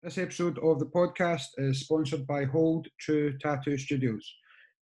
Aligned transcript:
This 0.00 0.16
episode 0.16 0.60
of 0.60 0.78
the 0.78 0.86
podcast 0.86 1.46
is 1.58 1.80
sponsored 1.80 2.24
by 2.24 2.44
Hold 2.44 2.86
True 3.00 3.36
Tattoo 3.36 3.76
Studios. 3.76 4.32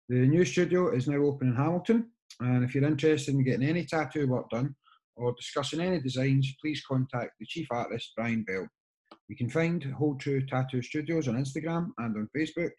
The 0.09 0.17
new 0.17 0.45
studio 0.45 0.93
is 0.93 1.07
now 1.07 1.19
open 1.19 1.51
in 1.51 1.55
Hamilton, 1.55 2.11
and 2.41 2.65
if 2.65 2.75
you're 2.75 2.83
interested 2.83 3.33
in 3.33 3.45
getting 3.45 3.69
any 3.69 3.85
tattoo 3.85 4.27
work 4.27 4.51
done 4.51 4.75
or 5.15 5.33
discussing 5.35 5.81
any 5.81 6.01
designs, 6.01 6.53
please 6.61 6.83
contact 6.85 7.31
the 7.39 7.47
chief 7.47 7.69
artist, 7.71 8.11
Brian 8.17 8.43
Bell. 8.43 8.67
You 9.29 9.37
can 9.37 9.49
find 9.49 9.85
Hold 9.85 10.19
True 10.19 10.45
Tattoo 10.45 10.83
Studios 10.83 11.29
on 11.29 11.37
Instagram 11.37 11.91
and 11.99 12.17
on 12.17 12.29
Facebook, 12.37 12.73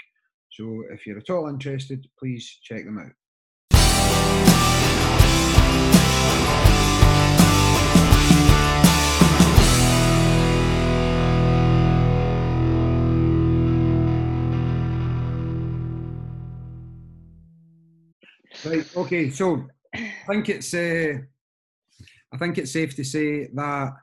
so 0.51 0.83
if 0.91 1.07
you're 1.07 1.19
at 1.19 1.29
all 1.29 1.47
interested, 1.47 2.05
please 2.19 2.59
check 2.63 2.83
them 2.83 2.99
out. 2.99 3.13
Right. 18.65 18.95
Okay. 18.97 19.29
So 19.29 19.67
I 19.93 20.11
think 20.27 20.49
it's 20.49 20.73
uh, 20.73 21.13
I 22.33 22.37
think 22.37 22.57
it's 22.57 22.71
safe 22.71 22.95
to 22.95 23.03
say 23.03 23.47
that 23.53 23.93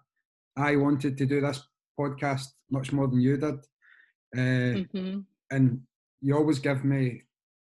I 0.57 0.77
wanted 0.77 1.19
to 1.19 1.27
do 1.27 1.41
this 1.41 1.63
podcast 1.99 2.47
much 2.71 2.93
more 2.93 3.09
than 3.09 3.21
you 3.21 3.37
did, 3.37 3.59
uh, 4.37 4.85
hmm 4.93 5.21
and 5.51 5.83
you 6.23 6.35
always 6.37 6.59
give 6.61 6.85
me 6.85 7.23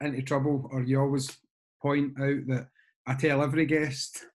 into 0.02 0.21
trouble, 0.21 0.70
or 0.71 0.84
you 0.84 0.99
always 0.99 1.35
point 1.81 2.13
out 2.20 2.48
that 2.48 2.67
I 3.07 3.15
tell 3.15 3.41
every 3.41 3.65
guest 3.65 4.26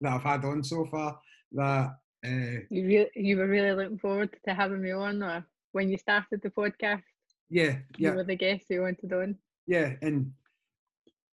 that 0.00 0.12
I've 0.12 0.22
had 0.22 0.44
on 0.44 0.62
so 0.62 0.86
far 0.86 1.18
that 1.52 1.96
uh, 2.24 2.60
You 2.70 2.86
re- 2.86 3.10
you 3.14 3.36
were 3.36 3.48
really 3.48 3.72
looking 3.72 3.98
forward 3.98 4.30
to 4.46 4.54
having 4.54 4.80
me 4.82 4.92
on, 4.92 5.22
or 5.22 5.44
when 5.72 5.90
you 5.90 5.98
started 5.98 6.40
the 6.42 6.50
podcast, 6.50 7.02
yeah, 7.50 7.78
yeah. 7.98 8.10
you 8.10 8.16
were 8.16 8.24
the 8.24 8.36
guest 8.36 8.66
you 8.70 8.82
wanted 8.82 9.12
on. 9.12 9.36
yeah, 9.66 9.94
and 10.00 10.32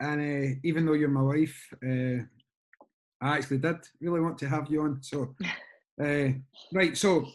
and 0.04 0.22
uh, 0.22 0.56
even 0.64 0.86
though 0.86 0.94
you're 0.94 1.08
my 1.08 1.22
wife, 1.22 1.74
uh, 1.82 2.24
I 3.22 3.38
actually 3.38 3.60
did 3.60 3.78
really 4.02 4.20
want 4.20 4.38
to 4.40 4.50
have 4.50 4.70
you 4.70 4.82
on. 4.82 5.02
So, 5.02 5.34
uh, 6.04 6.28
right, 6.74 6.98
so 6.98 7.26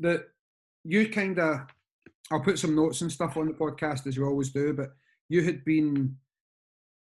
that 0.00 0.24
you 0.84 1.10
kind 1.10 1.38
of, 1.38 1.60
I'll 2.30 2.40
put 2.40 2.58
some 2.58 2.74
notes 2.74 3.02
and 3.02 3.12
stuff 3.12 3.36
on 3.36 3.48
the 3.48 3.52
podcast 3.52 4.06
as 4.06 4.16
we 4.16 4.24
always 4.24 4.50
do, 4.50 4.72
but 4.72 4.94
you 5.28 5.42
had 5.42 5.62
been 5.64 6.16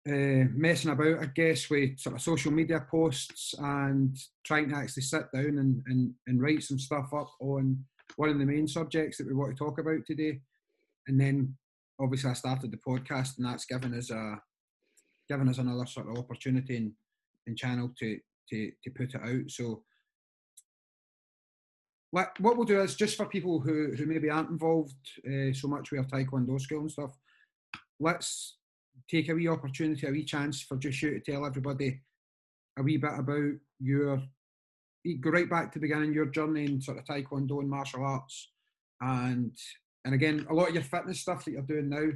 uh, 0.06 0.52
messing 0.54 0.92
about, 0.92 1.22
I 1.22 1.28
guess, 1.34 1.70
with 1.70 1.98
sort 1.98 2.16
of 2.16 2.22
social 2.22 2.52
media 2.52 2.86
posts 2.92 3.56
and 3.58 4.18
trying 4.46 4.70
to 4.70 4.76
actually 4.76 5.04
sit 5.04 5.32
down 5.34 5.60
and, 5.60 5.82
and, 5.88 6.14
and 6.28 6.42
write 6.42 6.64
some 6.64 6.80
stuff 6.80 7.14
up 7.14 7.30
on 7.40 7.86
one 8.18 8.30
of 8.30 8.38
the 8.38 8.46
main 8.46 8.68
subjects 8.68 9.18
that 9.18 9.28
we 9.28 9.34
want 9.34 9.56
to 9.56 9.64
talk 9.64 9.80
about 9.80 10.06
today. 10.06 10.42
And 11.08 11.20
then 11.20 11.56
obviously 12.02 12.32
I 12.32 12.34
started 12.34 12.72
the 12.72 12.78
podcast 12.78 13.38
and 13.38 13.46
that's 13.46 13.66
given 13.66 13.94
us 13.94 14.12
a 14.12 14.42
given 15.30 15.50
us 15.50 15.58
another 15.58 15.86
sort 15.86 16.10
of 16.10 16.18
opportunity 16.18 16.78
and, 16.78 16.92
and 17.48 17.58
channel 17.58 17.92
to, 18.00 18.20
to 18.50 18.72
to 18.84 18.90
put 18.92 19.14
it 19.14 19.22
out. 19.22 19.50
So 19.50 19.84
what 22.12 22.32
we'll 22.40 22.64
do 22.64 22.82
is 22.82 22.96
just 22.96 23.18
for 23.18 23.26
people 23.26 23.60
who, 23.60 23.94
who 23.96 24.06
maybe 24.06 24.30
aren't 24.30 24.50
involved 24.50 24.96
uh, 25.28 25.54
so 25.54 25.68
much 25.68 25.92
with 25.92 26.00
our 26.00 26.06
taekwondo 26.06 26.60
school 26.60 26.82
and 26.82 26.92
stuff, 26.92 27.12
let's 28.00 28.58
take 29.10 29.30
a 29.30 29.36
wee 29.36 29.48
opportunity, 29.48 30.08
a 30.08 30.12
wee 30.12 30.24
chance 30.24 30.62
for 30.62 30.78
just 30.78 31.02
you 31.02 31.20
to 31.20 31.32
tell 31.32 31.46
everybody 31.46 32.02
a 32.80 32.84
wee 32.84 32.98
bit 32.98 33.12
about 33.18 33.54
your 33.80 34.22
go 35.22 35.30
right 35.30 35.50
back 35.50 35.72
to 35.72 35.80
the 35.80 35.88
beginning, 35.88 36.14
your 36.14 36.26
journey 36.28 36.66
in 36.66 36.82
sort 36.82 36.98
of 36.98 37.06
taekwondo 37.06 37.60
and 37.60 37.70
martial 37.70 38.04
arts, 38.04 38.52
and 39.02 39.52
and 40.06 40.14
again 40.14 40.46
a 40.50 40.54
lot 40.54 40.70
of 40.70 40.74
your 40.74 40.84
fitness 40.84 41.20
stuff 41.20 41.46
that 41.46 41.52
you're 41.52 41.62
doing 41.62 41.90
now. 41.90 42.10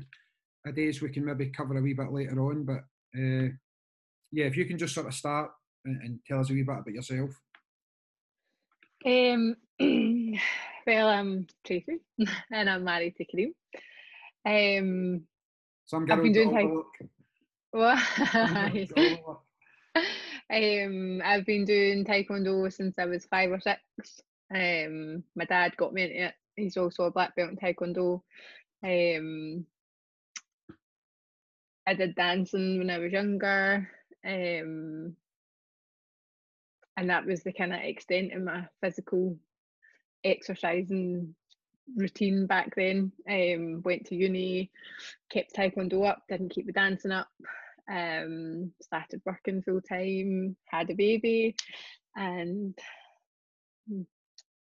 A 0.67 0.71
days 0.71 1.01
we 1.01 1.09
can 1.09 1.25
maybe 1.25 1.47
cover 1.47 1.77
a 1.77 1.81
wee 1.81 1.93
bit 1.93 2.11
later 2.11 2.39
on, 2.41 2.63
but 2.63 2.83
uh, 3.15 3.49
yeah, 4.31 4.45
if 4.45 4.55
you 4.57 4.65
can 4.65 4.77
just 4.77 4.93
sort 4.93 5.07
of 5.07 5.13
start 5.13 5.51
and, 5.85 6.01
and 6.01 6.19
tell 6.25 6.39
us 6.39 6.49
a 6.49 6.53
wee 6.53 6.63
bit 6.63 6.71
about 6.79 6.87
yourself. 6.93 7.31
Um, 9.05 9.55
well, 10.87 11.07
I'm 11.09 11.47
Tracey, 11.65 11.99
and 12.51 12.69
I'm 12.69 12.83
married 12.83 13.15
to 13.17 13.25
Kareem. 13.25 13.53
Um, 14.45 15.23
Some 15.85 16.09
I've 16.11 16.21
been 16.23 16.33
doing 16.33 16.51
tai- 16.51 16.63
overlooked. 16.63 17.01
well, 17.73 17.97
Some 18.31 18.53
girls 18.53 18.73
get 18.95 19.19
overlooked. 19.19 19.45
um, 20.53 21.21
I've 21.25 21.45
been 21.45 21.65
doing 21.65 22.05
taekwondo 22.05 22.71
since 22.71 22.95
I 22.99 23.05
was 23.05 23.25
five 23.25 23.51
or 23.51 23.59
six. 23.59 23.79
Um, 24.53 25.23
my 25.35 25.45
dad 25.45 25.75
got 25.77 25.93
me 25.93 26.03
into 26.03 26.25
it. 26.27 26.33
He's 26.55 26.77
also 26.77 27.05
a 27.05 27.11
black 27.11 27.35
belt 27.35 27.49
in 27.51 27.57
taekwondo. 27.57 28.21
Um, 28.83 29.65
I 31.87 31.93
did 31.93 32.15
dancing 32.15 32.77
when 32.77 32.89
I 32.89 32.99
was 32.99 33.11
younger. 33.11 33.89
Um, 34.25 35.15
and 36.97 37.09
that 37.09 37.25
was 37.25 37.43
the 37.43 37.53
kind 37.53 37.73
of 37.73 37.79
extent 37.81 38.33
of 38.33 38.43
my 38.43 38.65
physical 38.81 39.37
exercising 40.23 41.33
routine 41.95 42.45
back 42.45 42.75
then. 42.75 43.11
Um, 43.29 43.81
went 43.83 44.05
to 44.07 44.15
uni, 44.15 44.71
kept 45.31 45.55
taekwondo 45.55 46.07
up, 46.07 46.23
didn't 46.29 46.49
keep 46.49 46.67
the 46.67 46.73
dancing 46.73 47.11
up. 47.11 47.27
Um, 47.91 48.71
started 48.81 49.21
working 49.25 49.61
full 49.63 49.81
time, 49.81 50.55
had 50.65 50.89
a 50.89 50.93
baby, 50.95 51.55
and 52.15 52.77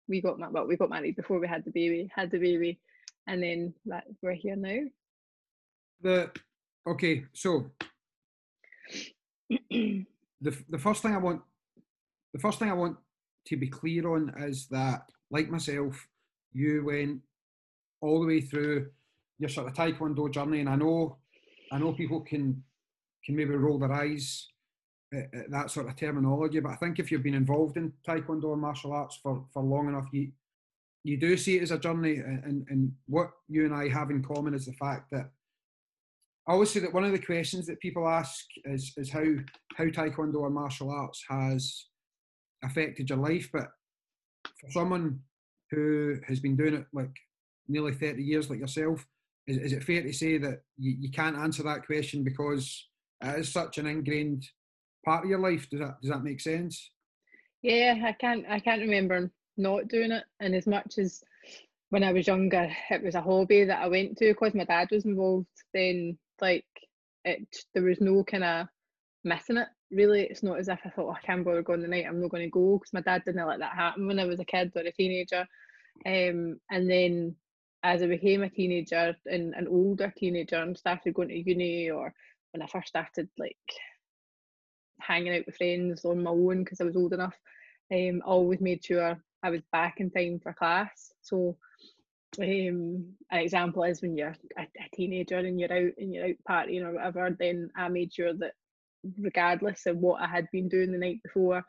we 0.08 0.20
got 0.20 0.38
ma- 0.38 0.50
well, 0.50 0.66
we 0.66 0.76
got 0.76 0.90
married 0.90 1.16
before 1.16 1.38
we 1.38 1.48
had 1.48 1.64
the 1.64 1.70
baby, 1.70 2.10
had 2.14 2.30
the 2.30 2.38
baby, 2.38 2.80
and 3.26 3.42
then 3.42 3.74
that, 3.86 4.04
we're 4.22 4.32
here 4.32 4.56
now. 4.56 4.80
The 6.02 6.30
okay, 6.86 7.24
so 7.32 7.70
the 9.70 10.06
the 10.40 10.78
first 10.78 11.02
thing 11.02 11.14
I 11.14 11.18
want 11.18 11.42
the 12.32 12.40
first 12.40 12.58
thing 12.58 12.70
I 12.70 12.74
want 12.74 12.96
to 13.46 13.56
be 13.56 13.68
clear 13.68 14.08
on 14.08 14.34
is 14.38 14.66
that 14.68 15.08
like 15.30 15.50
myself, 15.50 16.06
you 16.52 16.84
went 16.84 17.20
all 18.00 18.20
the 18.20 18.26
way 18.26 18.40
through 18.40 18.90
your 19.38 19.48
sort 19.48 19.68
of 19.68 19.74
taekwondo 19.74 20.30
journey, 20.32 20.60
and 20.60 20.68
I 20.68 20.76
know 20.76 21.18
I 21.72 21.78
know 21.78 21.92
people 21.92 22.20
can 22.20 22.62
can 23.24 23.36
maybe 23.36 23.54
roll 23.54 23.78
their 23.78 23.92
eyes 23.92 24.48
at, 25.12 25.34
at 25.34 25.50
that 25.50 25.70
sort 25.70 25.88
of 25.88 25.96
terminology, 25.96 26.60
but 26.60 26.72
I 26.72 26.76
think 26.76 26.98
if 26.98 27.10
you've 27.10 27.22
been 27.22 27.34
involved 27.34 27.76
in 27.76 27.92
taekwondo 28.06 28.44
or 28.44 28.56
martial 28.56 28.92
arts 28.92 29.18
for, 29.22 29.44
for 29.52 29.62
long 29.62 29.88
enough, 29.88 30.06
you 30.12 30.30
you 31.04 31.16
do 31.16 31.36
see 31.36 31.56
it 31.56 31.62
as 31.62 31.70
a 31.70 31.78
journey, 31.78 32.16
and, 32.16 32.42
and, 32.44 32.66
and 32.68 32.92
what 33.06 33.30
you 33.48 33.64
and 33.64 33.74
I 33.74 33.88
have 33.88 34.10
in 34.10 34.24
common 34.24 34.54
is 34.54 34.66
the 34.66 34.72
fact 34.72 35.10
that 35.12 35.30
I 36.48 36.52
always 36.52 36.70
say 36.70 36.80
that 36.80 36.94
one 36.94 37.04
of 37.04 37.12
the 37.12 37.18
questions 37.18 37.66
that 37.66 37.80
people 37.80 38.08
ask 38.08 38.44
is, 38.64 38.92
is 38.96 39.10
how 39.10 39.24
how 39.76 39.84
taekwondo 39.84 40.36
or 40.36 40.50
martial 40.50 40.90
arts 40.90 41.24
has 41.28 41.86
affected 42.62 43.10
your 43.10 43.18
life. 43.18 43.48
But 43.52 43.68
for 44.60 44.70
someone 44.70 45.20
who 45.72 46.16
has 46.28 46.38
been 46.38 46.56
doing 46.56 46.74
it 46.74 46.86
like 46.92 47.14
nearly 47.68 47.92
30 47.92 48.22
years 48.22 48.48
like 48.48 48.60
yourself, 48.60 49.04
is, 49.48 49.56
is 49.56 49.72
it 49.72 49.82
fair 49.82 50.02
to 50.02 50.12
say 50.12 50.38
that 50.38 50.60
you, 50.78 50.96
you 51.00 51.10
can't 51.10 51.36
answer 51.36 51.64
that 51.64 51.84
question 51.84 52.22
because 52.22 52.86
it 53.24 53.40
is 53.40 53.52
such 53.52 53.78
an 53.78 53.86
ingrained 53.86 54.46
part 55.04 55.24
of 55.24 55.30
your 55.30 55.40
life? 55.40 55.68
Does 55.68 55.80
that 55.80 56.00
does 56.00 56.10
that 56.10 56.22
make 56.22 56.40
sense? 56.40 56.92
Yeah, 57.62 58.00
I 58.04 58.12
can't 58.12 58.44
I 58.48 58.60
can't 58.60 58.82
remember 58.82 59.32
not 59.56 59.88
doing 59.88 60.12
it. 60.12 60.24
And 60.38 60.54
as 60.54 60.68
much 60.68 60.98
as 60.98 61.24
when 61.90 62.04
I 62.04 62.12
was 62.12 62.28
younger, 62.28 62.70
it 62.90 63.02
was 63.02 63.16
a 63.16 63.20
hobby 63.20 63.64
that 63.64 63.82
I 63.82 63.88
went 63.88 64.16
to 64.18 64.28
because 64.28 64.54
my 64.54 64.64
dad 64.64 64.88
was 64.92 65.04
involved. 65.04 65.46
Then 65.74 66.16
like 66.40 66.66
it, 67.24 67.46
there 67.74 67.84
was 67.84 68.00
no 68.00 68.24
kind 68.24 68.44
of 68.44 68.66
missing 69.24 69.56
it. 69.58 69.68
Really, 69.90 70.22
it's 70.22 70.42
not 70.42 70.58
as 70.58 70.68
if 70.68 70.80
I 70.84 70.90
thought 70.90 71.08
oh, 71.08 71.16
I 71.16 71.26
can't 71.26 71.44
bother 71.44 71.62
going 71.62 71.82
tonight. 71.82 72.06
I'm 72.08 72.20
not 72.20 72.30
going 72.30 72.44
to 72.44 72.50
go 72.50 72.78
because 72.78 72.92
my 72.92 73.00
dad 73.00 73.22
didn't 73.24 73.46
let 73.46 73.60
that 73.60 73.74
happen 73.74 74.06
when 74.06 74.18
I 74.18 74.24
was 74.24 74.40
a 74.40 74.44
kid 74.44 74.72
or 74.74 74.82
a 74.82 74.92
teenager. 74.92 75.46
Um, 76.04 76.58
and 76.70 76.90
then 76.90 77.36
as 77.82 78.02
I 78.02 78.06
became 78.06 78.42
a 78.42 78.50
teenager 78.50 79.14
and 79.26 79.54
an 79.54 79.68
older 79.68 80.12
teenager 80.16 80.56
and 80.56 80.76
started 80.76 81.14
going 81.14 81.28
to 81.28 81.38
uni 81.38 81.90
or 81.90 82.12
when 82.52 82.62
I 82.62 82.66
first 82.66 82.88
started 82.88 83.28
like 83.38 83.56
hanging 85.00 85.36
out 85.36 85.46
with 85.46 85.56
friends 85.56 86.04
on 86.04 86.22
my 86.22 86.30
own 86.30 86.64
because 86.64 86.80
I 86.80 86.84
was 86.84 86.96
old 86.96 87.12
enough, 87.12 87.34
um, 87.92 88.22
I 88.24 88.28
always 88.28 88.60
made 88.60 88.84
sure 88.84 89.16
I 89.42 89.50
was 89.50 89.62
back 89.70 90.00
in 90.00 90.10
time 90.10 90.40
for 90.42 90.52
class. 90.52 91.12
So 91.22 91.56
um, 92.38 93.14
an 93.30 93.38
example 93.40 93.82
is 93.84 94.02
when 94.02 94.16
you're 94.16 94.36
a, 94.58 94.62
a 94.62 94.96
teenager 94.96 95.38
and 95.38 95.58
you're 95.58 95.72
out 95.72 95.92
and 95.98 96.14
you're 96.14 96.26
out 96.26 96.36
partying 96.48 96.82
or 96.82 96.94
whatever, 96.94 97.36
then 97.38 97.70
I 97.76 97.88
made 97.88 98.12
sure 98.12 98.34
that 98.34 98.52
regardless 99.18 99.86
of 99.86 99.98
what 99.98 100.20
I 100.20 100.26
had 100.26 100.46
been 100.52 100.68
doing 100.68 100.92
the 100.92 100.98
night 100.98 101.20
before 101.22 101.64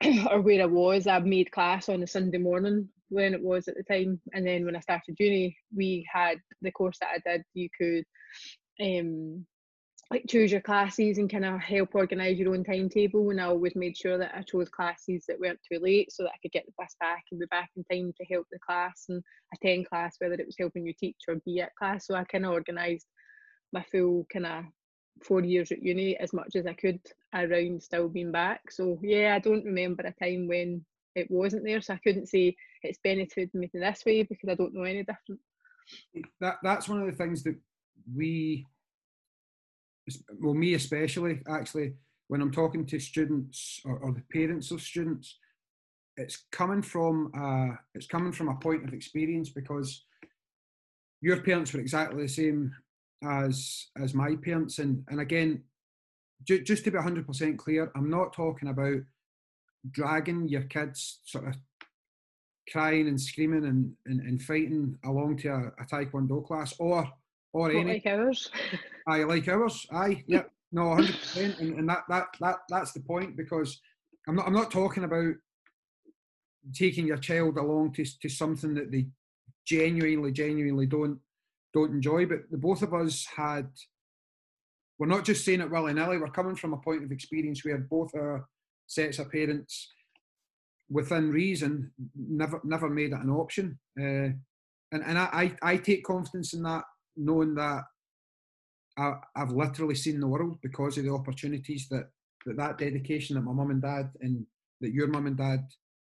or 0.30 0.40
where 0.40 0.62
I 0.62 0.66
was, 0.66 1.06
I 1.06 1.18
made 1.20 1.52
class 1.52 1.88
on 1.88 2.02
a 2.02 2.06
Sunday 2.06 2.38
morning 2.38 2.88
when 3.08 3.34
it 3.34 3.42
was 3.42 3.68
at 3.68 3.76
the 3.76 3.82
time. 3.84 4.20
And 4.32 4.46
then 4.46 4.64
when 4.64 4.76
I 4.76 4.80
started 4.80 5.16
uni, 5.18 5.56
we 5.74 6.06
had 6.12 6.38
the 6.62 6.72
course 6.72 6.98
that 7.00 7.10
I 7.14 7.30
did, 7.30 7.44
you 7.54 7.68
could 7.78 8.04
um 8.78 9.46
like 10.10 10.24
choose 10.28 10.52
your 10.52 10.60
classes 10.60 11.18
and 11.18 11.30
kind 11.30 11.44
of 11.44 11.60
help 11.60 11.94
organise 11.94 12.38
your 12.38 12.54
own 12.54 12.62
timetable. 12.62 13.30
And 13.30 13.40
I 13.40 13.46
always 13.46 13.74
made 13.74 13.96
sure 13.96 14.18
that 14.18 14.32
I 14.36 14.42
chose 14.42 14.68
classes 14.68 15.24
that 15.26 15.40
weren't 15.40 15.58
too 15.70 15.80
late 15.80 16.12
so 16.12 16.22
that 16.22 16.32
I 16.32 16.38
could 16.40 16.52
get 16.52 16.64
the 16.66 16.72
bus 16.78 16.94
back 17.00 17.24
and 17.30 17.40
be 17.40 17.46
back 17.46 17.70
in 17.76 17.84
time 17.84 18.12
to 18.16 18.26
help 18.32 18.46
the 18.52 18.58
class 18.64 19.06
and 19.08 19.22
attend 19.54 19.88
class, 19.88 20.16
whether 20.18 20.34
it 20.34 20.46
was 20.46 20.56
helping 20.58 20.86
you 20.86 20.94
teach 20.98 21.16
or 21.28 21.36
be 21.44 21.60
at 21.60 21.74
class. 21.74 22.06
So 22.06 22.14
I 22.14 22.24
kind 22.24 22.46
of 22.46 22.52
organised 22.52 23.06
my 23.72 23.84
full 23.90 24.26
kind 24.32 24.46
of 24.46 24.64
four 25.24 25.42
years 25.42 25.72
at 25.72 25.82
uni 25.82 26.16
as 26.18 26.32
much 26.32 26.54
as 26.54 26.66
I 26.66 26.74
could 26.74 27.00
around 27.34 27.82
still 27.82 28.08
being 28.08 28.30
back. 28.30 28.70
So 28.70 29.00
yeah, 29.02 29.34
I 29.34 29.40
don't 29.40 29.64
remember 29.64 30.04
a 30.04 30.24
time 30.24 30.46
when 30.46 30.84
it 31.16 31.28
wasn't 31.30 31.64
there. 31.64 31.80
So 31.80 31.94
I 31.94 32.00
couldn't 32.04 32.28
say 32.28 32.54
it's 32.82 33.00
benefited 33.02 33.54
me 33.54 33.70
this 33.72 34.04
way 34.06 34.22
because 34.22 34.48
I 34.48 34.54
don't 34.54 34.74
know 34.74 34.84
any 34.84 35.02
different. 35.02 35.40
That 36.40 36.56
that's 36.62 36.88
one 36.88 37.00
of 37.00 37.06
the 37.06 37.16
things 37.16 37.42
that 37.44 37.56
we 38.14 38.66
well, 40.40 40.54
me 40.54 40.74
especially, 40.74 41.40
actually, 41.48 41.94
when 42.28 42.40
I'm 42.40 42.52
talking 42.52 42.86
to 42.86 42.98
students 42.98 43.80
or, 43.84 43.98
or 43.98 44.12
the 44.12 44.22
parents 44.32 44.70
of 44.70 44.80
students, 44.80 45.38
it's 46.16 46.44
coming 46.50 46.82
from 46.82 47.30
a, 47.34 47.78
it's 47.94 48.06
coming 48.06 48.32
from 48.32 48.48
a 48.48 48.56
point 48.56 48.84
of 48.84 48.94
experience 48.94 49.50
because 49.50 50.04
your 51.20 51.40
parents 51.42 51.72
were 51.72 51.80
exactly 51.80 52.22
the 52.22 52.28
same 52.28 52.72
as 53.24 53.86
as 53.96 54.14
my 54.14 54.36
parents, 54.36 54.78
and 54.78 55.04
and 55.08 55.20
again, 55.20 55.62
ju- 56.44 56.62
just 56.62 56.84
to 56.84 56.90
be 56.90 56.98
hundred 56.98 57.26
percent 57.26 57.58
clear, 57.58 57.90
I'm 57.96 58.10
not 58.10 58.32
talking 58.32 58.68
about 58.68 59.00
dragging 59.90 60.48
your 60.48 60.62
kids 60.62 61.20
sort 61.24 61.48
of 61.48 61.54
crying 62.70 63.08
and 63.08 63.20
screaming 63.20 63.64
and, 63.64 63.92
and, 64.06 64.20
and 64.20 64.42
fighting 64.42 64.98
along 65.04 65.36
to 65.38 65.48
a, 65.48 65.66
a 65.80 65.86
taekwondo 65.86 66.44
class 66.44 66.74
or 66.78 67.08
or 67.56 67.70
any 67.70 67.94
like 67.94 68.06
ours. 68.06 68.50
Aye, 69.08 69.24
like 69.24 69.48
ours. 69.48 69.86
Aye, 69.90 70.22
yeah, 70.26 70.42
no, 70.72 70.94
hundred 70.94 71.18
percent, 71.18 71.58
and, 71.58 71.78
and 71.78 71.88
that 71.88 72.02
that 72.08 72.26
that 72.40 72.56
that's 72.68 72.92
the 72.92 73.00
point 73.00 73.36
because 73.36 73.80
I'm 74.28 74.36
not 74.36 74.46
I'm 74.46 74.52
not 74.52 74.70
talking 74.70 75.04
about 75.04 75.34
taking 76.74 77.06
your 77.06 77.16
child 77.16 77.56
along 77.56 77.94
to 77.94 78.04
to 78.20 78.28
something 78.28 78.74
that 78.74 78.92
they 78.92 79.06
genuinely 79.66 80.32
genuinely 80.32 80.86
don't 80.86 81.18
don't 81.72 81.92
enjoy. 81.92 82.26
But 82.26 82.50
the 82.50 82.58
both 82.58 82.82
of 82.82 82.92
us 82.92 83.26
had. 83.34 83.68
We're 84.98 85.06
not 85.06 85.26
just 85.26 85.44
saying 85.44 85.60
it 85.60 85.70
willy 85.70 85.92
nilly. 85.92 86.16
We're 86.16 86.28
coming 86.28 86.56
from 86.56 86.72
a 86.72 86.78
point 86.78 87.04
of 87.04 87.12
experience 87.12 87.62
where 87.62 87.76
both 87.76 88.14
our 88.14 88.48
sets 88.86 89.18
of 89.18 89.30
parents, 89.30 89.92
within 90.88 91.30
reason, 91.30 91.92
never 92.14 92.60
never 92.64 92.88
made 92.88 93.12
it 93.12 93.20
an 93.20 93.30
option. 93.30 93.78
Uh, 93.98 94.32
and 94.92 95.04
and 95.04 95.18
I, 95.18 95.54
I 95.62 95.72
I 95.72 95.76
take 95.76 96.04
confidence 96.04 96.54
in 96.54 96.62
that, 96.62 96.84
knowing 97.16 97.54
that 97.54 97.82
I, 98.98 99.14
have 99.34 99.50
literally 99.50 99.94
seen 99.94 100.20
the 100.20 100.28
world 100.28 100.58
because 100.62 100.98
of 100.98 101.04
the 101.04 101.12
opportunities 101.12 101.86
that 101.90 102.08
that, 102.46 102.56
that 102.56 102.78
dedication 102.78 103.34
that 103.34 103.42
my 103.42 103.52
mum 103.52 103.70
and 103.70 103.82
dad 103.82 104.10
and 104.20 104.46
that 104.80 104.92
your 104.92 105.08
mum 105.08 105.26
and 105.26 105.36
dad 105.36 105.60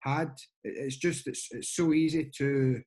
had. 0.01 0.31
It's 0.63 0.97
just 0.97 1.27
it's 1.27 1.47
it's 1.51 1.75
so 1.75 1.93
easy 1.93 2.31
to 2.37 2.81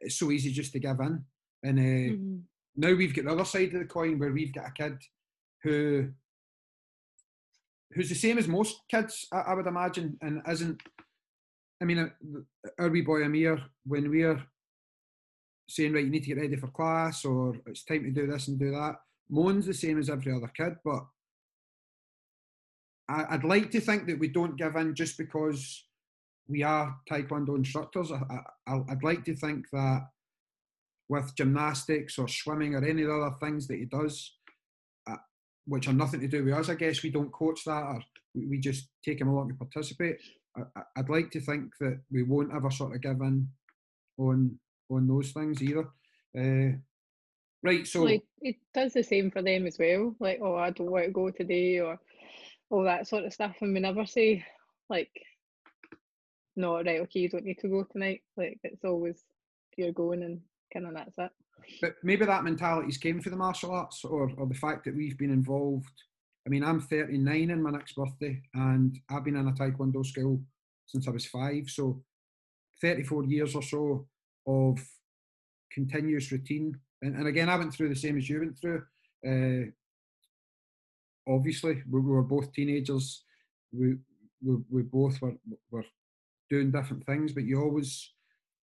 it's 0.00 0.18
so 0.18 0.30
easy 0.30 0.52
just 0.52 0.72
to 0.72 0.78
give 0.78 1.00
in. 1.00 1.24
And 1.62 1.78
uh, 1.78 1.82
mm-hmm. 1.82 2.36
now 2.76 2.94
we've 2.94 3.14
got 3.14 3.24
the 3.24 3.32
other 3.32 3.44
side 3.44 3.74
of 3.74 3.80
the 3.80 3.84
coin 3.84 4.18
where 4.18 4.32
we've 4.32 4.54
got 4.54 4.68
a 4.68 4.72
kid 4.72 4.98
who 5.62 6.08
who's 7.92 8.08
the 8.08 8.14
same 8.14 8.38
as 8.38 8.48
most 8.48 8.80
kids, 8.90 9.26
I, 9.32 9.38
I 9.38 9.54
would 9.54 9.66
imagine, 9.66 10.18
and 10.20 10.42
isn't. 10.48 10.82
I 11.80 11.84
mean, 11.84 11.98
uh, 11.98 12.40
our 12.78 12.88
wee 12.88 13.02
boy 13.02 13.22
Amir, 13.22 13.60
when 13.84 14.10
we're 14.10 14.42
saying, 15.68 15.92
right, 15.92 16.04
you 16.04 16.10
need 16.10 16.20
to 16.20 16.28
get 16.28 16.38
ready 16.38 16.56
for 16.56 16.68
class 16.68 17.24
or 17.24 17.54
it's 17.66 17.84
time 17.84 18.02
to 18.04 18.10
do 18.10 18.26
this 18.26 18.48
and 18.48 18.58
do 18.58 18.70
that. 18.70 18.96
Moan's 19.30 19.66
the 19.66 19.74
same 19.74 19.98
as 19.98 20.08
every 20.08 20.32
other 20.32 20.50
kid, 20.56 20.76
but 20.84 21.04
I, 23.08 23.36
would 23.36 23.44
like 23.44 23.70
to 23.72 23.80
think 23.80 24.06
that 24.06 24.18
we 24.18 24.28
don't 24.28 24.56
give 24.56 24.76
in 24.76 24.94
just 24.94 25.18
because 25.18 25.84
we 26.48 26.62
are 26.62 26.96
Taekwondo 27.10 27.56
instructors. 27.56 28.10
I, 28.10 28.74
would 28.74 29.02
like 29.02 29.24
to 29.24 29.36
think 29.36 29.66
that 29.72 30.08
with 31.08 31.34
gymnastics 31.36 32.18
or 32.18 32.28
swimming 32.28 32.74
or 32.74 32.84
any 32.84 33.04
other 33.04 33.34
things 33.40 33.66
that 33.68 33.78
he 33.78 33.84
does, 33.84 34.34
uh, 35.10 35.16
which 35.66 35.88
are 35.88 35.94
nothing 35.94 36.20
to 36.20 36.28
do 36.28 36.44
with 36.44 36.54
us, 36.54 36.68
I 36.68 36.74
guess 36.74 37.02
we 37.02 37.10
don't 37.10 37.32
coach 37.32 37.64
that 37.64 37.82
or 37.82 38.02
we, 38.34 38.46
we 38.46 38.58
just 38.58 38.88
take 39.04 39.20
him 39.20 39.28
along 39.28 39.48
to 39.48 39.54
participate. 39.54 40.16
I, 40.56 40.82
I'd 40.96 41.10
like 41.10 41.30
to 41.32 41.40
think 41.40 41.72
that 41.80 42.00
we 42.10 42.22
won't 42.22 42.52
ever 42.54 42.70
sort 42.70 42.94
of 42.94 43.02
give 43.02 43.20
in 43.20 43.48
on 44.18 44.58
on 44.90 45.06
those 45.06 45.32
things 45.32 45.62
either. 45.62 45.88
Uh, 46.36 46.76
right, 47.62 47.86
so 47.86 48.02
like 48.02 48.24
it 48.40 48.56
does 48.74 48.92
the 48.92 49.02
same 49.02 49.30
for 49.30 49.42
them 49.42 49.66
as 49.66 49.78
well. 49.78 50.14
Like, 50.20 50.40
oh, 50.42 50.56
I 50.56 50.70
don't 50.70 50.90
want 50.90 51.06
to 51.06 51.10
go 51.10 51.30
today, 51.30 51.80
or 51.80 51.98
all 52.70 52.84
that 52.84 53.06
sort 53.06 53.24
of 53.24 53.32
stuff, 53.32 53.56
and 53.60 53.74
we 53.74 53.80
never 53.80 54.06
say 54.06 54.44
like, 54.88 55.10
no, 56.56 56.76
right, 56.76 57.00
okay, 57.00 57.20
you 57.20 57.28
don't 57.28 57.44
need 57.44 57.58
to 57.60 57.68
go 57.68 57.84
tonight. 57.84 58.22
Like, 58.36 58.58
it's 58.62 58.84
always 58.84 59.22
you're 59.76 59.92
going, 59.92 60.22
and 60.22 60.40
kind 60.72 60.86
of 60.86 60.94
that's 60.94 61.18
it. 61.18 61.30
But 61.80 61.94
maybe 62.02 62.24
that 62.24 62.44
mentality's 62.44 62.98
came 62.98 63.20
for 63.20 63.30
the 63.30 63.36
martial 63.36 63.72
arts, 63.72 64.04
or 64.04 64.30
or 64.36 64.46
the 64.46 64.54
fact 64.54 64.84
that 64.84 64.96
we've 64.96 65.18
been 65.18 65.32
involved. 65.32 65.92
I 66.46 66.50
mean, 66.50 66.64
I'm 66.64 66.80
39 66.80 67.50
in 67.50 67.62
my 67.62 67.70
next 67.70 67.94
birthday, 67.94 68.40
and 68.54 68.98
I've 69.10 69.24
been 69.24 69.36
in 69.36 69.48
a 69.48 69.52
taekwondo 69.52 70.04
school 70.04 70.40
since 70.86 71.06
I 71.06 71.10
was 71.10 71.26
five. 71.26 71.68
So, 71.68 72.02
34 72.80 73.24
years 73.24 73.54
or 73.54 73.62
so 73.62 74.06
of 74.48 74.80
continuous 75.70 76.32
routine. 76.32 76.76
And, 77.02 77.14
and 77.14 77.28
again, 77.28 77.48
I 77.48 77.56
went 77.56 77.72
through 77.72 77.90
the 77.90 77.96
same 77.96 78.16
as 78.16 78.28
you 78.28 78.40
went 78.40 78.58
through. 78.58 78.82
Uh, 79.24 79.70
obviously, 81.32 81.82
we, 81.88 82.00
we, 82.00 82.10
were 82.10 82.22
both 82.22 82.52
teenagers. 82.52 83.22
We, 83.72 83.96
we, 84.42 84.56
we 84.70 84.82
both 84.82 85.20
were, 85.20 85.34
were 85.70 85.84
doing 86.50 86.70
different 86.70 87.04
things, 87.06 87.32
but 87.32 87.44
you 87.44 87.60
always 87.60 88.12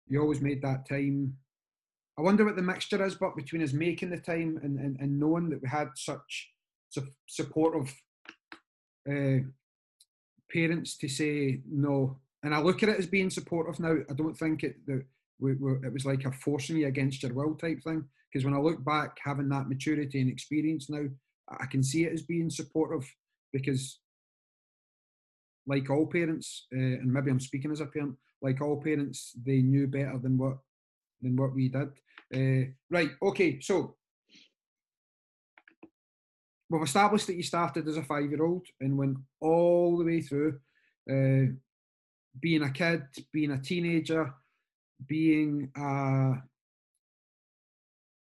you 0.07 0.21
always 0.21 0.41
made 0.41 0.63
that 0.63 0.87
time. 0.89 1.35
I 2.19 2.23
wonder 2.23 2.45
what 2.45 2.57
the 2.57 2.63
mixture 2.63 3.05
is, 3.05 3.15
but 3.15 3.37
between 3.37 3.63
us 3.63 3.73
making 3.73 4.11
the 4.11 4.19
time 4.19 4.61
and, 4.63 4.79
and, 4.79 4.99
and 5.01 5.19
knowing 5.19 5.49
that 5.51 5.63
we 5.63 5.69
had 5.69 5.89
such 5.95 6.51
su- 6.91 7.09
supportive 7.27 7.93
uh, 9.11 9.39
parents 10.53 10.97
to 10.99 11.09
say 11.09 11.61
no. 11.69 12.19
And 12.43 12.55
I 12.55 12.61
look 12.61 12.83
at 12.83 12.91
it 12.91 12.99
as 12.99 13.07
being 13.07 13.31
supportive 13.31 13.81
now. 13.81 13.97
I 14.09 14.13
don't 14.13 14.37
think 14.37 14.63
it 14.63 14.77
the, 14.87 15.05
we, 15.41 15.55
we, 15.55 15.73
it 15.85 15.93
was 15.93 16.07
like 16.07 16.25
a 16.25 16.33
forcing 16.33 16.77
you 16.77 16.87
against 16.87 17.23
your 17.23 17.35
will 17.35 17.55
type 17.55 17.83
thing. 17.83 18.05
Because 18.33 18.45
when 18.45 18.55
I 18.55 18.59
look 18.59 18.85
back, 18.85 19.17
having 19.23 19.49
that 19.51 19.69
maturity 19.69 20.21
and 20.21 20.31
experience 20.31 20.91
now, 20.91 21.07
I 21.49 21.67
can 21.67 21.83
see 21.83 22.05
it 22.05 22.13
as 22.13 22.23
being 22.23 22.51
supportive 22.51 23.09
because, 23.53 24.01
like 25.67 25.89
all 25.89 26.07
parents, 26.07 26.67
uh, 26.75 26.79
and 26.79 27.13
maybe 27.13 27.31
I'm 27.31 27.41
speaking 27.41 27.71
as 27.71 27.81
a 27.81 27.87
parent, 27.87 28.17
like 28.43 28.61
all 28.61 28.83
parents, 28.83 29.33
they 29.47 29.63
knew 29.63 29.87
better 29.87 30.19
than 30.19 30.37
what 30.37 30.59
than 31.23 31.37
what 31.37 31.55
we 31.55 31.69
did. 31.69 31.91
Uh, 32.35 32.71
right. 32.91 33.11
Okay. 33.23 33.61
So 33.61 33.97
we've 36.69 36.83
established 36.83 37.27
that 37.29 37.37
you 37.37 37.43
started 37.43 37.87
as 37.87 37.97
a 37.97 38.03
five-year-old 38.03 38.67
and 38.81 38.99
went 38.99 39.19
all 39.41 39.97
the 39.97 40.05
way 40.05 40.21
through, 40.23 40.59
uh, 41.09 41.53
being 42.41 42.63
a 42.63 42.71
kid, 42.71 43.05
being 43.33 43.53
a 43.53 43.61
teenager, 43.61 44.35
being 45.09 45.71
a, 45.77 46.35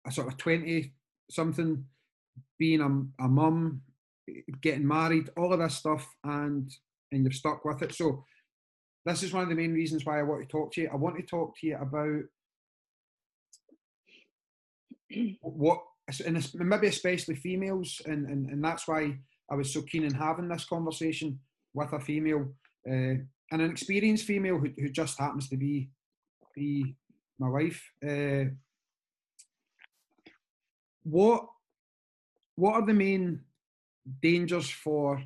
a 0.07 0.13
sort 0.13 0.29
of 0.29 0.37
20 0.37 0.93
something, 1.31 1.85
being 2.59 2.81
a, 2.81 3.25
a 3.25 3.29
mum, 3.29 3.83
getting 4.61 4.87
married, 4.87 5.31
all 5.37 5.53
of 5.53 5.59
this 5.59 5.77
stuff, 5.77 6.07
and 6.25 6.71
and 7.13 7.25
you're 7.25 7.33
stuck 7.33 7.65
with 7.65 7.83
it. 7.83 7.95
So 7.95 8.25
this 9.05 9.23
is 9.23 9.33
one 9.33 9.45
of 9.45 9.49
the 9.49 9.55
main 9.55 9.73
reasons 9.73 10.05
why 10.05 10.19
I 10.19 10.25
want 10.25 10.43
to 10.43 10.49
talk 10.49 10.73
to 10.73 10.81
you. 10.83 10.91
I 10.93 10.97
want 10.97 11.17
to 11.17 11.23
talk 11.23 11.57
to 11.59 11.67
you 11.67 11.77
about 11.77 12.23
what, 15.41 15.83
and 16.25 16.55
maybe 16.55 16.89
especially 16.89 17.37
females, 17.37 18.03
and, 18.07 18.27
and, 18.27 18.51
and 18.51 18.65
that's 18.65 18.89
why 18.89 19.17
I 19.51 19.55
was 19.55 19.73
so 19.73 19.83
keen 19.83 20.05
in 20.05 20.15
having 20.15 20.49
this 20.49 20.65
conversation 20.65 21.39
with 21.73 21.93
a 21.93 22.01
female, 22.01 22.53
uh, 22.89 23.23
and 23.53 23.63
an 23.63 23.71
experienced 23.71 24.25
female 24.25 24.59
who, 24.59 24.71
who 24.77 24.89
just 24.89 25.19
happens 25.21 25.49
to 25.51 25.57
be 25.57 25.89
be 26.57 26.97
my 27.39 27.49
wife. 27.49 27.93
Uh, 28.07 28.47
what 31.05 31.47
what 32.57 32.75
are 32.75 32.87
the 32.87 32.95
main 32.95 33.43
dangers 34.23 34.69
for 34.69 35.23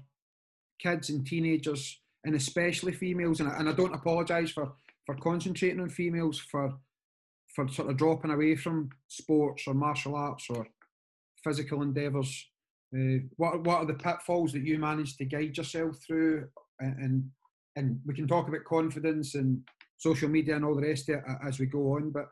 kids 0.79 1.09
and 1.09 1.27
teenagers, 1.27 2.01
and 2.25 2.35
especially 2.35 2.93
females? 2.93 3.41
And 3.41 3.49
I, 3.49 3.57
and 3.59 3.69
I 3.69 3.73
don't 3.73 3.95
apologise 3.95 4.51
for 4.51 4.73
for 5.07 5.15
concentrating 5.15 5.81
on 5.81 5.89
females 5.89 6.39
for 6.39 6.75
for 7.55 7.69
sort 7.69 7.91
of 7.91 7.97
dropping 7.97 8.31
away 8.31 8.57
from 8.57 8.91
sports 9.09 9.65
or 9.67 9.75
martial 9.75 10.17
arts 10.17 10.47
or 10.51 10.67
physical 11.43 11.83
endeavours. 11.83 12.47
Uh, 12.95 13.23
what 13.37 13.65
what 13.65 13.79
are 13.79 13.87
the 13.87 13.95
pitfalls 13.95 14.53
that 14.53 14.67
you 14.67 14.79
manage 14.79 15.17
to 15.17 15.25
guide 15.25 15.57
yourself 15.57 15.97
through? 16.05 16.49
And, 16.81 16.99
and 16.99 17.31
and 17.77 18.01
we 18.05 18.15
can 18.15 18.27
talk 18.27 18.49
about 18.49 18.65
confidence 18.65 19.37
and 19.37 19.63
social 20.01 20.31
media 20.31 20.57
and 20.57 20.65
all 20.65 20.75
the 20.75 20.83
rest 20.83 21.09
of 21.11 21.17
it 21.17 21.25
as 21.47 21.59
we 21.59 21.67
go 21.67 21.93
on. 21.95 22.11
But 22.11 22.29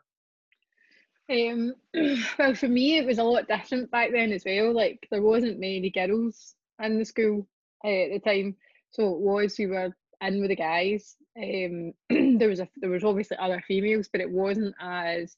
Um, 1.31 1.75
well, 2.39 2.55
for 2.55 2.69
me, 2.69 2.97
it 2.97 3.07
was 3.07 3.19
a 3.19 3.25
lot 3.25 3.47
different 3.47 3.91
back 3.91 4.11
then 4.11 4.33
as 4.33 4.43
well. 4.45 4.73
Like 4.73 5.07
there 5.11 5.23
wasn't 5.23 5.61
many 5.61 5.91
girls 5.91 6.55
in 6.83 6.99
the 6.99 7.05
school 7.05 7.47
uh, 7.85 7.89
at 7.89 8.11
the 8.13 8.21
time, 8.21 8.57
so 8.91 9.15
it 9.15 9.21
was 9.21 9.59
we 9.59 9.67
were 9.67 9.95
in 10.23 10.41
with 10.41 10.49
the 10.49 10.57
guys. 10.57 11.17
Um, 11.37 11.93
there 12.39 12.49
was 12.49 12.61
a 12.61 12.69
there 12.77 12.91
was 12.91 13.05
obviously 13.05 13.37
other 13.37 13.63
females, 13.69 14.09
but 14.11 14.23
it 14.23 14.31
wasn't 14.31 14.75
as 14.81 15.37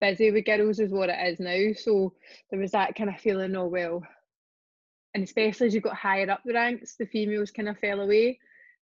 busy 0.00 0.32
with 0.32 0.44
girls 0.44 0.80
as 0.80 0.90
what 0.90 1.10
it 1.10 1.28
is 1.28 1.38
now. 1.38 1.72
So 1.76 2.14
there 2.50 2.58
was 2.58 2.72
that 2.72 2.96
kind 2.96 3.08
of 3.08 3.20
feeling, 3.20 3.54
oh 3.54 3.68
well, 3.68 4.02
and 5.14 5.22
especially 5.22 5.68
as 5.68 5.74
you 5.74 5.80
got 5.80 5.94
higher 5.96 6.28
up 6.28 6.42
the 6.44 6.54
ranks, 6.54 6.96
the 6.98 7.06
females 7.06 7.52
kind 7.52 7.68
of 7.68 7.78
fell 7.78 8.00
away. 8.00 8.40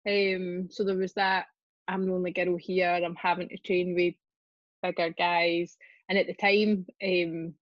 Um, 0.08 0.68
so 0.70 0.84
there 0.84 0.96
was 0.96 1.14
that 1.14 1.48
I'm 1.88 2.06
the 2.06 2.14
only 2.14 2.32
girl 2.32 2.58
here. 2.58 2.90
I'm 2.90 3.16
having 3.16 3.50
to 3.50 3.58
train 3.58 3.96
with 3.96 4.16
bigger 4.84 5.14
guys, 5.18 5.78
and 6.10 6.18
at 6.18 6.28
the 6.28 6.34
time, 6.34 6.86
um, 7.04 7.54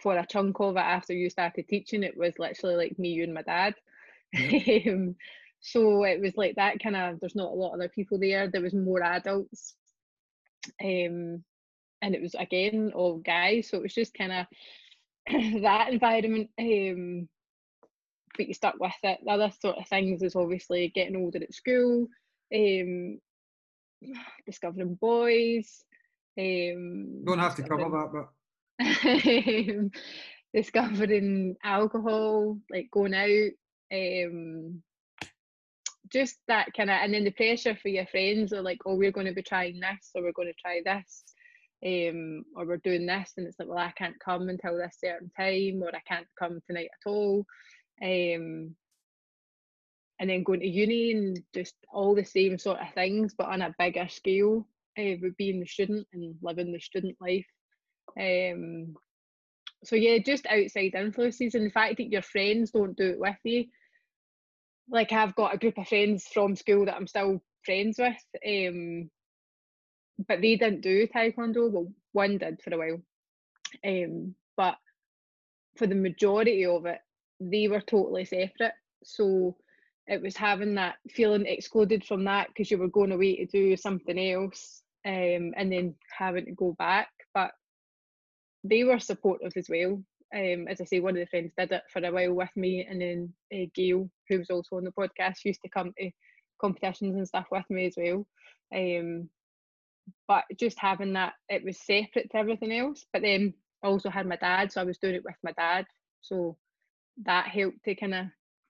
for 0.00 0.16
a 0.16 0.26
chunk 0.26 0.60
of 0.60 0.76
it 0.76 0.80
after 0.80 1.12
you 1.12 1.30
started 1.30 1.68
teaching, 1.68 2.02
it 2.02 2.16
was 2.16 2.34
literally 2.38 2.76
like 2.76 2.98
me, 2.98 3.10
you, 3.10 3.24
and 3.24 3.34
my 3.34 3.42
dad. 3.42 3.74
Um, 4.86 5.16
so 5.60 6.04
it 6.04 6.20
was 6.20 6.36
like 6.36 6.56
that 6.56 6.82
kind 6.82 6.96
of. 6.96 7.20
There's 7.20 7.34
not 7.34 7.50
a 7.50 7.54
lot 7.54 7.74
of 7.74 7.74
other 7.74 7.88
people 7.88 8.18
there. 8.18 8.48
There 8.48 8.62
was 8.62 8.72
more 8.72 9.02
adults, 9.02 9.74
um, 10.82 11.44
and 12.00 12.14
it 12.14 12.22
was 12.22 12.34
again 12.34 12.92
all 12.94 13.18
guys. 13.18 13.68
So 13.68 13.76
it 13.76 13.82
was 13.82 13.94
just 13.94 14.14
kind 14.14 14.32
of 14.32 14.46
that 15.62 15.92
environment. 15.92 16.48
Um, 16.58 17.28
but 18.36 18.48
you 18.48 18.54
stuck 18.54 18.76
with 18.80 18.92
it. 19.02 19.20
The 19.22 19.30
other 19.30 19.52
sort 19.60 19.76
of 19.76 19.86
things 19.88 20.22
is 20.22 20.34
obviously 20.36 20.88
getting 20.88 21.16
older 21.16 21.42
at 21.42 21.52
school, 21.52 22.06
um, 22.54 23.20
discovering 24.46 24.94
boys. 24.94 25.84
Um, 26.38 27.24
Don't 27.24 27.38
have 27.38 27.56
to 27.56 27.62
cover 27.62 27.90
that, 27.90 28.10
but 28.12 29.90
discovering 30.54 31.56
alcohol, 31.62 32.58
like 32.70 32.90
going 32.90 33.14
out, 33.14 33.50
um, 33.92 34.82
just 36.10 36.38
that 36.48 36.72
kind 36.76 36.90
of, 36.90 36.98
and 37.02 37.14
then 37.14 37.24
the 37.24 37.30
pressure 37.30 37.76
for 37.76 37.88
your 37.88 38.06
friends 38.06 38.52
are 38.52 38.62
like, 38.62 38.78
oh, 38.86 38.94
we're 38.94 39.12
going 39.12 39.26
to 39.26 39.32
be 39.32 39.42
trying 39.42 39.80
this, 39.80 40.10
or 40.14 40.22
we're 40.22 40.32
going 40.32 40.48
to 40.48 40.54
try 40.60 40.80
this, 40.84 41.24
um, 41.86 42.44
or 42.56 42.66
we're 42.66 42.76
doing 42.78 43.06
this, 43.06 43.32
and 43.36 43.46
it's 43.46 43.58
like, 43.58 43.68
well, 43.68 43.78
I 43.78 43.92
can't 43.96 44.18
come 44.18 44.48
until 44.48 44.76
this 44.76 44.98
certain 45.02 45.30
time, 45.36 45.82
or 45.82 45.94
I 45.94 46.00
can't 46.08 46.26
come 46.38 46.60
tonight 46.66 46.88
at 47.04 47.10
all. 47.10 47.44
Um, 48.02 48.74
and 50.20 50.28
then 50.28 50.42
going 50.42 50.60
to 50.60 50.68
uni 50.68 51.12
and 51.12 51.42
just 51.54 51.74
all 51.92 52.14
the 52.14 52.24
same 52.24 52.58
sort 52.58 52.78
of 52.78 52.92
things, 52.94 53.34
but 53.36 53.48
on 53.48 53.62
a 53.62 53.74
bigger 53.78 54.06
scale, 54.08 54.66
uh, 54.98 55.16
with 55.20 55.36
being 55.38 55.60
the 55.60 55.66
student 55.66 56.06
and 56.12 56.34
living 56.42 56.72
the 56.72 56.78
student 56.78 57.16
life. 57.20 57.46
Um, 58.20 58.94
so 59.82 59.96
yeah, 59.96 60.18
just 60.18 60.46
outside 60.46 60.94
influences 60.94 61.54
and 61.54 61.66
the 61.66 61.70
fact 61.70 61.96
that 61.96 62.12
your 62.12 62.22
friends 62.22 62.70
don't 62.70 62.96
do 62.96 63.10
it 63.10 63.18
with 63.18 63.36
you. 63.44 63.64
Like 64.90 65.10
I've 65.10 65.34
got 65.36 65.54
a 65.54 65.58
group 65.58 65.78
of 65.78 65.88
friends 65.88 66.26
from 66.32 66.54
school 66.54 66.84
that 66.84 66.96
I'm 66.96 67.06
still 67.06 67.42
friends 67.64 67.98
with, 67.98 68.16
um, 68.46 69.10
but 70.28 70.42
they 70.42 70.56
didn't 70.56 70.82
do 70.82 71.06
taekwondo. 71.06 71.70
Well, 71.70 71.92
one 72.12 72.36
did 72.36 72.60
for 72.62 72.74
a 72.74 72.78
while, 72.78 73.00
um, 73.86 74.34
but 74.56 74.76
for 75.78 75.86
the 75.86 75.94
majority 75.94 76.66
of 76.66 76.84
it, 76.84 76.98
they 77.40 77.68
were 77.68 77.80
totally 77.80 78.26
separate. 78.26 78.74
So 79.02 79.56
it 80.06 80.22
was 80.22 80.36
having 80.36 80.74
that 80.74 80.96
feeling 81.10 81.46
excluded 81.46 82.04
from 82.04 82.24
that 82.24 82.48
because 82.48 82.70
you 82.70 82.78
were 82.78 82.88
going 82.88 83.12
away 83.12 83.36
to 83.36 83.46
do 83.46 83.76
something 83.76 84.18
else 84.18 84.82
um, 85.06 85.52
and 85.56 85.70
then 85.72 85.94
having 86.16 86.46
to 86.46 86.52
go 86.52 86.74
back. 86.78 87.08
But 87.34 87.52
they 88.64 88.84
were 88.84 88.98
supportive 88.98 89.52
as 89.56 89.68
well. 89.68 90.02
Um, 90.34 90.68
as 90.68 90.80
I 90.80 90.84
say, 90.84 91.00
one 91.00 91.16
of 91.16 91.20
the 91.20 91.26
friends 91.26 91.52
did 91.58 91.72
it 91.72 91.82
for 91.92 92.04
a 92.04 92.12
while 92.12 92.34
with 92.34 92.50
me, 92.56 92.86
and 92.88 93.00
then 93.00 93.32
uh, 93.52 93.66
Gail, 93.74 94.08
who 94.28 94.38
was 94.38 94.50
also 94.50 94.76
on 94.76 94.84
the 94.84 94.92
podcast, 94.92 95.44
used 95.44 95.60
to 95.62 95.68
come 95.68 95.92
to 95.98 96.10
competitions 96.60 97.16
and 97.16 97.26
stuff 97.26 97.46
with 97.50 97.64
me 97.68 97.86
as 97.86 97.94
well. 97.96 98.26
Um, 98.74 99.28
but 100.28 100.44
just 100.58 100.78
having 100.78 101.14
that, 101.14 101.34
it 101.48 101.64
was 101.64 101.80
separate 101.84 102.30
to 102.30 102.36
everything 102.36 102.72
else. 102.72 103.04
But 103.12 103.22
then 103.22 103.54
I 103.82 103.88
also 103.88 104.10
had 104.10 104.26
my 104.26 104.36
dad, 104.36 104.70
so 104.70 104.80
I 104.80 104.84
was 104.84 104.98
doing 104.98 105.14
it 105.14 105.24
with 105.24 105.36
my 105.42 105.52
dad. 105.52 105.86
So 106.20 106.56
that 107.24 107.48
helped 107.48 107.84
to 107.84 107.94
kind 107.94 108.14
of 108.14 108.26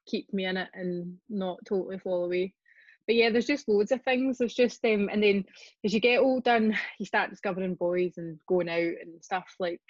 keep 0.07 0.33
me 0.33 0.47
in 0.47 0.57
it 0.57 0.69
and 0.75 1.17
not 1.29 1.59
totally 1.67 1.99
fall 1.99 2.25
away. 2.25 2.55
But 3.07 3.17
yeah, 3.17 3.31
there's 3.31 3.47
just 3.47 3.69
loads 3.69 3.93
of 3.93 4.03
things. 4.03 4.39
There's 4.39 4.55
just 4.55 4.85
um, 4.85 5.09
and 5.11 5.23
then 5.23 5.45
as 5.85 5.93
you 5.93 6.01
get 6.01 6.21
older, 6.21 6.51
and 6.51 6.75
you 6.99 7.07
start 7.07 7.31
discovering 7.31 7.75
boys 7.75 8.15
and 8.17 8.39
going 8.47 8.69
out 8.69 8.77
and 8.79 9.23
stuff 9.23 9.47
like 9.59 9.81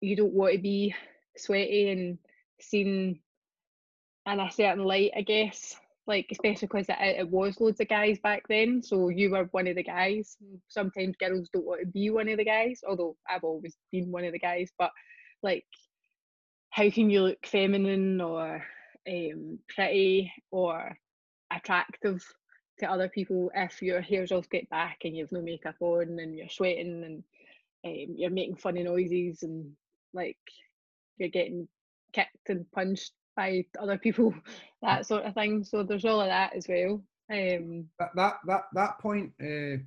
you 0.00 0.16
don't 0.16 0.32
want 0.32 0.54
to 0.54 0.58
be 0.58 0.94
sweaty 1.36 1.90
and 1.90 2.18
seen 2.60 3.20
in 4.26 4.40
a 4.40 4.50
certain 4.50 4.84
light, 4.84 5.12
I 5.16 5.22
guess. 5.22 5.76
Like 6.04 6.26
especially 6.32 6.66
because 6.66 6.88
it, 6.88 6.96
it 7.00 7.30
was 7.30 7.60
loads 7.60 7.80
of 7.80 7.88
guys 7.88 8.18
back 8.18 8.42
then, 8.48 8.82
so 8.82 9.08
you 9.08 9.30
were 9.30 9.48
one 9.52 9.68
of 9.68 9.76
the 9.76 9.84
guys. 9.84 10.36
Sometimes 10.66 11.14
girls 11.16 11.48
don't 11.52 11.64
want 11.64 11.82
to 11.82 11.86
be 11.86 12.10
one 12.10 12.28
of 12.28 12.38
the 12.38 12.44
guys, 12.44 12.80
although 12.88 13.16
I've 13.30 13.44
always 13.44 13.76
been 13.92 14.10
one 14.10 14.24
of 14.24 14.32
the 14.32 14.40
guys. 14.40 14.70
But 14.76 14.90
like 15.44 15.64
how 16.72 16.88
can 16.90 17.10
you 17.10 17.20
look 17.22 17.46
feminine 17.46 18.20
or 18.20 18.64
um, 19.08 19.58
pretty 19.68 20.32
or 20.50 20.96
attractive 21.52 22.24
to 22.78 22.90
other 22.90 23.08
people 23.08 23.50
if 23.54 23.82
your 23.82 24.00
hair's 24.00 24.32
all 24.32 24.42
slicked 24.42 24.70
back 24.70 24.98
and 25.04 25.16
you've 25.16 25.32
no 25.32 25.42
makeup 25.42 25.74
on 25.80 26.18
and 26.18 26.36
you're 26.36 26.48
sweating 26.48 27.04
and 27.04 27.24
um, 27.84 28.14
you're 28.16 28.30
making 28.30 28.56
funny 28.56 28.82
noises 28.82 29.42
and 29.42 29.72
like 30.14 30.38
you're 31.18 31.28
getting 31.28 31.68
kicked 32.12 32.48
and 32.48 32.70
punched 32.72 33.12
by 33.36 33.64
other 33.80 33.98
people, 33.98 34.34
that 34.82 35.06
sort 35.06 35.24
of 35.24 35.34
thing. 35.34 35.64
So 35.64 35.82
there's 35.82 36.04
all 36.04 36.20
of 36.20 36.28
that 36.28 36.54
as 36.54 36.66
well. 36.68 37.02
Um, 37.30 37.86
that 37.98 38.10
that 38.14 38.34
that 38.46 38.62
that 38.74 38.98
point. 38.98 39.32
Uh, 39.42 39.78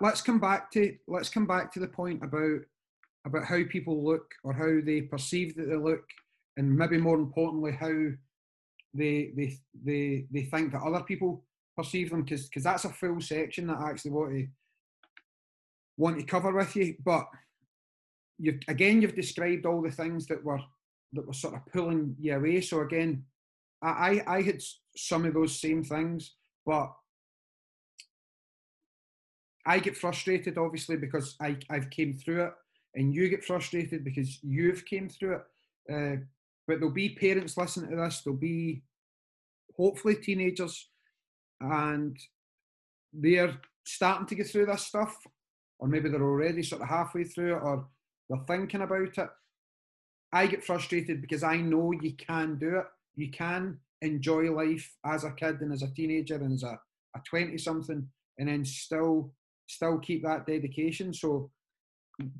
let's 0.00 0.22
come 0.22 0.40
back 0.40 0.70
to 0.72 0.96
let's 1.06 1.28
come 1.28 1.46
back 1.46 1.72
to 1.72 1.80
the 1.80 1.88
point 1.88 2.24
about 2.24 2.60
about 3.26 3.44
how 3.44 3.62
people 3.68 4.02
look 4.02 4.32
or 4.42 4.52
how 4.52 4.80
they 4.84 5.02
perceive 5.02 5.54
that 5.56 5.68
they 5.68 5.76
look, 5.76 6.04
and 6.56 6.76
maybe 6.76 6.98
more 6.98 7.16
importantly, 7.16 7.72
how 7.72 8.10
they 8.94 9.32
they 9.36 9.56
they 9.84 10.26
they 10.32 10.42
think 10.44 10.72
that 10.72 10.82
other 10.82 11.02
people 11.02 11.44
perceive 11.76 12.10
them, 12.10 12.22
because 12.22 12.48
because 12.48 12.64
that's 12.64 12.84
a 12.84 12.90
full 12.90 13.20
section 13.20 13.66
that 13.68 13.78
I 13.78 13.90
actually 13.90 14.10
want 14.12 14.32
to 14.32 14.46
want 15.96 16.18
to 16.18 16.24
cover 16.24 16.52
with 16.52 16.74
you. 16.76 16.96
But 17.04 17.26
you've 18.38 18.60
again 18.68 19.02
you've 19.02 19.14
described 19.14 19.66
all 19.66 19.82
the 19.82 19.90
things 19.90 20.26
that 20.26 20.42
were 20.44 20.60
that 21.12 21.26
were 21.26 21.32
sort 21.32 21.54
of 21.54 21.66
pulling 21.72 22.16
you 22.18 22.34
away. 22.34 22.60
So 22.60 22.80
again, 22.80 23.24
I 23.82 24.22
I 24.26 24.42
had 24.42 24.60
some 24.96 25.24
of 25.24 25.34
those 25.34 25.60
same 25.60 25.84
things, 25.84 26.34
but 26.66 26.92
I 29.66 29.78
get 29.78 29.96
frustrated 29.96 30.58
obviously 30.58 30.96
because 30.96 31.36
I 31.40 31.56
I've 31.68 31.90
came 31.90 32.14
through 32.14 32.46
it 32.46 32.52
and 32.94 33.14
you 33.14 33.28
get 33.28 33.44
frustrated 33.44 34.04
because 34.04 34.38
you've 34.42 34.84
came 34.84 35.08
through 35.08 35.36
it. 35.36 35.42
Uh, 35.92 36.16
but 36.70 36.78
there'll 36.78 36.94
be 36.94 37.16
parents 37.16 37.56
listening 37.56 37.90
to 37.90 37.96
this. 37.96 38.22
There'll 38.22 38.38
be 38.38 38.84
hopefully 39.76 40.14
teenagers, 40.14 40.88
and 41.60 42.16
they're 43.12 43.56
starting 43.84 44.28
to 44.28 44.36
get 44.36 44.46
through 44.46 44.66
this 44.66 44.86
stuff, 44.86 45.16
or 45.80 45.88
maybe 45.88 46.08
they're 46.08 46.22
already 46.22 46.62
sort 46.62 46.82
of 46.82 46.88
halfway 46.88 47.24
through 47.24 47.56
it, 47.56 47.60
or 47.60 47.88
they're 48.28 48.44
thinking 48.46 48.82
about 48.82 49.18
it. 49.18 49.28
I 50.32 50.46
get 50.46 50.62
frustrated 50.62 51.20
because 51.20 51.42
I 51.42 51.56
know 51.56 51.90
you 51.90 52.12
can 52.12 52.56
do 52.56 52.76
it. 52.76 52.86
You 53.16 53.32
can 53.32 53.78
enjoy 54.00 54.52
life 54.52 54.94
as 55.04 55.24
a 55.24 55.32
kid 55.32 55.60
and 55.62 55.72
as 55.72 55.82
a 55.82 55.92
teenager 55.92 56.36
and 56.36 56.52
as 56.52 56.62
a, 56.62 56.78
a 57.16 57.20
20 57.28 57.58
something 57.58 58.06
and 58.38 58.48
then 58.48 58.64
still 58.64 59.32
still 59.66 59.98
keep 59.98 60.22
that 60.22 60.46
dedication. 60.46 61.12
So 61.12 61.50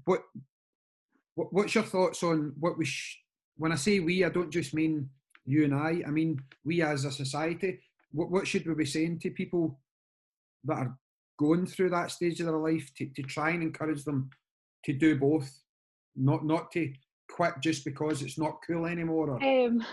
what, 0.05 0.23
what 1.35 1.53
what's 1.53 1.75
your 1.75 1.83
thoughts 1.83 2.23
on 2.23 2.53
what 2.61 2.79
we 2.79 2.85
sh- 2.85 3.20
when 3.61 3.73
I 3.73 3.77
say 3.77 4.01
we, 4.01 4.25
I 4.25 4.31
don't 4.31 4.51
just 4.51 4.73
mean 4.73 5.11
you 5.45 5.65
and 5.65 5.75
I. 5.75 6.03
I 6.07 6.11
mean 6.11 6.41
we 6.65 6.81
as 6.81 7.05
a 7.05 7.13
society. 7.13 7.81
What 8.11 8.31
what 8.31 8.47
should 8.47 8.67
we 8.67 8.75
be 8.75 8.87
saying 8.87 9.19
to 9.21 9.31
people 9.31 9.79
that 10.65 10.79
are 10.79 10.99
going 11.39 11.67
through 11.67 11.91
that 11.91 12.11
stage 12.11 12.41
of 12.41 12.47
their 12.47 12.57
life 12.57 12.91
to, 12.97 13.07
to 13.17 13.23
try 13.23 13.51
and 13.51 13.63
encourage 13.63 14.05
them 14.05 14.31
to 14.85 14.95
do 14.95 15.19
both, 15.19 15.51
not 16.17 16.45
not 16.45 16.73
to 16.73 16.91
quit 17.31 17.55
just 17.61 17.85
because 17.85 18.23
it's 18.23 18.39
not 18.39 18.61
cool 18.67 18.87
anymore. 18.87 19.31
Or... 19.31 19.45
Um, 19.45 19.85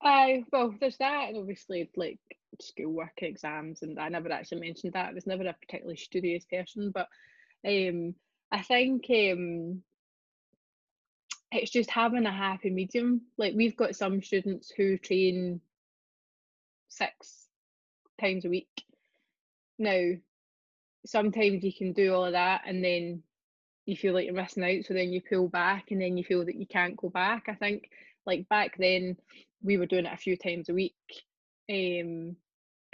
I 0.00 0.44
well, 0.52 0.72
there's 0.80 0.98
that, 0.98 1.30
and 1.30 1.38
obviously 1.38 1.90
like 1.96 2.20
schoolwork, 2.60 3.18
exams, 3.18 3.82
and 3.82 3.98
I 3.98 4.08
never 4.10 4.30
actually 4.30 4.60
mentioned 4.60 4.92
that. 4.92 5.10
I 5.10 5.12
was 5.12 5.26
never 5.26 5.42
a 5.42 5.56
particularly 5.60 5.96
studious 5.96 6.44
person, 6.44 6.92
but 6.94 7.08
um, 7.66 8.14
I 8.52 8.62
think 8.62 9.06
um, 9.10 9.82
it's 11.52 11.70
just 11.70 11.90
having 11.90 12.26
a 12.26 12.32
happy 12.32 12.70
medium. 12.70 13.22
Like 13.38 13.54
we've 13.54 13.76
got 13.76 13.96
some 13.96 14.22
students 14.22 14.70
who 14.76 14.98
train 14.98 15.60
six 16.88 17.46
times 18.20 18.44
a 18.44 18.48
week. 18.48 18.84
Now, 19.78 20.12
sometimes 21.06 21.62
you 21.62 21.72
can 21.72 21.92
do 21.92 22.14
all 22.14 22.24
of 22.24 22.32
that 22.32 22.62
and 22.66 22.84
then 22.84 23.22
you 23.86 23.96
feel 23.96 24.12
like 24.12 24.26
you're 24.26 24.34
missing 24.34 24.64
out 24.64 24.84
so 24.84 24.94
then 24.94 25.12
you 25.12 25.22
pull 25.22 25.48
back 25.48 25.90
and 25.90 26.00
then 26.00 26.16
you 26.16 26.24
feel 26.24 26.44
that 26.44 26.56
you 26.56 26.66
can't 26.66 26.96
go 26.96 27.08
back 27.08 27.44
i 27.48 27.54
think 27.54 27.88
like 28.26 28.48
back 28.48 28.76
then 28.78 29.16
we 29.62 29.78
were 29.78 29.86
doing 29.86 30.06
it 30.06 30.12
a 30.12 30.16
few 30.16 30.36
times 30.36 30.68
a 30.68 30.74
week 30.74 30.94
um, 31.70 32.36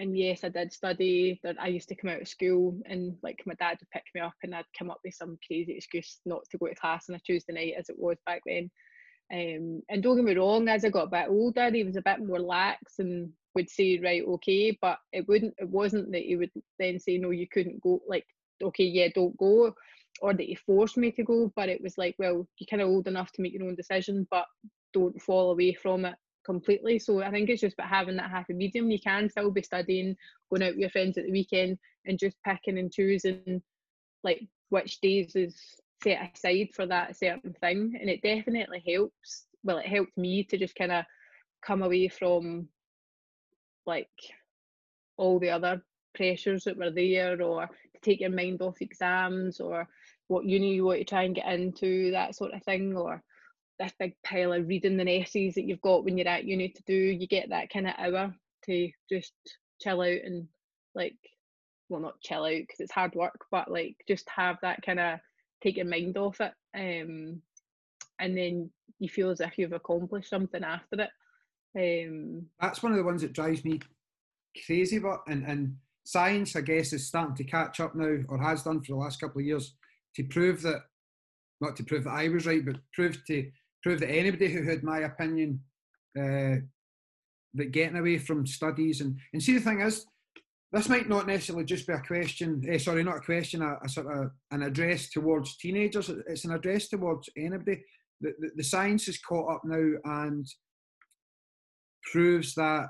and 0.03 0.19
yes 0.19 0.43
i 0.45 0.49
did 0.49 0.73
study. 0.73 1.41
That 1.43 1.57
i 1.61 1.69
used 1.69 1.89
to 1.89 1.95
come 1.95 2.11
out 2.11 2.21
of 2.21 2.29
school 2.29 2.77
and 2.87 3.17
like 3.23 3.41
my 3.47 3.55
dad 3.55 3.79
would 3.81 3.91
pick 3.91 4.05
me 4.15 4.21
up 4.21 4.35
and 4.43 4.55
i'd 4.55 4.65
come 4.77 4.91
up 4.91 5.01
with 5.05 5.15
some 5.15 5.39
crazy 5.47 5.73
excuse 5.73 6.19
not 6.27 6.43
to 6.51 6.59
go 6.59 6.67
to 6.67 6.75
class 6.75 7.09
on 7.09 7.15
a 7.15 7.21
tuesday 7.21 7.53
night 7.53 7.75
as 7.79 7.89
it 7.89 7.97
was 7.99 8.19
back 8.27 8.43
then. 8.45 8.71
Um, 9.33 9.81
and 9.89 10.03
don't 10.03 10.17
get 10.17 10.25
me 10.27 10.35
wrong 10.35 10.69
as 10.69 10.85
i 10.85 10.91
got 10.91 11.07
a 11.07 11.11
bit 11.11 11.29
older 11.29 11.71
he 11.71 11.85
was 11.85 11.97
a 11.97 12.03
bit 12.03 12.21
more 12.21 12.41
lax 12.41 12.99
and 12.99 13.31
would 13.55 13.71
say 13.71 13.99
right 14.03 14.23
okay 14.27 14.77
but 14.83 14.99
it 15.13 15.27
wouldn't 15.27 15.55
it 15.59 15.69
wasn't 15.69 16.11
that 16.13 16.23
he 16.23 16.37
would 16.37 16.51
then 16.79 16.99
say 16.99 17.17
no 17.17 17.31
you 17.31 17.47
couldn't 17.49 17.81
go 17.83 18.01
like 18.07 18.27
okay 18.63 18.85
yeah 18.85 19.09
don't 19.15 19.37
go 19.39 19.73
or 20.21 20.35
that 20.35 20.43
he 20.43 20.55
forced 20.55 20.99
me 20.99 21.11
to 21.11 21.25
go, 21.25 21.51
but 21.57 21.71
it 21.71 21.83
was 21.83 21.97
like, 21.97 22.15
well, 22.19 22.47
you're 22.59 22.67
kind 22.69 22.83
of 22.83 22.89
old 22.89 23.09
enough 23.09 23.33
to 23.33 23.41
make 23.41 23.55
your 23.55 23.65
own 23.65 23.75
decision, 23.75 24.27
but 24.31 24.45
don't 24.93 25.21
fall 25.21 25.51
away 25.51 25.73
from 25.73 26.05
it 26.05 26.15
completely. 26.45 26.99
So 26.99 27.23
I 27.23 27.31
think 27.31 27.49
it's 27.49 27.61
just 27.61 27.75
about 27.75 27.89
having 27.89 28.17
that 28.17 28.31
happy 28.31 28.55
medium. 28.55 28.91
You 28.91 28.99
can 29.01 29.29
still 29.29 29.51
be 29.51 29.63
studying, 29.63 30.17
going 30.51 30.63
out 30.63 30.73
with 30.73 30.79
your 30.79 30.91
friends 30.91 31.19
at 31.19 31.25
the 31.25 31.33
weekend, 31.33 31.79
and 32.07 32.19
just 32.19 32.37
picking 32.47 32.79
and 32.79 32.93
choosing 32.93 33.63
like 34.25 34.41
which 34.71 35.01
days 35.01 35.35
is 35.35 35.61
set 36.03 36.33
aside 36.35 36.69
for 36.75 36.87
that 36.87 37.17
certain 37.17 37.55
thing. 37.61 37.97
And 38.01 38.09
it 38.09 38.23
definitely 38.23 38.83
helps. 38.87 39.47
Well, 39.65 39.79
it 39.79 39.87
helped 39.87 40.17
me 40.17 40.45
to 40.45 40.59
just 40.59 40.75
kind 40.75 40.93
of 40.93 41.05
come 41.65 41.83
away 41.83 42.09
from 42.09 42.69
like 43.87 44.09
all 45.17 45.39
the 45.39 45.51
other 45.51 45.83
pressures 46.15 46.65
that 46.65 46.77
were 46.77 46.91
there 46.91 47.41
or 47.41 47.67
to 47.67 48.01
take 48.03 48.21
your 48.21 48.31
mind 48.31 48.61
off 48.63 48.81
exams 48.81 49.61
or 49.61 49.89
what 50.29 50.45
uni 50.45 50.75
you 50.75 50.85
want 50.85 50.99
to 50.99 51.05
try 51.05 51.25
and 51.25 51.35
get 51.35 51.47
into, 51.47 52.11
that 52.11 52.35
sort 52.35 52.55
of 52.55 52.63
thing, 52.65 52.97
or 52.97 53.23
this 53.79 53.93
big 53.99 54.15
pile 54.25 54.53
of 54.53 54.69
reading 54.69 54.99
and 55.01 55.09
essays 55.09 55.55
that 55.55 55.65
you've 55.65 55.81
got 55.81 56.05
when 56.05 56.17
you're 56.17 56.29
at 56.29 56.45
uni 56.45 56.69
to 56.69 56.83
do, 56.87 56.95
you 56.95 57.27
get 57.27 57.49
that 57.51 57.71
kind 57.71 57.87
of 57.87 57.95
hour 57.99 58.35
to 58.67 58.91
just 59.11 59.33
chill 59.81 60.01
out 60.01 60.07
and 60.25 60.47
like, 60.95 61.17
well, 61.89 62.01
not 62.01 62.21
chill 62.21 62.45
out 62.45 62.51
because 62.51 62.81
it's 62.81 62.93
hard 62.93 63.15
work, 63.15 63.39
but 63.51 63.71
like 63.71 63.97
just 64.09 64.29
have 64.29 64.57
that 64.63 64.83
kind 64.85 65.01
of 65.01 65.19
take 65.63 65.77
your 65.77 65.87
mind 65.87 66.17
off 66.17 66.41
it. 66.41 66.53
Um, 66.75 67.43
and 68.19 68.37
then 68.37 68.71
you 68.99 69.09
feel 69.09 69.31
as 69.31 69.41
if 69.41 69.59
you've 69.59 69.73
accomplished 69.73 70.31
something 70.31 70.63
after 70.63 71.01
it. 71.01 71.11
Um, 72.07 72.47
That's 72.61 72.83
one 72.83 72.93
of 72.93 72.99
the 72.99 73.05
ones 73.05 73.23
that 73.23 73.33
drives 73.33 73.65
me 73.65 73.81
crazy, 74.67 74.99
but 74.99 75.23
and 75.27 75.45
and 75.45 75.77
science, 76.05 76.57
I 76.57 76.61
guess, 76.61 76.93
is 76.93 77.07
starting 77.07 77.37
to 77.37 77.45
catch 77.45 77.81
up 77.81 77.95
now, 77.95 78.19
or 78.29 78.39
has 78.39 78.63
done 78.63 78.81
for 78.81 78.93
the 78.93 78.99
last 78.99 79.21
couple 79.21 79.41
of 79.41 79.47
years, 79.47 79.75
to 80.17 80.25
prove 80.25 80.63
that, 80.63 80.83
not 81.61 81.77
to 81.77 81.85
prove 81.85 82.05
that 82.05 82.11
I 82.11 82.29
was 82.29 82.47
right, 82.47 82.65
but 82.65 82.77
prove 82.93 83.25
to 83.27 83.51
prove 83.83 84.01
that 84.01 84.11
anybody 84.11 84.49
who 84.49 84.63
had 84.63 84.83
my 84.83 85.01
opinion, 85.01 85.61
uh, 86.19 86.57
that 87.55 87.73
getting 87.73 87.97
away 87.97 88.19
from 88.19 88.47
studies 88.47 89.01
and 89.01 89.19
and 89.33 89.43
see 89.43 89.55
the 89.55 89.61
thing 89.61 89.81
is, 89.81 90.07
this 90.73 90.89
might 90.89 91.09
not 91.09 91.27
necessarily 91.27 91.65
just 91.65 91.87
be 91.87 91.93
a 91.93 92.01
question. 92.01 92.65
Eh, 92.67 92.79
sorry, 92.79 93.05
not 93.05 93.19
a 93.19 93.21
question, 93.21 93.61
a, 93.61 93.77
a, 93.85 93.89
sort 93.89 94.07
of 94.07 94.31
an 94.53 94.63
address 94.63 95.11
towards 95.11 95.57
teenagers. 95.59 96.11
It's 96.27 96.47
an 96.47 96.53
address 96.53 96.89
towards 96.89 97.29
anybody. 97.37 97.83
The, 98.23 98.33
the, 98.39 98.51
the 98.57 98.65
science 98.65 99.07
is 99.07 99.19
caught 99.19 99.53
up 99.53 99.63
now 99.65 99.93
and 100.05 100.47
proves 102.11 102.55
that 102.55 102.89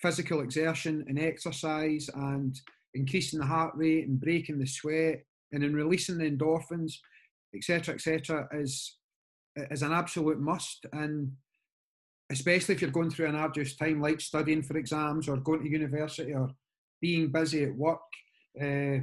physical 0.00 0.40
exertion 0.40 1.04
and 1.08 1.18
exercise 1.18 2.08
and 2.14 2.58
increasing 2.94 3.40
the 3.40 3.46
heart 3.46 3.74
rate 3.74 4.06
and 4.08 4.20
breaking 4.20 4.58
the 4.58 4.66
sweat 4.66 5.22
and 5.52 5.62
in 5.62 5.74
releasing 5.74 6.16
the 6.16 6.30
endorphins, 6.30 6.94
etc., 7.54 7.94
etc., 7.94 8.48
is 8.52 8.96
is 9.56 9.82
an 9.82 9.92
absolute 9.92 10.40
must. 10.40 10.86
And 10.92 11.32
especially 12.30 12.74
if 12.74 12.82
you're 12.82 12.90
going 12.90 13.10
through 13.10 13.26
an 13.26 13.36
arduous 13.36 13.76
time 13.76 14.00
like 14.00 14.20
studying 14.20 14.62
for 14.62 14.76
exams 14.76 15.28
or 15.28 15.36
going 15.36 15.62
to 15.62 15.68
university 15.68 16.34
or 16.34 16.50
being 17.00 17.28
busy 17.28 17.64
at 17.64 17.74
work. 17.74 18.00
Uh, 18.60 18.98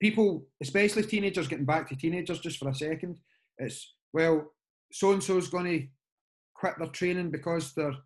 people, 0.00 0.46
especially 0.62 1.02
teenagers, 1.02 1.48
getting 1.48 1.64
back 1.64 1.88
to 1.88 1.96
teenagers 1.96 2.40
just 2.40 2.58
for 2.58 2.68
a 2.68 2.74
second, 2.74 3.18
it's 3.58 3.94
well, 4.12 4.52
so 4.92 5.12
and 5.12 5.22
so 5.22 5.38
is 5.38 5.48
going 5.48 5.64
to 5.64 5.86
quit 6.54 6.74
their 6.78 6.88
training 6.88 7.30
because 7.30 7.72
they're 7.74 7.96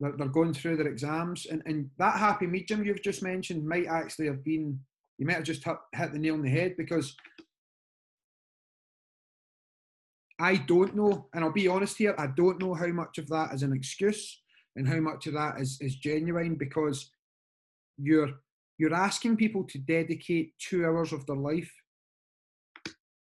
they're, 0.00 0.16
they're 0.16 0.28
going 0.28 0.54
through 0.54 0.76
their 0.76 0.88
exams, 0.88 1.46
and 1.46 1.62
and 1.66 1.90
that 1.98 2.18
happy 2.18 2.46
medium 2.46 2.84
you've 2.84 3.02
just 3.02 3.22
mentioned 3.22 3.66
might 3.66 3.86
actually 3.86 4.26
have 4.26 4.44
been 4.44 4.78
you 5.18 5.26
might 5.26 5.36
have 5.36 5.44
just 5.44 5.64
hit, 5.64 5.76
hit 5.94 6.12
the 6.12 6.18
nail 6.18 6.34
on 6.34 6.42
the 6.42 6.50
head 6.50 6.76
because 6.76 7.14
I 10.40 10.56
don't 10.56 10.96
know, 10.96 11.28
and 11.34 11.44
I'll 11.44 11.52
be 11.52 11.68
honest 11.68 11.98
here, 11.98 12.14
I 12.18 12.28
don't 12.28 12.60
know 12.60 12.74
how 12.74 12.88
much 12.88 13.18
of 13.18 13.28
that 13.28 13.52
is 13.52 13.62
an 13.62 13.72
excuse 13.72 14.40
and 14.76 14.88
how 14.88 15.00
much 15.00 15.26
of 15.26 15.34
that 15.34 15.60
is, 15.60 15.78
is 15.80 15.96
genuine 15.96 16.54
because 16.54 17.10
you're 17.98 18.30
you're 18.78 18.94
asking 18.94 19.36
people 19.36 19.62
to 19.64 19.78
dedicate 19.78 20.54
two 20.58 20.84
hours 20.84 21.12
of 21.12 21.24
their 21.26 21.36
life 21.36 21.70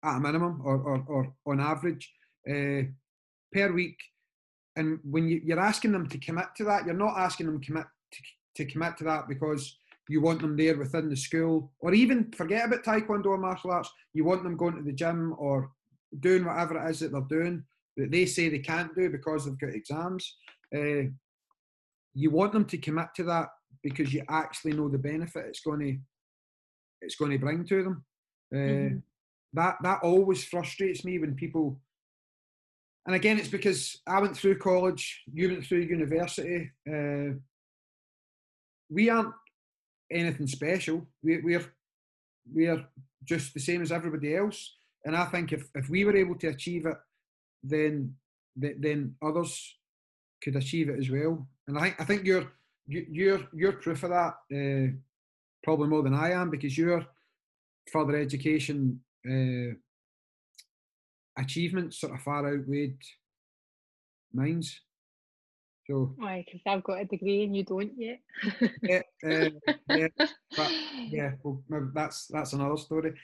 at 0.05 0.17
a 0.17 0.21
minimum 0.21 0.63
or, 0.65 0.77
or, 0.77 1.05
or 1.07 1.35
on 1.47 1.61
average 1.61 2.11
uh, 2.49 2.83
per 3.53 3.73
week. 3.73 3.99
And 4.77 4.99
when 5.05 5.29
you, 5.29 5.43
you're 5.45 5.61
asking 5.61 5.93
them 5.93 6.09
to 6.09 6.19
commit 6.19 6.47
to 6.57 6.65
that, 6.65 6.87
you're 6.87 6.95
not 6.95 7.19
asking 7.19 7.47
them 7.47 7.61
commit 7.61 7.85
to, 8.13 8.19
to 8.65 8.71
commit 8.71 8.97
to 8.99 9.05
that 9.05 9.29
because 9.29 9.77
you 10.09 10.21
want 10.21 10.41
them 10.41 10.57
there 10.57 10.77
within 10.77 11.09
the 11.09 11.17
school, 11.17 11.73
or 11.81 11.93
even 11.95 12.33
forget 12.33 12.67
about 12.67 12.85
taekwondo 12.85 13.27
or 13.27 13.39
martial 13.39 13.71
arts. 13.71 13.91
You 14.15 14.25
want 14.25 14.43
them 14.43 14.57
going 14.57 14.77
to 14.77 14.83
the 14.83 14.93
gym 14.93 15.35
or 15.39 15.71
doing 16.21 16.45
whatever 16.45 16.77
it 16.77 16.91
is 16.91 17.01
that 17.01 17.13
they're 17.13 17.21
doing 17.23 17.65
that 17.97 18.11
they 18.11 18.27
say 18.27 18.49
they 18.49 18.59
can't 18.59 18.95
do 18.95 19.11
because 19.11 19.45
they've 19.45 19.59
got 19.59 19.75
exams. 19.75 20.37
Uh, 20.75 21.09
you 22.15 22.31
want 22.31 22.53
them 22.53 22.65
to 22.65 22.79
commit 22.79 23.09
to 23.17 23.25
that 23.25 23.49
because 23.83 24.13
you 24.13 24.23
actually 24.29 24.73
know 24.73 24.89
the 24.89 24.99
benefit 24.99 25.47
it's 25.47 25.61
going 25.61 25.81
to 25.81 25.99
it's 27.01 27.17
going 27.17 27.33
to 27.33 27.39
bring 27.39 27.65
to 27.65 27.83
them. 27.83 28.05
Uh, 28.55 28.59
mm-hmm. 28.59 28.97
That 29.55 29.77
that 29.83 30.01
always 30.03 30.45
frustrates 30.45 31.05
me 31.05 31.19
when 31.19 31.35
people. 31.35 31.81
And 33.07 33.17
again, 33.17 33.39
it's 33.39 33.49
because 33.49 34.01
I 34.07 34.21
went 34.21 34.37
through 34.37 34.59
college, 34.59 35.23
you 35.33 35.49
went 35.49 35.67
through 35.67 35.81
university. 35.81 36.71
Uh, 36.89 37.35
we 38.89 39.11
aren't 39.11 39.35
anything 40.11 40.47
special. 40.47 41.07
We, 41.23 41.41
we're 41.41 41.65
we're 42.53 42.85
just 43.25 43.55
the 43.55 43.61
same 43.61 43.83
as 43.83 43.93
everybody 43.93 44.37
else. 44.37 44.77
And 45.05 45.17
I 45.17 45.25
think 45.27 45.53
if, 45.53 45.69
if 45.75 45.89
we 45.89 46.05
were 46.05 46.17
able 46.17 46.37
to 46.37 46.49
achieve 46.49 46.87
it, 46.87 46.97
then 47.63 48.15
then 48.55 49.15
others 49.23 49.77
could 50.43 50.57
achieve 50.57 50.89
it 50.91 50.99
as 50.99 51.11
well. 51.11 51.47
And 51.67 51.79
I 51.79 51.83
think 51.83 52.01
I 52.01 52.05
think 52.05 52.25
you're 52.25 52.53
you're 52.87 53.41
you're 53.53 53.73
proof 53.73 54.03
of 54.03 54.11
that 54.11 54.35
uh, 54.53 54.93
probably 55.63 55.89
more 55.89 56.03
than 56.03 56.15
I 56.15 56.33
am 56.33 56.51
because 56.51 56.77
your 56.77 57.07
further 57.91 58.17
education 58.17 59.01
uh, 59.29 59.75
achievements 61.37 62.01
sort 62.01 62.15
of 62.15 62.21
far 62.21 62.47
outweighed 62.47 62.99
mine's. 64.33 64.81
So 65.87 66.13
why? 66.17 66.45
Because 66.45 66.61
I've 66.67 66.85
got 66.85 67.01
a 67.01 67.05
degree 67.05 67.45
and 67.45 67.57
you 67.57 67.65
don't 67.65 67.93
yet. 67.97 68.21
yeah, 68.83 69.03
uh, 69.25 69.51
yeah, 69.89 70.09
but 70.57 70.73
yeah. 71.09 71.33
Well, 71.43 71.91
that's 71.93 72.27
that's 72.29 72.53
another 72.53 72.77
story. 72.77 73.15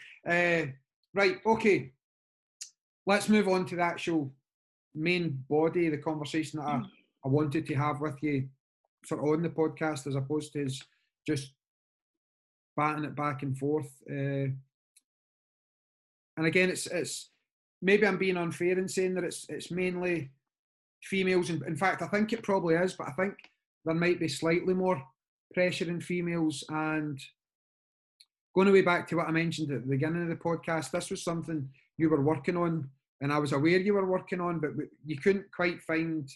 Right. 1.15 1.39
Okay. 1.45 1.93
Let's 3.07 3.29
move 3.29 3.49
on 3.49 3.65
to 3.67 3.77
the 3.77 3.83
actual 3.83 4.33
main 4.95 5.45
body, 5.49 5.89
the 5.89 5.99
conversation 5.99 6.61
that 6.61 6.67
I, 6.67 6.73
mm. 6.77 6.87
I 7.25 7.29
wanted 7.29 7.67
to 7.67 7.75
have 7.75 8.01
with 8.01 8.23
you, 8.23 8.49
sort 9.05 9.21
of 9.21 9.29
on 9.29 9.43
the 9.43 9.49
podcast, 9.49 10.07
as 10.07 10.15
opposed 10.15 10.53
to 10.53 10.69
just 11.27 11.53
batting 12.77 13.05
it 13.05 13.17
back 13.17 13.43
and 13.43 13.57
forth. 13.57 13.91
Uh, 14.11 14.53
and 16.37 16.47
again, 16.47 16.71
it's 16.71 16.87
it's 16.87 17.31
maybe 17.83 18.07
I'm 18.07 18.19
being 18.19 18.37
unfair 18.37 18.79
in 18.79 18.89
saying 18.89 19.15
that 19.15 19.25
it's 19.25 19.47
it's 19.49 19.71
mainly 19.71 20.31
females. 21.03 21.51
In, 21.51 21.63
in 21.67 21.77
fact, 21.77 22.03
I 22.03 22.09
think 22.09 22.33
it 22.33 22.43
probably 22.43 22.75
is, 22.75 22.95
but 22.95 23.09
I 23.09 23.13
think 23.13 23.35
there 23.85 23.95
might 23.95 24.21
be 24.21 24.29
slightly 24.29 24.75
more 24.75 25.03
pressure 25.55 25.89
in 25.89 26.01
females. 26.01 26.65
And 26.69 27.21
going 28.59 28.69
away 28.71 28.83
back 28.83 29.07
to 29.07 29.15
what 29.15 29.29
I 29.29 29.31
mentioned 29.31 29.71
at 29.71 29.83
the 29.83 29.89
beginning 29.89 30.25
of 30.25 30.29
the 30.29 30.35
podcast, 30.35 30.91
this 30.91 31.11
was 31.11 31.23
something 31.23 31.69
you 31.97 32.11
were 32.11 32.21
working 32.21 32.57
on, 32.57 32.91
and 33.21 33.33
I 33.33 33.39
was 33.39 33.53
aware 33.53 33.79
you 33.79 33.95
were 33.95 34.11
working 34.11 34.41
on, 34.41 34.59
but 34.59 34.71
you 35.07 35.17
couldn't 35.17 35.47
quite 35.55 35.81
find 35.81 36.29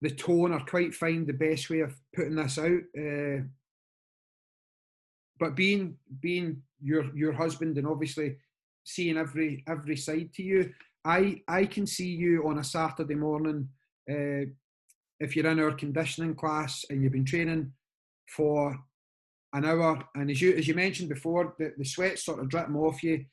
the 0.00 0.10
tone 0.10 0.52
or 0.52 0.58
quite 0.64 0.92
find 0.92 1.24
the 1.24 1.34
best 1.34 1.70
way 1.70 1.80
of 1.80 1.94
putting 2.12 2.34
this 2.34 2.58
out. 2.58 2.80
Uh, 2.98 3.44
but 5.38 5.54
being 5.54 5.98
being 6.18 6.60
your 6.82 7.16
your 7.16 7.32
husband 7.32 7.78
and 7.78 7.86
obviously 7.86 8.38
seeing 8.82 9.16
every 9.16 9.62
every 9.68 9.96
side 9.96 10.30
to 10.34 10.42
you, 10.42 10.72
I 11.04 11.42
I 11.46 11.66
can 11.66 11.86
see 11.86 12.08
you 12.08 12.48
on 12.48 12.58
a 12.58 12.64
Saturday 12.64 13.14
morning 13.14 13.68
uh, 14.10 14.50
if 15.20 15.36
you're 15.36 15.46
in 15.46 15.60
our 15.60 15.74
conditioning 15.74 16.34
class 16.34 16.84
and 16.90 17.04
you've 17.04 17.12
been 17.12 17.24
training 17.24 17.72
for 18.26 18.76
an 19.52 19.64
hour, 19.64 20.02
and 20.14 20.30
as 20.30 20.40
you 20.40 20.54
as 20.54 20.66
you 20.66 20.74
mentioned 20.74 21.08
before, 21.08 21.54
the, 21.58 21.72
the 21.76 21.84
sweat 21.84 22.18
sort 22.18 22.40
of 22.40 22.48
dripping 22.48 22.76
off 22.76 23.02
you. 23.02 23.24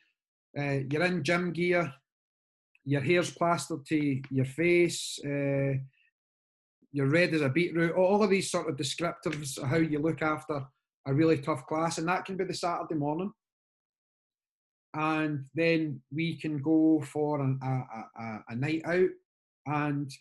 uh, 0.58 0.80
you're 0.90 1.04
in 1.04 1.24
gym 1.24 1.52
gear, 1.52 1.94
your 2.86 3.02
hair's 3.02 3.32
plastered 3.32 3.86
to 3.86 4.22
your 4.32 4.46
face, 4.46 5.20
uh, 5.26 5.74
you're 6.92 7.08
red 7.08 7.34
as 7.34 7.42
a 7.42 7.50
beetroot, 7.50 7.96
all 7.96 8.24
of 8.24 8.30
these 8.30 8.50
sort 8.50 8.70
of 8.70 8.76
descriptives 8.76 9.58
of 9.58 9.68
how 9.68 9.78
you 9.78 10.00
look 10.00 10.22
after 10.22 10.66
a 11.06 11.14
really 11.14 11.38
tough 11.38 11.66
class, 11.68 11.98
and 11.98 12.08
that 12.08 12.26
can 12.26 12.36
be 12.36 12.44
the 12.44 12.54
Saturday 12.54 12.96
morning. 12.96 13.32
And 14.96 15.46
then 15.54 16.02
we 16.12 16.36
can 16.36 16.62
go 16.62 17.04
for 17.06 17.42
an, 17.42 17.60
a, 17.62 18.22
a, 18.22 18.44
a 18.50 18.56
night 18.56 18.82
out, 18.86 19.10
and 19.68 20.12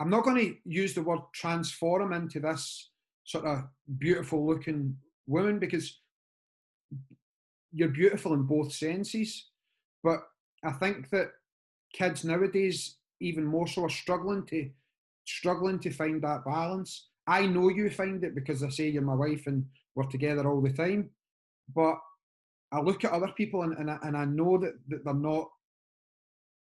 I'm 0.00 0.10
not 0.10 0.24
going 0.24 0.36
to 0.36 0.54
use 0.64 0.94
the 0.94 1.02
word 1.02 1.20
transform 1.34 2.14
into 2.14 2.40
this 2.40 2.90
sort 3.24 3.44
of 3.46 3.64
beautiful 3.98 4.46
looking 4.46 4.96
woman 5.26 5.58
because 5.58 6.00
you're 7.72 7.88
beautiful 7.88 8.34
in 8.34 8.42
both 8.42 8.72
senses. 8.72 9.50
But 10.02 10.20
I 10.64 10.72
think 10.72 11.10
that 11.10 11.30
kids 11.92 12.24
nowadays, 12.24 12.96
even 13.20 13.44
more 13.44 13.66
so, 13.66 13.84
are 13.84 13.90
struggling 13.90 14.46
to 14.46 14.70
struggling 15.26 15.78
to 15.80 15.90
find 15.90 16.22
that 16.22 16.44
balance. 16.44 17.08
I 17.26 17.46
know 17.46 17.70
you 17.70 17.88
find 17.88 18.22
it 18.22 18.34
because 18.34 18.62
I 18.62 18.68
say 18.68 18.88
you're 18.88 19.02
my 19.02 19.14
wife 19.14 19.46
and 19.46 19.64
we're 19.94 20.04
together 20.04 20.46
all 20.46 20.60
the 20.60 20.72
time. 20.72 21.10
But 21.74 21.96
I 22.70 22.80
look 22.80 23.04
at 23.04 23.12
other 23.12 23.32
people 23.34 23.62
and, 23.62 23.76
and, 23.78 23.90
I, 23.90 23.98
and 24.02 24.16
I 24.16 24.26
know 24.26 24.58
that, 24.58 24.74
that 24.88 25.04
they're 25.04 25.14
not 25.14 25.48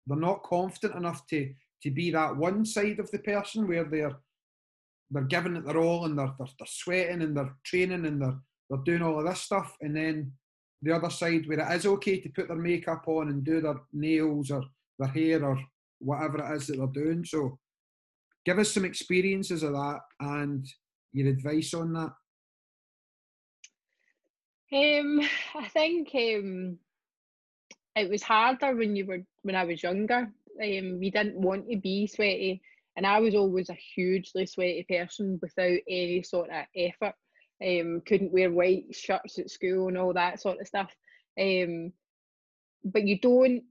they're 0.08 0.18
not 0.18 0.44
confident 0.44 0.96
enough 0.96 1.28
to 1.28 1.54
to 1.84 1.92
be 1.92 2.12
that 2.12 2.36
one 2.36 2.66
side 2.66 3.00
of 3.00 3.12
the 3.12 3.20
person 3.20 3.68
where 3.68 3.84
they're 3.84 4.18
they're 5.12 5.24
giving 5.24 5.56
it 5.56 5.66
their 5.66 5.78
all 5.78 6.06
and 6.06 6.18
they're, 6.18 6.34
they're, 6.38 6.48
they're 6.60 6.68
sweating 6.68 7.22
and 7.22 7.36
they're 7.36 7.56
training 7.64 8.06
and 8.06 8.22
they're 8.22 8.38
they're 8.70 8.84
doing 8.86 9.02
all 9.02 9.20
of 9.20 9.26
this 9.26 9.42
stuff 9.42 9.76
and 9.82 9.96
then 9.96 10.32
the 10.82 10.92
other 10.96 11.10
side 11.10 11.48
where 11.48 11.60
it 11.60 11.76
is 11.76 11.86
okay 11.86 12.20
to 12.20 12.30
put 12.30 12.48
their 12.48 12.58
makeup 12.58 13.04
on 13.08 13.30
and 13.30 13.44
do 13.44 13.62
their 13.62 13.82
nails 13.92 14.52
or 14.52 14.64
their 14.98 15.10
hair 15.10 15.44
or 15.44 15.60
whatever 16.00 16.38
it 16.40 16.56
is 16.56 16.68
that 16.68 16.78
they're 16.78 17.04
doing. 17.04 17.26
So 17.26 17.58
give 18.46 18.60
us 18.60 18.72
some 18.72 18.86
experiences 18.86 19.64
of 19.64 19.74
that 19.74 20.00
and 20.20 20.66
your 21.12 21.28
advice 21.28 21.74
on 21.74 21.94
that. 21.94 22.14
Um, 24.72 25.20
I 25.56 25.68
think 25.68 26.10
um, 26.14 26.78
it 27.96 28.10
was 28.10 28.24
harder 28.24 28.76
when 28.76 28.96
you 28.96 29.06
were 29.06 29.24
when 29.42 29.56
I 29.56 29.66
was 29.66 29.82
younger. 29.82 30.32
Um, 30.62 31.00
we 31.00 31.10
didn't 31.10 31.36
want 31.36 31.70
to 31.70 31.78
be 31.78 32.06
sweaty, 32.06 32.62
and 33.00 33.08
I 33.08 33.22
was 33.22 33.34
always 33.34 33.70
a 33.70 33.78
hugely 33.96 34.46
sweaty 34.46 34.86
person 34.90 35.40
without 35.42 35.80
any 35.88 36.22
sort 36.22 36.50
of 36.50 36.66
effort. 36.76 37.16
Um, 37.66 38.02
couldn't 38.06 38.34
wear 38.34 38.52
white 38.52 38.94
shirts 38.94 39.40
at 39.40 39.50
school 39.50 39.88
and 39.88 39.98
all 39.98 40.12
that 40.16 40.42
sort 40.42 40.60
of 40.60 40.68
stuff. 40.68 40.94
Um, 41.40 41.94
but 42.84 43.06
you 43.08 43.18
don't. 43.18 43.64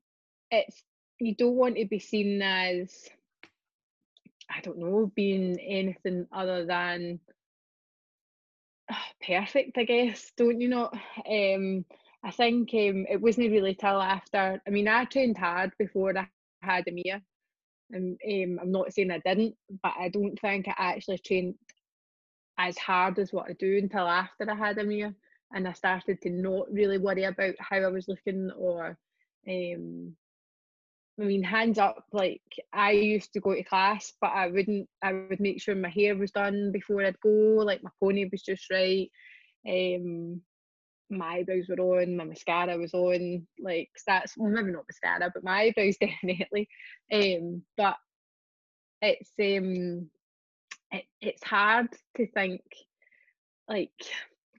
It's 0.51 0.83
you 1.21 1.35
don't 1.35 1.57
want 1.57 1.77
to 1.77 1.85
be 1.85 1.99
seen 1.99 2.41
as 2.41 3.07
I 4.51 4.63
don't 4.63 4.79
know, 4.79 5.13
being 5.15 5.61
anything 5.61 6.27
other 6.33 6.65
than 6.65 7.21
perfect, 9.21 9.77
I 9.77 9.85
guess, 9.85 10.33
don't 10.39 10.59
you 10.59 10.69
know? 10.69 10.91
Um, 11.31 11.85
I 12.25 12.31
think 12.31 12.71
um, 12.73 13.05
it 13.11 13.21
wasn't 13.21 13.51
really 13.51 13.75
till 13.75 14.01
after, 14.01 14.63
I 14.67 14.71
mean, 14.71 14.89
I 14.89 15.05
trained 15.05 15.37
hard 15.37 15.73
before 15.79 16.17
I 16.17 16.29
had 16.63 16.89
Amir. 16.89 17.21
And 17.91 18.19
um, 18.29 18.59
I'm 18.63 18.73
not 18.73 18.93
saying 18.93 19.11
I 19.11 19.19
didn't, 19.19 19.55
but 19.83 19.93
I 19.99 20.09
don't 20.09 20.39
think 20.41 20.69
I 20.69 20.75
actually 20.77 21.19
trained 21.19 21.55
as 22.59 22.77
hard 22.77 23.19
as 23.19 23.33
what 23.33 23.49
I 23.49 23.55
do 23.55 23.79
until 23.79 24.07
after 24.07 24.51
I 24.51 24.55
had 24.55 24.79
Amir. 24.79 25.15
And 25.55 25.67
I 25.67 25.73
started 25.73 26.21
to 26.23 26.31
not 26.31 26.71
really 26.71 26.99
worry 26.99 27.25
about 27.25 27.55
how 27.59 27.77
I 27.77 27.89
was 27.89 28.09
looking 28.09 28.51
or 28.57 28.99
um, 29.49 30.15
I 31.21 31.25
mean, 31.25 31.43
hands 31.43 31.79
up, 31.79 32.05
like 32.13 32.43
I 32.73 32.93
used 32.93 33.33
to 33.33 33.41
go 33.41 33.55
to 33.55 33.65
class, 33.65 34.13
but 34.21 34.31
I 34.33 34.47
wouldn't, 34.47 34.89
I 35.03 35.13
would 35.13 35.41
make 35.41 35.61
sure 35.61 35.75
my 35.75 35.89
hair 35.89 36.17
was 36.17 36.31
done 36.31 36.71
before 36.71 37.05
I'd 37.05 37.19
go, 37.21 37.29
like 37.29 37.83
my 37.83 37.91
pony 38.01 38.29
was 38.31 38.43
just 38.43 38.71
right. 38.71 39.11
Um, 39.69 40.41
my 41.11 41.39
eyebrows 41.39 41.67
were 41.69 42.01
on, 42.01 42.17
my 42.17 42.25
mascara 42.25 42.77
was 42.77 42.95
on, 42.95 43.47
like 43.59 43.91
that's 44.07 44.37
well, 44.37 44.51
maybe 44.51 44.73
not 44.73 44.85
mascara, 44.89 45.31
but 45.33 45.45
my 45.45 45.61
eyebrows 45.77 45.97
definitely. 46.01 46.69
Um, 47.13 47.63
but 47.77 47.97
it's 49.01 49.31
um, 49.41 50.11
it, 50.91 51.05
it's 51.21 51.45
hard 51.45 51.89
to 52.17 52.27
think 52.27 52.63
like 53.69 53.91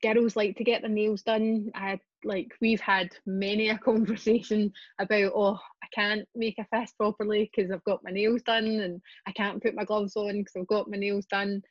girls 0.01 0.35
like 0.35 0.57
to 0.57 0.63
get 0.63 0.81
their 0.81 0.91
nails 0.91 1.23
done. 1.23 1.71
I 1.75 1.99
like 2.23 2.53
we've 2.61 2.81
had 2.81 3.09
many 3.25 3.69
a 3.69 3.77
conversation 3.77 4.71
about 4.99 5.31
oh 5.35 5.59
I 5.83 5.87
can't 5.93 6.27
make 6.35 6.57
a 6.59 6.65
fist 6.75 6.97
properly 6.97 7.49
because 7.53 7.71
I've 7.71 7.83
got 7.83 8.03
my 8.03 8.11
nails 8.11 8.41
done 8.43 8.65
and 8.65 9.01
I 9.27 9.31
can't 9.31 9.61
put 9.61 9.75
my 9.75 9.85
gloves 9.85 10.15
on 10.15 10.37
because 10.37 10.53
I've 10.57 10.67
got 10.67 10.89
my 10.89 10.97
nails 10.97 11.25
done. 11.25 11.61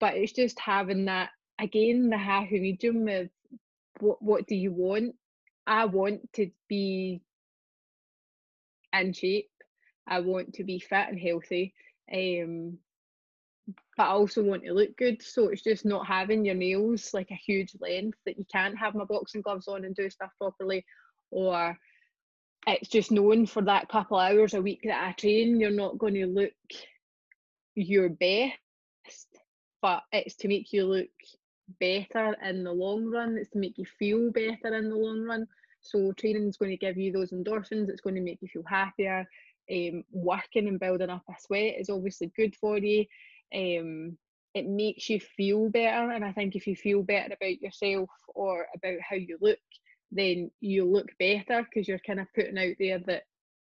But 0.00 0.14
it's 0.16 0.32
just 0.32 0.58
having 0.60 1.06
that 1.06 1.30
again 1.58 2.10
the 2.10 2.18
happy 2.18 2.60
medium 2.60 3.08
of 3.08 3.28
what 4.00 4.22
what 4.22 4.46
do 4.46 4.54
you 4.54 4.72
want? 4.72 5.14
I 5.66 5.86
want 5.86 6.32
to 6.34 6.50
be 6.68 7.20
in 8.92 9.12
shape. 9.12 9.50
I 10.06 10.20
want 10.20 10.54
to 10.54 10.64
be 10.64 10.78
fit 10.78 11.08
and 11.08 11.18
healthy. 11.18 11.74
Um, 12.12 12.78
but 13.96 14.04
I 14.04 14.10
also 14.10 14.42
want 14.42 14.64
to 14.64 14.72
look 14.72 14.96
good. 14.96 15.22
So 15.22 15.48
it's 15.48 15.62
just 15.62 15.84
not 15.84 16.06
having 16.06 16.44
your 16.44 16.54
nails 16.54 17.12
like 17.12 17.30
a 17.30 17.34
huge 17.34 17.72
length 17.80 18.18
that 18.24 18.38
you 18.38 18.46
can't 18.52 18.78
have 18.78 18.94
my 18.94 19.04
boxing 19.04 19.40
gloves 19.40 19.66
on 19.66 19.84
and 19.84 19.94
do 19.96 20.08
stuff 20.08 20.30
properly, 20.38 20.84
or 21.30 21.76
it's 22.66 22.88
just 22.88 23.10
known 23.10 23.46
for 23.46 23.62
that 23.62 23.88
couple 23.88 24.18
hours 24.18 24.54
a 24.54 24.62
week 24.62 24.80
that 24.84 25.08
I 25.08 25.12
train, 25.12 25.58
you're 25.58 25.70
not 25.70 25.98
going 25.98 26.14
to 26.14 26.26
look 26.26 26.52
your 27.74 28.08
best, 28.08 28.56
but 29.82 30.02
it's 30.12 30.36
to 30.36 30.48
make 30.48 30.72
you 30.72 30.84
look 30.84 31.08
better 31.80 32.36
in 32.44 32.64
the 32.64 32.72
long 32.72 33.10
run. 33.10 33.36
It's 33.36 33.50
to 33.50 33.58
make 33.58 33.78
you 33.78 33.86
feel 33.98 34.30
better 34.30 34.74
in 34.74 34.88
the 34.88 34.96
long 34.96 35.22
run. 35.22 35.46
So 35.80 36.12
training 36.12 36.48
is 36.48 36.56
going 36.56 36.72
to 36.72 36.76
give 36.76 36.96
you 36.96 37.12
those 37.12 37.30
endorphins. 37.30 37.88
It's 37.88 38.00
going 38.00 38.16
to 38.16 38.22
make 38.22 38.38
you 38.40 38.48
feel 38.48 38.64
happier. 38.66 39.26
Um, 39.70 40.04
working 40.12 40.68
and 40.68 40.78
building 40.78 41.10
up 41.10 41.24
a 41.28 41.34
sweat 41.40 41.74
is 41.78 41.90
obviously 41.90 42.30
good 42.36 42.54
for 42.54 42.78
you 42.78 43.04
um, 43.54 44.16
it 44.54 44.66
makes 44.66 45.08
you 45.10 45.20
feel 45.20 45.68
better. 45.68 46.10
And 46.10 46.24
I 46.24 46.32
think 46.32 46.56
if 46.56 46.66
you 46.66 46.76
feel 46.76 47.02
better 47.02 47.34
about 47.34 47.60
yourself 47.60 48.08
or 48.34 48.66
about 48.74 49.00
how 49.00 49.16
you 49.16 49.38
look, 49.40 49.58
then 50.10 50.50
you 50.60 50.84
look 50.84 51.08
better 51.18 51.62
because 51.62 51.86
you're 51.86 51.98
kind 51.98 52.20
of 52.20 52.26
putting 52.34 52.58
out 52.58 52.76
there 52.78 52.98
that, 53.06 53.24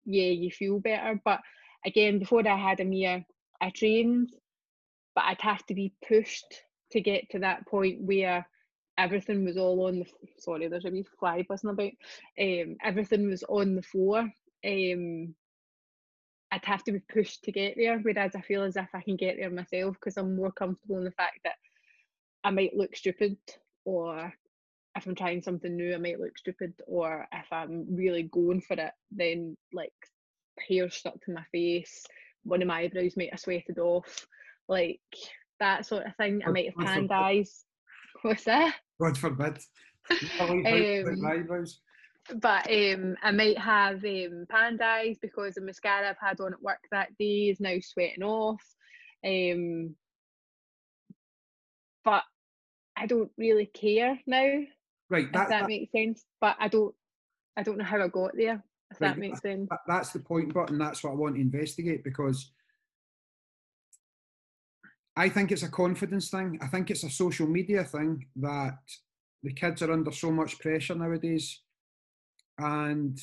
yeah, 0.06 0.28
you 0.28 0.52
feel 0.52 0.80
better. 0.80 1.20
But 1.24 1.42
again, 1.86 2.20
before 2.20 2.48
I 2.48 2.58
had 2.58 2.80
a 2.80 2.84
Amir, 2.84 3.26
I 3.62 3.70
trained, 3.72 4.32
but 5.16 5.24
I'd 5.26 5.42
have 5.42 5.66
to 5.68 5.74
be 5.74 5.94
pushed 6.08 6.62
to 6.96 7.02
get 7.02 7.30
to 7.30 7.40
that 7.40 7.66
point 7.68 8.02
where 8.02 8.48
everything 8.98 9.46
was 9.46 9.58
all 9.58 9.88
on 9.88 10.00
the 10.00 10.06
sorry 10.40 10.68
there's 10.68 10.86
a 10.86 10.90
wee 10.90 11.06
fly 11.20 11.46
buzzing 11.48 11.70
about 11.70 11.92
um 12.40 12.78
everything 12.84 13.28
was 13.28 13.44
on 13.50 13.76
the 13.76 13.82
floor 13.82 14.20
um 14.66 15.36
I'd 16.52 16.64
have 16.64 16.84
to 16.86 16.94
be 16.94 17.00
pushed 17.00 17.44
to 17.44 17.52
get 17.52 17.74
there. 17.76 17.98
Whereas 18.00 18.34
I 18.34 18.40
feel 18.40 18.64
as 18.64 18.78
if 18.78 18.88
I 18.94 19.02
can 19.02 19.18
get 19.18 19.36
there 19.38 19.50
myself 19.50 19.96
because 19.96 20.16
I'm 20.16 20.38
more 20.38 20.52
comfortable 20.52 20.98
in 21.00 21.04
the 21.04 21.12
fact 21.12 21.40
that 21.44 21.56
I 22.46 22.52
might 22.52 22.78
look 22.78 22.96
stupid 22.96 23.36
or 23.84 24.32
if 24.96 25.06
I'm 25.06 25.16
trying 25.16 25.42
something 25.42 25.76
new, 25.76 25.94
I 25.94 25.98
might 25.98 26.20
look 26.20 26.38
stupid, 26.38 26.74
or 26.88 27.28
if 27.34 27.52
I'm 27.52 27.86
really 27.96 28.24
going 28.24 28.62
for 28.62 28.76
it, 28.76 28.94
then 29.12 29.58
like 29.74 29.92
hair 30.70 30.90
stuck 30.90 31.20
to 31.26 31.34
my 31.34 31.44
face, 31.52 32.06
one 32.44 32.62
of 32.62 32.68
my 32.68 32.82
eyebrows 32.82 33.18
might 33.18 33.32
have 33.32 33.40
sweated 33.40 33.78
off, 33.78 34.26
like 34.70 35.00
that 35.60 35.86
sort 35.86 36.06
of 36.06 36.16
thing. 36.16 36.42
I 36.46 36.52
might 36.52 36.68
have 36.68 36.86
panned 36.86 37.12
eyes. 37.12 37.64
What's 38.22 38.46
that? 38.46 38.76
God 39.00 39.18
forbid. 39.18 39.60
um, 40.40 41.66
but 42.42 42.72
um, 42.72 43.16
I 43.22 43.32
might 43.32 43.58
have 43.58 44.04
um, 44.04 44.46
panned 44.50 44.82
eyes 44.82 45.18
because 45.22 45.56
the 45.56 45.62
mascara 45.62 46.10
I've 46.10 46.18
had 46.20 46.40
on 46.40 46.54
at 46.54 46.62
work 46.62 46.80
that 46.92 47.16
day 47.18 47.50
is 47.50 47.60
now 47.60 47.76
sweating 47.82 48.24
off. 48.24 48.64
Um, 49.24 49.96
but 52.04 52.24
I 52.96 53.06
don't 53.06 53.32
really 53.38 53.66
care 53.66 54.20
now. 54.26 54.60
Right, 55.10 55.32
that, 55.34 55.44
if 55.44 55.50
that, 55.50 55.50
that, 55.50 55.68
makes 55.68 55.92
sense. 55.92 56.26
But 56.42 56.56
I 56.60 56.68
don't, 56.68 56.96
I 57.58 57.64
don't 57.64 57.78
know 57.78 57.84
how 57.84 58.02
I 58.02 58.08
got 58.08 58.32
there. 58.36 58.64
If 58.92 59.02
right, 59.02 59.10
that 59.10 59.18
makes 59.18 59.42
sense. 59.42 59.68
That, 59.70 59.80
that's 59.88 60.12
the 60.12 60.20
point, 60.20 60.54
but 60.54 60.70
and 60.70 60.80
that's 60.80 61.04
what 61.04 61.12
I 61.12 61.16
want 61.16 61.36
to 61.36 61.42
investigate 61.42 62.04
because 62.04 62.52
I 65.16 65.30
think 65.30 65.52
it's 65.52 65.64
a 65.64 65.70
confidence 65.70 66.30
thing. 66.30 66.60
I 66.62 66.68
think 66.68 66.92
it's 66.92 67.04
a 67.04 67.10
social 67.10 67.48
media 67.48 67.84
thing 67.84 68.26
that 68.38 68.80
the 69.44 69.54
kids 69.54 69.82
are 69.82 69.92
under 69.92 70.12
so 70.12 70.32
much 70.32 70.60
pressure 70.60 70.96
nowadays 70.96 71.62
and 72.58 73.20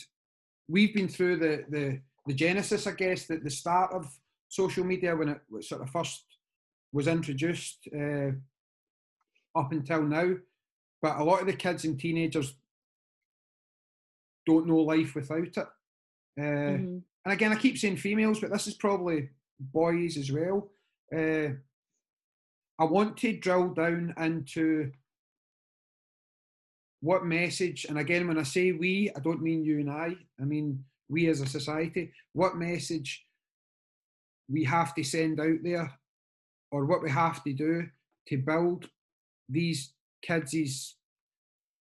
we've 0.68 0.94
been 0.94 1.09
through 1.09 1.37
the 1.37 1.64
the 1.68 2.00
the 2.26 2.35
genesis, 2.35 2.87
I 2.87 2.92
guess, 2.92 3.26
that 3.26 3.42
the 3.42 3.50
start 3.50 3.92
of 3.92 4.07
social 4.48 4.85
media 4.85 5.16
when 5.16 5.28
it 5.31 5.40
sort 5.62 5.83
of 5.83 5.90
first 5.90 6.24
was 6.92 7.09
introduced 7.09 7.88
uh, 7.98 8.31
up 9.57 9.72
until 9.72 10.02
now. 10.02 10.35
But 11.00 11.18
a 11.18 11.24
lot 11.24 11.40
of 11.40 11.46
the 11.48 11.55
kids 11.55 11.85
and 11.85 11.98
teenagers 11.98 12.55
don't 14.46 14.68
know 14.68 14.78
life 14.78 15.14
without 15.16 15.48
it. 15.48 15.59
Uh, 15.59 16.78
Mhm. 16.78 17.02
And 17.24 17.33
again, 17.33 17.52
I 17.52 17.57
keep 17.57 17.78
saying 17.78 17.96
females, 17.98 18.40
but 18.40 18.50
this 18.50 18.66
is 18.66 18.74
probably 18.74 19.31
boys 19.59 20.16
as 20.16 20.31
well. 20.33 20.70
Uh, 21.12 21.55
I 22.79 22.85
want 22.85 23.17
to 23.19 23.33
drill 23.33 23.69
down 23.69 24.15
into 24.19 24.91
what 27.01 27.27
message, 27.27 27.85
and 27.89 27.99
again, 27.99 28.29
when 28.29 28.39
I 28.39 28.45
say 28.45 28.73
we, 28.73 29.11
I 29.17 29.21
don't 29.21 29.43
mean 29.43 29.65
you 29.65 29.81
and 29.81 29.91
I, 29.91 30.17
I 30.41 30.45
mean 30.45 30.85
we 31.09 31.29
as 31.29 31.41
a 31.41 31.47
society, 31.47 32.13
what 32.33 32.57
message 32.57 33.27
we 34.49 34.65
have 34.65 34.95
to 34.95 35.03
send 35.03 35.41
out 35.41 35.59
there 35.63 35.93
or 36.71 36.87
what 36.87 37.03
we 37.03 37.11
have 37.11 37.43
to 37.45 37.53
do 37.53 37.87
to 38.29 38.39
build 38.39 38.89
these 39.49 39.93
kids' 40.23 40.97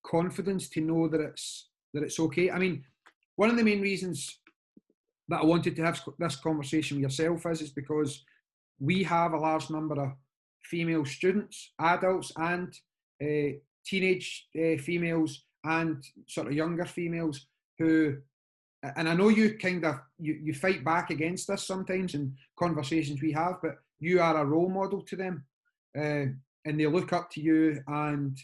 confidence 0.06 0.70
to 0.70 0.82
know 0.82 1.08
that 1.08 1.22
it's 1.22 1.70
that 1.94 2.04
it's 2.04 2.20
okay. 2.20 2.50
I 2.50 2.58
mean, 2.58 2.84
one 3.36 3.50
of 3.50 3.58
the 3.58 3.64
main 3.64 3.82
reasons 3.82 4.40
that 5.28 5.42
I 5.42 5.46
wanted 5.46 5.76
to 5.76 5.84
have 5.84 6.02
this 6.20 6.36
conversation 6.36 6.98
with 6.98 7.04
yourself 7.04 7.46
is 7.46 7.62
is 7.62 7.72
because 7.72 8.24
we 8.80 9.04
have 9.04 9.34
a 9.34 9.38
large 9.38 9.70
number 9.70 10.02
of 10.02 10.12
female 10.64 11.06
students, 11.06 11.74
adults, 11.80 12.32
and 12.38 12.74
uh, 13.24 13.58
teenage 13.86 14.48
uh, 14.56 14.78
females 14.78 15.44
and 15.64 16.04
sort 16.28 16.48
of 16.48 16.54
younger 16.54 16.86
females 16.86 17.48
who 17.78 18.18
and 18.84 19.08
I 19.08 19.14
know 19.14 19.30
you 19.30 19.58
kind 19.58 19.86
of 19.86 20.00
you, 20.18 20.40
you 20.42 20.54
fight 20.54 20.84
back 20.84 21.10
against 21.12 21.48
this 21.48 21.64
sometimes 21.64 22.16
in 22.16 22.36
conversations 22.58 23.22
we 23.22 23.32
have, 23.34 23.58
but 23.62 23.76
you 24.00 24.20
are 24.22 24.38
a 24.38 24.46
role 24.46 24.70
model 24.70 25.02
to 25.04 25.16
them, 25.16 25.46
uh, 25.96 26.26
and 26.66 26.80
they 26.80 26.88
look 26.88 27.14
up 27.14 27.30
to 27.32 27.42
you. 27.42 27.82
And 27.88 28.38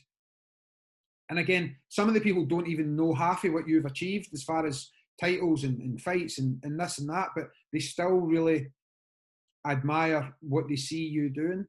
and 1.30 1.40
again, 1.40 1.76
some 1.90 2.08
of 2.08 2.14
the 2.14 2.22
people 2.22 2.46
don't 2.46 2.68
even 2.68 2.96
know 2.96 3.14
half 3.14 3.44
of 3.44 3.54
what 3.54 3.68
you've 3.68 3.86
achieved 3.86 4.30
as 4.34 4.44
far 4.44 4.66
as 4.66 4.90
titles 5.20 5.64
and, 5.64 5.82
and 5.82 6.00
fights 6.00 6.38
and, 6.38 6.60
and 6.64 6.80
this 6.80 7.00
and 7.00 7.10
that, 7.10 7.30
but 7.36 7.50
they 7.74 7.80
still 7.80 8.20
really 8.20 8.72
admire 9.66 10.34
what 10.42 10.70
they 10.70 10.76
see 10.76 11.04
you 11.04 11.30
doing. 11.30 11.66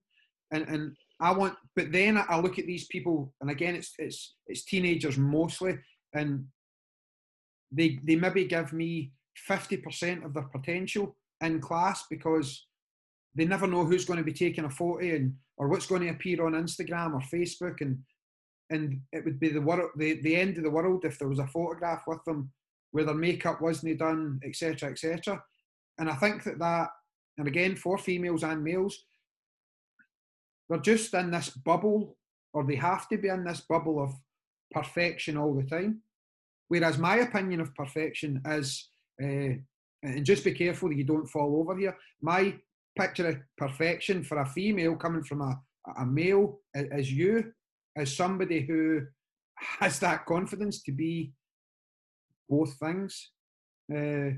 And 0.51 0.69
and 0.69 0.97
I 1.21 1.33
want, 1.33 1.55
but 1.75 1.93
then 1.93 2.17
I 2.17 2.39
look 2.39 2.59
at 2.59 2.67
these 2.67 2.87
people, 2.87 3.33
and 3.41 3.51
again, 3.51 3.75
it's 3.75 3.93
it's 3.99 4.35
it's 4.47 4.65
teenagers 4.65 5.19
mostly, 5.19 5.79
and 6.15 6.47
they 7.73 7.99
they 8.05 8.17
maybe 8.17 8.45
give 8.47 8.73
me 8.73 9.13
fifty 9.37 9.77
percent 9.77 10.25
of 10.25 10.35
their 10.35 10.45
potential 10.45 11.17
in 11.41 11.61
class 11.61 12.05
because 12.09 12.67
they 13.35 13.45
never 13.45 13.67
know 13.67 13.85
who's 13.85 14.05
going 14.05 14.19
to 14.19 14.25
be 14.25 14.33
taking 14.33 14.65
a 14.65 14.71
photo 14.71 15.05
and 15.05 15.35
or 15.57 15.69
what's 15.69 15.87
going 15.87 16.03
to 16.03 16.09
appear 16.09 16.47
on 16.47 16.53
Instagram 16.53 17.15
or 17.15 17.21
Facebook, 17.21 17.81
and 17.81 17.99
and 18.71 19.01
it 19.13 19.25
would 19.25 19.41
be 19.41 19.49
the 19.49 19.61
world 19.61 19.91
the, 19.97 20.21
the 20.23 20.37
end 20.37 20.57
of 20.57 20.63
the 20.63 20.71
world 20.71 21.05
if 21.05 21.19
there 21.19 21.29
was 21.29 21.39
a 21.39 21.47
photograph 21.47 22.03
with 22.07 22.23
them 22.25 22.51
where 22.93 23.05
their 23.05 23.15
makeup 23.15 23.61
wasn't 23.61 23.99
done, 23.99 24.41
etc., 24.45 24.91
etc. 24.91 25.43
And 25.99 26.09
I 26.09 26.15
think 26.15 26.45
that 26.45 26.59
that, 26.59 26.89
and 27.37 27.49
again 27.49 27.77
for 27.77 27.99
females 27.99 28.45
and 28.45 28.63
males, 28.63 29.05
they're 30.69 30.79
just 30.79 31.15
in 31.15 31.31
this 31.31 31.51
bubble, 31.51 32.17
or 32.53 32.65
they 32.65 32.77
have 32.77 33.09
to 33.09 33.19
be 33.19 33.29
in 33.29 33.45
this 33.45 33.61
bubble 33.61 34.03
of 34.03 34.13
perfection 34.71 35.37
all 35.37 35.55
the 35.55 35.65
time. 35.65 36.03
Whereas 36.69 36.99
my 36.99 37.17
opinion 37.17 37.61
of 37.61 37.75
perfection 37.75 38.43
is, 38.47 38.89
uh, 39.23 39.55
and 40.03 40.25
just 40.25 40.45
be 40.45 40.53
careful 40.53 40.91
that 40.91 40.99
you 40.99 41.05
don't 41.05 41.27
fall 41.27 41.59
over 41.61 41.77
here. 41.77 41.97
My 42.21 42.55
picture 42.99 43.29
of 43.29 43.37
perfection 43.57 44.23
for 44.23 44.39
a 44.39 44.47
female 44.47 44.97
coming 44.97 45.25
from 45.25 45.41
a, 45.41 45.61
a 45.99 46.05
male 46.05 46.61
is 46.75 47.11
you, 47.11 47.53
as 47.97 48.15
somebody 48.15 48.61
who 48.61 49.03
has 49.81 49.99
that 50.01 50.27
confidence 50.27 50.83
to 50.83 50.93
be 50.93 51.33
both 52.49 52.75
things. 52.79 53.31
Uh, 53.91 54.31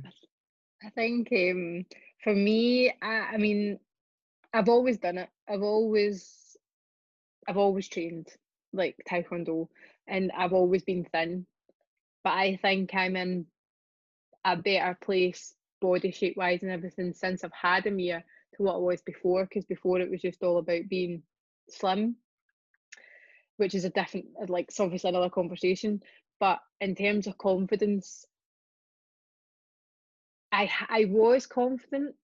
I 0.83 0.91
think 0.95 1.29
um, 1.33 1.85
for 2.23 2.35
me, 2.35 2.93
I, 3.03 3.35
I 3.35 3.37
mean, 3.37 3.79
I've 4.53 4.69
always 4.69 4.99
done 4.99 5.19
it. 5.19 5.29
I've 5.49 5.63
always, 5.63 6.57
I've 7.49 7.57
always 7.57 7.89
trained 7.89 8.29
like 8.73 8.97
taekwondo, 9.09 9.69
and 10.07 10.31
I've 10.37 10.53
always 10.53 10.83
been 10.83 11.05
thin. 11.05 11.47
But 12.25 12.31
I 12.31 12.57
think 12.61 12.95
I'm 12.95 13.17
in 13.17 13.47
a 14.45 14.57
better 14.57 14.97
place, 15.01 15.55
body 15.81 16.11
shape 16.11 16.37
wise, 16.37 16.63
and 16.63 16.71
everything 16.71 17.13
since 17.13 17.45
I've 17.45 17.53
had 17.53 17.87
a 17.87 17.89
Amir 17.89 18.25
to 18.57 18.63
what 18.63 18.75
I 18.75 18.79
was 18.79 19.03
before. 19.03 19.45
Because 19.45 19.65
before 19.65 20.01
it 20.01 20.11
was 20.11 20.21
just 20.21 20.43
all 20.43 20.59
about 20.59 20.89
being 20.89 21.23
slim, 21.69 22.17
which 23.57 23.75
is 23.75 23.85
a 23.85 23.91
different, 23.91 24.27
like, 24.49 24.67
it's 24.69 24.81
obviously 24.81 25.11
another 25.11 25.31
conversation. 25.31 26.03
But 26.39 26.59
in 26.81 26.95
terms 26.95 27.27
of 27.27 27.39
confidence, 27.39 28.25
I 30.53 30.71
I 30.89 31.05
was 31.09 31.47
confident, 31.47 32.15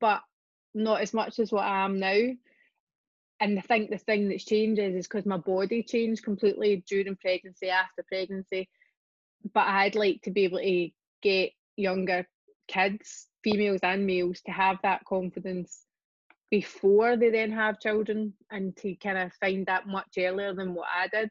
but 0.00 0.22
not 0.76 1.00
as 1.00 1.14
much 1.14 1.38
as 1.38 1.50
what 1.50 1.64
I 1.64 1.84
am 1.84 1.98
now. 1.98 2.20
And 3.40 3.58
I 3.58 3.62
think 3.62 3.90
the 3.90 3.98
thing 3.98 4.28
that's 4.28 4.44
changed 4.44 4.80
is 4.80 5.06
because 5.06 5.26
my 5.26 5.38
body 5.38 5.82
changed 5.82 6.22
completely 6.22 6.84
during 6.88 7.16
pregnancy, 7.16 7.68
after 7.68 8.04
pregnancy. 8.06 8.68
But 9.52 9.66
I'd 9.66 9.94
like 9.94 10.22
to 10.22 10.30
be 10.30 10.44
able 10.44 10.58
to 10.58 10.90
get 11.22 11.50
younger 11.76 12.26
kids, 12.68 13.26
females 13.42 13.80
and 13.82 14.06
males, 14.06 14.40
to 14.42 14.52
have 14.52 14.78
that 14.82 15.04
confidence 15.04 15.82
before 16.50 17.16
they 17.16 17.30
then 17.30 17.52
have 17.52 17.80
children 17.80 18.32
and 18.50 18.76
to 18.76 18.94
kind 18.96 19.18
of 19.18 19.32
find 19.34 19.66
that 19.66 19.86
much 19.86 20.14
earlier 20.18 20.54
than 20.54 20.74
what 20.74 20.86
I 20.94 21.08
did. 21.08 21.30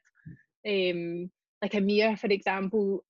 Um, 0.67 1.31
like 1.61 1.73
Amir, 1.73 2.17
for 2.17 2.27
example, 2.27 3.03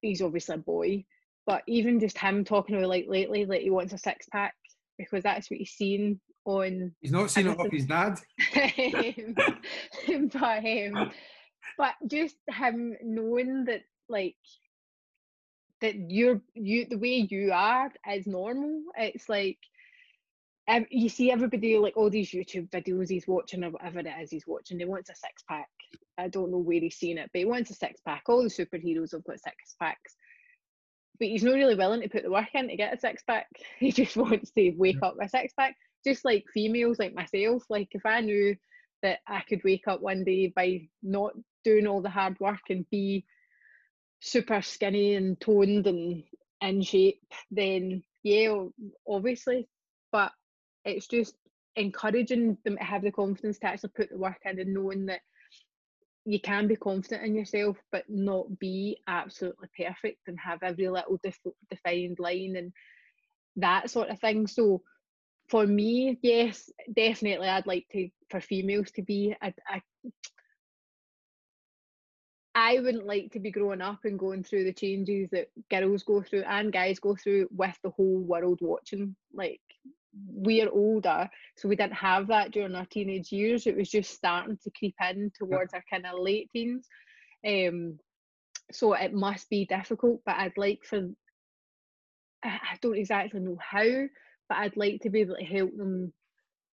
he's 0.00 0.22
obviously 0.22 0.56
a 0.56 0.58
boy, 0.58 1.04
but 1.46 1.62
even 1.66 2.00
just 2.00 2.18
him 2.18 2.44
talking 2.44 2.76
about 2.76 2.88
like 2.88 3.06
lately, 3.08 3.46
like 3.46 3.62
he 3.62 3.70
wants 3.70 3.92
a 3.92 3.98
six 3.98 4.26
pack 4.30 4.54
because 4.98 5.22
that's 5.22 5.50
what 5.50 5.58
he's 5.58 5.70
seen 5.70 6.20
on. 6.44 6.92
He's 7.00 7.12
not 7.12 7.30
seen 7.30 7.46
it 7.46 7.58
off 7.58 7.70
his 7.70 7.86
dad. 7.86 8.18
but 8.54 10.64
um, 10.64 11.10
but 11.76 11.94
just 12.06 12.36
him 12.48 12.96
knowing 13.02 13.64
that 13.66 13.82
like 14.08 14.36
that 15.80 16.10
you're 16.10 16.40
you 16.54 16.86
the 16.88 16.98
way 16.98 17.26
you 17.28 17.52
are 17.52 17.92
is 18.12 18.26
normal. 18.26 18.82
It's 18.96 19.28
like 19.28 19.58
um, 20.68 20.86
you 20.90 21.08
see 21.08 21.30
everybody 21.30 21.78
like 21.78 21.96
all 21.96 22.10
these 22.10 22.30
YouTube 22.30 22.70
videos 22.70 23.08
he's 23.08 23.28
watching 23.28 23.62
or 23.62 23.70
whatever 23.70 24.00
it 24.00 24.12
is 24.20 24.30
he's 24.30 24.46
watching. 24.46 24.78
He 24.78 24.84
wants 24.84 25.10
a 25.10 25.14
six 25.14 25.44
pack. 25.48 25.68
I 26.18 26.28
don't 26.28 26.50
know 26.50 26.58
where 26.58 26.80
he's 26.80 26.96
seen 26.96 27.18
it, 27.18 27.30
but 27.32 27.38
he 27.38 27.44
wants 27.44 27.70
a 27.70 27.74
six 27.74 28.00
pack. 28.00 28.22
All 28.28 28.42
the 28.42 28.48
superheroes 28.48 29.12
have 29.12 29.24
got 29.24 29.38
six 29.38 29.76
packs 29.78 30.16
but 31.18 31.28
he's 31.28 31.42
not 31.42 31.54
really 31.54 31.74
willing 31.74 32.02
to 32.02 32.08
put 32.08 32.22
the 32.22 32.30
work 32.30 32.48
in 32.54 32.68
to 32.68 32.76
get 32.76 32.94
a 32.94 33.00
six 33.00 33.22
pack. 33.22 33.46
He 33.78 33.92
just 33.92 34.16
wants 34.16 34.50
to 34.52 34.70
wake 34.76 35.02
up 35.02 35.16
with 35.16 35.26
a 35.26 35.28
six 35.28 35.52
pack. 35.54 35.76
Just 36.04 36.24
like 36.24 36.44
females 36.52 36.98
like 36.98 37.14
myself, 37.14 37.64
like 37.68 37.88
if 37.92 38.06
I 38.06 38.20
knew 38.20 38.56
that 39.02 39.18
I 39.26 39.42
could 39.48 39.62
wake 39.64 39.88
up 39.88 40.00
one 40.00 40.24
day 40.24 40.52
by 40.54 40.88
not 41.02 41.32
doing 41.64 41.86
all 41.86 42.00
the 42.00 42.10
hard 42.10 42.38
work 42.40 42.60
and 42.70 42.88
be 42.90 43.24
super 44.20 44.62
skinny 44.62 45.14
and 45.14 45.38
toned 45.40 45.86
and 45.86 46.22
in 46.60 46.82
shape, 46.82 47.22
then 47.50 48.02
yeah, 48.22 48.54
obviously. 49.08 49.68
But 50.12 50.32
it's 50.84 51.06
just 51.06 51.34
encouraging 51.76 52.56
them 52.64 52.76
to 52.78 52.84
have 52.84 53.02
the 53.02 53.12
confidence 53.12 53.58
to 53.58 53.66
actually 53.66 53.90
put 53.90 54.10
the 54.10 54.18
work 54.18 54.38
in 54.44 54.58
and 54.58 54.72
knowing 54.72 55.06
that 55.06 55.20
you 56.26 56.40
can 56.40 56.66
be 56.66 56.76
confident 56.76 57.24
in 57.24 57.34
yourself 57.34 57.76
but 57.92 58.04
not 58.08 58.58
be 58.58 58.98
absolutely 59.06 59.68
perfect 59.76 60.18
and 60.26 60.38
have 60.38 60.62
every 60.62 60.88
little 60.88 61.18
def- 61.22 61.38
defined 61.70 62.18
line 62.18 62.56
and 62.56 62.72
that 63.56 63.88
sort 63.88 64.10
of 64.10 64.18
thing 64.20 64.46
so 64.46 64.82
for 65.48 65.66
me 65.66 66.18
yes 66.22 66.68
definitely 66.94 67.48
i'd 67.48 67.66
like 67.66 67.86
to 67.90 68.08
for 68.28 68.40
females 68.40 68.90
to 68.90 69.02
be 69.02 69.34
a, 69.40 69.54
a 69.72 69.80
I 72.56 72.80
wouldn't 72.80 73.06
like 73.06 73.32
to 73.32 73.38
be 73.38 73.50
growing 73.50 73.82
up 73.82 74.06
and 74.06 74.18
going 74.18 74.42
through 74.42 74.64
the 74.64 74.72
changes 74.72 75.28
that 75.30 75.48
girls 75.70 76.02
go 76.04 76.22
through 76.22 76.44
and 76.44 76.72
guys 76.72 76.98
go 76.98 77.14
through 77.14 77.48
with 77.54 77.76
the 77.82 77.90
whole 77.90 78.18
world 78.18 78.60
watching. 78.62 79.14
Like 79.34 79.60
we're 80.28 80.70
older, 80.70 81.28
so 81.56 81.68
we 81.68 81.76
didn't 81.76 81.94
have 81.94 82.28
that 82.28 82.52
during 82.52 82.74
our 82.74 82.86
teenage 82.86 83.32
years. 83.32 83.66
It 83.66 83.76
was 83.76 83.90
just 83.90 84.14
starting 84.14 84.58
to 84.62 84.70
creep 84.78 84.94
in 85.00 85.30
towards 85.38 85.74
our 85.74 85.84
kind 85.90 86.06
of 86.06 86.18
late 86.18 86.50
teens. 86.52 86.86
Um, 87.46 87.98
so 88.72 88.94
it 88.94 89.12
must 89.12 89.48
be 89.50 89.66
difficult, 89.66 90.20
but 90.24 90.36
I'd 90.36 90.56
like 90.56 90.80
for 90.84 91.08
I 92.44 92.76
don't 92.80 92.96
exactly 92.96 93.40
know 93.40 93.58
how, 93.60 94.06
but 94.48 94.58
I'd 94.58 94.76
like 94.76 95.00
to 95.02 95.10
be 95.10 95.20
able 95.20 95.36
to 95.36 95.44
help 95.44 95.76
them 95.76 96.12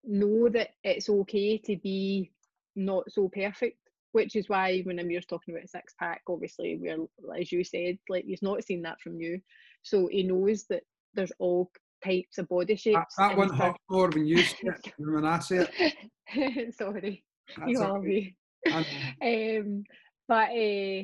know 0.04 0.49
that 0.49 0.69
it's 0.84 1.10
okay 1.10 1.58
to 1.60 1.78
be 1.78 2.32
not 2.75 3.12
so 3.12 3.30
perfect. 3.30 3.78
Which 4.12 4.36
is 4.36 4.49
why 4.49 4.82
when 4.82 4.97
Amir's 4.97 5.28
talking 5.28 5.54
about 5.54 5.69
six 5.69 5.93
pack, 5.99 6.23
obviously 6.28 6.80
we're 6.82 7.06
as 7.39 7.52
you 7.52 7.63
said, 7.63 7.99
like 8.10 8.25
he's 8.25 8.41
not 8.41 8.63
seen 8.63 8.82
that 8.82 8.99
from 9.02 9.19
you. 9.19 9.39
So 9.84 10.08
he 10.08 10.23
knows 10.23 10.65
that 10.69 10.82
there's 11.13 11.32
all 11.38 11.71
types 12.03 12.38
of 12.38 12.47
body 12.49 12.75
shapes. 12.75 13.15
That, 13.17 13.29
that 13.29 13.38
one 13.38 13.53
hurt 13.53 13.75
more 13.89 14.09
when 14.09 14.25
you 14.25 14.39
it 14.39 14.93
than 14.97 15.13
when 15.13 15.25
I 15.25 15.39
say 15.39 15.67
it. 15.69 16.75
Sorry, 16.75 17.23
That's 17.57 17.69
you 17.69 17.81
all 17.81 17.99
right. 17.99 18.03
me. 18.03 18.35
um, 18.67 19.83
but 20.27 20.49
uh, 20.49 21.03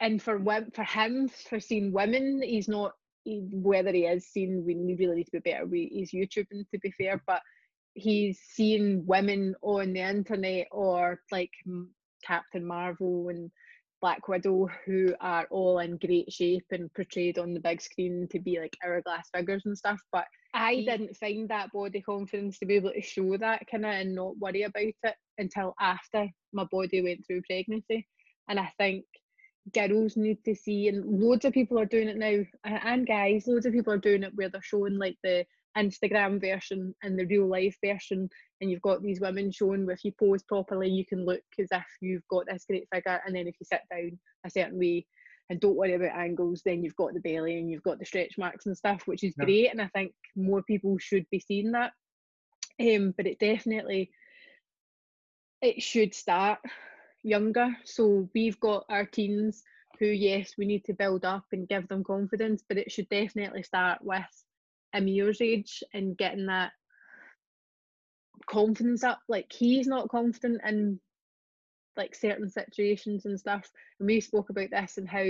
and 0.00 0.22
for 0.22 0.40
for 0.74 0.84
him, 0.84 1.28
for 1.28 1.60
seeing 1.60 1.92
women, 1.92 2.42
he's 2.42 2.68
not 2.68 2.92
he, 3.24 3.48
whether 3.52 3.92
he 3.92 4.04
is 4.06 4.26
seen. 4.26 4.64
We 4.66 4.74
really 4.74 5.16
need 5.16 5.24
to 5.24 5.40
be 5.40 5.50
better. 5.50 5.66
We, 5.66 5.90
he's 5.92 6.12
YouTubing 6.12 6.68
to 6.70 6.78
be 6.80 6.92
fair, 6.98 7.22
but 7.26 7.40
he's 7.94 8.40
seeing 8.50 9.04
women 9.06 9.54
on 9.62 9.92
the 9.92 10.00
internet 10.00 10.66
or 10.70 11.20
like 11.30 11.50
Captain 12.24 12.66
Marvel 12.66 13.28
and 13.28 13.50
Black 14.02 14.28
Widow 14.28 14.68
who 14.84 15.14
are 15.20 15.46
all 15.50 15.78
in 15.78 15.96
great 15.96 16.30
shape 16.30 16.66
and 16.72 16.92
portrayed 16.92 17.38
on 17.38 17.54
the 17.54 17.60
big 17.60 17.80
screen 17.80 18.28
to 18.32 18.40
be 18.40 18.58
like 18.58 18.76
hourglass 18.84 19.30
figures 19.32 19.62
and 19.64 19.78
stuff. 19.78 20.00
But 20.12 20.26
I 20.52 20.84
didn't 20.84 21.16
find 21.16 21.48
that 21.48 21.72
body 21.72 22.02
confidence 22.02 22.58
to 22.58 22.66
be 22.66 22.74
able 22.74 22.92
to 22.92 23.00
show 23.00 23.36
that 23.38 23.64
kind 23.70 23.86
of 23.86 23.92
and 23.92 24.14
not 24.14 24.36
worry 24.38 24.64
about 24.64 24.82
it 24.82 25.14
until 25.38 25.74
after 25.80 26.28
my 26.52 26.64
body 26.70 27.00
went 27.00 27.24
through 27.26 27.42
pregnancy. 27.42 28.06
And 28.48 28.58
I 28.58 28.70
think 28.76 29.04
girls 29.72 30.16
need 30.16 30.44
to 30.44 30.54
see, 30.54 30.88
and 30.88 31.04
loads 31.06 31.44
of 31.44 31.52
people 31.52 31.78
are 31.78 31.86
doing 31.86 32.08
it 32.08 32.18
now, 32.18 32.42
and 32.64 33.06
guys, 33.06 33.46
loads 33.46 33.66
of 33.66 33.72
people 33.72 33.92
are 33.92 33.98
doing 33.98 34.24
it 34.24 34.32
where 34.34 34.48
they're 34.48 34.60
showing 34.62 34.98
like 34.98 35.16
the 35.22 35.46
Instagram 35.76 36.40
version 36.40 36.94
and 37.02 37.18
the 37.18 37.26
real 37.26 37.46
life 37.46 37.76
version, 37.84 38.28
and 38.60 38.70
you've 38.70 38.82
got 38.82 39.02
these 39.02 39.20
women 39.20 39.50
shown 39.50 39.86
showing 39.86 39.90
if 39.90 40.04
you 40.04 40.12
pose 40.18 40.42
properly, 40.42 40.88
you 40.88 41.04
can 41.06 41.24
look 41.24 41.42
as 41.58 41.68
if 41.70 41.84
you've 42.00 42.26
got 42.28 42.46
this 42.46 42.64
great 42.68 42.86
figure, 42.92 43.20
and 43.26 43.34
then 43.34 43.46
if 43.46 43.54
you 43.60 43.64
sit 43.64 43.82
down 43.90 44.18
a 44.44 44.50
certain 44.50 44.78
way 44.78 45.06
and 45.50 45.60
don't 45.60 45.76
worry 45.76 45.94
about 45.94 46.16
angles, 46.18 46.62
then 46.64 46.82
you've 46.82 46.96
got 46.96 47.12
the 47.14 47.20
belly 47.20 47.58
and 47.58 47.70
you've 47.70 47.82
got 47.82 47.98
the 47.98 48.06
stretch 48.06 48.38
marks 48.38 48.66
and 48.66 48.76
stuff, 48.76 49.02
which 49.06 49.24
is 49.24 49.34
yeah. 49.38 49.44
great. 49.44 49.70
And 49.70 49.82
I 49.82 49.88
think 49.88 50.12
more 50.36 50.62
people 50.62 50.96
should 50.98 51.26
be 51.30 51.40
seeing 51.40 51.72
that. 51.72 51.92
Um, 52.80 53.12
but 53.16 53.26
it 53.26 53.38
definitely 53.38 54.10
it 55.60 55.82
should 55.82 56.14
start 56.14 56.58
younger. 57.22 57.76
So 57.84 58.28
we've 58.34 58.58
got 58.60 58.84
our 58.88 59.04
teens 59.04 59.62
who, 59.98 60.06
yes, 60.06 60.54
we 60.56 60.66
need 60.66 60.84
to 60.84 60.94
build 60.94 61.24
up 61.24 61.44
and 61.52 61.68
give 61.68 61.86
them 61.88 62.02
confidence, 62.02 62.62
but 62.68 62.78
it 62.78 62.90
should 62.90 63.08
definitely 63.08 63.62
start 63.62 63.98
with 64.02 64.22
Amir's 64.94 65.40
age 65.40 65.82
and 65.92 66.16
getting 66.16 66.46
that 66.46 66.72
confidence 68.46 69.04
up. 69.04 69.20
Like 69.28 69.52
he's 69.52 69.86
not 69.86 70.08
confident 70.08 70.60
in 70.66 71.00
like 71.96 72.14
certain 72.14 72.48
situations 72.48 73.26
and 73.26 73.38
stuff. 73.38 73.68
And 73.98 74.06
we 74.06 74.20
spoke 74.20 74.50
about 74.50 74.70
this 74.70 74.98
and 74.98 75.08
how 75.08 75.24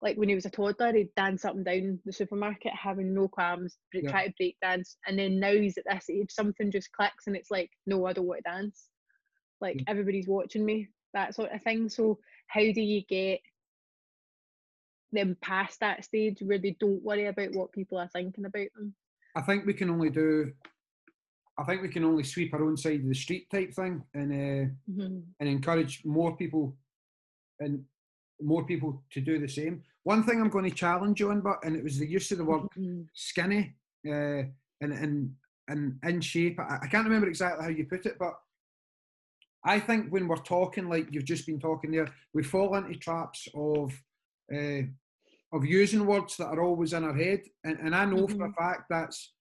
like 0.00 0.16
when 0.16 0.28
he 0.28 0.34
was 0.34 0.46
a 0.46 0.50
toddler, 0.50 0.92
he'd 0.92 1.14
dance 1.16 1.44
up 1.44 1.54
and 1.54 1.64
down 1.64 1.98
the 2.04 2.12
supermarket 2.12 2.72
having 2.72 3.14
no 3.14 3.26
qualms, 3.26 3.78
yeah. 3.92 4.10
try 4.10 4.26
to 4.26 4.34
break 4.38 4.56
dance. 4.62 4.96
And 5.06 5.18
then 5.18 5.40
now 5.40 5.52
he's 5.52 5.76
at 5.76 5.84
this 5.90 6.08
age, 6.08 6.30
something 6.30 6.70
just 6.70 6.92
clicks 6.92 7.26
and 7.26 7.34
it's 7.34 7.50
like, 7.50 7.70
no, 7.86 8.06
I 8.06 8.12
don't 8.12 8.26
want 8.26 8.40
to 8.44 8.50
dance. 8.50 8.86
Like 9.60 9.76
yeah. 9.76 9.84
everybody's 9.88 10.28
watching 10.28 10.64
me, 10.64 10.88
that 11.14 11.34
sort 11.34 11.50
of 11.52 11.62
thing. 11.62 11.88
So 11.88 12.18
how 12.46 12.60
do 12.60 12.80
you 12.80 13.02
get 13.08 13.40
them 15.12 15.36
past 15.40 15.80
that 15.80 16.04
stage 16.04 16.38
where 16.40 16.58
they 16.58 16.76
don't 16.78 17.02
worry 17.02 17.26
about 17.26 17.52
what 17.52 17.72
people 17.72 17.98
are 17.98 18.08
thinking 18.08 18.44
about 18.44 18.68
them? 18.76 18.94
I 19.36 19.42
think 19.42 19.66
we 19.66 19.74
can 19.74 19.90
only 19.90 20.10
do 20.10 20.52
I 21.58 21.64
think 21.64 21.82
we 21.82 21.88
can 21.88 22.04
only 22.04 22.22
sweep 22.22 22.54
our 22.54 22.62
own 22.62 22.76
side 22.76 23.00
of 23.00 23.08
the 23.08 23.14
street 23.14 23.50
type 23.50 23.74
thing 23.74 24.04
and 24.14 24.32
uh, 24.32 24.70
mm-hmm. 24.90 25.18
and 25.40 25.48
encourage 25.48 26.02
more 26.04 26.36
people 26.36 26.76
and 27.58 27.84
more 28.40 28.64
people 28.64 29.02
to 29.10 29.20
do 29.20 29.40
the 29.40 29.48
same. 29.48 29.82
One 30.04 30.22
thing 30.22 30.40
I'm 30.40 30.50
going 30.50 30.70
to 30.70 30.74
challenge 30.74 31.18
you 31.18 31.30
on, 31.30 31.40
but 31.40 31.58
and 31.64 31.74
it 31.74 31.82
was 31.82 31.98
the 31.98 32.06
use 32.06 32.30
of 32.30 32.38
the 32.38 32.44
word 32.44 32.62
mm-hmm. 32.78 33.02
skinny 33.12 33.74
uh, 34.06 34.46
and 34.80 34.92
and 34.92 35.34
and 35.68 35.98
in 36.04 36.20
shape. 36.20 36.60
I, 36.60 36.78
I, 36.82 36.86
can't 36.86 37.04
remember 37.04 37.26
exactly 37.26 37.64
how 37.64 37.70
you 37.70 37.84
put 37.86 38.06
it, 38.06 38.16
but 38.18 38.34
I 39.64 39.80
think 39.80 40.10
when 40.10 40.28
we're 40.28 40.36
talking 40.36 40.88
like 40.88 41.08
you've 41.10 41.24
just 41.24 41.46
been 41.46 41.58
talking 41.58 41.90
there, 41.90 42.08
we 42.32 42.44
fall 42.44 42.76
into 42.76 42.94
traps 42.94 43.48
of 43.54 43.92
uh, 44.54 44.82
of 45.52 45.64
using 45.64 46.06
words 46.06 46.36
that 46.36 46.46
are 46.46 46.62
always 46.62 46.92
in 46.92 47.04
our 47.04 47.14
head, 47.14 47.42
and, 47.64 47.78
and 47.80 47.94
I 47.94 48.04
know 48.04 48.26
mm-hmm. 48.26 48.38
for 48.38 48.44
a 48.44 48.48
mm-hmm. 48.48 48.62
fact 48.62 48.82
that's 48.90 49.32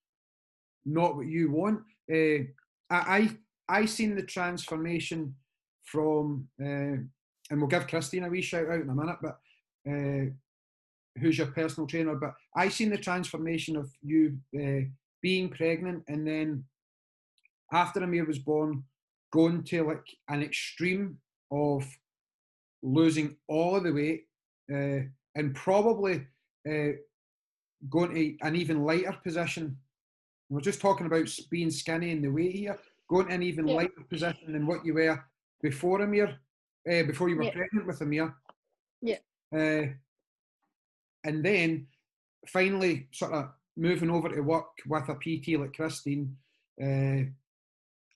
not 0.86 1.16
what 1.16 1.28
you 1.28 1.52
want. 1.52 1.82
Uh, 2.12 2.46
I, 2.90 3.36
I 3.68 3.86
seen 3.86 4.16
the 4.16 4.24
transformation 4.24 5.36
from, 5.84 6.48
uh, 6.62 7.04
and 7.50 7.58
we'll 7.58 7.68
give 7.68 7.88
Christine 7.88 8.24
a 8.24 8.30
wee 8.30 8.42
shout 8.42 8.70
out 8.70 8.82
in 8.82 8.90
a 8.90 8.96
minute, 8.96 9.18
but 9.22 9.40
uh, 9.90 10.32
who's 11.20 11.38
your 11.38 11.48
personal 11.48 11.88
trainer? 11.88 12.16
But 12.16 12.36
I 12.56 12.70
seen 12.70 12.90
the 12.90 12.98
transformation 12.98 13.76
of 13.76 13.92
you 14.02 14.38
uh, 14.58 14.88
being 15.22 15.50
pregnant, 15.50 16.04
and 16.08 16.26
then 16.26 16.64
after 17.74 18.02
Amir 18.02 18.26
was 18.26 18.40
born, 18.40 18.84
going 19.34 19.64
to 19.64 19.84
like 19.84 20.06
an 20.30 20.42
extreme 20.42 21.18
of 21.52 21.86
losing 22.82 23.36
all 23.48 23.76
of 23.76 23.84
the 23.84 23.92
weight, 23.92 24.27
uh, 24.74 25.02
and 25.36 25.56
probably 25.56 26.26
uh, 26.70 26.94
going 27.90 28.14
to 28.14 28.38
an 28.42 28.56
even 28.56 28.84
lighter 28.84 29.16
position 29.24 29.78
we're 30.50 30.62
just 30.62 30.82
talking 30.82 31.06
about 31.06 31.30
being 31.50 31.70
skinny 31.70 32.12
in 32.12 32.22
the 32.22 32.30
weight 32.30 32.56
here, 32.56 32.78
going 33.10 33.32
in 33.32 33.44
even 33.44 33.68
yeah. 33.68 33.76
lighter 33.76 34.04
position 34.10 34.54
than 34.54 34.66
what 34.66 34.86
you 34.86 34.94
were 34.94 35.24
before 35.62 36.02
Amir, 36.02 36.38
uh, 36.90 37.04
before 37.04 37.30
you 37.30 37.36
were 37.36 37.44
yeah. 37.44 37.52
pregnant 37.52 37.88
with 37.88 38.02
Amir. 38.02 38.34
Yeah. 39.02 39.18
Uh, 39.54 39.88
and 41.24 41.44
then 41.44 41.88
finally, 42.48 43.08
sort 43.12 43.34
of 43.34 43.50
moving 43.76 44.10
over 44.10 44.30
to 44.30 44.42
work 44.42 44.68
with 44.88 45.10
a 45.10 45.16
PT 45.16 45.60
like 45.60 45.74
Christine, 45.74 46.38
uh, 46.82 47.28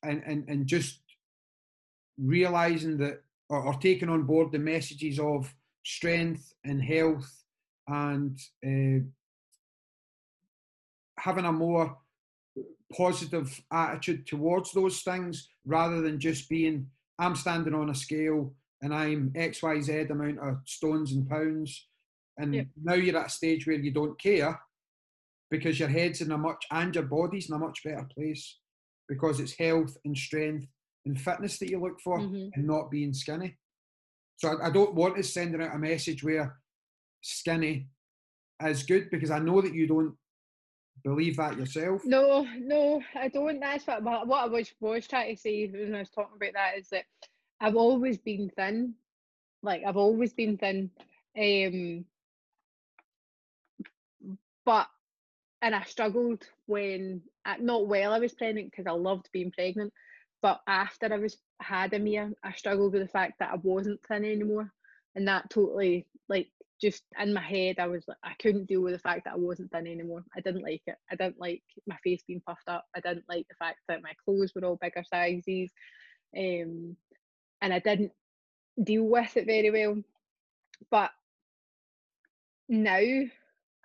and 0.03 0.23
and 0.25 0.45
and 0.47 0.65
just 0.65 0.99
realizing 2.17 2.97
that 2.97 3.21
or, 3.49 3.61
or, 3.61 3.73
taking 3.75 4.09
on 4.09 4.23
board 4.23 4.51
the 4.51 4.59
messages 4.59 5.19
of 5.19 5.53
strength 5.83 6.53
and 6.63 6.81
health 6.81 7.43
and 7.87 8.39
uh, 8.65 9.03
having 11.17 11.45
a 11.45 11.51
more 11.51 11.97
positive 12.95 13.61
attitude 13.71 14.27
towards 14.27 14.71
those 14.73 15.01
things 15.01 15.49
rather 15.65 16.01
than 16.01 16.19
just 16.19 16.49
being 16.49 16.87
I'm 17.19 17.35
standing 17.35 17.75
on 17.75 17.89
a 17.89 17.95
scale 17.95 18.53
and 18.81 18.93
I'm 18.93 19.31
XYZ 19.35 20.09
amount 20.09 20.39
of 20.39 20.57
stones 20.65 21.11
and 21.11 21.29
pounds. 21.29 21.87
And 22.37 22.55
yep. 22.55 22.67
now 22.83 22.95
you're 22.95 23.17
at 23.17 23.27
a 23.27 23.29
stage 23.29 23.67
where 23.67 23.75
you 23.75 23.91
don't 23.91 24.19
care 24.19 24.59
because 25.51 25.79
your 25.79 25.89
head's 25.89 26.21
in 26.21 26.31
a 26.31 26.37
much 26.37 26.65
and 26.71 26.95
your 26.95 27.03
body's 27.03 27.49
in 27.49 27.55
a 27.55 27.59
much 27.59 27.83
better 27.83 28.07
place 28.15 28.57
because 29.07 29.39
it's 29.39 29.53
health 29.53 29.95
and 30.03 30.17
strength 30.17 30.65
and 31.05 31.19
fitness 31.19 31.59
that 31.59 31.69
you 31.69 31.79
look 31.79 31.99
for 32.01 32.17
mm-hmm. 32.17 32.47
and 32.53 32.65
not 32.65 32.89
being 32.89 33.13
skinny. 33.13 33.55
So 34.41 34.57
I, 34.57 34.67
I 34.67 34.69
don't 34.71 34.95
want 34.95 35.15
to 35.17 35.23
send 35.23 35.61
out 35.61 35.75
a 35.75 35.77
message 35.77 36.23
where 36.23 36.57
skinny 37.21 37.85
is 38.65 38.81
good 38.81 39.11
because 39.11 39.29
I 39.29 39.37
know 39.37 39.61
that 39.61 39.75
you 39.75 39.85
don't 39.85 40.15
believe 41.03 41.37
that 41.37 41.59
yourself? 41.59 42.01
No, 42.05 42.47
no, 42.57 43.03
I 43.13 43.27
don't. 43.27 43.59
That's 43.59 43.85
what 43.85 44.03
what 44.03 44.43
I 44.43 44.47
was 44.47 44.71
was 44.79 45.07
trying 45.07 45.35
to 45.35 45.39
say 45.39 45.67
when 45.67 45.93
I 45.93 45.99
was 45.99 46.09
talking 46.09 46.37
about 46.37 46.53
that 46.53 46.79
is 46.79 46.89
that 46.89 47.05
I've 47.59 47.75
always 47.75 48.17
been 48.17 48.49
thin. 48.55 48.95
Like 49.61 49.83
I've 49.85 49.97
always 49.97 50.33
been 50.33 50.57
thin. 50.57 50.89
Um 51.37 52.05
but 54.65 54.87
and 55.61 55.75
I 55.75 55.83
struggled 55.83 56.41
when 56.65 57.21
not 57.59 57.87
well 57.87 58.11
I 58.11 58.17
was 58.17 58.33
pregnant 58.33 58.71
because 58.71 58.87
I 58.87 58.91
loved 58.91 59.29
being 59.31 59.51
pregnant. 59.51 59.93
But 60.41 60.61
after 60.65 61.13
I 61.13 61.17
was 61.17 61.37
had 61.63 61.93
Amir, 61.93 62.33
I 62.43 62.53
struggled 62.53 62.93
with 62.93 63.01
the 63.01 63.07
fact 63.07 63.39
that 63.39 63.51
I 63.51 63.55
wasn't 63.55 63.99
thin 64.07 64.25
anymore. 64.25 64.71
And 65.15 65.27
that 65.27 65.49
totally 65.49 66.07
like 66.29 66.49
just 66.81 67.03
in 67.19 67.33
my 67.33 67.41
head, 67.41 67.77
I 67.79 67.87
was 67.87 68.03
like, 68.07 68.17
I 68.23 68.33
couldn't 68.41 68.67
deal 68.67 68.81
with 68.81 68.93
the 68.93 68.99
fact 68.99 69.25
that 69.25 69.33
I 69.33 69.37
wasn't 69.37 69.71
thin 69.71 69.85
anymore. 69.85 70.23
I 70.35 70.41
didn't 70.41 70.63
like 70.63 70.81
it. 70.87 70.95
I 71.11 71.15
didn't 71.15 71.39
like 71.39 71.61
my 71.85 71.95
face 72.03 72.23
being 72.25 72.41
puffed 72.41 72.67
up. 72.67 72.85
I 72.95 72.99
didn't 72.99 73.25
like 73.29 73.47
the 73.47 73.55
fact 73.55 73.79
that 73.87 74.01
my 74.01 74.13
clothes 74.25 74.51
were 74.55 74.65
all 74.65 74.79
bigger 74.81 75.03
sizes. 75.07 75.71
Um, 76.35 76.95
and 77.61 77.73
I 77.73 77.79
didn't 77.79 78.11
deal 78.83 79.03
with 79.03 79.37
it 79.37 79.45
very 79.45 79.69
well. 79.69 80.01
But 80.89 81.11
now 82.67 83.01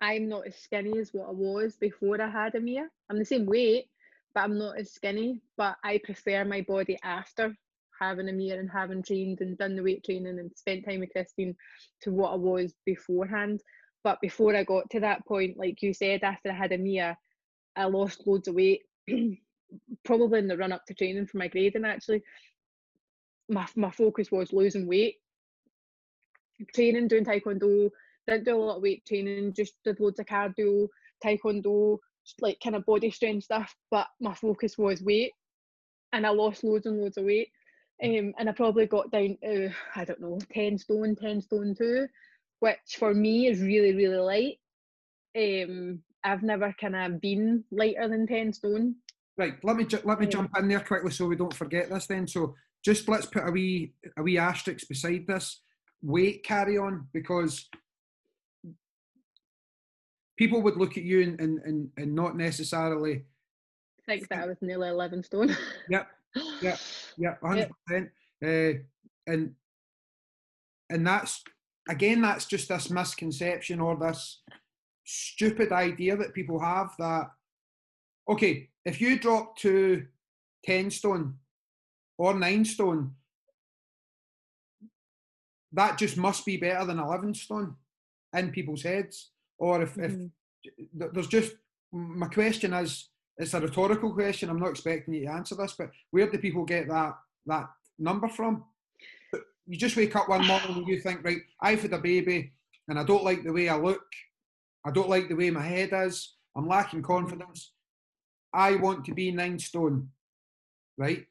I'm 0.01 0.27
not 0.27 0.47
as 0.47 0.55
skinny 0.55 0.97
as 0.97 1.13
what 1.13 1.27
I 1.27 1.31
was 1.31 1.75
before 1.75 2.19
I 2.19 2.29
had 2.29 2.55
Amir. 2.55 2.89
I'm 3.09 3.19
the 3.19 3.25
same 3.25 3.45
weight, 3.45 3.85
but 4.33 4.41
I'm 4.41 4.57
not 4.57 4.79
as 4.79 4.91
skinny. 4.91 5.41
But 5.55 5.77
I 5.83 5.99
prefer 6.03 6.45
my 6.45 6.61
body 6.61 6.97
after 7.03 7.55
having 7.99 8.29
Amir 8.29 8.59
and 8.59 8.69
having 8.69 9.03
trained 9.03 9.41
and 9.41 9.57
done 9.57 9.75
the 9.75 9.83
weight 9.83 10.03
training 10.03 10.39
and 10.39 10.51
spent 10.55 10.85
time 10.85 11.01
with 11.01 11.11
Christine 11.11 11.55
to 12.01 12.11
what 12.11 12.33
I 12.33 12.35
was 12.35 12.73
beforehand. 12.85 13.61
But 14.03 14.21
before 14.21 14.55
I 14.55 14.63
got 14.63 14.89
to 14.91 14.99
that 15.01 15.25
point, 15.25 15.57
like 15.57 15.81
you 15.81 15.93
said, 15.93 16.23
after 16.23 16.51
I 16.51 16.55
had 16.55 16.71
Amir, 16.71 17.17
I 17.75 17.85
lost 17.85 18.25
loads 18.25 18.47
of 18.47 18.55
weight, 18.55 18.83
probably 20.05 20.39
in 20.39 20.47
the 20.47 20.57
run 20.57 20.71
up 20.71 20.85
to 20.87 20.93
training 20.93 21.27
for 21.27 21.37
my 21.37 21.47
grading 21.47 21.85
actually. 21.85 22.23
My, 23.49 23.65
my 23.75 23.91
focus 23.91 24.31
was 24.31 24.51
losing 24.53 24.87
weight, 24.87 25.15
training, 26.73 27.07
doing 27.07 27.25
taekwondo, 27.25 27.89
didn't 28.27 28.45
do 28.45 28.55
a 28.55 28.57
lot 28.57 28.77
of 28.77 28.81
weight 28.81 29.05
training, 29.05 29.53
just 29.53 29.73
did 29.83 29.99
loads 29.99 30.19
of 30.19 30.25
cardio, 30.25 30.87
taekwondo, 31.23 31.97
like 32.41 32.59
kind 32.61 32.75
of 32.75 32.85
body 32.85 33.09
strength 33.09 33.45
stuff, 33.45 33.73
but 33.89 34.07
my 34.19 34.33
focus 34.33 34.77
was 34.77 35.01
weight 35.01 35.31
and 36.13 36.25
I 36.25 36.29
lost 36.29 36.63
loads 36.63 36.85
and 36.85 36.99
loads 36.99 37.17
of 37.17 37.25
weight. 37.25 37.49
Um, 38.03 38.33
and 38.37 38.47
I 38.47 38.51
probably 38.51 38.85
got 38.85 39.11
down 39.11 39.37
to, 39.43 39.71
I 39.95 40.05
don't 40.05 40.21
know, 40.21 40.39
10 40.53 40.77
stone, 40.77 41.15
10 41.15 41.41
stone 41.41 41.75
two. 41.75 42.07
which 42.59 42.97
for 42.97 43.13
me 43.13 43.47
is 43.47 43.59
really 43.61 43.93
really 43.95 44.17
light. 44.17 44.59
Um, 45.37 46.01
I've 46.23 46.43
never 46.43 46.73
kind 46.79 46.95
of 46.95 47.21
been 47.21 47.63
lighter 47.71 48.07
than 48.07 48.27
ten 48.27 48.51
stone. 48.53 48.95
Right, 49.37 49.53
let 49.63 49.75
me 49.75 49.85
ju- 49.85 50.01
let 50.03 50.19
me 50.19 50.25
jump 50.27 50.51
in 50.57 50.67
there 50.67 50.79
quickly 50.79 51.11
so 51.11 51.27
we 51.27 51.35
don't 51.35 51.53
forget 51.53 51.89
this. 51.89 52.07
Then, 52.07 52.27
so 52.27 52.55
just 52.83 53.07
let's 53.07 53.27
put 53.27 53.47
a 53.47 53.51
wee 53.51 53.93
a 54.17 54.23
wee 54.23 54.37
asterisk 54.37 54.87
beside 54.87 55.25
this 55.27 55.61
weight 56.01 56.43
carry 56.43 56.77
on 56.77 57.07
because 57.13 57.69
people 60.37 60.61
would 60.61 60.77
look 60.77 60.97
at 60.97 61.03
you 61.03 61.21
and 61.21 61.39
and, 61.39 61.59
and, 61.59 61.89
and 61.97 62.15
not 62.15 62.35
necessarily 62.35 63.25
think 64.05 64.27
that 64.29 64.43
I 64.43 64.47
was 64.47 64.57
nearly 64.61 64.89
eleven 64.89 65.23
stone. 65.23 65.55
Yep, 65.89 66.07
yep. 66.61 66.79
Yeah, 67.17 67.35
hundred 67.43 67.69
percent. 67.87 68.09
Uh, 68.43 68.79
and 69.25 69.53
and 70.89 71.05
that's 71.05 71.43
again, 71.89 72.21
that's 72.21 72.45
just 72.45 72.69
this 72.69 72.89
misconception 72.89 73.79
or 73.79 73.95
this 73.97 74.41
stupid 75.05 75.71
idea 75.71 76.15
that 76.17 76.33
people 76.33 76.59
have 76.59 76.93
that 76.99 77.31
okay, 78.29 78.69
if 78.85 78.99
you 79.01 79.17
drop 79.19 79.57
to 79.57 80.05
ten 80.63 80.91
stone 80.91 81.35
or 82.17 82.33
nine 82.33 82.65
stone, 82.65 83.15
that 85.73 85.97
just 85.97 86.17
must 86.17 86.45
be 86.45 86.57
better 86.57 86.85
than 86.85 86.99
eleven 86.99 87.33
stone 87.33 87.75
in 88.33 88.51
people's 88.51 88.83
heads. 88.83 89.31
Or 89.57 89.81
if, 89.81 89.97
if 89.97 90.11
Mhm. 90.11 90.31
th- 90.99 91.11
there's 91.13 91.27
just 91.27 91.55
my 91.91 92.27
question 92.27 92.73
is 92.73 93.09
it's 93.37 93.53
a 93.53 93.61
rhetorical 93.61 94.13
question. 94.13 94.49
I'm 94.49 94.59
not 94.59 94.69
expecting 94.71 95.13
you 95.13 95.25
to 95.25 95.31
answer 95.31 95.55
this, 95.55 95.73
but 95.77 95.91
where 96.11 96.29
do 96.29 96.37
people 96.37 96.65
get 96.65 96.87
that 96.87 97.15
that 97.45 97.69
number 97.99 98.27
from? 98.27 98.63
You 99.67 99.77
just 99.77 99.97
wake 99.97 100.15
up 100.15 100.29
one 100.29 100.45
morning 100.47 100.77
and 100.77 100.87
you 100.87 100.99
think, 100.99 101.23
right, 101.23 101.41
I've 101.61 101.81
had 101.81 101.93
a 101.93 101.99
baby 101.99 102.53
and 102.87 102.97
I 102.97 103.03
don't 103.03 103.23
like 103.23 103.43
the 103.43 103.51
way 103.51 103.67
I 103.67 103.77
look. 103.77 104.01
I 104.85 104.91
don't 104.91 105.09
like 105.09 105.27
the 105.27 105.35
way 105.35 105.49
my 105.49 105.61
head 105.61 105.89
is. 105.93 106.35
I'm 106.55 106.67
lacking 106.67 107.01
confidence. 107.01 107.73
I 108.53 108.75
want 108.75 109.03
to 109.05 109.13
be 109.13 109.31
nine 109.31 109.59
stone. 109.59 110.09
Right? 110.97 111.25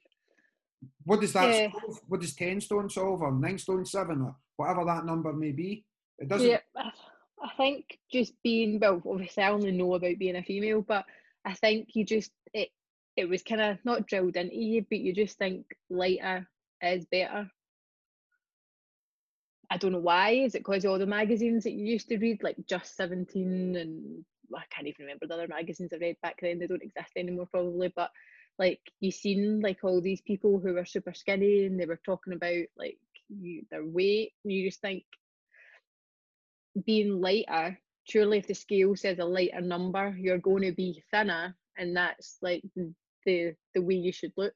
What 1.04 1.20
does 1.22 1.32
that 1.32 1.54
Yeah. 1.54 1.72
solve? 1.72 2.00
What 2.08 2.20
does 2.20 2.34
ten 2.34 2.60
stone 2.60 2.90
solve 2.90 3.22
or 3.22 3.32
nine 3.32 3.58
stone 3.58 3.84
seven 3.86 4.20
or 4.22 4.36
whatever 4.56 4.84
that 4.84 5.06
number 5.06 5.32
may 5.32 5.52
be? 5.52 5.84
It 6.18 6.28
doesn't 6.28 6.48
Yeah, 6.48 6.60
I 6.76 6.92
I 7.42 7.50
think 7.56 7.98
just 8.10 8.32
being 8.42 8.78
well, 8.78 9.02
obviously 9.06 9.42
I 9.42 9.50
only 9.50 9.72
know 9.72 9.94
about 9.94 10.18
being 10.18 10.36
a 10.36 10.42
female, 10.42 10.82
but 10.82 11.04
I 11.46 11.54
think 11.54 11.90
you 11.94 12.04
just 12.04 12.32
it 12.52 12.70
it 13.16 13.28
was 13.28 13.42
kind 13.42 13.60
of 13.60 13.78
not 13.84 14.06
drilled 14.06 14.36
into 14.36 14.56
you, 14.56 14.84
but 14.88 14.98
you 14.98 15.14
just 15.14 15.38
think 15.38 15.64
lighter 15.88 16.46
is 16.82 17.06
better. 17.06 17.48
I 19.70 19.78
don't 19.78 19.92
know 19.92 19.98
why. 19.98 20.30
Is 20.32 20.54
it 20.54 20.60
because 20.60 20.84
all 20.84 20.98
the 20.98 21.06
magazines 21.06 21.64
that 21.64 21.72
you 21.72 21.84
used 21.86 22.08
to 22.08 22.18
read, 22.18 22.42
like 22.42 22.56
Just 22.68 22.96
Seventeen, 22.96 23.76
and 23.76 24.24
I 24.54 24.62
can't 24.70 24.88
even 24.88 25.06
remember 25.06 25.26
the 25.26 25.34
other 25.34 25.48
magazines 25.48 25.92
I 25.92 25.98
read 25.98 26.16
back 26.22 26.36
then. 26.42 26.58
They 26.58 26.66
don't 26.66 26.82
exist 26.82 27.12
anymore, 27.16 27.46
probably. 27.50 27.92
But 27.94 28.10
like 28.58 28.80
you 29.00 29.10
seen 29.10 29.60
like 29.60 29.78
all 29.82 30.00
these 30.00 30.20
people 30.20 30.58
who 30.58 30.74
were 30.74 30.84
super 30.84 31.14
skinny, 31.14 31.66
and 31.66 31.80
they 31.80 31.86
were 31.86 32.00
talking 32.04 32.32
about 32.32 32.64
like 32.76 32.98
you, 33.28 33.62
their 33.70 33.84
weight. 33.84 34.32
And 34.44 34.52
you 34.52 34.68
just 34.68 34.80
think 34.80 35.04
being 36.84 37.20
lighter, 37.20 37.78
surely 38.06 38.38
if 38.38 38.46
the 38.46 38.54
scale 38.54 38.96
says 38.96 39.18
a 39.18 39.24
lighter 39.24 39.60
number, 39.60 40.14
you're 40.18 40.38
going 40.38 40.62
to 40.62 40.72
be 40.72 41.02
thinner, 41.10 41.54
and 41.76 41.96
that's 41.96 42.38
like 42.40 42.62
the 42.74 42.92
the, 43.74 43.82
way 43.82 43.94
you 43.94 44.12
should 44.12 44.32
look. 44.36 44.54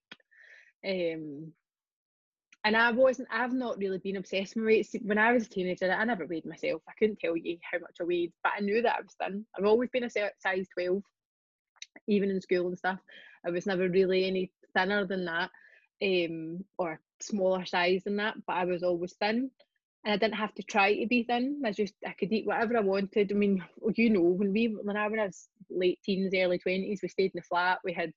Um, 0.86 1.52
and 2.64 2.76
I 2.76 2.92
wasn't, 2.92 3.28
I've 3.32 3.52
not 3.52 3.78
really 3.78 3.98
been 3.98 4.16
obsessed 4.16 4.54
with 4.54 4.64
weight. 4.64 4.86
When 5.02 5.18
I 5.18 5.32
was 5.32 5.46
a 5.46 5.48
teenager, 5.48 5.90
I 5.90 6.04
never 6.04 6.26
weighed 6.26 6.46
myself. 6.46 6.82
I 6.88 6.92
couldn't 6.98 7.18
tell 7.18 7.36
you 7.36 7.58
how 7.68 7.78
much 7.78 7.96
I 8.00 8.04
weighed, 8.04 8.32
but 8.44 8.52
I 8.56 8.60
knew 8.60 8.80
that 8.82 8.96
I 8.96 9.00
was 9.00 9.14
thin. 9.20 9.44
I've 9.58 9.64
always 9.64 9.90
been 9.90 10.04
a 10.04 10.10
size 10.10 10.68
12, 10.74 11.02
even 12.06 12.30
in 12.30 12.40
school 12.40 12.68
and 12.68 12.78
stuff. 12.78 12.98
I 13.44 13.50
was 13.50 13.66
never 13.66 13.88
really 13.88 14.26
any 14.26 14.52
thinner 14.76 15.06
than 15.06 15.24
that, 15.24 15.50
um, 16.02 16.64
or 16.78 17.00
smaller 17.20 17.64
size 17.64 18.04
than 18.04 18.16
that, 18.16 18.36
but 18.46 18.56
I 18.56 18.66
was 18.66 18.82
always 18.82 19.14
thin 19.14 19.50
and 20.04 20.14
I 20.14 20.16
didn't 20.16 20.38
have 20.38 20.54
to 20.54 20.62
try 20.62 20.94
to 20.94 21.06
be 21.06 21.24
thin. 21.24 21.60
I 21.64 21.72
just 21.72 21.94
I 22.06 22.12
could 22.12 22.32
eat 22.32 22.46
whatever 22.46 22.76
I 22.76 22.80
wanted. 22.80 23.30
I 23.30 23.34
mean, 23.34 23.62
you 23.96 24.10
know, 24.10 24.22
when 24.22 24.52
we 24.52 24.66
when 24.66 24.96
I 24.96 25.08
was 25.08 25.48
late 25.68 25.98
teens, 26.04 26.32
early 26.34 26.58
twenties, 26.58 27.00
we 27.02 27.08
stayed 27.08 27.32
in 27.34 27.40
the 27.40 27.42
flat. 27.42 27.78
We 27.84 27.92
had 27.92 28.12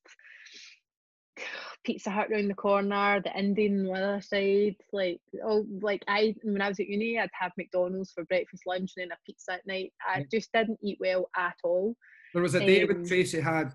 Pizza 1.84 2.10
Hut 2.10 2.30
round 2.32 2.50
the 2.50 2.56
corner, 2.56 3.22
the 3.22 3.38
Indian 3.38 3.80
on 3.80 3.86
the 3.86 3.92
other 3.92 4.22
side. 4.22 4.76
Like 4.94 5.20
oh, 5.44 5.66
like 5.82 6.04
I 6.08 6.36
when 6.44 6.62
I 6.62 6.70
was 6.70 6.80
at 6.80 6.88
uni, 6.88 7.20
I'd 7.20 7.30
have 7.38 7.52
McDonald's 7.58 8.12
for 8.12 8.24
breakfast, 8.26 8.64
lunch, 8.66 8.94
and 8.96 9.04
then 9.04 9.12
a 9.12 9.18
pizza 9.26 9.54
at 9.54 9.68
night. 9.68 9.92
I 10.08 10.26
just 10.32 10.52
didn't 10.54 10.80
eat 10.82 10.98
well 11.02 11.30
at 11.36 11.58
all. 11.64 11.96
There 12.34 12.44
was 12.44 12.56
a 12.56 12.60
day 12.60 12.84
Um, 12.84 12.88
when 12.88 13.06
Tracey 13.06 13.42
had, 13.42 13.74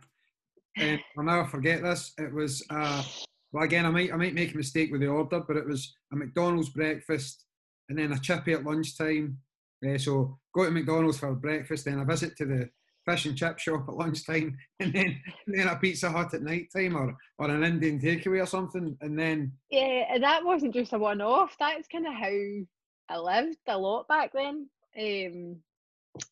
and 0.77 0.99
I'll 1.17 1.25
never 1.25 1.45
forget 1.45 1.83
this. 1.83 2.13
It 2.19 2.33
was, 2.33 2.65
uh, 2.71 3.05
well, 3.53 3.65
again, 3.65 3.85
I 3.85 3.91
might 3.91 4.13
I 4.13 4.17
might 4.17 4.35
make 4.35 4.55
a 4.55 4.57
mistake 4.57 4.91
with 4.91 5.03
the 5.03 5.09
order, 5.09 5.41
but 5.47 5.59
it 5.59 5.67
was 5.67 5.95
a 6.11 6.17
McDonald's 6.17 6.71
breakfast 6.71 7.45
and 7.89 7.99
then 7.99 8.13
a 8.13 8.19
chippy 8.19 8.53
at 8.53 8.65
lunchtime. 8.65 9.39
Uh, 9.87 9.99
so 9.99 10.39
go 10.55 10.65
to 10.65 10.71
McDonald's 10.71 11.19
for 11.19 11.33
breakfast, 11.35 11.85
then 11.85 12.01
a 12.01 12.05
visit 12.05 12.37
to 12.37 12.45
the 12.45 12.71
fish 13.07 13.27
and 13.27 13.37
chip 13.37 13.59
shop 13.59 13.87
at 13.89 13.95
lunchtime, 13.95 14.57
and 14.81 14.93
then 14.93 15.21
and 15.47 15.59
then 15.59 15.69
a 15.69 15.77
Pizza 15.77 16.11
Hut 16.11 16.35
at 16.35 16.43
night 16.43 16.69
time, 16.75 16.97
or 16.97 17.17
or 17.39 17.51
an 17.51 17.65
Indian 17.65 17.99
takeaway 18.01 18.43
or 18.43 18.47
something, 18.47 18.97
and 19.01 19.19
then 19.19 19.53
Yeah, 19.71 20.19
that 20.19 20.45
wasn't 20.45 20.75
just 20.75 20.93
a 20.93 20.99
one 20.99 21.21
off. 21.21 21.57
That's 21.59 21.89
kind 21.89 22.07
of 22.07 22.15
how 22.15 23.15
I 23.15 23.19
lived 23.19 23.59
a 23.69 23.79
lot 23.79 24.09
back 24.09 24.33
then. 24.35 24.69
Um, 24.99 25.57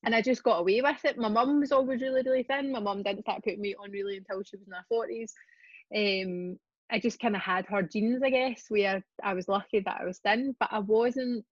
and 0.05 0.15
I 0.15 0.21
just 0.21 0.43
got 0.43 0.61
away 0.61 0.81
with 0.81 1.05
it. 1.05 1.17
My 1.17 1.29
mum 1.29 1.61
was 1.61 1.73
always 1.73 2.01
really, 2.01 2.23
really 2.23 2.43
thin. 2.43 2.73
My 2.73 2.81
mum 2.81 3.03
didn't 3.03 3.23
start 3.23 3.45
putting 3.45 3.61
weight 3.61 3.77
on 3.81 3.91
really 3.91 4.17
until 4.17 4.43
she 4.43 4.57
was 4.57 4.67
in 4.67 4.73
her 4.73 4.85
forties. 4.89 5.33
Um, 5.95 6.59
I 6.91 6.99
just 7.01 7.19
kind 7.21 7.37
of 7.37 7.43
had 7.43 7.67
her 7.67 7.83
genes, 7.83 8.23
I 8.23 8.31
guess, 8.31 8.65
where 8.69 9.03
I 9.23 9.35
was 9.35 9.49
lucky 9.49 9.81
that 9.81 9.99
I 10.01 10.05
was 10.05 10.19
thin, 10.21 10.55
but 10.61 10.69
I 10.73 10.79
wasn't 10.81 11.45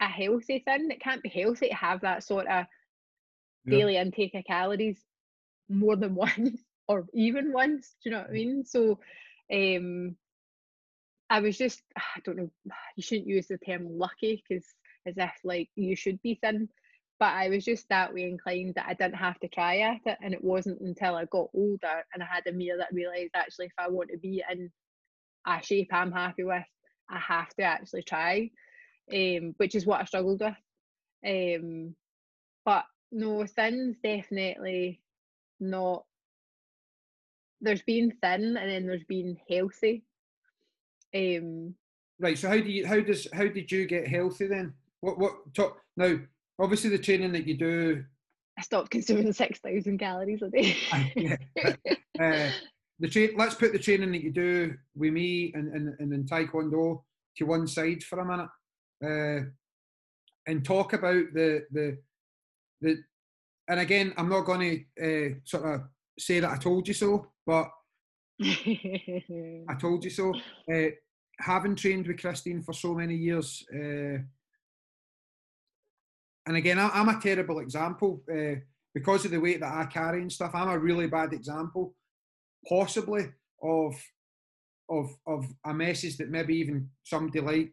a 0.00 0.06
healthy 0.06 0.62
thin. 0.66 0.90
It 0.90 1.00
can't 1.00 1.22
be 1.22 1.28
healthy 1.28 1.68
to 1.68 1.74
have 1.74 2.00
that 2.02 2.24
sort 2.24 2.46
of 2.48 2.66
Yeah. 3.64 3.82
daily 3.82 3.96
intake 3.96 4.34
of 4.34 4.44
calories 4.44 5.00
more 5.68 5.96
than 5.96 6.14
once 6.16 6.60
or 6.88 7.06
even 7.14 7.52
once. 7.52 7.96
Do 8.02 8.10
you 8.10 8.16
know 8.16 8.22
what 8.22 8.30
I 8.30 8.32
mean? 8.32 8.64
So, 8.64 8.98
um, 9.52 10.16
I 11.30 11.40
was 11.40 11.56
just, 11.58 11.82
I 11.96 12.20
don't 12.24 12.36
know, 12.36 12.50
you 12.96 13.02
shouldn't 13.02 13.28
use 13.28 13.48
the 13.48 13.58
term 13.58 13.98
lucky 13.98 14.42
because 14.48 14.66
as 15.06 15.14
if 15.16 15.32
like 15.44 15.70
you 15.74 15.96
should 15.96 16.20
be 16.22 16.38
thin, 16.42 16.68
but 17.22 17.34
I 17.34 17.50
was 17.50 17.64
just 17.64 17.88
that 17.88 18.12
way 18.12 18.24
inclined 18.24 18.74
that 18.74 18.86
I 18.88 18.94
didn't 18.94 19.14
have 19.14 19.38
to 19.38 19.46
try 19.46 19.78
at 19.78 20.00
it. 20.04 20.18
And 20.24 20.34
it 20.34 20.42
wasn't 20.42 20.80
until 20.80 21.14
I 21.14 21.24
got 21.26 21.50
older 21.54 22.02
and 22.12 22.20
I 22.20 22.26
had 22.26 22.48
Amir 22.48 22.76
that 22.78 22.92
realised 22.92 23.30
actually 23.36 23.66
if 23.66 23.72
I 23.78 23.88
want 23.88 24.10
to 24.10 24.18
be 24.18 24.42
in 24.50 24.72
a 25.46 25.62
shape 25.62 25.90
I'm 25.92 26.10
happy 26.10 26.42
with, 26.42 26.64
I 27.08 27.18
have 27.20 27.50
to 27.50 27.62
actually 27.62 28.02
try, 28.02 28.50
um, 29.14 29.54
which 29.58 29.76
is 29.76 29.86
what 29.86 30.00
I 30.00 30.04
struggled 30.04 30.40
with. 30.40 30.56
Um, 31.24 31.94
but 32.64 32.86
no, 33.12 33.46
thin's 33.46 33.98
definitely 34.02 35.00
not. 35.60 36.04
There's 37.60 37.82
been 37.82 38.14
thin 38.20 38.56
and 38.56 38.68
then 38.68 38.84
there's 38.84 39.04
been 39.04 39.36
healthy. 39.48 40.02
Um, 41.14 41.76
right. 42.18 42.36
So 42.36 42.48
how 42.48 42.56
do 42.56 42.68
you 42.68 42.84
how 42.84 42.98
does 42.98 43.28
how 43.32 43.46
did 43.46 43.70
you 43.70 43.86
get 43.86 44.08
healthy 44.08 44.48
then? 44.48 44.74
What 45.02 45.20
what 45.20 45.54
talk 45.54 45.78
now? 45.96 46.18
Obviously, 46.60 46.90
the 46.90 46.98
training 46.98 47.32
that 47.32 47.46
you 47.46 47.56
do 47.56 48.04
I 48.58 48.62
stopped 48.62 48.90
consuming 48.90 49.32
six 49.32 49.60
thousand 49.60 49.98
calories 49.98 50.42
a 50.42 50.50
day. 50.50 50.76
yeah, 51.16 51.36
uh, 52.20 52.50
the 52.98 53.08
train. 53.08 53.30
Let's 53.36 53.54
put 53.54 53.72
the 53.72 53.78
training 53.78 54.12
that 54.12 54.22
you 54.22 54.30
do 54.30 54.74
with 54.94 55.12
me 55.12 55.52
and 55.54 55.72
and, 55.74 55.94
and 55.98 56.12
in 56.12 56.24
Taekwondo 56.24 57.02
to 57.36 57.44
one 57.44 57.66
side 57.66 58.02
for 58.02 58.20
a 58.20 58.24
minute, 58.24 58.48
uh, 59.04 59.46
and 60.46 60.64
talk 60.64 60.92
about 60.92 61.24
the 61.32 61.64
the 61.70 61.98
the. 62.80 63.02
And 63.68 63.80
again, 63.80 64.12
I'm 64.16 64.28
not 64.28 64.44
going 64.44 64.86
to 64.98 65.30
uh, 65.32 65.34
sort 65.44 65.64
of 65.64 65.82
say 66.18 66.40
that 66.40 66.50
I 66.50 66.56
told 66.56 66.88
you 66.88 66.94
so, 66.94 67.28
but 67.46 67.70
I 68.42 69.74
told 69.80 70.04
you 70.04 70.10
so. 70.10 70.34
Uh, 70.70 70.90
having 71.38 71.76
trained 71.76 72.06
with 72.06 72.20
Christine 72.20 72.60
for 72.60 72.72
so 72.72 72.92
many 72.92 73.14
years, 73.14 73.64
uh, 73.72 74.18
and 76.46 76.56
again, 76.56 76.78
I, 76.78 76.90
I'm 76.94 77.08
a 77.08 77.20
terrible 77.20 77.60
example 77.60 78.22
uh, 78.32 78.56
because 78.94 79.24
of 79.24 79.30
the 79.30 79.40
weight 79.40 79.60
that 79.60 79.72
I 79.72 79.84
carry 79.86 80.20
and 80.20 80.32
stuff. 80.32 80.52
I'm 80.54 80.68
a 80.68 80.78
really 80.78 81.06
bad 81.06 81.32
example, 81.32 81.94
possibly 82.68 83.28
of 83.62 83.94
of 84.90 85.10
of 85.26 85.46
a 85.64 85.72
message 85.72 86.16
that 86.18 86.30
maybe 86.30 86.56
even 86.56 86.88
somebody 87.04 87.40
like 87.40 87.72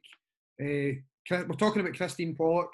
uh, 0.61 0.95
we're 1.29 1.55
talking 1.57 1.81
about 1.81 1.95
Christine 1.95 2.35
Pollock, 2.35 2.71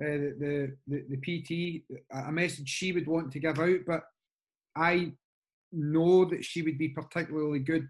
uh, 0.00 0.34
the, 0.38 0.76
the 0.86 1.04
the 1.10 1.16
PT, 1.16 1.84
a 2.10 2.32
message 2.32 2.68
she 2.68 2.92
would 2.92 3.06
want 3.06 3.32
to 3.32 3.38
give 3.38 3.58
out, 3.58 3.80
but 3.86 4.02
I 4.76 5.12
know 5.72 6.24
that 6.26 6.44
she 6.44 6.62
would 6.62 6.78
be 6.78 6.88
particularly 6.88 7.60
good, 7.60 7.88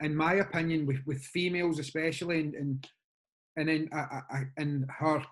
in 0.00 0.14
my 0.16 0.34
opinion, 0.34 0.86
with, 0.86 1.00
with 1.06 1.22
females 1.22 1.78
especially, 1.78 2.40
and 2.40 2.54
and 2.54 2.88
and 3.56 3.70
in 3.70 3.88
uh, 3.92 4.20
uh, 4.32 4.40
in 4.58 4.86
her 4.98 5.22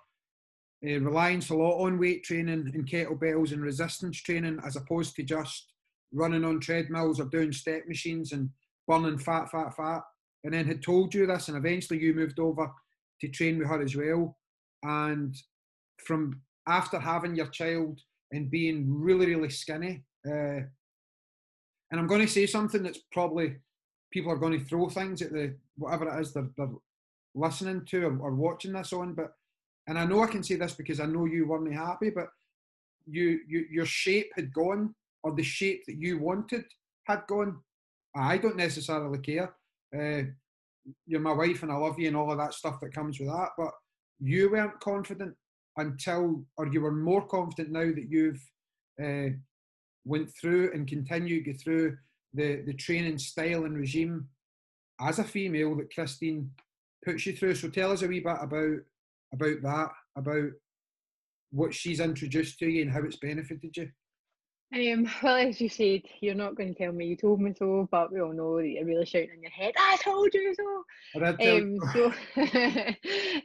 uh, 0.85 0.99
reliance 0.99 1.49
a 1.49 1.55
lot 1.55 1.83
on 1.83 1.99
weight 1.99 2.23
training 2.23 2.71
and 2.73 2.89
kettlebells 2.89 3.51
and 3.51 3.61
resistance 3.61 4.21
training 4.21 4.59
as 4.65 4.75
opposed 4.75 5.15
to 5.15 5.23
just 5.23 5.73
running 6.13 6.43
on 6.43 6.59
treadmills 6.59 7.19
or 7.19 7.25
doing 7.25 7.51
step 7.51 7.87
machines 7.87 8.31
and 8.31 8.49
burning 8.87 9.17
fat, 9.17 9.49
fat, 9.49 9.75
fat. 9.75 10.01
And 10.43 10.53
then 10.53 10.65
had 10.65 10.81
told 10.81 11.13
you 11.13 11.27
this, 11.27 11.47
and 11.47 11.57
eventually 11.57 11.99
you 11.99 12.13
moved 12.13 12.39
over 12.39 12.71
to 13.21 13.27
train 13.27 13.59
with 13.59 13.67
her 13.67 13.81
as 13.81 13.95
well. 13.95 14.35
And 14.83 15.35
from 16.05 16.41
after 16.67 16.99
having 16.99 17.35
your 17.35 17.47
child 17.47 17.99
and 18.31 18.49
being 18.49 18.85
really, 18.89 19.27
really 19.27 19.51
skinny, 19.51 20.03
uh, 20.27 20.61
and 21.91 21.99
I'm 21.99 22.07
going 22.07 22.21
to 22.21 22.27
say 22.27 22.45
something 22.45 22.81
that's 22.81 23.01
probably 23.11 23.57
people 24.11 24.31
are 24.31 24.37
going 24.37 24.57
to 24.57 24.65
throw 24.65 24.89
things 24.89 25.21
at 25.21 25.31
the 25.31 25.55
whatever 25.77 26.07
it 26.07 26.21
is 26.21 26.33
they're, 26.33 26.49
they're 26.57 26.69
listening 27.35 27.85
to 27.85 28.03
or, 28.03 28.17
or, 28.19 28.33
watching 28.33 28.73
this 28.73 28.93
on. 28.93 29.13
But 29.13 29.33
and 29.91 29.99
I 29.99 30.05
know 30.05 30.23
I 30.23 30.27
can 30.27 30.41
say 30.41 30.55
this 30.55 30.73
because 30.73 31.01
I 31.01 31.05
know 31.05 31.25
you 31.25 31.45
weren't 31.45 31.73
happy, 31.73 32.11
but 32.11 32.27
you, 33.05 33.41
you 33.45 33.65
your 33.69 33.85
shape 33.85 34.31
had 34.37 34.53
gone, 34.53 34.95
or 35.21 35.35
the 35.35 35.43
shape 35.43 35.83
that 35.85 35.97
you 35.97 36.17
wanted 36.17 36.63
had 37.07 37.27
gone. 37.27 37.59
I 38.15 38.37
don't 38.37 38.55
necessarily 38.55 39.19
care. 39.19 39.53
Uh, 39.93 40.29
you're 41.05 41.19
my 41.19 41.33
wife 41.33 41.61
and 41.63 41.73
I 41.73 41.75
love 41.75 41.99
you 41.99 42.07
and 42.07 42.15
all 42.15 42.31
of 42.31 42.37
that 42.37 42.53
stuff 42.53 42.79
that 42.79 42.93
comes 42.93 43.19
with 43.19 43.27
that. 43.27 43.49
But 43.57 43.71
you 44.21 44.49
weren't 44.49 44.79
confident 44.79 45.35
until, 45.75 46.45
or 46.55 46.67
you 46.67 46.79
were 46.79 46.93
more 46.93 47.27
confident 47.27 47.71
now 47.73 47.91
that 47.93 48.07
you've 48.09 48.41
uh, 49.03 49.35
went 50.05 50.29
through 50.39 50.71
and 50.71 50.87
continue 50.87 51.43
to 51.43 51.51
go 51.51 51.57
through 51.61 51.97
the, 52.33 52.61
the 52.65 52.75
training 52.75 53.17
style 53.17 53.65
and 53.65 53.77
regime 53.77 54.29
as 55.01 55.19
a 55.19 55.25
female 55.25 55.75
that 55.75 55.93
Christine 55.93 56.49
puts 57.03 57.25
you 57.25 57.35
through. 57.35 57.55
So 57.55 57.67
tell 57.67 57.91
us 57.91 58.03
a 58.03 58.07
wee 58.07 58.21
bit 58.21 58.37
about 58.39 58.77
about 59.33 59.61
that, 59.63 59.89
about 60.15 60.51
what 61.51 61.73
she's 61.73 61.99
introduced 61.99 62.59
to 62.59 62.67
you 62.67 62.83
and 62.83 62.91
how 62.91 63.01
it's 63.01 63.17
benefited 63.17 63.75
you. 63.75 63.89
Um, 64.73 65.09
well, 65.21 65.35
as 65.35 65.59
you 65.59 65.67
said, 65.67 66.03
you're 66.21 66.33
not 66.33 66.55
going 66.55 66.73
to 66.73 66.81
tell 66.81 66.93
me 66.93 67.05
you 67.05 67.17
told 67.17 67.41
me 67.41 67.53
so, 67.57 67.89
but 67.91 68.11
we 68.11 68.21
all 68.21 68.31
know 68.31 68.57
that 68.57 68.69
you're 68.69 68.85
really 68.85 69.05
shouting 69.05 69.31
in 69.35 69.41
your 69.41 69.51
head, 69.51 69.73
I 69.77 69.97
told 70.01 70.33
you 70.33 70.55
so. 70.55 70.83
Um, 71.41 71.77
so, 71.93 72.05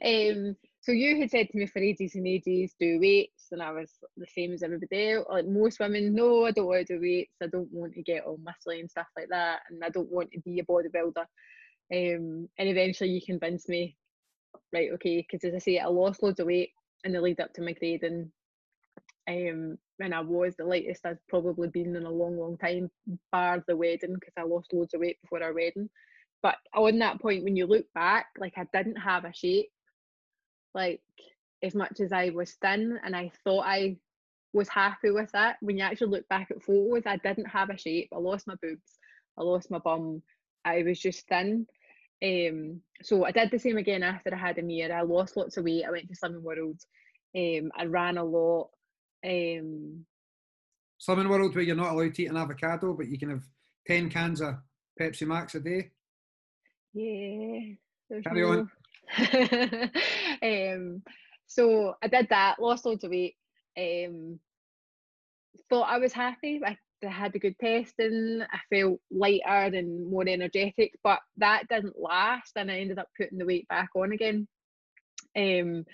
um, 0.05 0.57
so 0.83 0.93
you 0.93 1.19
had 1.19 1.31
said 1.33 1.49
to 1.51 1.59
me 1.59 1.67
for 1.67 1.81
ages 1.81 2.15
and 2.15 2.29
ages, 2.29 2.77
do 2.79 3.01
weights, 3.01 3.49
and 3.51 3.61
I 3.61 3.73
was 3.73 3.91
the 4.17 4.27
same 4.33 4.53
as 4.53 4.63
everybody 4.63 5.15
else. 5.15 5.27
Like 5.29 5.49
most 5.49 5.81
women, 5.81 6.15
no, 6.15 6.47
I 6.47 6.53
don't 6.53 6.67
want 6.67 6.87
to 6.87 6.95
do 6.95 7.01
weights. 7.01 7.35
I 7.43 7.49
don't 7.49 7.73
want 7.73 7.95
to 7.95 8.03
get 8.03 8.25
all 8.25 8.39
muscly 8.39 8.79
and 8.79 8.89
stuff 8.89 9.09
like 9.17 9.29
that, 9.31 9.63
and 9.69 9.83
I 9.83 9.89
don't 9.89 10.11
want 10.13 10.31
to 10.31 10.41
be 10.43 10.61
a 10.61 10.65
bodybuilder. 10.65 11.25
Um, 11.93 12.49
and 12.57 12.69
eventually, 12.69 13.11
you 13.11 13.21
convinced 13.21 13.69
me, 13.69 13.97
right? 14.73 14.91
Okay, 14.95 15.27
because 15.29 15.45
as 15.47 15.55
I 15.55 15.59
say, 15.59 15.79
I 15.79 15.87
lost 15.87 16.23
loads 16.23 16.41
of 16.41 16.47
weight 16.47 16.71
in 17.05 17.13
the 17.13 17.21
lead 17.21 17.41
up 17.41 17.53
to 17.55 17.63
my 17.63 17.73
grading. 17.73 18.31
Um, 19.29 19.77
and 19.99 20.15
I 20.15 20.21
was 20.21 20.55
the 20.57 20.65
lightest 20.65 21.05
I've 21.05 21.27
probably 21.29 21.69
been 21.69 21.97
in 21.97 22.05
a 22.05 22.11
long, 22.11 22.39
long 22.39 22.57
time, 22.59 22.91
bar 23.33 23.63
the 23.67 23.77
wedding, 23.77 24.15
because 24.15 24.35
I 24.37 24.43
lost 24.43 24.73
loads 24.73 24.95
of 24.95 25.01
weight 25.01 25.21
before 25.23 25.43
our 25.43 25.55
wedding. 25.55 25.89
But 26.43 26.57
on 26.75 26.99
that 27.01 27.21
point, 27.21 27.43
when 27.43 27.57
you 27.57 27.67
look 27.67 27.87
back, 27.95 28.27
like 28.39 28.55
I 28.57 28.67
didn't 28.73 28.97
have 28.97 29.25
a 29.25 29.33
shape 29.33 29.71
like 30.77 31.01
as 31.65 31.75
much 31.75 32.01
as 32.01 32.13
I 32.13 32.29
was 32.29 32.53
thin 32.63 33.01
and 33.03 33.17
I 33.17 33.33
thought 33.43 33.65
I 33.67 33.97
was 34.53 34.69
happy 34.69 35.11
with 35.11 35.33
that, 35.33 35.57
when 35.61 35.79
you 35.79 35.83
actually 35.83 36.09
look 36.09 36.29
back 36.29 36.51
at 36.51 36.63
photos, 36.63 37.03
I 37.07 37.17
didn't 37.17 37.47
have 37.47 37.71
a 37.71 37.79
shape. 37.79 38.11
I 38.15 38.19
lost 38.19 38.47
my 38.47 38.55
boobs, 38.63 38.99
I 39.37 39.43
lost 39.43 39.71
my 39.71 39.79
bum, 39.79 40.23
I 40.65 40.83
was 40.83 41.01
just 41.01 41.27
thin. 41.29 41.67
Um, 42.25 42.81
so 43.03 43.25
I 43.25 43.31
did 43.31 43.51
the 43.51 43.59
same 43.59 43.77
again 43.77 44.03
after 44.03 44.35
I 44.35 44.39
had 44.39 44.59
a 44.59 44.61
Amir. 44.61 44.93
I 44.93 45.03
lost 45.03 45.37
lots 45.37 45.57
of 45.57 45.65
weight. 45.65 45.85
I 45.87 45.91
went 45.91 46.09
to 46.09 46.15
Slimming 46.15 46.43
World. 46.43 46.81
Um, 47.37 47.71
I 47.77 47.85
ran 47.85 48.17
a 48.17 48.25
lot. 48.25 48.71
Um, 49.25 50.07
Slimming 51.01 51.29
World 51.29 51.55
where 51.55 51.65
you're 51.65 51.77
not 51.77 51.93
allowed 51.93 52.15
to 52.15 52.23
eat 52.23 52.31
an 52.31 52.37
avocado, 52.37 52.95
but 52.95 53.09
you 53.09 53.19
can 53.19 53.31
have 53.31 53.43
ten 53.87 54.09
cans 54.09 54.41
of 54.41 54.55
Pepsi 54.99 55.27
Max 55.27 55.55
a 55.55 55.61
day. 55.61 55.91
Yeah. 56.95 57.75
Carry 58.23 58.41
no, 58.41 58.51
on. 58.51 58.71
um, 60.43 61.03
so 61.47 61.95
I 62.03 62.09
did 62.09 62.29
that, 62.31 62.57
lost 62.59 62.87
loads 62.87 63.05
of 63.05 63.11
weight. 63.11 63.35
Um, 63.79 64.41
thought 65.69 65.89
I 65.91 65.99
was 65.99 66.13
happy. 66.13 66.61
I, 66.65 66.77
I 67.05 67.09
had 67.09 67.35
a 67.35 67.39
good 67.39 67.59
testing. 67.59 68.43
I 68.43 68.59
felt 68.75 69.01
lighter 69.11 69.77
and 69.77 70.11
more 70.11 70.27
energetic, 70.27 70.95
but 71.03 71.21
that 71.39 71.69
didn't 71.69 71.99
last, 71.99 72.53
and 72.57 72.71
I 72.71 72.79
ended 72.79 72.99
up 72.99 73.09
putting 73.17 73.39
the 73.39 73.47
weight 73.47 73.69
back 73.69 73.91
on 73.95 74.13
again. 74.13 74.49
Um, 75.37 75.85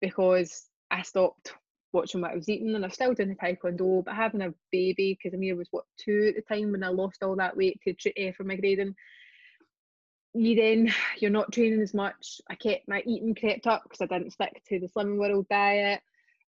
because 0.00 0.66
I 0.90 1.02
stopped 1.02 1.52
watching 1.92 2.20
what 2.20 2.32
I 2.32 2.36
was 2.36 2.48
eating, 2.48 2.74
and 2.74 2.84
I'm 2.84 2.90
still 2.90 3.14
doing 3.14 3.30
the 3.30 3.34
taekwondo, 3.34 4.04
but 4.04 4.14
having 4.14 4.42
a 4.42 4.54
baby 4.72 5.18
because 5.18 5.34
Amir 5.34 5.56
was 5.56 5.68
what 5.70 5.84
two 5.98 6.26
at 6.28 6.36
the 6.36 6.54
time 6.54 6.72
when 6.72 6.84
I 6.84 6.88
lost 6.88 7.22
all 7.22 7.36
that 7.36 7.56
weight 7.56 7.80
to 7.84 8.28
uh, 8.28 8.32
for 8.32 8.44
my 8.44 8.56
grading 8.56 8.94
you 10.36 10.54
then 10.54 10.92
you're 11.18 11.30
not 11.30 11.52
training 11.52 11.80
as 11.80 11.94
much. 11.94 12.40
I 12.48 12.54
kept 12.54 12.88
my 12.88 13.02
eating 13.06 13.34
crept 13.34 13.66
up 13.66 13.84
because 13.84 14.00
I 14.00 14.06
didn't 14.06 14.32
stick 14.32 14.62
to 14.68 14.78
the 14.78 14.88
Slimming 14.88 15.18
World 15.18 15.46
diet, 15.48 16.00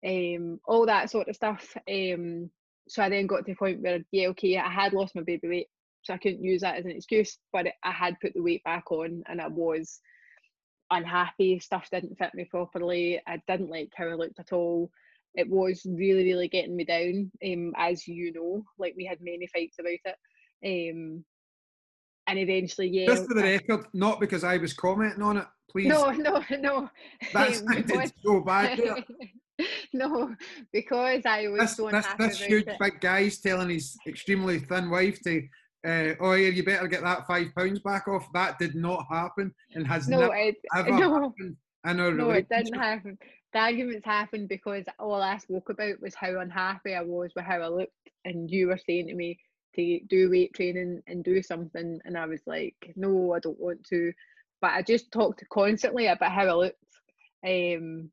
um, 0.04 0.60
all 0.66 0.86
that 0.86 1.10
sort 1.10 1.28
of 1.28 1.36
stuff. 1.36 1.76
Um, 1.88 2.50
so 2.88 3.02
I 3.02 3.08
then 3.08 3.26
got 3.26 3.38
to 3.38 3.52
the 3.52 3.54
point 3.54 3.80
where 3.80 4.00
yeah, 4.12 4.28
okay, 4.28 4.58
I 4.58 4.70
had 4.70 4.92
lost 4.92 5.14
my 5.14 5.22
baby 5.22 5.48
weight, 5.48 5.68
so 6.02 6.14
I 6.14 6.18
couldn't 6.18 6.44
use 6.44 6.60
that 6.60 6.76
as 6.76 6.84
an 6.84 6.90
excuse. 6.90 7.38
But 7.52 7.66
I 7.82 7.92
had 7.92 8.20
put 8.20 8.34
the 8.34 8.42
weight 8.42 8.64
back 8.64 8.90
on, 8.90 9.22
and 9.26 9.40
I 9.40 9.48
was 9.48 10.00
unhappy. 10.90 11.58
Stuff 11.58 11.88
didn't 11.90 12.16
fit 12.18 12.34
me 12.34 12.44
properly. 12.44 13.20
I 13.26 13.40
didn't 13.48 13.70
like 13.70 13.90
how 13.94 14.06
I 14.06 14.14
looked 14.14 14.40
at 14.40 14.52
all. 14.52 14.90
It 15.34 15.48
was 15.48 15.84
really, 15.84 16.24
really 16.24 16.48
getting 16.48 16.76
me 16.76 16.84
down. 16.84 17.30
Um, 17.44 17.72
as 17.76 18.06
you 18.06 18.32
know, 18.32 18.64
like 18.78 18.94
we 18.96 19.04
had 19.04 19.18
many 19.20 19.48
fights 19.48 19.78
about 19.78 19.92
it. 20.04 20.16
Um, 20.64 21.24
and 22.26 22.38
eventually, 22.38 22.88
yeah. 22.88 23.06
Just 23.06 23.26
for 23.26 23.34
the 23.34 23.42
record, 23.42 23.86
not 23.92 24.20
because 24.20 24.44
I 24.44 24.56
was 24.56 24.72
commenting 24.72 25.22
on 25.22 25.38
it, 25.38 25.46
please. 25.70 25.88
No, 25.88 26.10
no, 26.12 26.42
no. 26.58 26.88
That 27.32 27.54
sounded 27.56 28.12
so 28.22 28.40
bad. 28.40 28.80
no, 29.92 30.34
because 30.72 31.22
I 31.26 31.48
was 31.48 31.60
this, 31.60 31.76
so 31.76 31.90
this, 31.90 32.06
this 32.18 32.40
huge 32.40 32.66
it. 32.66 32.78
big 32.80 33.00
guy's 33.00 33.38
telling 33.38 33.70
his 33.70 33.96
extremely 34.06 34.58
thin 34.58 34.90
wife 34.90 35.20
to, 35.22 35.42
uh, 35.86 36.14
oh 36.20 36.32
yeah, 36.32 36.48
you 36.48 36.64
better 36.64 36.88
get 36.88 37.02
that 37.02 37.26
five 37.26 37.54
pounds 37.56 37.80
back 37.80 38.08
off. 38.08 38.26
That 38.32 38.58
did 38.58 38.74
not 38.74 39.04
happen 39.10 39.54
and 39.74 39.86
has 39.86 40.08
no, 40.08 40.20
never 40.20 40.34
it, 40.34 40.56
ever 40.76 40.90
no, 40.90 41.14
happened 41.14 41.56
in 41.86 42.00
our 42.00 42.12
No, 42.12 42.30
it 42.30 42.48
didn't 42.48 42.74
happen. 42.74 43.18
The 43.52 43.58
arguments 43.60 44.04
happened 44.04 44.48
because 44.48 44.84
all 44.98 45.22
I 45.22 45.38
spoke 45.38 45.68
about 45.68 46.00
was 46.00 46.14
how 46.14 46.40
unhappy 46.40 46.94
I 46.94 47.02
was 47.02 47.30
with 47.36 47.44
how 47.44 47.60
I 47.60 47.68
looked, 47.68 47.92
and 48.24 48.50
you 48.50 48.66
were 48.66 48.78
saying 48.78 49.06
to 49.08 49.14
me, 49.14 49.38
to 49.74 50.00
do 50.08 50.30
weight 50.30 50.54
training 50.54 51.02
and 51.06 51.24
do 51.24 51.42
something 51.42 52.00
and 52.04 52.16
I 52.16 52.26
was 52.26 52.40
like 52.46 52.92
no 52.96 53.34
I 53.34 53.40
don't 53.40 53.58
want 53.58 53.84
to 53.88 54.12
but 54.60 54.72
I 54.72 54.82
just 54.82 55.12
talked 55.12 55.44
constantly 55.52 56.06
about 56.06 56.32
how 56.32 56.46
I 56.46 56.52
looked 56.52 56.76
um 57.46 58.10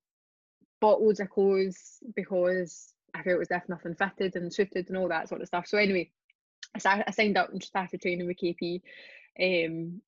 bought 0.82 1.02
loads 1.02 1.20
of 1.20 1.30
clothes 1.30 2.00
because 2.16 2.94
I 3.14 3.24
felt 3.24 3.42
as 3.42 3.52
if 3.52 3.70
nothing 3.70 3.96
fitted 3.96 4.36
and 4.36 4.54
suited 4.54 4.90
and 4.90 4.98
all 4.98 5.08
that 5.10 5.30
sort 5.30 5.42
of 5.42 5.48
stuff 5.48 5.68
so 5.68 5.78
anyway 5.78 6.10
I, 6.76 6.80
started, 6.80 7.06
I 7.08 7.12
signed 7.12 7.38
up 7.38 7.52
and 7.52 7.64
started 7.64 8.02
training 8.02 8.28
with 8.28 8.38
KP 8.38 8.82
um 9.40 10.02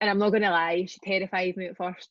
and 0.00 0.10
I'm 0.10 0.18
not 0.18 0.30
going 0.30 0.42
to 0.42 0.50
lie 0.50 0.86
she 0.86 0.98
terrified 1.02 1.56
me 1.56 1.66
at 1.66 1.76
first 1.76 2.10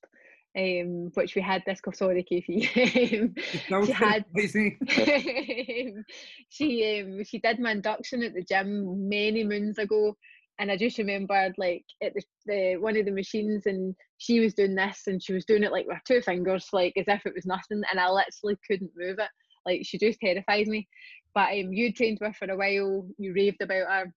um, 0.58 1.12
which 1.14 1.36
we 1.36 1.42
had 1.42 1.64
this 1.66 1.80
sorry 1.94 2.26
Kefi. 2.30 2.68
she 3.86 3.92
had 3.92 4.26
she 6.50 7.02
um, 7.02 7.24
she 7.24 7.40
did 7.40 7.60
my 7.60 7.72
induction 7.72 8.24
at 8.24 8.34
the 8.34 8.44
gym 8.44 9.08
many 9.08 9.44
moons 9.44 9.78
ago 9.78 10.18
and 10.62 10.72
I 10.72 10.78
just 10.78 11.00
remembered 11.00 11.56
like 11.58 11.84
at 12.04 12.14
the, 12.14 12.22
the 12.46 12.76
one 12.78 12.96
of 12.96 13.06
the 13.06 13.12
machines 13.12 13.66
and 13.66 13.96
she 14.20 14.40
was 14.40 14.54
doing 14.54 14.76
this 14.76 15.02
and 15.08 15.22
she 15.22 15.34
was 15.34 15.44
doing 15.44 15.64
it 15.64 15.72
like 15.72 15.88
with 15.88 15.98
two 16.08 16.22
fingers 16.22 16.68
like 16.72 16.94
as 16.98 17.08
if 17.08 17.26
it 17.26 17.34
was 17.34 17.48
nothing 17.48 17.82
and 17.90 18.00
I 18.00 18.10
literally 18.10 18.58
couldn't 18.70 18.92
move 18.96 19.18
it 19.18 19.30
like 19.66 19.82
she 19.84 19.98
just 19.98 20.20
terrified 20.20 20.68
me 20.68 20.88
but 21.34 21.50
um, 21.50 21.74
you 21.74 21.92
trained 21.92 22.20
with 22.22 22.28
her 22.28 22.46
for 22.46 22.54
a 22.54 22.56
while 22.56 23.08
you 23.18 23.34
raved 23.34 23.62
about 23.62 23.92
her 23.92 24.14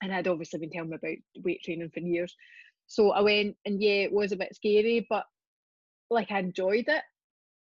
and 0.00 0.14
I'd 0.14 0.28
obviously 0.28 0.60
been 0.60 0.70
telling 0.70 0.90
me 0.90 0.96
about 0.96 1.44
weight 1.44 1.60
training 1.64 1.90
for 1.92 2.00
years 2.00 2.34
so 2.86 3.10
I 3.10 3.22
went 3.22 3.56
and 3.66 3.82
yeah 3.82 4.04
it 4.04 4.12
was 4.12 4.30
a 4.30 4.36
bit 4.36 4.54
scary 4.54 5.04
but 5.10 5.24
like 6.08 6.30
I 6.30 6.38
enjoyed 6.38 6.86
it. 6.86 7.02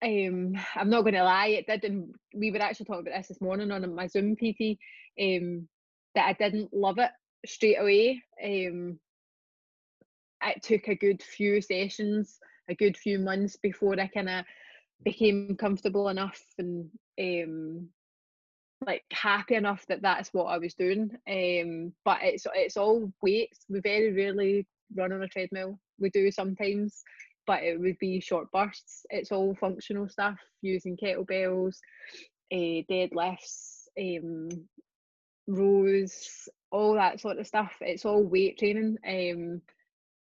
Um, 0.01 0.55
I'm 0.75 0.89
not 0.89 1.01
going 1.01 1.13
to 1.15 1.23
lie, 1.25 1.47
it 1.47 1.67
did, 1.67 1.83
and 1.83 2.15
we 2.33 2.51
were 2.51 2.61
actually 2.61 2.85
talking 2.85 3.05
about 3.05 3.17
this 3.17 3.27
this 3.27 3.41
morning 3.41 3.69
on 3.69 3.93
my 3.93 4.07
Zoom 4.07 4.37
PT. 4.37 4.77
Um, 5.21 5.67
that 6.15 6.25
I 6.25 6.33
didn't 6.33 6.73
love 6.73 6.97
it 6.97 7.11
straight 7.45 7.79
away. 7.79 8.21
Um, 8.43 8.99
it 10.43 10.63
took 10.63 10.87
a 10.87 10.95
good 10.95 11.21
few 11.21 11.61
sessions, 11.61 12.39
a 12.69 12.75
good 12.75 12.97
few 12.97 13.19
months 13.19 13.57
before 13.57 13.99
I 13.99 14.07
kind 14.07 14.29
of 14.29 14.45
became 15.03 15.55
comfortable 15.57 16.09
enough 16.09 16.41
and 16.57 16.89
um, 17.19 17.89
like 18.85 19.03
happy 19.11 19.55
enough 19.55 19.85
that 19.87 20.01
that's 20.01 20.29
what 20.33 20.45
I 20.45 20.57
was 20.57 20.73
doing. 20.73 21.11
Um, 21.29 21.93
but 22.05 22.19
it's 22.21 22.45
it's 22.55 22.77
all 22.77 23.11
weights. 23.21 23.65
We 23.69 23.79
very 23.81 24.13
rarely 24.13 24.67
run 24.95 25.11
on 25.11 25.23
a 25.23 25.27
treadmill. 25.27 25.79
We 25.99 26.09
do 26.09 26.31
sometimes, 26.31 27.03
but 27.45 27.63
it 27.63 27.79
would 27.79 27.97
be 27.99 28.19
short 28.19 28.51
bursts. 28.51 29.05
It's 29.09 29.31
all 29.31 29.55
functional 29.55 30.07
stuff 30.07 30.37
using 30.61 30.97
kettlebells, 30.97 31.75
uh, 32.53 32.83
deadlifts, 32.89 33.87
um, 33.99 34.49
rows, 35.47 36.47
all 36.71 36.93
that 36.95 37.19
sort 37.19 37.39
of 37.39 37.47
stuff. 37.47 37.71
It's 37.81 38.05
all 38.05 38.23
weight 38.23 38.57
training, 38.57 38.97
um, 39.07 39.61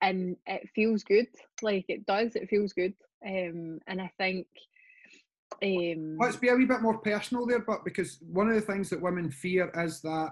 and 0.01 0.37
it 0.45 0.69
feels 0.75 1.03
good. 1.03 1.27
Like 1.61 1.85
it 1.87 2.05
does, 2.05 2.35
it 2.35 2.49
feels 2.49 2.73
good. 2.73 2.93
Um, 3.25 3.79
and 3.87 4.01
I 4.01 4.11
think. 4.17 4.47
Um, 5.63 6.17
Let's 6.19 6.35
be 6.35 6.49
a 6.49 6.55
wee 6.55 6.65
bit 6.65 6.81
more 6.81 6.97
personal 6.97 7.45
there, 7.45 7.61
but 7.61 7.85
because 7.85 8.19
one 8.21 8.49
of 8.49 8.55
the 8.55 8.61
things 8.61 8.89
that 8.89 9.01
women 9.01 9.31
fear 9.31 9.71
is 9.75 10.01
that 10.01 10.31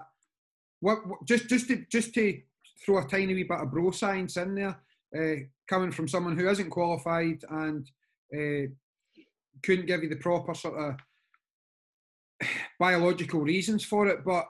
what, 0.80 1.06
what 1.06 1.24
just 1.24 1.48
just 1.48 1.68
to 1.68 1.84
just 1.90 2.14
to 2.14 2.40
throw 2.84 2.98
a 2.98 3.08
tiny 3.08 3.34
wee 3.34 3.42
bit 3.42 3.58
of 3.58 3.70
bro 3.70 3.90
science 3.90 4.36
in 4.36 4.54
there, 4.54 4.78
uh, 5.16 5.40
coming 5.68 5.90
from 5.90 6.08
someone 6.08 6.36
who 6.36 6.48
isn't 6.48 6.70
qualified 6.70 7.42
and 7.50 7.90
uh, 8.34 8.68
couldn't 9.62 9.86
give 9.86 10.02
you 10.02 10.08
the 10.08 10.16
proper 10.16 10.54
sort 10.54 10.78
of 10.78 10.96
biological 12.78 13.40
reasons 13.40 13.84
for 13.84 14.06
it, 14.06 14.24
but 14.24 14.46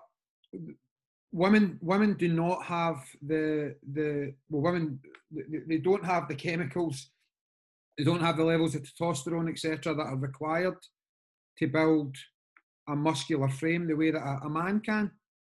women 1.37 1.79
women 1.83 2.15
do 2.15 2.29
not 2.29 2.65
have 2.65 2.99
the 3.27 3.75
the 3.93 4.33
well 4.51 4.63
women 4.63 4.99
they 5.69 5.79
don't 5.79 6.05
have 6.05 6.29
the 6.29 6.35
chemicals 6.35 7.11
they 7.97 8.05
don't 8.05 8.27
have 8.27 8.37
the 8.37 8.45
levels 8.53 8.75
of 8.75 8.83
testosterone 8.83 9.51
etc 9.51 9.95
that 9.95 10.11
are 10.13 10.17
required 10.17 10.79
to 11.59 11.67
build 11.67 12.17
a 12.89 12.97
muscular 12.97 13.49
frame 13.49 13.87
the 13.87 13.95
way 13.95 14.11
that 14.11 14.23
a, 14.23 14.47
a 14.47 14.51
man 14.51 14.81
can. 14.81 15.11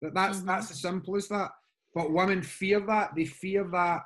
That 0.01 0.13
that's 0.13 0.37
mm-hmm. 0.37 0.47
that's 0.47 0.71
as 0.71 0.81
simple 0.81 1.15
as 1.15 1.27
that. 1.29 1.51
But 1.93 2.11
women 2.11 2.41
fear 2.41 2.79
that. 2.81 3.15
They 3.15 3.25
fear 3.25 3.63
that 3.71 4.01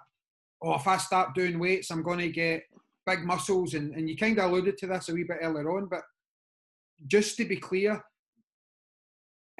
oh 0.63 0.75
if 0.75 0.87
i 0.87 0.95
start 0.97 1.33
doing 1.33 1.57
weights 1.57 1.89
i'm 1.89 2.03
going 2.03 2.19
to 2.19 2.29
get 2.29 2.63
big 3.05 3.23
muscles. 3.23 3.73
And, 3.73 3.93
and 3.95 4.09
you 4.09 4.15
kind 4.15 4.37
of 4.37 4.45
alluded 4.45 4.77
to 4.77 4.87
this 4.87 5.09
a 5.09 5.13
wee 5.13 5.23
bit 5.23 5.39
earlier 5.41 5.69
on 5.71 5.87
but 5.87 6.03
just 7.07 7.35
to 7.37 7.45
be 7.45 7.57
clear 7.57 8.03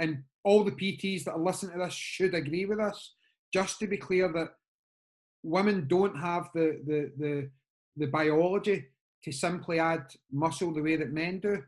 and 0.01 0.23
all 0.43 0.63
the 0.63 0.71
PTs 0.71 1.23
that 1.23 1.33
are 1.33 1.39
listening 1.39 1.73
to 1.73 1.85
this 1.85 1.93
should 1.93 2.33
agree 2.33 2.65
with 2.65 2.79
us. 2.79 3.13
Just 3.53 3.79
to 3.79 3.87
be 3.87 3.97
clear 3.97 4.27
that 4.33 4.49
women 5.43 5.87
don't 5.87 6.17
have 6.17 6.49
the 6.53 6.81
the 6.85 7.11
the, 7.17 7.49
the 7.95 8.07
biology 8.07 8.85
to 9.23 9.31
simply 9.31 9.79
add 9.79 10.05
muscle 10.31 10.73
the 10.73 10.81
way 10.81 10.95
that 10.95 11.13
men 11.13 11.39
do. 11.39 11.63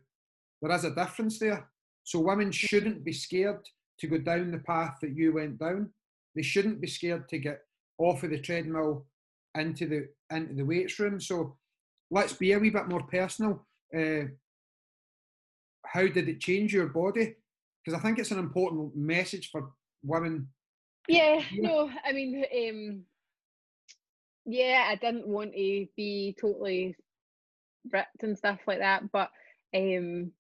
There 0.62 0.76
is 0.76 0.86
a 0.86 0.96
difference 0.96 1.38
there. 1.38 1.70
So 2.04 2.20
women 2.20 2.52
shouldn't 2.52 3.04
be 3.04 3.14
scared 3.14 3.62
to 4.00 4.08
go 4.08 4.18
down 4.18 4.52
the 4.52 4.58
path 4.58 4.96
that 5.02 5.16
you 5.16 5.34
went 5.34 5.60
down. 5.60 5.92
They 6.36 6.42
shouldn't 6.42 6.82
be 6.82 6.88
scared 6.88 7.30
to 7.30 7.38
get 7.38 7.62
off 8.00 8.24
of 8.24 8.32
the 8.32 8.40
treadmill 8.40 9.06
into 9.56 9.86
the 9.86 10.36
into 10.36 10.56
the 10.56 10.66
weights 10.66 11.00
room. 11.00 11.22
So 11.22 11.58
let's 12.10 12.34
be 12.34 12.54
a 12.54 12.60
wee 12.60 12.72
bit 12.72 12.88
more 12.88 13.04
personal. 13.04 13.68
Uh, 13.96 14.26
how 15.86 16.08
did 16.08 16.28
it 16.28 16.40
change 16.40 16.74
your 16.74 16.88
body? 16.88 17.36
Because 17.84 18.00
I 18.00 18.02
think 18.02 18.20
it's 18.20 18.32
an 18.32 18.40
important 18.40 18.96
message 18.96 19.50
for 19.52 19.72
women. 20.04 20.48
Yeah, 21.08 21.42
no, 21.54 21.90
I 22.06 22.14
mean, 22.14 22.44
um, 22.44 23.04
yeah, 24.46 24.86
I 24.90 24.96
didn't 24.96 25.28
want 25.28 25.54
to 25.54 25.88
be 25.96 26.36
totally 26.40 26.96
ripped 27.92 28.24
and 28.24 28.38
stuff 28.38 28.60
like 28.68 28.80
that, 28.80 29.12
but 29.12 29.30
um, 29.76 30.32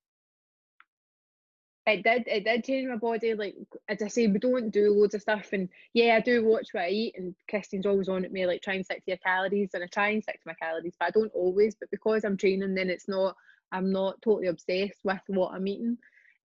it 1.85 2.03
did 2.03 2.23
it 2.27 2.45
did 2.45 2.63
change 2.63 2.87
my 2.87 2.95
body. 2.95 3.33
Like 3.33 3.55
as 3.89 4.01
I 4.01 4.07
say, 4.07 4.27
we 4.27 4.39
don't 4.39 4.71
do 4.71 4.93
loads 4.93 5.15
of 5.15 5.21
stuff, 5.21 5.49
and 5.51 5.67
yeah, 5.93 6.15
I 6.15 6.21
do 6.21 6.45
watch 6.45 6.69
what 6.71 6.83
I 6.83 6.89
eat. 6.89 7.15
And 7.17 7.35
Christine's 7.49 7.85
always 7.85 8.07
on 8.07 8.23
at 8.23 8.31
me 8.31 8.45
like 8.45 8.61
try 8.61 8.75
and 8.75 8.85
stick 8.85 9.03
to 9.03 9.11
your 9.11 9.17
calories, 9.17 9.71
and 9.73 9.83
I 9.83 9.87
try 9.87 10.09
and 10.09 10.23
stick 10.23 10.41
to 10.41 10.47
my 10.47 10.53
calories, 10.53 10.95
but 10.97 11.07
I 11.07 11.11
don't 11.11 11.33
always. 11.33 11.75
But 11.75 11.91
because 11.91 12.23
I'm 12.23 12.37
training, 12.37 12.75
then 12.75 12.89
it's 12.89 13.07
not. 13.07 13.35
I'm 13.71 13.91
not 13.91 14.21
totally 14.21 14.47
obsessed 14.47 14.99
with 15.03 15.21
what 15.27 15.53
I'm 15.53 15.67
eating. 15.67 15.97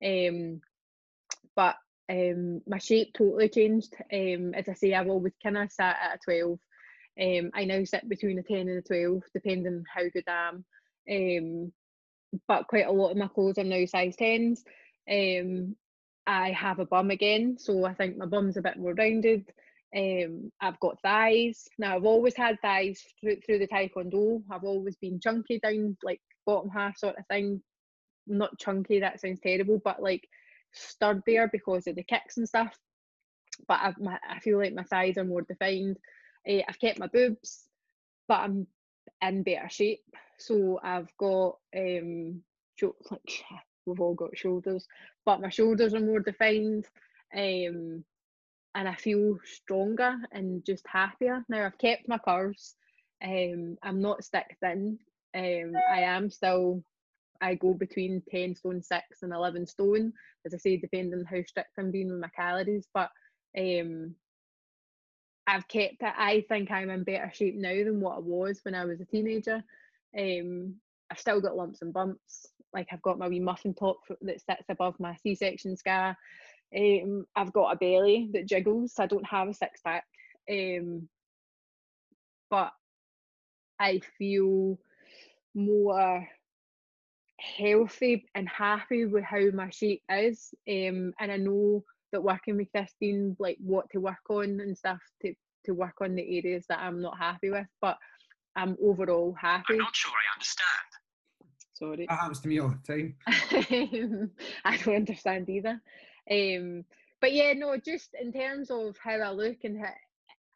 Um, 0.02 0.62
but 1.58 1.74
um, 2.08 2.62
my 2.68 2.78
shape 2.78 3.14
totally 3.14 3.48
changed. 3.48 3.92
Um, 4.12 4.54
as 4.54 4.68
I 4.68 4.74
say, 4.74 4.94
I've 4.94 5.08
always 5.08 5.32
kind 5.42 5.58
of 5.58 5.72
sat 5.72 5.96
at 6.00 6.14
a 6.14 6.18
12. 6.24 6.58
Um, 7.20 7.50
I 7.52 7.64
now 7.64 7.82
sit 7.82 8.08
between 8.08 8.38
a 8.38 8.44
10 8.44 8.56
and 8.68 8.78
a 8.78 8.82
12, 8.82 9.24
depending 9.34 9.82
how 9.92 10.04
good 10.08 10.22
I 10.28 10.50
am. 10.50 10.64
Um, 11.10 11.72
but 12.46 12.68
quite 12.68 12.86
a 12.86 12.92
lot 12.92 13.10
of 13.10 13.16
my 13.16 13.26
clothes 13.26 13.58
are 13.58 13.64
now 13.64 13.84
size 13.86 14.14
10s. 14.16 14.60
Um, 15.10 15.74
I 16.28 16.52
have 16.52 16.78
a 16.78 16.86
bum 16.86 17.10
again, 17.10 17.56
so 17.58 17.84
I 17.84 17.94
think 17.94 18.16
my 18.16 18.26
bum's 18.26 18.56
a 18.56 18.62
bit 18.62 18.76
more 18.76 18.94
rounded. 18.94 19.50
Um, 19.96 20.52
I've 20.60 20.78
got 20.78 21.02
thighs. 21.02 21.66
Now, 21.76 21.96
I've 21.96 22.04
always 22.04 22.36
had 22.36 22.60
thighs 22.62 23.02
through, 23.20 23.38
through 23.44 23.58
the 23.58 23.66
Taekwondo. 23.66 24.44
I've 24.48 24.62
always 24.62 24.94
been 24.94 25.18
chunky 25.18 25.58
down, 25.58 25.96
like 26.04 26.20
bottom 26.46 26.70
half 26.70 26.98
sort 26.98 27.18
of 27.18 27.26
thing. 27.26 27.64
Not 28.28 28.60
chunky, 28.60 29.00
that 29.00 29.20
sounds 29.20 29.40
terrible, 29.40 29.80
but 29.84 30.00
like 30.00 30.28
sturdier 30.72 31.48
because 31.50 31.86
of 31.86 31.96
the 31.96 32.02
kicks 32.02 32.36
and 32.36 32.48
stuff. 32.48 32.76
But 33.66 33.80
I've, 33.82 33.98
my, 33.98 34.18
I 34.28 34.38
feel 34.40 34.58
like 34.58 34.74
my 34.74 34.84
thighs 34.84 35.18
are 35.18 35.24
more 35.24 35.42
defined. 35.42 35.98
Uh, 36.48 36.60
I've 36.68 36.80
kept 36.80 36.98
my 36.98 37.08
boobs, 37.08 37.64
but 38.28 38.40
I'm 38.40 38.66
in 39.22 39.42
better 39.42 39.68
shape. 39.68 40.04
So 40.38 40.78
I've 40.82 41.10
got 41.18 41.58
um, 41.76 42.42
like 43.10 43.44
we've 43.86 44.00
all 44.00 44.14
got 44.14 44.36
shoulders, 44.36 44.86
but 45.24 45.40
my 45.40 45.48
shoulders 45.48 45.94
are 45.94 46.00
more 46.00 46.20
defined. 46.20 46.86
Um, 47.34 48.04
and 48.74 48.88
I 48.88 48.94
feel 48.94 49.38
stronger 49.44 50.14
and 50.30 50.64
just 50.64 50.86
happier. 50.86 51.44
Now 51.48 51.66
I've 51.66 51.78
kept 51.78 52.08
my 52.08 52.18
curves. 52.18 52.76
Um, 53.22 53.76
I'm 53.82 54.00
not 54.00 54.22
stick 54.22 54.56
thin. 54.60 54.98
Um, 55.34 55.72
I 55.90 56.02
am 56.02 56.30
still 56.30 56.82
I 57.40 57.54
go 57.54 57.74
between 57.74 58.22
10 58.30 58.56
stone 58.56 58.82
6 58.82 59.04
and 59.22 59.32
11 59.32 59.66
stone, 59.66 60.12
as 60.46 60.54
I 60.54 60.58
say, 60.58 60.76
depending 60.76 61.20
on 61.20 61.24
how 61.24 61.42
strict 61.42 61.70
I'm 61.78 61.90
being 61.90 62.10
with 62.10 62.20
my 62.20 62.28
calories. 62.28 62.86
But 62.92 63.10
um, 63.58 64.14
I've 65.46 65.68
kept 65.68 66.02
it. 66.02 66.14
I 66.16 66.44
think 66.48 66.70
I'm 66.70 66.90
in 66.90 67.04
better 67.04 67.30
shape 67.32 67.56
now 67.56 67.74
than 67.74 68.00
what 68.00 68.16
I 68.16 68.20
was 68.20 68.60
when 68.62 68.74
I 68.74 68.84
was 68.84 69.00
a 69.00 69.04
teenager. 69.04 69.62
Um, 70.18 70.74
I've 71.10 71.18
still 71.18 71.40
got 71.40 71.56
lumps 71.56 71.82
and 71.82 71.92
bumps. 71.92 72.46
Like 72.72 72.88
I've 72.92 73.02
got 73.02 73.18
my 73.18 73.28
wee 73.28 73.40
muffin 73.40 73.74
top 73.74 74.00
that 74.20 74.40
sits 74.40 74.68
above 74.68 75.00
my 75.00 75.16
C-section 75.22 75.76
scar. 75.76 76.16
Um, 76.76 77.24
I've 77.34 77.52
got 77.52 77.72
a 77.72 77.76
belly 77.76 78.28
that 78.34 78.46
jiggles. 78.46 78.94
So 78.94 79.04
I 79.04 79.06
don't 79.06 79.26
have 79.26 79.48
a 79.48 79.54
six 79.54 79.80
pack. 79.80 80.04
Um, 80.50 81.08
but 82.50 82.72
I 83.80 84.00
feel 84.18 84.78
more 85.54 86.28
healthy 87.40 88.26
and 88.34 88.48
happy 88.48 89.04
with 89.04 89.24
how 89.24 89.40
my 89.52 89.70
shape 89.70 90.02
is. 90.10 90.52
Um, 90.68 91.12
and 91.18 91.32
I 91.32 91.36
know 91.36 91.84
that 92.12 92.22
working 92.22 92.56
with 92.56 92.72
Christine, 92.74 93.36
like 93.38 93.58
what 93.60 93.88
to 93.90 94.00
work 94.00 94.30
on 94.30 94.60
and 94.60 94.76
stuff 94.76 95.00
to, 95.22 95.34
to 95.66 95.72
work 95.72 95.96
on 96.00 96.14
the 96.14 96.38
areas 96.38 96.64
that 96.68 96.80
I'm 96.80 97.00
not 97.00 97.18
happy 97.18 97.50
with, 97.50 97.66
but 97.80 97.98
I'm 98.56 98.76
overall 98.82 99.36
happy. 99.40 99.74
I'm 99.74 99.78
not 99.78 99.96
sure 99.96 100.12
I 100.12 100.34
understand. 100.36 100.88
Sorry. 101.74 102.06
That 102.08 102.18
happens 102.18 102.40
to 102.40 102.48
me 102.48 102.58
all 102.58 102.74
the 102.86 102.92
time. 102.92 103.14
I 104.64 104.76
don't 104.78 104.96
understand 104.96 105.48
either. 105.48 105.80
Um, 106.30 106.84
but 107.20 107.32
yeah, 107.32 107.52
no, 107.52 107.76
just 107.76 108.10
in 108.20 108.32
terms 108.32 108.70
of 108.70 108.96
how 109.02 109.12
I 109.12 109.30
look 109.30 109.58
and 109.64 109.78
how 109.78 109.92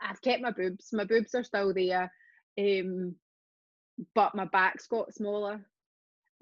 I've 0.01 0.21
kept 0.21 0.43
my 0.43 0.51
boobs. 0.51 0.89
My 0.93 1.05
boobs 1.05 1.35
are 1.35 1.45
still 1.45 1.73
there. 1.73 2.11
Um, 2.59 3.15
but 4.15 4.35
my 4.35 4.47
back's 4.47 4.87
got 4.89 5.15
smaller. 5.15 5.61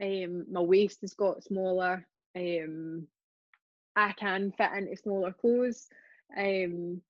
Um, 0.00 0.46
my 0.50 0.60
waist 0.60 1.00
has 1.02 1.14
got 1.14 1.44
smaller. 1.44 2.06
Um, 2.36 3.06
I 3.96 4.12
can 4.12 4.52
fit 4.52 4.70
into 4.76 4.96
smaller 4.96 5.32
clothes. 5.32 5.88
Um, 6.36 7.02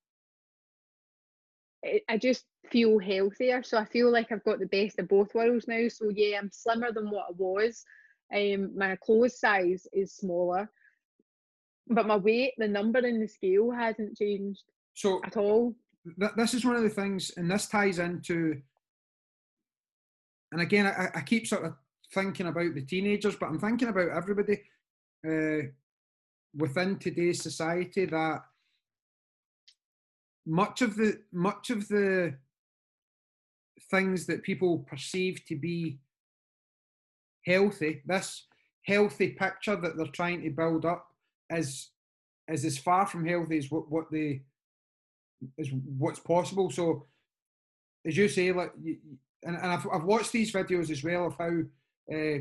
I 2.08 2.18
just 2.18 2.44
feel 2.70 2.98
healthier. 2.98 3.62
So 3.62 3.78
I 3.78 3.84
feel 3.84 4.10
like 4.10 4.32
I've 4.32 4.44
got 4.44 4.58
the 4.58 4.66
best 4.66 4.98
of 4.98 5.08
both 5.08 5.34
worlds 5.34 5.66
now. 5.68 5.88
So 5.88 6.10
yeah, 6.14 6.38
I'm 6.38 6.50
slimmer 6.50 6.92
than 6.92 7.10
what 7.10 7.26
I 7.30 7.32
was. 7.36 7.84
Um, 8.34 8.76
my 8.76 8.96
clothes 8.96 9.40
size 9.40 9.86
is 9.92 10.14
smaller, 10.14 10.70
but 11.88 12.06
my 12.06 12.16
weight, 12.16 12.54
the 12.58 12.68
number 12.68 13.00
in 13.00 13.20
the 13.20 13.26
scale 13.26 13.70
hasn't 13.70 14.16
changed. 14.16 14.62
So 14.94 15.20
at 15.24 15.36
all. 15.36 15.74
Th- 16.18 16.32
this 16.36 16.54
is 16.54 16.64
one 16.64 16.76
of 16.76 16.82
the 16.82 16.90
things, 16.90 17.32
and 17.36 17.50
this 17.50 17.66
ties 17.66 17.98
into. 17.98 18.60
And 20.52 20.60
again, 20.60 20.86
I, 20.86 21.08
I 21.14 21.20
keep 21.22 21.46
sort 21.46 21.64
of 21.64 21.74
thinking 22.12 22.46
about 22.46 22.74
the 22.74 22.82
teenagers, 22.82 23.36
but 23.36 23.46
I'm 23.46 23.58
thinking 23.58 23.88
about 23.88 24.08
everybody 24.08 24.62
uh, 25.26 25.68
within 26.56 26.98
today's 26.98 27.42
society 27.42 28.06
that 28.06 28.42
much 30.46 30.82
of 30.82 30.96
the 30.96 31.20
much 31.32 31.70
of 31.70 31.86
the 31.88 32.34
things 33.90 34.26
that 34.26 34.42
people 34.42 34.78
perceive 34.78 35.44
to 35.46 35.56
be 35.56 35.98
healthy, 37.46 38.02
this 38.06 38.46
healthy 38.86 39.28
picture 39.30 39.76
that 39.76 39.96
they're 39.96 40.06
trying 40.06 40.42
to 40.42 40.50
build 40.50 40.84
up 40.84 41.06
is 41.50 41.90
is 42.48 42.64
as 42.64 42.78
far 42.78 43.06
from 43.06 43.26
healthy 43.26 43.58
as 43.58 43.70
what, 43.70 43.90
what 43.90 44.10
they 44.10 44.42
is 45.58 45.70
what's 45.98 46.20
possible. 46.20 46.70
So 46.70 47.06
as 48.06 48.16
you 48.16 48.28
say, 48.28 48.52
like 48.52 48.72
and, 49.42 49.56
and 49.56 49.66
I've, 49.66 49.86
I've 49.92 50.04
watched 50.04 50.32
these 50.32 50.52
videos 50.52 50.90
as 50.90 51.04
well 51.04 51.26
of 51.26 51.36
how 51.38 51.62
uh, 52.12 52.38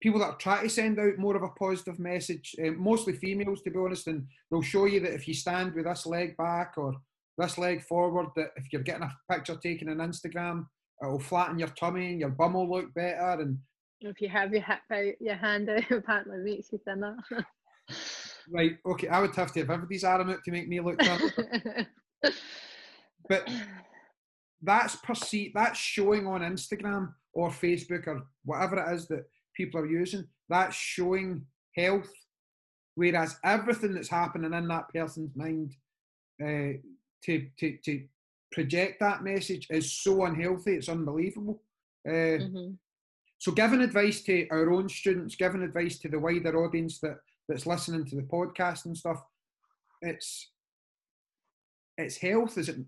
people 0.00 0.20
that 0.20 0.38
trying 0.38 0.64
to 0.64 0.70
send 0.70 0.98
out 0.98 1.18
more 1.18 1.36
of 1.36 1.42
a 1.42 1.48
positive 1.48 1.98
message, 1.98 2.54
uh, 2.64 2.70
mostly 2.72 3.14
females 3.14 3.62
to 3.62 3.70
be 3.70 3.78
honest, 3.78 4.06
and 4.06 4.26
they'll 4.50 4.62
show 4.62 4.84
you 4.84 5.00
that 5.00 5.14
if 5.14 5.26
you 5.26 5.34
stand 5.34 5.74
with 5.74 5.84
this 5.84 6.06
leg 6.06 6.36
back 6.36 6.74
or 6.76 6.94
this 7.36 7.58
leg 7.58 7.82
forward, 7.82 8.26
that 8.36 8.50
if 8.56 8.72
you're 8.72 8.82
getting 8.82 9.04
a 9.04 9.32
picture 9.32 9.56
taken 9.56 9.88
on 9.88 10.08
Instagram, 10.08 10.66
it'll 11.02 11.18
flatten 11.18 11.58
your 11.58 11.68
tummy 11.68 12.10
and 12.10 12.20
your 12.20 12.30
bum 12.30 12.54
will 12.54 12.68
look 12.68 12.92
better. 12.94 13.40
And 13.40 13.58
if 14.00 14.20
you 14.20 14.28
have 14.28 14.52
your 14.52 14.62
hip 14.62 14.80
out, 14.92 15.20
your 15.20 15.36
hand 15.36 15.68
out, 15.70 15.84
apparently 15.90 16.38
makes 16.38 16.72
you 16.72 16.80
thinner. 16.84 17.16
right, 18.50 18.76
okay, 18.86 19.08
I 19.08 19.20
would 19.20 19.34
have 19.36 19.52
to 19.52 19.60
have 19.60 19.70
everybody's 19.70 20.04
arm 20.04 20.30
out 20.30 20.44
to 20.44 20.50
make 20.50 20.68
me 20.68 20.80
look 20.80 21.00
thinner. 21.00 21.86
but 23.28 23.48
that's 24.62 24.96
perceived, 24.96 25.54
that's 25.54 25.78
showing 25.78 26.26
on 26.26 26.40
Instagram 26.40 27.14
or 27.38 27.50
Facebook 27.50 28.08
or 28.08 28.26
whatever 28.44 28.80
it 28.82 28.92
is 28.96 29.06
that 29.06 29.24
people 29.56 29.80
are 29.80 29.86
using, 29.86 30.26
that's 30.48 30.74
showing 30.74 31.46
health. 31.76 32.10
Whereas 32.96 33.36
everything 33.44 33.94
that's 33.94 34.08
happening 34.08 34.52
in 34.52 34.66
that 34.66 34.92
person's 34.92 35.30
mind 35.36 35.72
uh, 36.42 36.74
to, 37.24 37.46
to, 37.60 37.78
to 37.84 38.02
project 38.50 38.98
that 38.98 39.22
message 39.22 39.68
is 39.70 39.92
so 39.92 40.24
unhealthy, 40.24 40.72
it's 40.72 40.88
unbelievable. 40.88 41.62
Uh, 42.04 42.42
mm-hmm. 42.42 42.70
So, 43.38 43.52
giving 43.52 43.82
advice 43.82 44.22
to 44.22 44.48
our 44.50 44.72
own 44.72 44.88
students, 44.88 45.36
giving 45.36 45.62
advice 45.62 46.00
to 46.00 46.08
the 46.08 46.18
wider 46.18 46.64
audience 46.64 46.98
that, 47.00 47.18
that's 47.48 47.66
listening 47.66 48.04
to 48.06 48.16
the 48.16 48.22
podcast 48.22 48.86
and 48.86 48.96
stuff, 48.96 49.22
it's 50.02 50.50
it's 51.96 52.16
health, 52.16 52.58
is 52.58 52.68
it? 52.68 52.78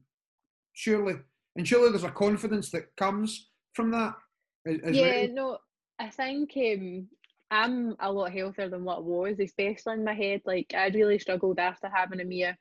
Surely, 0.72 1.14
and 1.54 1.68
surely 1.68 1.90
there's 1.90 2.02
a 2.02 2.10
confidence 2.10 2.70
that 2.72 2.96
comes 2.96 3.50
from 3.74 3.92
that. 3.92 4.14
Yeah, 4.66 5.26
well. 5.26 5.28
no, 5.28 5.58
I 5.98 6.08
think 6.10 6.52
um, 6.56 7.08
I'm 7.50 7.96
a 8.00 8.12
lot 8.12 8.32
healthier 8.32 8.68
than 8.68 8.84
what 8.84 8.98
I 8.98 9.00
was, 9.00 9.40
especially 9.40 9.94
in 9.94 10.04
my 10.04 10.14
head. 10.14 10.42
Like 10.44 10.72
I 10.76 10.88
really 10.88 11.18
struggled 11.18 11.58
after 11.58 11.88
having 11.88 12.20
Amir 12.20 12.56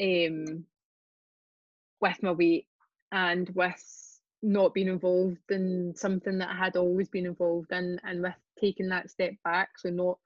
um, 0.00 0.64
with 2.00 2.22
my 2.22 2.32
weight 2.32 2.66
and 3.12 3.48
with 3.54 4.20
not 4.42 4.74
being 4.74 4.88
involved 4.88 5.50
in 5.50 5.94
something 5.96 6.38
that 6.38 6.50
I 6.50 6.56
had 6.56 6.76
always 6.76 7.08
been 7.08 7.26
involved 7.26 7.72
in 7.72 8.00
and 8.04 8.22
with 8.22 8.34
taking 8.60 8.88
that 8.88 9.10
step 9.10 9.34
back. 9.44 9.70
So 9.78 9.90
not 9.90 10.18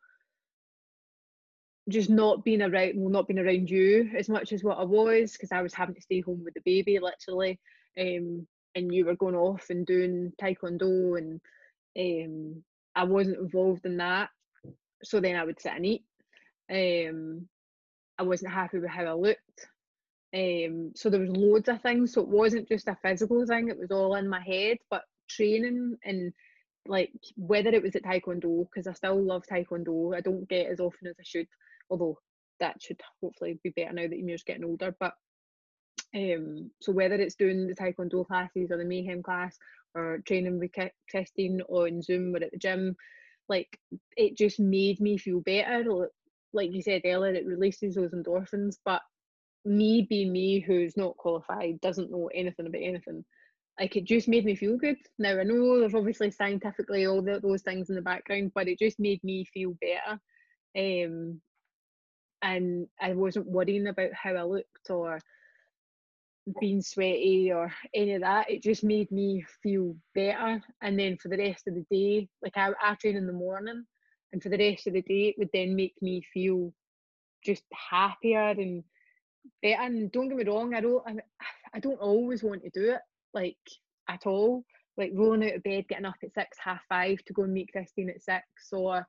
just 1.88 2.10
not 2.10 2.44
being 2.44 2.62
around 2.62 2.92
well 2.94 3.10
not 3.10 3.26
being 3.26 3.40
around 3.40 3.68
you 3.68 4.08
as 4.16 4.28
much 4.28 4.52
as 4.52 4.62
what 4.62 4.78
I 4.78 4.84
was 4.84 5.32
because 5.32 5.50
I 5.50 5.62
was 5.62 5.74
having 5.74 5.96
to 5.96 6.00
stay 6.00 6.20
home 6.20 6.42
with 6.44 6.54
the 6.54 6.60
baby 6.64 6.98
literally 7.00 7.58
um, 7.98 8.46
and 8.74 8.94
you 8.94 9.04
were 9.04 9.16
going 9.16 9.34
off 9.34 9.66
and 9.70 9.86
doing 9.86 10.32
taekwondo 10.40 11.18
and 11.18 11.40
um, 11.98 12.62
I 12.94 13.04
wasn't 13.04 13.38
involved 13.38 13.84
in 13.84 13.98
that. 13.98 14.30
So 15.02 15.20
then 15.20 15.36
I 15.36 15.44
would 15.44 15.60
sit 15.60 15.72
and 15.72 15.86
eat. 15.86 16.04
Um, 16.70 17.48
I 18.18 18.22
wasn't 18.22 18.52
happy 18.52 18.78
with 18.78 18.90
how 18.90 19.04
I 19.04 19.12
looked. 19.12 19.66
Um, 20.34 20.92
so 20.94 21.10
there 21.10 21.20
was 21.20 21.30
loads 21.30 21.68
of 21.68 21.82
things. 21.82 22.12
So 22.12 22.22
it 22.22 22.28
wasn't 22.28 22.68
just 22.68 22.88
a 22.88 22.96
physical 23.02 23.44
thing; 23.46 23.68
it 23.68 23.78
was 23.78 23.90
all 23.90 24.14
in 24.14 24.28
my 24.28 24.40
head. 24.40 24.78
But 24.90 25.02
training 25.28 25.96
and 26.04 26.32
like 26.86 27.12
whether 27.36 27.70
it 27.70 27.82
was 27.82 27.96
at 27.96 28.04
taekwondo, 28.04 28.66
because 28.68 28.86
I 28.86 28.92
still 28.92 29.20
love 29.22 29.42
taekwondo. 29.50 30.16
I 30.16 30.20
don't 30.20 30.48
get 30.48 30.70
as 30.70 30.80
often 30.80 31.08
as 31.08 31.16
I 31.18 31.24
should, 31.24 31.48
although 31.90 32.18
that 32.60 32.80
should 32.80 33.00
hopefully 33.20 33.58
be 33.62 33.70
better 33.70 33.92
now 33.92 34.08
that 34.08 34.18
Amir's 34.18 34.44
getting 34.44 34.64
older. 34.64 34.94
But 34.98 35.14
um, 36.14 36.70
so 36.80 36.92
whether 36.92 37.14
it's 37.14 37.34
doing 37.34 37.66
the 37.66 37.74
taekwondo 37.74 38.26
classes 38.26 38.70
or 38.70 38.76
the 38.76 38.84
mayhem 38.84 39.22
class 39.22 39.58
or 39.94 40.18
training 40.26 40.58
with 40.58 40.70
Christine 41.10 41.62
on 41.68 42.02
Zoom 42.02 42.34
or 42.34 42.42
at 42.42 42.50
the 42.50 42.58
gym, 42.58 42.96
like 43.48 43.78
it 44.16 44.36
just 44.36 44.60
made 44.60 45.00
me 45.00 45.18
feel 45.18 45.40
better. 45.40 46.08
Like 46.52 46.72
you 46.72 46.82
said 46.82 47.02
earlier, 47.04 47.34
it 47.34 47.46
releases 47.46 47.94
those 47.94 48.12
endorphins. 48.12 48.76
But 48.84 49.00
me 49.64 50.06
being 50.08 50.32
me, 50.32 50.60
who's 50.60 50.96
not 50.96 51.16
qualified, 51.16 51.80
doesn't 51.80 52.10
know 52.10 52.28
anything 52.34 52.66
about 52.66 52.82
anything, 52.82 53.24
like 53.80 53.96
it 53.96 54.04
just 54.04 54.28
made 54.28 54.44
me 54.44 54.54
feel 54.54 54.76
good. 54.76 54.96
Now 55.18 55.38
I 55.38 55.44
know 55.44 55.80
there's 55.80 55.94
obviously 55.94 56.30
scientifically 56.30 57.06
all 57.06 57.22
the, 57.22 57.40
those 57.40 57.62
things 57.62 57.88
in 57.88 57.96
the 57.96 58.02
background, 58.02 58.52
but 58.54 58.68
it 58.68 58.78
just 58.78 59.00
made 59.00 59.22
me 59.24 59.44
feel 59.46 59.74
better. 59.80 60.20
Um, 60.76 61.40
and 62.42 62.86
I 63.00 63.12
wasn't 63.12 63.46
worrying 63.46 63.86
about 63.86 64.12
how 64.12 64.34
I 64.34 64.42
looked 64.42 64.90
or 64.90 65.20
being 66.60 66.82
sweaty 66.82 67.52
or 67.52 67.72
any 67.94 68.14
of 68.14 68.22
that. 68.22 68.50
It 68.50 68.62
just 68.62 68.84
made 68.84 69.10
me 69.10 69.44
feel 69.62 69.96
better. 70.14 70.62
And 70.80 70.98
then 70.98 71.16
for 71.16 71.28
the 71.28 71.38
rest 71.38 71.68
of 71.68 71.74
the 71.74 71.86
day, 71.90 72.28
like 72.42 72.56
I, 72.56 72.70
I 72.82 72.94
train 72.94 73.16
in 73.16 73.26
the 73.26 73.32
morning, 73.32 73.84
and 74.32 74.42
for 74.42 74.48
the 74.48 74.58
rest 74.58 74.86
of 74.86 74.94
the 74.94 75.02
day, 75.02 75.28
it 75.28 75.36
would 75.38 75.50
then 75.52 75.76
make 75.76 75.94
me 76.00 76.22
feel 76.32 76.72
just 77.44 77.64
happier 77.90 78.50
and 78.50 78.82
better. 79.62 79.82
And 79.82 80.10
don't 80.10 80.28
get 80.28 80.38
me 80.38 80.44
wrong, 80.44 80.74
I 80.74 80.80
don't, 80.80 81.02
I, 81.06 81.16
I 81.74 81.80
don't 81.80 82.00
always 82.00 82.42
want 82.42 82.62
to 82.62 82.70
do 82.70 82.92
it 82.92 83.00
like 83.34 83.56
at 84.08 84.26
all. 84.26 84.64
Like 84.98 85.12
rolling 85.14 85.42
out 85.48 85.56
of 85.56 85.62
bed, 85.62 85.88
getting 85.88 86.04
up 86.04 86.16
at 86.22 86.34
six, 86.34 86.58
half 86.62 86.80
five 86.86 87.16
to 87.24 87.32
go 87.32 87.44
and 87.44 87.54
meet 87.54 87.72
Christine 87.72 88.10
at 88.10 88.22
six, 88.22 88.44
or 88.72 89.06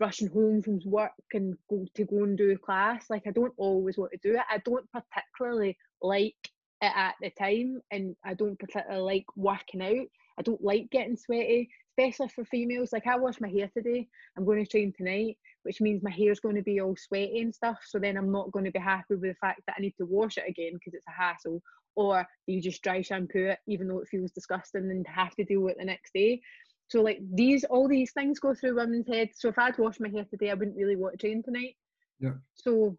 rushing 0.00 0.28
home 0.28 0.62
from 0.62 0.80
work 0.86 1.12
and 1.34 1.56
go 1.68 1.84
to 1.94 2.04
go 2.04 2.24
and 2.24 2.38
do 2.38 2.56
class. 2.56 3.04
Like 3.10 3.24
I 3.26 3.32
don't 3.32 3.52
always 3.58 3.98
want 3.98 4.12
to 4.12 4.18
do 4.22 4.34
it. 4.36 4.42
I 4.50 4.62
don't 4.64 4.86
particularly 4.92 5.76
like 6.00 6.36
it 6.82 6.92
at 6.94 7.14
the 7.20 7.30
time 7.30 7.80
and 7.90 8.14
I 8.24 8.34
don't 8.34 8.58
particularly 8.58 9.02
like 9.02 9.26
working 9.36 9.82
out. 9.82 10.06
I 10.38 10.42
don't 10.42 10.62
like 10.62 10.90
getting 10.90 11.16
sweaty, 11.16 11.70
especially 11.92 12.28
for 12.28 12.44
females. 12.44 12.92
Like 12.92 13.06
I 13.06 13.16
wash 13.16 13.40
my 13.40 13.48
hair 13.48 13.70
today, 13.72 14.06
I'm 14.36 14.44
going 14.44 14.62
to 14.62 14.70
train 14.70 14.92
tonight, 14.96 15.38
which 15.62 15.80
means 15.80 16.02
my 16.02 16.10
hair's 16.10 16.40
going 16.40 16.56
to 16.56 16.62
be 16.62 16.80
all 16.80 16.96
sweaty 16.96 17.40
and 17.40 17.54
stuff. 17.54 17.78
So 17.86 17.98
then 17.98 18.16
I'm 18.16 18.30
not 18.30 18.52
going 18.52 18.66
to 18.66 18.70
be 18.70 18.78
happy 18.78 19.14
with 19.14 19.22
the 19.22 19.34
fact 19.40 19.62
that 19.66 19.76
I 19.78 19.80
need 19.80 19.94
to 19.98 20.06
wash 20.06 20.36
it 20.36 20.44
again 20.48 20.72
because 20.74 20.94
it's 20.94 21.06
a 21.08 21.10
hassle. 21.22 21.62
Or 21.94 22.26
you 22.46 22.60
just 22.60 22.82
dry 22.82 23.00
shampoo 23.00 23.46
it, 23.46 23.58
even 23.66 23.88
though 23.88 24.00
it 24.00 24.08
feels 24.08 24.30
disgusting, 24.30 24.90
and 24.90 25.06
have 25.06 25.34
to 25.36 25.44
deal 25.44 25.62
with 25.62 25.72
it 25.72 25.78
the 25.78 25.86
next 25.86 26.12
day. 26.12 26.42
So 26.88 27.00
like 27.00 27.20
these, 27.32 27.64
all 27.64 27.88
these 27.88 28.12
things 28.12 28.38
go 28.38 28.54
through 28.54 28.76
women's 28.76 29.08
heads. 29.08 29.38
So 29.38 29.48
if 29.48 29.58
I'd 29.58 29.78
wash 29.78 29.98
my 29.98 30.10
hair 30.10 30.26
today, 30.28 30.50
I 30.50 30.54
wouldn't 30.54 30.76
really 30.76 30.96
want 30.96 31.18
to 31.18 31.26
train 31.26 31.42
tonight. 31.42 31.74
Yeah. 32.20 32.34
So 32.54 32.96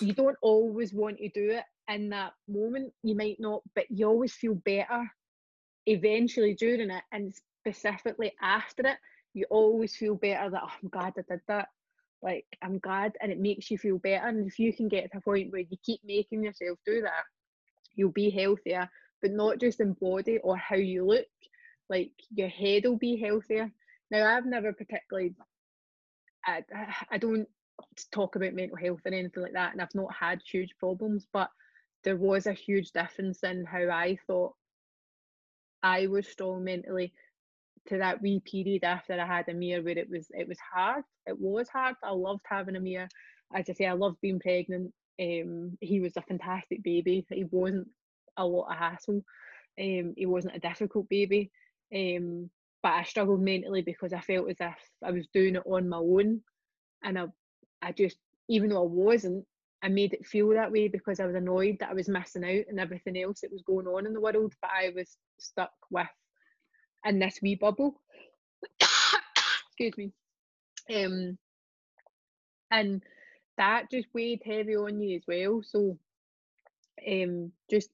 you 0.00 0.12
don't 0.12 0.36
always 0.42 0.92
want 0.92 1.18
to 1.18 1.28
do 1.28 1.50
it 1.50 1.64
in 1.88 2.08
that 2.10 2.32
moment. 2.48 2.92
You 3.02 3.14
might 3.14 3.38
not, 3.38 3.62
but 3.74 3.84
you 3.90 4.06
always 4.06 4.32
feel 4.32 4.54
better 4.54 5.10
eventually 5.86 6.54
during 6.54 6.90
it 6.90 7.02
and 7.12 7.34
specifically 7.60 8.32
after 8.40 8.86
it. 8.86 8.96
You 9.34 9.46
always 9.50 9.96
feel 9.96 10.14
better 10.14 10.50
that 10.50 10.62
oh, 10.64 10.70
I'm 10.82 10.88
glad 10.88 11.14
I 11.18 11.22
did 11.28 11.40
that. 11.48 11.68
Like 12.22 12.46
I'm 12.62 12.78
glad, 12.78 13.12
and 13.20 13.30
it 13.30 13.38
makes 13.38 13.70
you 13.70 13.78
feel 13.78 13.98
better. 13.98 14.26
And 14.26 14.46
if 14.46 14.58
you 14.58 14.72
can 14.72 14.88
get 14.88 15.12
to 15.12 15.18
a 15.18 15.20
point 15.20 15.52
where 15.52 15.60
you 15.60 15.76
keep 15.84 16.00
making 16.04 16.42
yourself 16.44 16.78
do 16.86 17.02
that, 17.02 17.24
you'll 17.94 18.12
be 18.12 18.30
healthier, 18.30 18.88
but 19.20 19.32
not 19.32 19.60
just 19.60 19.80
in 19.80 19.92
body 19.94 20.38
or 20.38 20.56
how 20.56 20.76
you 20.76 21.04
look. 21.04 21.26
Like 21.90 22.12
your 22.34 22.48
head 22.48 22.84
will 22.84 22.96
be 22.96 23.16
healthier. 23.16 23.70
Now 24.10 24.26
I've 24.26 24.46
never 24.46 24.72
particularly 24.72 25.34
I, 26.46 26.62
I 27.10 27.18
don't 27.18 27.48
talk 28.12 28.36
about 28.36 28.54
mental 28.54 28.76
health 28.76 29.00
or 29.04 29.12
anything 29.12 29.42
like 29.42 29.52
that, 29.52 29.72
and 29.72 29.82
I've 29.82 29.94
not 29.94 30.14
had 30.14 30.40
huge 30.44 30.74
problems, 30.78 31.26
but 31.32 31.50
there 32.02 32.16
was 32.16 32.46
a 32.46 32.52
huge 32.52 32.92
difference 32.92 33.42
in 33.42 33.64
how 33.64 33.88
I 33.90 34.18
thought 34.26 34.54
I 35.82 36.06
was 36.06 36.26
strong 36.28 36.64
mentally 36.64 37.12
to 37.88 37.98
that 37.98 38.22
wee 38.22 38.40
period 38.40 38.84
after 38.84 39.20
I 39.20 39.26
had 39.26 39.48
Amir 39.48 39.82
where 39.82 39.98
it 39.98 40.08
was 40.08 40.26
it 40.30 40.48
was 40.48 40.58
hard. 40.58 41.04
It 41.26 41.38
was 41.38 41.68
hard. 41.68 41.96
I 42.02 42.12
loved 42.12 42.42
having 42.48 42.76
Amir. 42.76 43.08
As 43.54 43.68
I 43.68 43.72
say, 43.72 43.86
I 43.86 43.92
loved 43.92 44.20
being 44.20 44.40
pregnant. 44.40 44.92
Um, 45.20 45.76
he 45.80 46.00
was 46.00 46.16
a 46.16 46.22
fantastic 46.22 46.82
baby. 46.82 47.26
He 47.30 47.44
wasn't 47.44 47.88
a 48.36 48.46
lot 48.46 48.70
of 48.70 48.76
hassle. 48.76 49.22
Um, 49.78 50.14
he 50.16 50.26
wasn't 50.26 50.56
a 50.56 50.60
difficult 50.60 51.08
baby. 51.08 51.50
Um, 51.94 52.50
but 52.82 52.92
I 52.92 53.04
struggled 53.04 53.40
mentally 53.40 53.82
because 53.82 54.12
I 54.12 54.20
felt 54.20 54.50
as 54.50 54.56
if 54.60 54.76
I 55.02 55.10
was 55.10 55.26
doing 55.32 55.56
it 55.56 55.62
on 55.66 55.88
my 55.88 55.98
own, 55.98 56.40
and 57.02 57.18
I 57.18 57.26
I 57.84 57.92
just, 57.92 58.16
even 58.48 58.70
though 58.70 58.82
I 58.82 58.86
wasn't, 58.86 59.46
I 59.82 59.88
made 59.88 60.14
it 60.14 60.26
feel 60.26 60.48
that 60.50 60.72
way 60.72 60.88
because 60.88 61.20
I 61.20 61.26
was 61.26 61.34
annoyed 61.34 61.76
that 61.80 61.90
I 61.90 61.94
was 61.94 62.08
missing 62.08 62.44
out 62.44 62.64
and 62.68 62.80
everything 62.80 63.20
else 63.20 63.42
that 63.42 63.52
was 63.52 63.62
going 63.62 63.86
on 63.86 64.06
in 64.06 64.14
the 64.14 64.20
world, 64.20 64.54
but 64.62 64.70
I 64.70 64.90
was 64.94 65.16
stuck 65.38 65.72
with 65.90 66.06
in 67.04 67.18
this 67.18 67.38
wee 67.42 67.54
bubble. 67.54 68.00
Excuse 68.80 69.96
me. 69.98 70.12
Um, 70.94 71.36
and 72.70 73.02
that 73.58 73.90
just 73.90 74.08
weighed 74.14 74.42
heavy 74.44 74.76
on 74.76 75.00
you 75.00 75.16
as 75.16 75.24
well. 75.28 75.62
So, 75.62 75.98
um, 77.06 77.52
just 77.70 77.90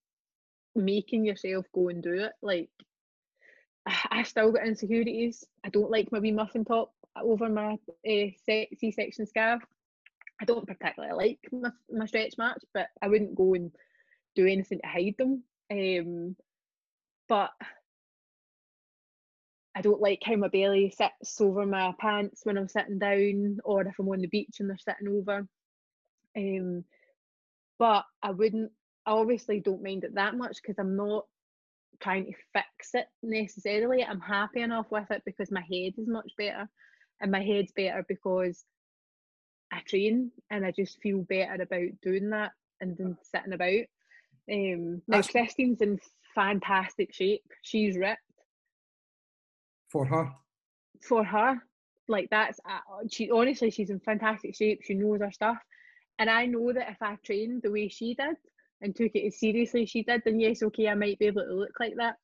making 0.77 1.25
yourself 1.25 1.67
go 1.75 1.89
and 1.89 2.03
do 2.03 2.15
it. 2.15 2.33
Like, 2.41 2.71
I 4.11 4.23
still 4.23 4.53
got 4.53 4.67
insecurities. 4.67 5.45
I 5.65 5.71
don't 5.71 5.91
like 5.91 6.13
my 6.13 6.21
wee 6.21 6.31
muffin 6.31 6.65
top 6.65 6.93
over 7.21 7.49
my 7.49 7.73
uh, 7.73 8.27
C-section 8.45 9.27
scarf. 9.27 9.63
I 10.41 10.45
don't 10.45 10.67
particularly 10.67 11.15
like 11.15 11.39
my, 11.53 11.71
my 11.91 12.07
stretch 12.07 12.35
marks, 12.39 12.65
but 12.73 12.89
I 13.03 13.09
wouldn't 13.09 13.35
go 13.35 13.55
and 13.55 13.71
do 14.35 14.47
anything 14.47 14.81
to 14.83 14.89
hide 14.89 15.17
them. 15.19 15.45
Um, 15.71 16.37
but 17.29 17.51
I 19.75 19.83
don't 19.83 20.01
like 20.01 20.23
how 20.25 20.37
my 20.37 20.49
belly 20.49 20.91
sits 20.91 21.41
over 21.41 21.65
my 21.67 21.93
pants 21.99 22.41
when 22.45 22.59
I'm 22.59 22.69
sitting 22.69 22.99
down, 22.99 23.59
or 23.65 23.83
if 23.83 23.99
I'm 23.99 24.09
on 24.09 24.21
the 24.21 24.27
beach 24.27 24.57
and 24.61 24.69
they're 24.69 24.79
sitting 24.79 25.09
over. 25.09 25.47
Um, 26.37 26.85
but 27.79 28.05
I 28.23 28.31
wouldn't. 28.31 28.73
I 29.07 29.13
obviously 29.13 29.61
don't 29.61 29.83
mind 29.83 30.05
it 30.05 30.15
that 30.15 30.37
much 30.37 30.57
because 30.63 30.79
I'm 30.79 30.97
not 30.97 31.25
trying 32.01 32.27
to 32.27 32.33
fix 32.53 32.95
it 32.95 33.07
necessarily. 33.23 34.05
I'm 34.05 34.21
happy 34.21 34.61
enough 34.61 34.87
with 34.91 35.11
it 35.11 35.23
because 35.25 35.51
my 35.51 35.61
head 35.61 35.95
is 35.99 36.09
much 36.09 36.33
better, 36.37 36.69
and 37.21 37.31
my 37.31 37.43
head's 37.43 37.73
better 37.73 38.05
because 38.09 38.65
I 39.73 39.81
train 39.87 40.33
and 40.51 40.65
I 40.65 40.73
just 40.73 41.01
feel 41.01 41.19
better 41.23 41.63
about 41.63 42.01
doing 42.03 42.31
that 42.31 42.53
and 42.81 42.97
then 42.97 43.17
sitting 43.23 43.53
about. 43.53 43.85
Um, 44.51 45.03
now 45.07 45.23
Christine's 45.23 45.81
in 45.81 46.01
fantastic 46.35 47.15
shape. 47.15 47.45
She's 47.63 47.97
ripped. 47.97 48.21
For 49.91 50.05
her. 50.05 50.31
For 51.01 51.25
her, 51.25 51.61
like 52.09 52.29
that's 52.31 52.61
uh, 52.69 53.07
she 53.11 53.31
honestly 53.31 53.71
she's 53.71 53.91
in 53.91 54.01
fantastic 54.01 54.55
shape. 54.55 54.81
She 54.83 54.95
knows 54.95 55.21
her 55.21 55.33
stuff, 55.33 55.57
and 56.19 56.29
I 56.29 56.47
know 56.47 56.73
that 56.73 56.91
if 56.91 56.99
I 57.01 57.17
trained 57.25 57.63
the 57.63 57.71
way 57.71 57.89
she 57.89 58.15
did 58.15 58.37
and 58.83 58.95
took 58.95 59.13
it 59.15 59.27
as 59.27 59.41
seriously 59.41 59.85
as 59.85 59.91
she 59.91 60.03
did, 60.03 60.23
then 60.25 60.39
yes, 60.39 60.63
okay, 60.63 60.89
I 60.89 60.95
might 60.95 61.19
be 61.19 61.27
able 61.27 61.43
to 61.43 61.55
look 61.55 61.73
like 61.81 61.95
that. 61.97 62.17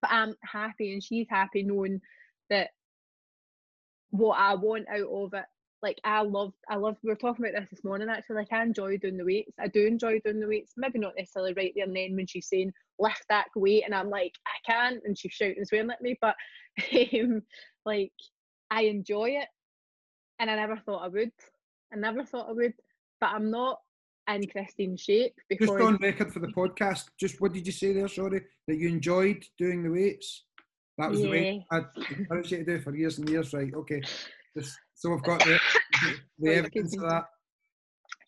But 0.00 0.12
I'm 0.12 0.34
happy, 0.42 0.92
and 0.92 1.02
she's 1.02 1.26
happy 1.30 1.62
knowing 1.62 2.00
that 2.50 2.70
what 4.10 4.38
I 4.38 4.54
want 4.54 4.88
out 4.88 5.08
of 5.08 5.32
it 5.32 5.44
like 5.82 6.00
I 6.04 6.22
love 6.22 6.52
I 6.68 6.76
love 6.76 6.96
we 7.02 7.10
were 7.10 7.16
talking 7.16 7.44
about 7.44 7.60
this 7.60 7.70
this 7.70 7.84
morning 7.84 8.08
actually 8.08 8.36
like 8.36 8.52
I 8.52 8.62
enjoy 8.62 8.96
doing 8.98 9.16
the 9.16 9.24
weights. 9.24 9.54
I 9.58 9.66
do 9.66 9.84
enjoy 9.84 10.20
doing 10.20 10.40
the 10.40 10.46
weights. 10.46 10.74
Maybe 10.76 10.98
not 10.98 11.14
necessarily 11.16 11.54
right 11.54 11.72
there 11.74 11.84
and 11.84 11.96
then 11.96 12.14
when 12.14 12.26
she's 12.26 12.48
saying 12.48 12.72
lift 12.98 13.24
that 13.28 13.48
weight 13.56 13.82
and 13.84 13.94
I'm 13.94 14.08
like 14.08 14.34
I 14.46 14.70
can't 14.70 15.02
and 15.04 15.18
she's 15.18 15.32
shouting 15.32 15.56
and 15.58 15.66
swearing 15.66 15.90
at 15.90 16.00
me 16.00 16.16
but 16.20 16.36
um, 17.14 17.42
like 17.84 18.12
I 18.70 18.82
enjoy 18.82 19.30
it 19.30 19.48
and 20.38 20.50
I 20.50 20.56
never 20.56 20.76
thought 20.76 21.04
I 21.04 21.08
would. 21.08 21.32
I 21.92 21.96
never 21.96 22.24
thought 22.24 22.48
I 22.48 22.52
would 22.52 22.74
but 23.20 23.30
I'm 23.30 23.50
not 23.50 23.80
in 24.32 24.46
Christine's 24.46 25.00
shape 25.00 25.34
because 25.48 25.68
just 25.68 25.80
on 25.80 25.96
record 25.96 26.32
for 26.32 26.38
the 26.38 26.48
podcast 26.48 27.06
just 27.18 27.40
what 27.40 27.52
did 27.52 27.66
you 27.66 27.72
say 27.72 27.92
there 27.92 28.06
sorry 28.06 28.42
that 28.68 28.76
you 28.76 28.88
enjoyed 28.88 29.44
doing 29.58 29.82
the 29.82 29.90
weights? 29.90 30.44
That 30.98 31.10
was 31.10 31.20
yeah. 31.20 31.26
the 31.26 31.30
way 31.32 31.66
I'd 31.72 31.84
encouraged 32.16 32.52
you 32.52 32.58
to 32.58 32.64
do 32.64 32.80
for 32.80 32.94
years 32.94 33.18
and 33.18 33.28
years 33.28 33.52
right 33.52 33.74
okay. 33.74 34.00
Just 34.56 34.78
so 35.02 35.10
we've 35.10 35.22
got 35.22 35.40
the, 35.40 35.58
the 36.38 36.54
evidence 36.54 36.96
of 36.96 37.02
that. 37.02 37.24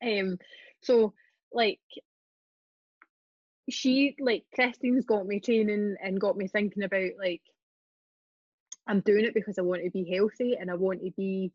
Um, 0.03 0.39
so 0.83 1.15
like 1.53 1.79
she 3.71 4.17
like 4.19 4.45
Christine's 4.53 5.05
got 5.05 5.25
me 5.25 5.39
training 5.39 5.95
and 6.03 6.21
got 6.21 6.37
me 6.37 6.49
thinking 6.49 6.83
about 6.83 7.13
like 7.17 7.43
I'm 8.89 9.01
doing 9.01 9.25
it 9.25 9.35
because 9.35 9.57
I 9.57 9.63
want 9.63 9.85
to 9.85 9.91
be 9.91 10.11
healthy 10.13 10.57
and 10.61 10.69
I 10.69 10.75
want 10.75 11.05
to 11.05 11.13
be 11.17 11.53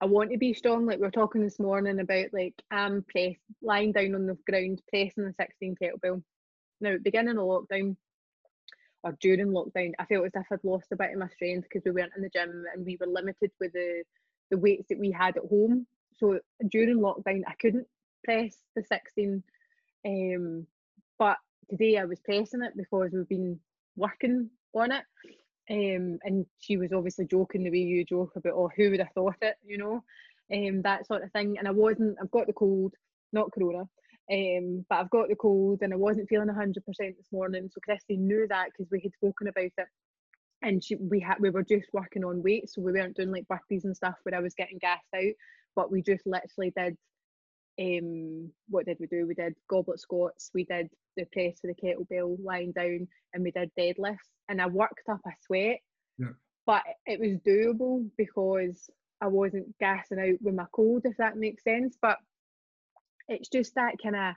I 0.00 0.06
want 0.06 0.32
to 0.32 0.36
be 0.36 0.52
strong. 0.52 0.84
Like 0.84 0.98
we 0.98 1.04
were 1.04 1.12
talking 1.12 1.42
this 1.42 1.60
morning 1.60 2.00
about 2.00 2.26
like 2.32 2.60
I'm 2.72 3.04
press 3.08 3.36
lying 3.62 3.92
down 3.92 4.16
on 4.16 4.26
the 4.26 4.36
ground 4.50 4.82
pressing 4.88 5.26
the 5.26 5.34
16 5.38 5.76
kettlebell. 5.80 6.24
Now 6.80 6.96
beginning 7.00 7.38
of 7.38 7.44
lockdown 7.44 7.96
or 9.04 9.16
during 9.20 9.52
lockdown, 9.52 9.92
I 10.00 10.06
felt 10.06 10.24
as 10.24 10.32
if 10.34 10.46
I'd 10.50 10.64
lost 10.64 10.90
a 10.90 10.96
bit 10.96 11.12
of 11.12 11.18
my 11.18 11.28
strength 11.28 11.68
because 11.70 11.84
we 11.84 11.92
weren't 11.92 12.14
in 12.16 12.22
the 12.24 12.30
gym 12.30 12.64
and 12.74 12.84
we 12.84 12.98
were 13.00 13.06
limited 13.06 13.52
with 13.60 13.72
the 13.74 14.02
the 14.50 14.58
weights 14.58 14.88
that 14.88 14.98
we 14.98 15.10
had 15.10 15.36
at 15.36 15.48
home. 15.48 15.86
So 16.16 16.38
during 16.70 16.98
lockdown, 16.98 17.42
I 17.46 17.54
couldn't 17.60 17.86
press 18.24 18.56
the 18.74 18.82
16. 18.82 19.42
Um, 20.06 20.66
but 21.18 21.38
today 21.70 21.98
I 21.98 22.04
was 22.04 22.20
pressing 22.20 22.62
it 22.62 22.76
because 22.76 23.10
we've 23.12 23.28
been 23.28 23.58
working 23.96 24.50
on 24.74 24.92
it. 24.92 25.04
Um, 25.70 26.18
and 26.22 26.46
she 26.58 26.76
was 26.76 26.92
obviously 26.92 27.26
joking 27.26 27.64
the 27.64 27.70
way 27.70 27.78
you 27.78 28.04
joke 28.04 28.32
about, 28.36 28.52
oh, 28.54 28.70
who 28.76 28.90
would 28.90 29.00
have 29.00 29.12
thought 29.14 29.36
it, 29.40 29.56
you 29.64 29.78
know, 29.78 30.04
um, 30.52 30.82
that 30.82 31.06
sort 31.06 31.22
of 31.22 31.32
thing. 31.32 31.56
And 31.58 31.66
I 31.66 31.70
wasn't, 31.70 32.16
I've 32.20 32.30
got 32.30 32.46
the 32.46 32.52
cold, 32.52 32.94
not 33.32 33.50
corona, 33.50 33.88
um, 34.30 34.84
but 34.88 34.98
I've 34.98 35.10
got 35.10 35.28
the 35.28 35.36
cold 35.36 35.80
and 35.80 35.92
I 35.92 35.96
wasn't 35.96 36.28
feeling 36.28 36.48
100% 36.48 36.74
this 36.84 37.32
morning. 37.32 37.70
So 37.72 37.80
Christine 37.82 38.26
knew 38.26 38.46
that 38.48 38.66
because 38.66 38.90
we 38.90 39.00
had 39.00 39.14
spoken 39.14 39.48
about 39.48 39.64
it 39.64 39.88
and 40.64 40.82
she, 40.82 40.96
we 40.96 41.20
had 41.20 41.36
we 41.38 41.50
were 41.50 41.62
just 41.62 41.88
working 41.92 42.24
on 42.24 42.42
weight, 42.42 42.70
so 42.70 42.80
we 42.80 42.92
weren't 42.92 43.16
doing 43.16 43.30
like 43.30 43.46
burpees 43.46 43.84
and 43.84 43.94
stuff 43.94 44.14
where 44.22 44.34
I 44.34 44.40
was 44.40 44.54
getting 44.54 44.78
gassed 44.78 45.04
out, 45.14 45.34
but 45.76 45.92
we 45.92 46.02
just 46.02 46.26
literally 46.26 46.72
did. 46.76 46.96
Um, 47.80 48.52
what 48.68 48.86
did 48.86 48.98
we 49.00 49.06
do? 49.06 49.26
We 49.26 49.34
did 49.34 49.54
goblet 49.68 50.00
squats, 50.00 50.50
we 50.54 50.64
did 50.64 50.88
the 51.16 51.26
press 51.32 51.60
for 51.60 51.66
the 51.66 51.74
kettlebell 51.74 52.36
lying 52.42 52.72
down, 52.72 53.06
and 53.32 53.44
we 53.44 53.50
did 53.50 53.70
deadlifts. 53.78 54.30
And 54.48 54.60
I 54.60 54.66
worked 54.66 55.08
up 55.10 55.20
a 55.26 55.30
sweat, 55.46 55.80
yeah. 56.18 56.28
but 56.66 56.82
it 57.06 57.20
was 57.20 57.38
doable 57.46 58.08
because 58.16 58.88
I 59.20 59.26
wasn't 59.26 59.76
gassing 59.78 60.18
out 60.18 60.40
with 60.40 60.54
my 60.54 60.66
cold, 60.72 61.02
if 61.04 61.16
that 61.18 61.36
makes 61.36 61.62
sense. 61.64 61.96
But 62.00 62.18
it's 63.28 63.48
just 63.48 63.74
that 63.74 63.96
kind 64.02 64.16
of 64.16 64.34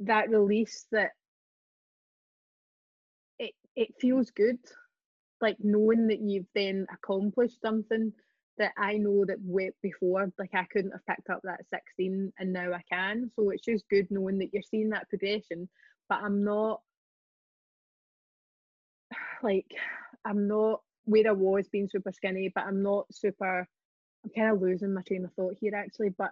that 0.00 0.30
release 0.30 0.86
that 0.92 1.10
it 3.38 3.54
it 3.74 3.94
feels 4.00 4.30
good 4.30 4.58
like 5.44 5.58
knowing 5.60 6.06
that 6.08 6.20
you've 6.20 6.46
then 6.54 6.86
accomplished 6.90 7.60
something 7.60 8.10
that 8.56 8.72
I 8.78 8.94
know 8.94 9.26
that 9.26 9.36
way 9.42 9.72
before, 9.82 10.32
like 10.38 10.54
I 10.54 10.64
couldn't 10.72 10.92
have 10.92 11.04
picked 11.06 11.28
up 11.28 11.40
that 11.44 11.60
16 11.68 12.32
and 12.38 12.52
now 12.52 12.72
I 12.72 12.80
can. 12.90 13.30
So 13.36 13.50
it's 13.50 13.62
just 13.62 13.88
good 13.90 14.06
knowing 14.10 14.38
that 14.38 14.54
you're 14.54 14.62
seeing 14.62 14.88
that 14.90 15.10
progression. 15.10 15.68
But 16.08 16.22
I'm 16.22 16.44
not 16.44 16.80
like 19.42 19.66
I'm 20.24 20.48
not 20.48 20.80
where 21.04 21.28
I 21.28 21.32
was 21.32 21.68
being 21.68 21.90
super 21.90 22.10
skinny, 22.10 22.50
but 22.54 22.64
I'm 22.64 22.82
not 22.82 23.04
super 23.12 23.68
I'm 24.24 24.30
kind 24.34 24.50
of 24.50 24.62
losing 24.62 24.94
my 24.94 25.02
train 25.02 25.26
of 25.26 25.32
thought 25.34 25.56
here 25.60 25.74
actually, 25.74 26.08
but 26.16 26.30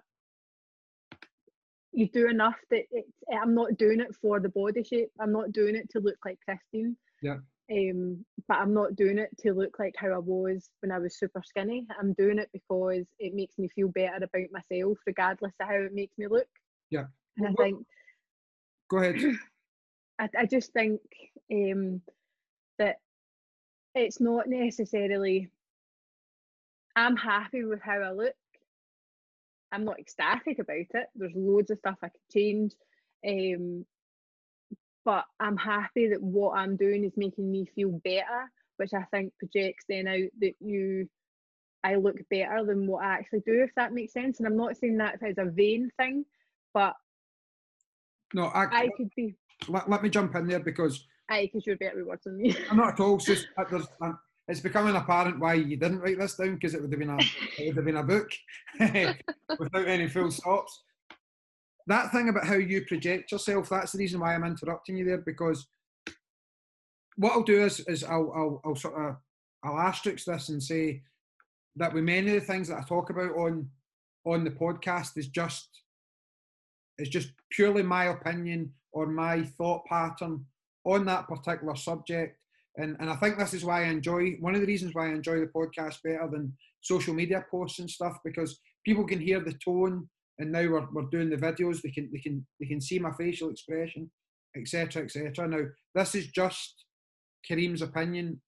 you 1.93 2.09
do 2.09 2.31
enough 2.31 2.57
that 2.71 2.85
it's 2.91 3.13
I'm 3.31 3.55
not 3.55 3.77
doing 3.77 4.01
it 4.01 4.17
for 4.23 4.41
the 4.41 4.49
body 4.49 4.83
shape. 4.83 5.11
I'm 5.21 5.33
not 5.33 5.53
doing 5.53 5.77
it 5.77 5.91
to 5.91 6.01
look 6.01 6.17
like 6.25 6.39
Christine. 6.47 6.97
Yeah. 7.21 7.41
Um, 7.71 8.25
but 8.49 8.59
I'm 8.59 8.75
not 8.75 8.97
doing 8.97 9.19
it 9.19 9.31
to 9.41 9.53
look 9.53 9.79
like 9.79 9.95
how 9.97 10.09
I 10.09 10.19
was 10.19 10.69
when 10.81 10.93
I 10.93 10.99
was 10.99 11.19
super 11.19 11.43
skinny. 11.45 11.87
I'm 11.99 12.13
doing 12.15 12.39
it 12.39 12.51
because 12.53 13.07
it 13.19 13.35
makes 13.35 13.59
me 13.59 13.69
feel 13.69 13.89
better 13.89 14.17
about 14.17 14.53
myself, 14.53 14.99
regardless 15.07 15.53
of 15.61 15.69
how 15.69 15.75
it 15.75 15.95
makes 15.95 16.19
me 16.19 16.27
look. 16.27 16.49
Yeah. 16.91 17.05
And 17.39 17.49
I 17.49 17.63
think. 17.63 17.87
Go 18.91 18.99
ahead. 18.99 19.17
I, 20.19 20.29
I 20.39 20.47
just 20.47 20.73
think 20.73 21.01
um, 21.53 22.03
that 22.79 22.97
it's 23.95 24.21
not 24.21 24.49
necessarily. 24.49 25.49
I'm 26.95 27.17
happy 27.17 27.65
with 27.65 27.81
how 27.81 28.01
I 28.01 28.13
look. 28.13 28.35
I'm 29.73 29.85
not 29.85 29.99
ecstatic 29.99 30.59
about 30.59 30.77
it. 30.77 31.07
There's 31.15 31.33
loads 31.35 31.71
of 31.71 31.79
stuff 31.79 31.97
I 32.03 32.09
could 32.09 32.21
change. 32.31 32.73
Um, 33.27 33.87
but 35.05 35.25
I'm 35.41 35.57
happy 35.57 36.09
that 36.09 36.23
what 36.23 36.57
I'm 36.57 36.77
doing 36.77 37.05
is 37.05 37.13
making 37.17 37.51
me 37.51 37.67
feel 37.75 38.01
better, 38.05 38.51
which 38.77 38.95
I 38.95 39.03
think 39.11 39.33
projects 39.39 39.85
then 39.89 40.07
out 40.09 40.31
that 40.41 40.55
you 40.61 41.09
I 41.85 41.97
look 41.97 42.17
better 42.31 42.65
than 42.65 42.87
what 42.87 43.05
I 43.05 43.15
actually 43.15 43.41
do, 43.41 43.63
if 43.63 43.75
that 43.75 43.93
makes 43.93 44.13
sense. 44.13 44.39
And 44.39 44.47
I'm 44.47 44.57
not 44.57 44.77
saying 44.77 44.99
that 44.99 45.19
as 45.23 45.39
a 45.39 45.47
vain 45.47 45.91
thing, 45.99 46.25
but 46.73 46.95
no, 48.35 48.45
I, 48.47 48.65
I 48.65 48.89
could 48.97 49.11
be. 49.17 49.35
Let, 49.69 49.91
let 49.91 50.03
me 50.03 50.09
jump 50.09 50.35
in 50.37 50.47
there 50.47 50.61
because 50.61 51.07
I 51.29 51.43
because 51.47 51.67
you're 51.67 51.77
better 51.77 51.97
with 51.97 52.07
words 52.07 52.25
than 52.25 52.39
me. 52.39 52.57
I'm 52.71 52.77
not 52.77 52.95
at 52.95 53.01
all. 53.01 53.17
It's 53.17 53.27
just 53.27 53.49
uh, 53.59 54.13
it's 54.49 54.61
becoming 54.61 54.97
apparent 54.97 55.39
why 55.39 55.55
you 55.55 55.77
didn't 55.77 56.01
write 56.01 56.19
this 56.19 56.37
down 56.37 56.55
because 56.55 56.75
it 56.75 56.83
would 56.83 56.93
have 56.93 57.01
been 57.01 57.11
a 57.11 57.19
it 57.59 57.69
would 57.69 57.77
have 57.77 57.85
been 57.85 57.97
a 57.97 58.03
book 58.03 58.31
without 59.59 59.89
any 59.89 60.09
full 60.09 60.31
stops 60.31 60.83
that 61.87 62.13
thing 62.13 62.29
about 62.29 62.47
how 62.47 62.55
you 62.55 62.85
project 62.87 63.33
yourself, 63.33 63.69
that's 63.69 63.93
the 63.93 63.99
reason 63.99 64.21
why 64.21 64.35
I'm 64.35 64.45
interrupting 64.45 64.97
you 64.97 65.05
there 65.05 65.19
because 65.19 65.67
what 67.17 67.33
I'll 67.33 67.43
do 67.43 67.63
is, 67.63 67.81
is 67.81 68.05
I'll, 68.05 68.33
I'll, 68.35 68.61
I'll 68.65 68.77
sort 68.77 68.95
of 68.95 69.17
I'll 69.65 69.79
asterisk 69.79 70.27
this 70.27 70.49
and 70.49 70.63
say 70.63 71.03
that 71.77 71.93
with 71.93 72.05
many 72.05 72.35
of 72.35 72.41
the 72.41 72.47
things 72.47 72.69
that 72.69 72.79
I 72.79 72.83
talk 72.83 73.11
about 73.11 73.33
on 73.37 73.69
on 74.25 74.45
the 74.45 74.51
podcast 74.51 75.17
is 75.17 75.29
just 75.29 75.69
is 76.99 77.09
just 77.09 77.31
purely 77.51 77.83
my 77.83 78.07
opinion 78.07 78.73
or 78.93 79.07
my 79.07 79.43
thought 79.43 79.85
pattern 79.87 80.45
on 80.85 81.05
that 81.07 81.27
particular 81.29 81.77
subject. 81.77 82.39
And 82.77 82.97
and 83.01 83.11
I 83.11 83.17
think 83.17 83.39
this 83.39 83.55
is 83.55 83.65
why 83.65 83.85
I 83.85 83.89
enjoy 83.89 84.33
one 84.41 84.55
of 84.55 84.61
the 84.61 84.67
reasons 84.67 84.95
why 84.95 85.07
I 85.07 85.13
enjoy 85.13 85.41
the 85.41 85.47
podcast 85.47 86.03
better 86.03 86.29
than 86.31 86.57
social 86.81 87.15
media 87.15 87.45
posts 87.51 87.79
and 87.79 87.91
stuff 87.91 88.19
because 88.25 88.59
people 88.85 89.07
can 89.07 89.21
hear 89.21 89.41
the 89.41 89.55
tone 89.65 90.09
and 90.43 90.53
now 90.53 90.61
we're, 90.69 90.87
we're 90.93 91.11
doing 91.11 91.31
the 91.31 91.37
videos 91.37 91.81
they 91.81 91.91
can 91.91 92.09
they 92.13 92.19
can 92.19 92.47
they 92.61 92.67
can 92.67 92.81
see 92.81 92.99
my 92.99 93.13
facial 93.13 93.51
expression 93.51 94.11
etc 94.57 95.03
etc 95.03 95.49
now 95.49 95.63
this 95.95 96.15
is 96.15 96.27
just 96.29 96.85
kareem's 97.49 97.83
opinion 97.83 98.41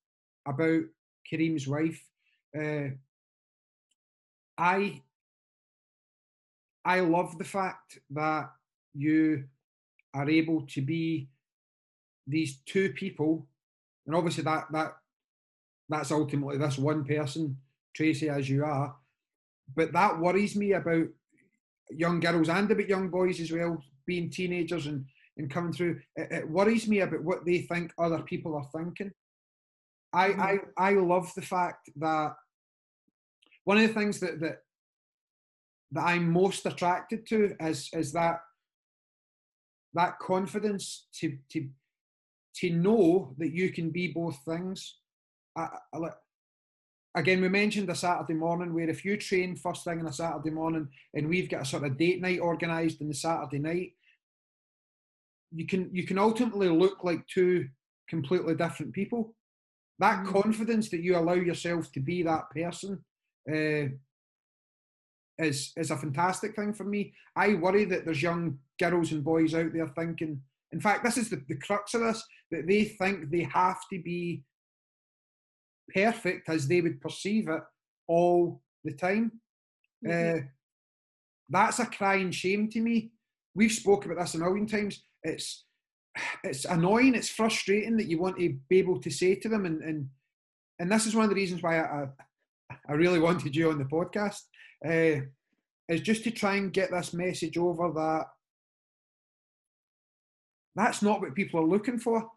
about 0.47 0.82
kareem's 1.30 1.66
wife 1.66 2.03
uh, 2.59 2.88
i 4.59 5.01
i 6.84 7.01
love 7.01 7.38
the 7.38 7.45
fact 7.45 7.99
that 8.11 8.51
you 8.95 9.45
are 10.12 10.28
able 10.28 10.62
to 10.66 10.82
be 10.82 11.28
these 12.26 12.59
two 12.66 12.90
people 12.90 13.47
and 14.07 14.14
obviously 14.14 14.45
that 14.45 14.66
that 14.70 14.95
that's 15.88 16.11
ultimately 16.11 16.57
this 16.57 16.78
one 16.78 17.05
person, 17.05 17.59
Tracey, 17.95 18.28
as 18.28 18.49
you 18.49 18.64
are. 18.64 18.97
But 19.74 19.92
that 19.92 20.18
worries 20.18 20.57
me 20.57 20.72
about 20.72 21.07
young 21.91 22.20
girls 22.20 22.49
and 22.49 22.70
about 22.70 22.89
young 22.89 23.09
boys 23.09 23.41
as 23.41 23.53
well, 23.53 23.82
being 24.07 24.30
teenagers 24.30 24.87
and, 24.87 25.05
and 25.37 25.51
coming 25.51 25.72
through. 25.72 26.01
It, 26.16 26.28
it 26.30 26.51
worries 26.51 26.89
me 26.89 27.01
about 27.01 27.22
what 27.22 27.45
they 27.45 27.61
think 27.62 27.93
other 27.99 28.22
people 28.22 28.55
are 28.57 28.68
thinking. 28.78 29.11
I, 30.12 30.28
Mm-hmm. 30.28 30.41
I, 30.41 30.59
I 30.78 30.93
love 30.95 31.32
the 31.35 31.43
fact 31.43 31.91
that 31.97 32.35
one 33.64 33.78
of 33.78 33.89
the 33.89 33.95
things 33.95 34.20
that, 34.20 34.41
that 34.41 34.59
that 35.93 36.05
I'm 36.05 36.30
most 36.32 36.66
attracted 36.66 37.26
to 37.28 37.55
is 37.61 37.89
is 37.93 38.12
that 38.12 38.41
that 39.95 40.18
confidence 40.18 41.07
to 41.20 41.39
to 41.51 41.68
to 42.57 42.70
know 42.70 43.35
that 43.39 43.53
you 43.53 43.70
can 43.70 43.91
be 43.91 44.09
both 44.09 44.39
things. 44.45 44.99
I, 45.57 45.68
I, 45.93 45.99
like- 45.99 46.12
again, 47.15 47.41
we 47.41 47.49
mentioned 47.49 47.89
a 47.91 47.95
Saturday 47.95 48.35
morning 48.35 48.75
where 48.75 48.89
if 48.89 49.05
you 49.05 49.17
train 49.17 49.57
first 49.57 49.85
thing 49.85 50.01
on 50.01 50.07
a 50.07 50.12
Saturday 50.12 50.51
morning 50.51 50.89
and 51.15 51.29
we've 51.29 51.49
got 51.49 51.62
a 51.62 51.65
sort 51.65 51.85
of 51.85 51.97
date 51.97 52.21
night 52.21 52.41
organised 52.41 53.01
on 53.01 53.09
the 53.09 53.15
Saturday 53.15 53.59
night, 53.59 53.93
you 55.53 55.67
can 55.67 55.89
you 55.93 56.05
can 56.05 56.19
ultimately 56.19 56.69
look 56.69 57.05
like 57.05 57.27
two 57.29 57.69
completely 58.09 58.55
different 58.55 58.93
people. 58.93 59.35
That 60.01 60.25
Mhm. 60.25 60.33
confidence 60.33 60.91
that 60.91 61.03
you 61.03 61.17
allow 61.17 61.35
yourself 61.35 61.93
to 61.93 62.01
be 62.01 62.23
that 62.25 62.51
person 62.51 63.05
uh, 63.49 63.89
is 65.39 65.73
is 65.77 65.91
a 65.91 65.97
fantastic 65.97 66.57
thing 66.57 66.75
for 66.75 66.85
me. 66.85 67.15
I 67.37 67.55
worry 67.55 67.85
that 67.85 68.05
there's 68.05 68.23
young 68.23 68.59
girls 68.81 69.12
and 69.12 69.23
boys 69.23 69.55
out 69.55 69.73
there 69.73 69.89
thinking. 69.89 70.43
In 70.73 70.81
fact, 70.81 71.05
this 71.05 71.17
is 71.17 71.31
the, 71.31 71.37
the 71.49 71.57
crux 71.57 71.95
of 71.95 72.01
this 72.01 72.25
that 72.51 72.67
they 72.67 72.85
think 72.85 73.31
they 73.31 73.43
have 73.45 73.81
to 73.93 74.03
be 74.03 74.43
perfect 75.93 76.49
as 76.49 76.66
they 76.66 76.80
would 76.80 77.01
perceive 77.01 77.49
it 77.49 77.62
all 78.07 78.62
the 78.85 78.93
time. 78.93 79.41
Mhm. 80.05 80.39
Uh, 80.39 80.47
that's 81.49 81.78
a 81.78 81.87
crying 81.87 82.30
shame 82.30 82.68
to 82.70 82.80
me. 82.80 83.12
We've 83.55 83.72
spoke 83.72 84.05
about 84.05 84.18
this 84.18 84.35
a 84.35 84.39
million 84.39 84.66
times. 84.66 85.05
It's 85.22 85.66
it's 86.43 86.64
annoying. 86.64 87.14
It's 87.14 87.28
frustrating 87.28 87.97
that 87.97 88.07
you 88.07 88.18
want 88.20 88.39
to 88.39 88.59
be 88.68 88.78
able 88.78 89.01
to 89.01 89.11
say 89.11 89.35
to 89.37 89.49
them, 89.49 89.66
and 89.66 89.82
and 89.82 90.09
and 90.78 90.91
this 90.91 91.07
is 91.07 91.14
one 91.14 91.24
of 91.24 91.30
the 91.30 91.37
reasons 91.37 91.62
why 91.62 91.80
I 91.80 92.03
I, 92.70 92.76
I 92.89 92.93
really 92.93 93.20
wanted 93.28 93.55
you 93.55 93.70
on 93.70 93.78
the 93.78 93.85
podcast. 93.85 94.43
Uh, 94.85 95.26
is 95.89 96.01
just 96.01 96.24
to 96.24 96.30
try 96.30 96.57
and 96.57 96.72
get 96.72 96.91
this 96.91 97.12
message 97.12 97.59
over 97.59 97.93
that 97.93 98.26
that's 100.74 101.03
not 101.03 101.20
what 101.20 101.35
people 101.35 101.61
are 101.61 101.66
looking 101.66 101.99
for. 101.99 102.28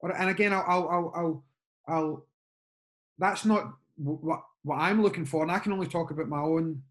Or, 0.00 0.16
and 0.16 0.30
again, 0.30 0.52
I'll, 0.52 0.64
I'll, 0.68 0.88
I'll, 0.88 1.12
I'll, 1.16 1.44
I'll 1.88 2.26
that's 3.20 3.44
not 3.44 3.72
what 3.96 4.40
what 4.62 4.76
I'm 4.76 5.02
looking 5.02 5.24
for, 5.24 5.42
and 5.42 5.52
I 5.52 5.58
can 5.58 5.72
only 5.72 5.86
talk 5.86 6.10
about 6.10 6.28
my 6.28 6.40
own 6.40 6.82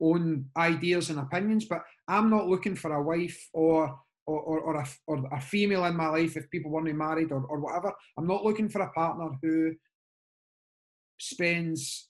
own 0.00 0.46
ideas 0.56 1.08
and 1.08 1.18
opinions. 1.18 1.64
But 1.64 1.82
I'm 2.08 2.28
not 2.28 2.48
looking 2.48 2.76
for 2.76 2.92
a 2.92 3.02
wife 3.02 3.48
or 3.52 3.98
or, 4.28 4.40
or, 4.40 4.60
or, 4.60 4.76
a, 4.80 4.86
or 5.06 5.24
a 5.32 5.40
female 5.40 5.84
in 5.84 5.96
my 5.96 6.08
life 6.08 6.36
if 6.36 6.50
people 6.50 6.72
weren't 6.72 6.92
married 6.96 7.30
or, 7.30 7.44
or 7.44 7.60
whatever. 7.60 7.92
I'm 8.18 8.26
not 8.26 8.44
looking 8.44 8.68
for 8.68 8.82
a 8.82 8.90
partner 8.90 9.30
who 9.40 9.72
spends 11.18 12.08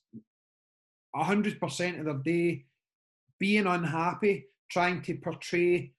hundred 1.15 1.61
percent 1.61 1.99
of 1.99 2.05
their 2.07 2.15
day 2.15 2.65
being 3.39 3.67
unhappy, 3.67 4.47
trying 4.71 5.03
to 5.03 5.15
portray 5.15 5.93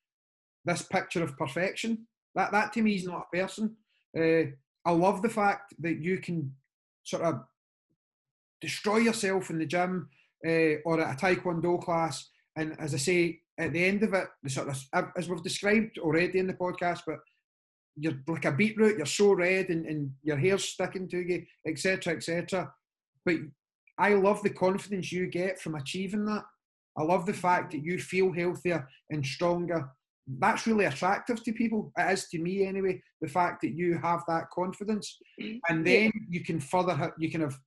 this 0.66 0.82
picture 0.82 1.24
of 1.24 1.38
perfection. 1.38 2.08
That 2.36 2.52
that 2.52 2.74
to 2.74 2.82
me 2.82 2.96
is 2.96 3.06
not 3.06 3.28
a 3.32 3.36
person. 3.36 3.76
Uh, 4.18 4.52
I 4.86 4.92
love 4.92 5.22
the 5.22 5.30
fact 5.30 5.74
that 5.80 5.98
you 6.02 6.20
can 6.20 6.54
sort 7.08 7.24
of 7.24 7.42
destroy 8.60 8.98
yourself 8.98 9.50
in 9.50 9.60
the 9.60 9.66
gym 9.66 10.10
uh, 10.46 10.76
or 10.86 11.00
at 11.00 11.14
a 11.14 11.26
taekwondo 11.26 11.82
class, 11.82 12.30
and 12.58 12.76
as 12.80 12.94
I 12.94 12.98
say, 12.98 13.40
at 13.58 13.74
the 13.74 13.86
end 13.86 14.04
of 14.04 14.14
it, 14.14 14.28
the 14.44 14.50
sort 14.50 14.68
of 14.68 15.12
as 15.16 15.30
we've 15.30 15.42
described 15.42 15.98
already 16.00 16.40
in 16.40 16.48
the 16.48 16.54
podcast, 16.54 17.02
but 17.08 17.20
you're 17.96 18.20
like 18.28 18.46
a 18.46 18.52
beetroot, 18.52 18.98
you're 18.98 19.06
so 19.06 19.34
red, 19.34 19.70
and, 19.70 19.86
and 19.86 20.12
your 20.22 20.38
hair's 20.38 20.66
sticking 20.66 21.08
to 21.10 21.20
you, 21.20 21.46
etc., 21.66 22.14
etc. 22.14 22.72
But 23.26 23.38
I 23.98 24.14
love 24.14 24.44
the 24.44 24.52
confidence 24.52 25.12
you 25.12 25.28
get 25.28 25.60
from 25.60 25.76
achieving 25.76 26.26
that. 26.26 26.44
I 26.98 27.04
love 27.04 27.26
the 27.26 27.34
fact 27.34 27.72
that 27.72 27.84
you 27.84 28.00
feel 28.00 28.32
healthier 28.34 28.88
and 29.10 29.26
stronger. 29.26 29.90
That's 30.28 30.68
really 30.68 30.86
attractive 30.86 31.44
to 31.44 31.54
people. 31.54 31.92
It 31.98 32.12
is 32.12 32.28
to 32.30 32.40
me 32.40 32.66
anyway. 32.66 33.02
The 33.22 33.30
fact 33.30 33.62
that 33.62 33.72
you 33.72 33.98
have 33.98 34.24
that 34.28 34.50
confidence, 34.50 35.18
mm-hmm. 35.42 35.58
and 35.70 35.86
then 35.86 36.12
you 36.30 36.44
can 36.44 36.60
further, 36.60 37.14
you 37.18 37.32
can 37.32 37.42
have 37.42 37.58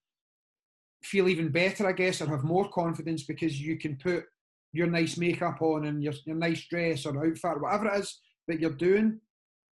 feel 1.02 1.28
even 1.28 1.48
better, 1.48 1.88
I 1.88 1.92
guess, 1.92 2.20
or 2.20 2.26
have 2.26 2.44
more 2.44 2.68
confidence 2.68 3.22
because 3.22 3.61
you 3.61 3.78
can 3.78 3.96
put 3.96 4.24
your 4.72 4.86
nice 4.86 5.16
makeup 5.16 5.61
on 5.62 5.86
and 5.86 6.02
your, 6.02 6.12
your 6.26 6.36
nice 6.36 6.66
dress 6.68 7.06
or 7.06 7.26
outfit 7.26 7.44
or 7.44 7.58
whatever 7.61 7.88
it 7.88 8.00
is 8.00 8.20
that 8.48 8.61
you're 8.61 8.70
doing. 8.70 9.20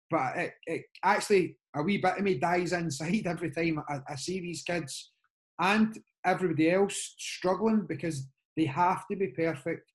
But 0.10 0.38
it, 0.38 0.54
it 0.66 0.82
actually 1.04 1.58
a 1.76 1.84
wee 1.84 1.98
bit 1.98 2.18
of 2.18 2.24
me 2.24 2.36
dies 2.36 2.74
inside 2.74 3.28
every 3.28 3.52
time 3.52 3.84
I, 3.90 4.00
I 4.08 4.16
see 4.16 4.40
these 4.40 4.64
kids 4.64 5.12
and 5.60 5.98
everybody 6.26 6.72
else 6.72 7.16
struggling 7.18 7.86
because 7.88 8.28
they 8.56 8.66
have 8.66 9.08
to 9.10 9.18
be 9.18 9.28
perfect 9.28 9.92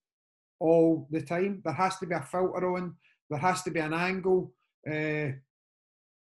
all 0.63 1.09
the 1.11 1.21
time. 1.21 1.61
There 1.65 1.75
has 1.75 1.99
to 1.99 2.07
be 2.07 2.15
a 2.15 2.23
filter 2.23 2.77
on. 2.77 2.95
There 3.29 3.41
has 3.41 3.63
to 3.65 3.71
be 3.71 3.81
an 3.81 3.93
angle. 3.93 4.53
Uh, 4.89 5.35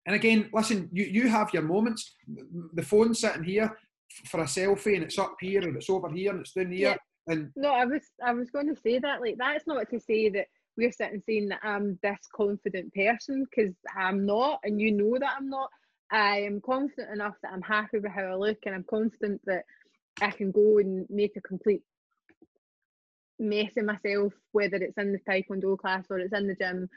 and 0.06 0.14
again, 0.14 0.48
listen, 0.52 0.88
you, 0.92 1.04
you 1.04 1.28
have 1.28 1.52
your 1.52 1.62
moments. 1.62 2.14
The 2.74 2.82
phone's 2.82 3.18
sitting 3.20 3.42
here 3.42 3.76
for 4.26 4.40
a 4.40 4.44
selfie, 4.44 4.94
and 4.94 5.04
it's 5.04 5.18
up 5.18 5.36
here, 5.40 5.62
and 5.62 5.76
it's 5.76 5.90
over 5.90 6.10
here, 6.10 6.30
and 6.30 6.40
it's 6.40 6.52
down 6.52 6.70
here. 6.70 6.90
Yeah. 6.90 6.96
And 7.26 7.50
No, 7.56 7.72
I 7.74 7.84
was 7.84 8.02
I 8.24 8.32
was 8.32 8.50
going 8.50 8.68
to 8.72 8.80
say 8.80 8.98
that. 9.00 9.20
Like 9.20 9.36
that's 9.36 9.66
not 9.66 9.90
to 9.90 10.00
say 10.00 10.30
that 10.30 10.46
we're 10.76 10.92
sitting 10.92 11.22
saying 11.26 11.48
that 11.48 11.60
I'm 11.62 11.98
this 12.02 12.20
confident 12.34 12.94
person 12.94 13.44
because 13.44 13.74
I'm 13.96 14.24
not, 14.24 14.60
and 14.62 14.80
you 14.80 14.92
know 14.92 15.18
that 15.18 15.34
I'm 15.36 15.50
not. 15.50 15.70
I 16.12 16.40
am 16.40 16.60
confident 16.60 17.12
enough 17.12 17.34
that 17.42 17.52
I'm 17.52 17.62
happy 17.62 17.98
with 17.98 18.12
how 18.12 18.22
I 18.22 18.34
look, 18.34 18.58
and 18.64 18.74
I'm 18.74 18.86
confident 18.88 19.40
that 19.46 19.64
I 20.20 20.30
can 20.30 20.50
go 20.50 20.78
and 20.78 21.06
make 21.10 21.36
a 21.36 21.40
complete 21.40 21.82
mess 23.40 23.72
of 23.76 23.86
myself, 23.86 24.32
whether 24.52 24.76
it's 24.76 24.98
in 24.98 25.12
the 25.12 25.18
taekwondo 25.20 25.78
class 25.78 26.04
or 26.10 26.18
it's 26.18 26.32
in 26.32 26.46
the 26.46 26.54
gym, 26.54 26.88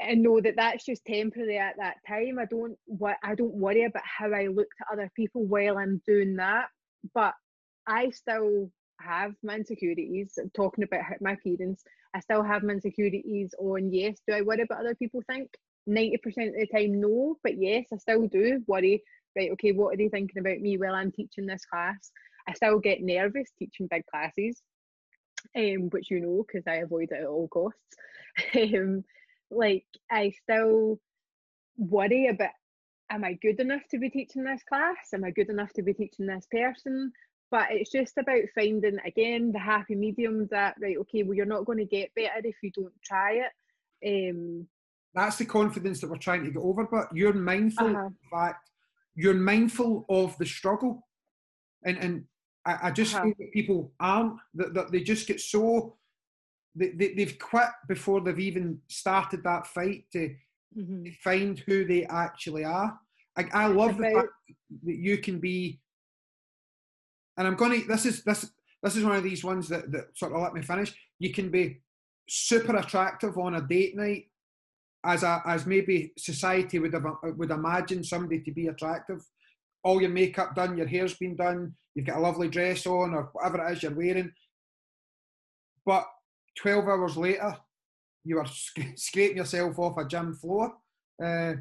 and 0.00 0.22
know 0.22 0.40
that 0.40 0.56
that's 0.56 0.84
just 0.84 1.04
temporary 1.06 1.58
at 1.58 1.76
that 1.78 1.96
time. 2.06 2.38
I 2.38 2.44
don't 2.44 2.76
what 2.84 3.16
I 3.22 3.34
don't 3.34 3.54
worry 3.54 3.84
about 3.84 4.02
how 4.04 4.32
I 4.32 4.48
look 4.48 4.68
to 4.78 4.92
other 4.92 5.10
people 5.16 5.44
while 5.44 5.78
I'm 5.78 6.02
doing 6.06 6.36
that, 6.36 6.66
but 7.14 7.34
I 7.86 8.10
still 8.10 8.70
have 9.00 9.34
my 9.42 9.56
insecurities. 9.56 10.38
Talking 10.54 10.84
about 10.84 11.04
my 11.20 11.32
appearance, 11.32 11.82
I 12.14 12.20
still 12.20 12.42
have 12.42 12.62
my 12.62 12.74
insecurities 12.74 13.54
on 13.58 13.92
yes. 13.92 14.18
Do 14.26 14.34
I 14.34 14.42
worry 14.42 14.62
about 14.62 14.80
other 14.80 14.94
people 14.94 15.22
think? 15.30 15.48
Ninety 15.86 16.18
percent 16.18 16.48
of 16.48 16.54
the 16.56 16.66
time, 16.66 17.00
no. 17.00 17.36
But 17.42 17.58
yes, 17.58 17.86
I 17.92 17.96
still 17.98 18.26
do 18.26 18.62
worry. 18.66 19.02
Right, 19.36 19.50
okay, 19.52 19.72
what 19.72 19.92
are 19.92 19.96
they 19.98 20.08
thinking 20.08 20.38
about 20.38 20.60
me 20.60 20.78
while 20.78 20.94
I'm 20.94 21.12
teaching 21.12 21.44
this 21.44 21.64
class? 21.66 22.10
I 22.48 22.54
still 22.54 22.78
get 22.78 23.02
nervous 23.02 23.50
teaching 23.58 23.86
big 23.90 24.06
classes, 24.06 24.62
um, 25.56 25.88
which 25.90 26.10
you 26.10 26.20
know 26.20 26.44
because 26.46 26.66
I 26.66 26.76
avoid 26.76 27.10
it 27.12 27.20
at 27.22 27.26
all 27.26 27.48
costs. 27.48 27.96
um, 28.56 29.04
like 29.50 29.86
I 30.10 30.30
still 30.42 31.00
worry 31.76 32.28
about 32.28 32.50
am 33.10 33.24
I 33.24 33.34
good 33.34 33.60
enough 33.60 33.82
to 33.90 33.98
be 33.98 34.10
teaching 34.10 34.44
this 34.44 34.62
class? 34.68 34.96
Am 35.14 35.24
I 35.24 35.30
good 35.30 35.48
enough 35.50 35.72
to 35.74 35.82
be 35.82 35.94
teaching 35.94 36.26
this 36.26 36.46
person? 36.50 37.12
But 37.50 37.68
it's 37.70 37.92
just 37.92 38.18
about 38.18 38.40
finding 38.54 38.98
again 39.06 39.52
the 39.52 39.60
happy 39.60 39.94
medium 39.94 40.48
that 40.50 40.74
right, 40.80 40.96
okay, 40.98 41.22
well 41.22 41.34
you're 41.34 41.46
not 41.46 41.64
going 41.64 41.78
to 41.78 41.84
get 41.84 42.14
better 42.16 42.40
if 42.42 42.56
you 42.62 42.70
don't 42.74 42.92
try 43.04 43.42
it. 44.02 44.30
Um, 44.32 44.66
that's 45.14 45.36
the 45.36 45.44
confidence 45.46 46.00
that 46.00 46.10
we're 46.10 46.16
trying 46.16 46.44
to 46.44 46.50
get 46.50 46.60
over. 46.60 46.84
But 46.84 47.08
you're 47.14 47.32
mindful 47.32 47.86
Uh-huh. 47.88 48.06
of 48.06 48.12
the 48.12 48.36
fact, 48.36 48.68
you're 49.14 49.34
mindful 49.34 50.04
of 50.08 50.36
the 50.38 50.46
struggle. 50.46 51.06
And 51.84 51.98
and 51.98 52.24
I, 52.66 52.88
I 52.88 52.90
just 52.90 53.14
Uh-huh. 53.14 53.24
feel 53.24 53.34
that 53.38 53.52
people 53.52 53.92
aren't, 54.00 54.38
that, 54.54 54.74
that 54.74 54.90
they 54.92 55.00
just 55.00 55.26
get 55.26 55.40
so, 55.40 55.96
they, 56.74 56.90
they, 56.90 57.14
they've 57.14 57.38
quit 57.38 57.70
before 57.88 58.20
they've 58.20 58.38
even 58.50 58.80
started 58.88 59.42
that 59.44 59.66
fight 59.66 60.04
to 60.12 60.34
mhm. 60.76 61.16
find 61.18 61.58
who 61.60 61.84
they 61.84 62.04
actually 62.04 62.64
are. 62.64 62.98
I, 63.38 63.44
I 63.52 63.66
love 63.66 63.96
the 63.98 64.10
fact 64.10 64.28
that 64.84 64.96
you 64.96 65.18
can 65.18 65.38
be, 65.38 65.80
and 67.36 67.46
I'm 67.46 67.54
going 67.54 67.82
to. 67.82 67.86
This 67.86 68.06
is 68.06 68.24
this 68.24 68.50
this 68.82 68.96
is 68.96 69.04
one 69.04 69.16
of 69.16 69.22
these 69.22 69.44
ones 69.44 69.68
that 69.68 69.92
that 69.92 70.16
sort 70.16 70.32
of 70.32 70.40
let 70.40 70.54
me 70.54 70.62
finish. 70.62 70.94
You 71.18 71.32
can 71.32 71.50
be 71.50 71.82
super 72.28 72.76
attractive 72.76 73.36
on 73.36 73.56
a 73.56 73.60
date 73.60 73.94
night, 73.94 74.24
as 75.04 75.22
a 75.22 75.42
as 75.46 75.66
maybe 75.66 76.12
society 76.16 76.78
would 76.78 76.94
have 76.94 77.04
would 77.22 77.50
imagine 77.50 78.02
somebody 78.02 78.40
to 78.40 78.52
be 78.52 78.68
attractive. 78.68 79.22
All 79.86 80.00
your 80.00 80.10
makeup 80.10 80.54
done, 80.56 80.76
your 80.76 80.88
hair's 80.88 81.14
been 81.14 81.36
done, 81.36 81.72
you've 81.94 82.06
got 82.06 82.18
a 82.18 82.20
lovely 82.20 82.48
dress 82.48 82.86
on, 82.86 83.14
or 83.14 83.30
whatever 83.32 83.64
it 83.64 83.72
is 83.72 83.82
you're 83.82 83.94
wearing. 83.94 84.32
But 85.84 86.04
12 86.58 86.88
hours 86.88 87.16
later, 87.16 87.56
you 88.24 88.38
are 88.38 88.46
sc- 88.46 88.80
scraping 88.96 89.36
yourself 89.36 89.78
off 89.78 89.98
a 89.98 90.04
gym 90.04 90.34
floor. 90.34 90.72
Uh, 91.22 91.54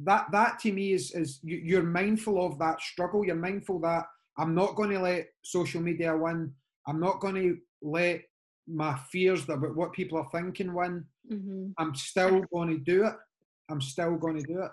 that 0.00 0.26
that 0.30 0.60
to 0.60 0.72
me 0.72 0.92
is 0.92 1.10
is 1.12 1.40
you, 1.42 1.56
you're 1.56 1.82
mindful 1.82 2.44
of 2.44 2.58
that 2.58 2.80
struggle. 2.80 3.24
You're 3.24 3.34
mindful 3.34 3.80
that 3.80 4.04
I'm 4.36 4.54
not 4.54 4.76
going 4.76 4.90
to 4.90 5.00
let 5.00 5.28
social 5.42 5.80
media 5.80 6.16
win. 6.16 6.52
I'm 6.86 7.00
not 7.00 7.20
going 7.20 7.34
to 7.34 7.56
let 7.82 8.22
my 8.68 8.96
fears 9.10 9.48
about 9.48 9.74
what 9.74 9.92
people 9.92 10.18
are 10.18 10.28
thinking 10.30 10.72
win. 10.74 11.04
Mm-hmm. 11.32 11.70
I'm 11.78 11.94
still 11.94 12.44
going 12.52 12.68
to 12.68 12.78
do 12.78 13.06
it. 13.06 13.14
I'm 13.70 13.80
still 13.80 14.16
going 14.16 14.38
to 14.38 14.46
do 14.46 14.62
it. 14.62 14.70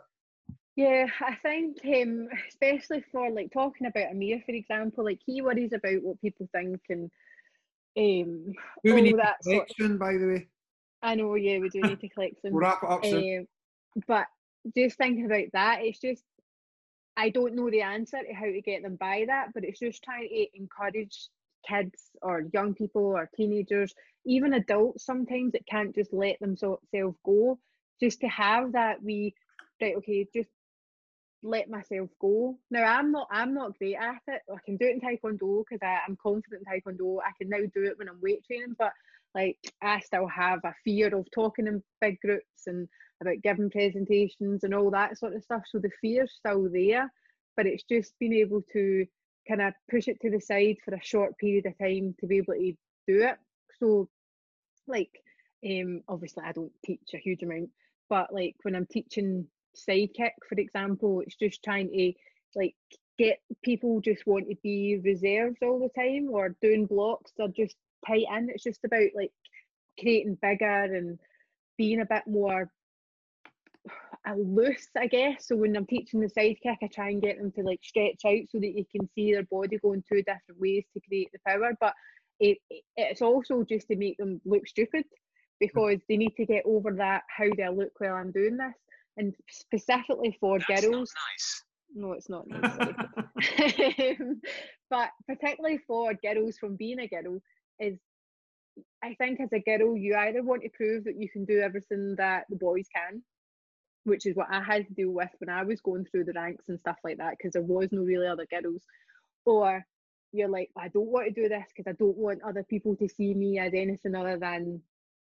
Yeah, 0.75 1.07
I 1.21 1.35
think 1.35 1.77
um, 1.85 2.27
especially 2.49 3.03
for 3.11 3.29
like 3.31 3.51
talking 3.53 3.87
about 3.87 4.11
Amir, 4.11 4.41
for 4.45 4.51
example, 4.51 5.05
like 5.05 5.19
he 5.25 5.41
worries 5.41 5.71
about 5.71 6.03
what 6.03 6.21
people 6.21 6.49
think 6.51 6.81
and 6.89 7.09
um, 7.97 8.53
we 8.83 8.91
all 8.91 8.97
need 8.97 9.17
that 9.17 9.37
to 9.43 9.43
sort. 9.43 9.55
collect 9.55 9.73
soon, 9.77 9.97
by 9.97 10.13
the 10.13 10.27
way. 10.27 10.47
I 11.01 11.15
know, 11.15 11.35
yeah, 11.35 11.59
we 11.59 11.69
do 11.69 11.81
need 11.81 12.01
to 12.01 12.09
collect 12.13 12.41
some. 12.41 12.51
We'll 12.51 12.61
wrap 12.61 12.83
it 12.83 12.89
up 12.89 13.05
soon. 13.05 13.39
Um, 13.39 14.03
but 14.05 14.27
just 14.75 14.97
thinking 14.97 15.25
about 15.25 15.45
that, 15.53 15.79
it's 15.81 15.99
just 15.99 16.23
I 17.15 17.29
don't 17.29 17.55
know 17.55 17.69
the 17.69 17.81
answer 17.81 18.19
to 18.21 18.33
how 18.33 18.45
to 18.45 18.61
get 18.61 18.83
them 18.83 18.97
by 18.97 19.23
that, 19.27 19.53
but 19.53 19.63
it's 19.63 19.79
just 19.79 20.03
trying 20.03 20.27
to 20.27 20.47
encourage 20.57 21.29
kids 21.67 22.09
or 22.21 22.43
young 22.53 22.73
people 22.73 23.05
or 23.05 23.29
teenagers, 23.35 23.93
even 24.25 24.53
adults 24.53 25.05
sometimes 25.05 25.53
that 25.53 25.65
can't 25.67 25.95
just 25.95 26.11
let 26.11 26.37
themselves 26.39 27.17
go, 27.25 27.57
just 28.01 28.19
to 28.19 28.27
have 28.27 28.73
that 28.73 29.01
we 29.01 29.33
right, 29.81 29.95
okay, 29.97 30.27
just 30.33 30.49
let 31.45 31.69
myself 31.69 32.09
go. 32.19 32.57
Now 32.71 32.83
I'm 32.83 33.11
not 33.11 33.27
I'm 33.31 33.53
not 33.53 33.77
great 33.77 33.95
at 33.95 34.21
it. 34.27 34.41
I 34.51 34.57
can 34.65 34.77
do 34.77 34.85
it 34.85 34.95
in 34.95 35.01
Taekwondo 35.01 35.63
because 35.63 35.79
I'm 35.81 36.17
confident 36.21 36.63
in 36.65 36.81
Taekwondo. 36.81 37.19
I 37.19 37.31
can 37.37 37.49
now 37.49 37.59
do 37.73 37.83
it 37.83 37.97
when 37.97 38.09
I'm 38.09 38.19
weight 38.21 38.43
training, 38.45 38.75
but 38.77 38.91
like 39.35 39.57
I 39.81 39.99
still 39.99 40.27
have 40.27 40.59
a 40.63 40.73
fear 40.83 41.15
of 41.15 41.27
talking 41.33 41.67
in 41.67 41.83
big 42.01 42.19
groups 42.21 42.67
and 42.67 42.87
about 43.21 43.41
giving 43.43 43.69
presentations 43.69 44.63
and 44.63 44.73
all 44.73 44.89
that 44.91 45.17
sort 45.17 45.35
of 45.35 45.43
stuff. 45.43 45.63
So 45.67 45.79
the 45.79 45.91
fear's 46.01 46.33
still 46.37 46.67
there, 46.71 47.11
but 47.55 47.67
it's 47.67 47.83
just 47.83 48.13
being 48.19 48.33
able 48.33 48.61
to 48.73 49.05
kind 49.47 49.61
of 49.61 49.73
push 49.89 50.07
it 50.07 50.19
to 50.21 50.31
the 50.31 50.41
side 50.41 50.77
for 50.83 50.95
a 50.95 51.03
short 51.03 51.37
period 51.37 51.67
of 51.67 51.77
time 51.77 52.15
to 52.19 52.27
be 52.27 52.37
able 52.37 52.55
to 52.55 52.73
do 53.07 53.23
it. 53.23 53.37
So 53.79 54.09
like 54.87 55.11
um 55.65 56.01
obviously 56.07 56.43
I 56.43 56.53
don't 56.53 56.71
teach 56.83 57.11
a 57.13 57.19
huge 57.19 57.43
amount, 57.43 57.69
but 58.09 58.33
like 58.33 58.55
when 58.63 58.75
I'm 58.75 58.87
teaching 58.87 59.47
sidekick, 59.75 60.31
for 60.47 60.55
example, 60.57 61.21
it's 61.21 61.35
just 61.35 61.63
trying 61.63 61.89
to 61.89 62.13
like 62.55 62.75
get 63.17 63.39
people 63.63 64.01
just 64.01 64.25
want 64.25 64.47
to 64.49 64.55
be 64.63 64.99
reserves 65.03 65.57
all 65.61 65.79
the 65.79 66.01
time 66.01 66.29
or 66.29 66.55
doing 66.61 66.85
blocks 66.85 67.31
they're 67.37 67.47
just 67.49 67.75
tight 68.05 68.25
in. 68.35 68.49
It's 68.49 68.63
just 68.63 68.83
about 68.83 69.09
like 69.15 69.31
creating 69.99 70.37
bigger 70.41 70.83
and 70.83 71.19
being 71.77 72.01
a 72.01 72.05
bit 72.05 72.23
more 72.27 72.69
loose, 74.37 74.87
I 74.97 75.07
guess. 75.07 75.47
So 75.47 75.55
when 75.55 75.75
I'm 75.75 75.85
teaching 75.85 76.19
the 76.19 76.27
sidekick, 76.27 76.77
I 76.83 76.87
try 76.87 77.09
and 77.09 77.21
get 77.21 77.37
them 77.37 77.51
to 77.53 77.61
like 77.61 77.81
stretch 77.83 78.21
out 78.25 78.49
so 78.49 78.59
that 78.59 78.75
you 78.77 78.85
can 78.91 79.09
see 79.15 79.33
their 79.33 79.43
body 79.43 79.77
going 79.77 80.03
two 80.07 80.17
different 80.17 80.59
ways 80.59 80.83
to 80.93 81.01
create 81.07 81.29
the 81.31 81.39
power. 81.47 81.71
But 81.79 81.93
it, 82.39 82.57
it's 82.97 83.21
also 83.21 83.63
just 83.63 83.87
to 83.87 83.95
make 83.95 84.17
them 84.17 84.41
look 84.45 84.67
stupid 84.67 85.03
hmm. 85.03 85.59
because 85.59 85.99
they 86.09 86.17
need 86.17 86.35
to 86.37 86.45
get 86.45 86.63
over 86.65 86.91
that 86.91 87.23
how 87.35 87.45
do 87.45 87.63
I 87.63 87.69
look 87.69 87.91
while 87.97 88.15
I'm 88.15 88.31
doing 88.31 88.57
this. 88.57 88.73
And 89.17 89.33
specifically 89.49 90.37
for 90.39 90.59
That's 90.59 90.81
girls, 90.81 91.13
not 91.13 91.31
nice. 91.31 91.63
no, 91.95 92.11
it's 92.13 92.29
not 92.29 92.47
nice. 92.47 92.95
Um, 94.19 94.41
but 94.89 95.09
particularly 95.27 95.79
for 95.87 96.13
girls 96.13 96.57
from 96.57 96.75
being 96.75 96.99
a 96.99 97.07
girl 97.07 97.39
is 97.79 97.97
I 99.03 99.15
think 99.15 99.39
as 99.39 99.53
a 99.53 99.59
girl 99.59 99.95
you 99.95 100.15
either 100.15 100.43
want 100.43 100.63
to 100.63 100.69
prove 100.69 101.05
that 101.05 101.19
you 101.19 101.29
can 101.29 101.45
do 101.45 101.59
everything 101.61 102.15
that 102.17 102.45
the 102.49 102.55
boys 102.57 102.87
can, 102.93 103.23
which 104.03 104.25
is 104.25 104.35
what 104.35 104.47
I 104.51 104.61
had 104.61 104.87
to 104.87 104.93
deal 104.93 105.11
with 105.11 105.29
when 105.39 105.49
I 105.49 105.63
was 105.63 105.81
going 105.81 106.05
through 106.05 106.25
the 106.25 106.33
ranks 106.33 106.69
and 106.69 106.79
stuff 106.79 106.97
like 107.03 107.17
that 107.17 107.35
because 107.37 107.53
there 107.53 107.61
was 107.61 107.89
no 107.91 108.01
really 108.01 108.27
other 108.27 108.45
girls, 108.49 108.83
or 109.45 109.85
you're 110.31 110.49
like 110.49 110.69
I 110.77 110.89
don't 110.89 111.07
want 111.07 111.27
to 111.27 111.41
do 111.41 111.47
this 111.47 111.65
because 111.75 111.89
I 111.89 111.95
don't 111.95 112.17
want 112.17 112.41
other 112.43 112.63
people 112.63 112.95
to 112.97 113.07
see 113.07 113.33
me 113.33 113.59
as 113.59 113.73
anything 113.73 114.15
other 114.15 114.37
than 114.37 114.81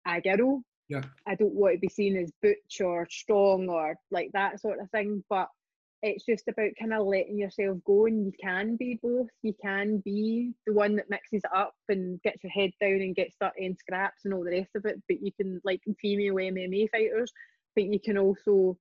a 0.06 0.20
girl. 0.20 0.62
Yeah. 0.90 1.04
I 1.24 1.36
don't 1.36 1.54
want 1.54 1.74
to 1.74 1.78
be 1.78 1.88
seen 1.88 2.16
as 2.16 2.32
butch 2.42 2.80
or 2.80 3.06
strong 3.08 3.68
or 3.68 3.96
like 4.10 4.30
that 4.32 4.60
sort 4.60 4.80
of 4.80 4.90
thing. 4.90 5.22
But 5.30 5.48
it's 6.02 6.24
just 6.24 6.48
about 6.48 6.70
kind 6.78 6.92
of 6.92 7.06
letting 7.06 7.38
yourself 7.38 7.78
go 7.86 8.06
and 8.06 8.26
you 8.26 8.32
can 8.42 8.74
be 8.74 8.98
both. 9.00 9.28
You 9.42 9.54
can 9.62 9.98
be 9.98 10.52
the 10.66 10.72
one 10.72 10.96
that 10.96 11.08
mixes 11.08 11.42
it 11.44 11.50
up 11.54 11.74
and 11.88 12.20
gets 12.22 12.42
your 12.42 12.50
head 12.50 12.72
down 12.80 13.00
and 13.00 13.14
gets 13.14 13.36
stuck 13.36 13.52
in 13.56 13.76
scraps 13.76 14.24
and 14.24 14.34
all 14.34 14.42
the 14.42 14.50
rest 14.50 14.70
of 14.74 14.84
it. 14.84 15.00
But 15.08 15.22
you 15.22 15.30
can 15.32 15.60
like 15.62 15.80
female 16.00 16.34
MMA 16.34 16.90
fighters, 16.90 17.32
but 17.76 17.84
you 17.84 18.00
can 18.00 18.18
also 18.18 18.76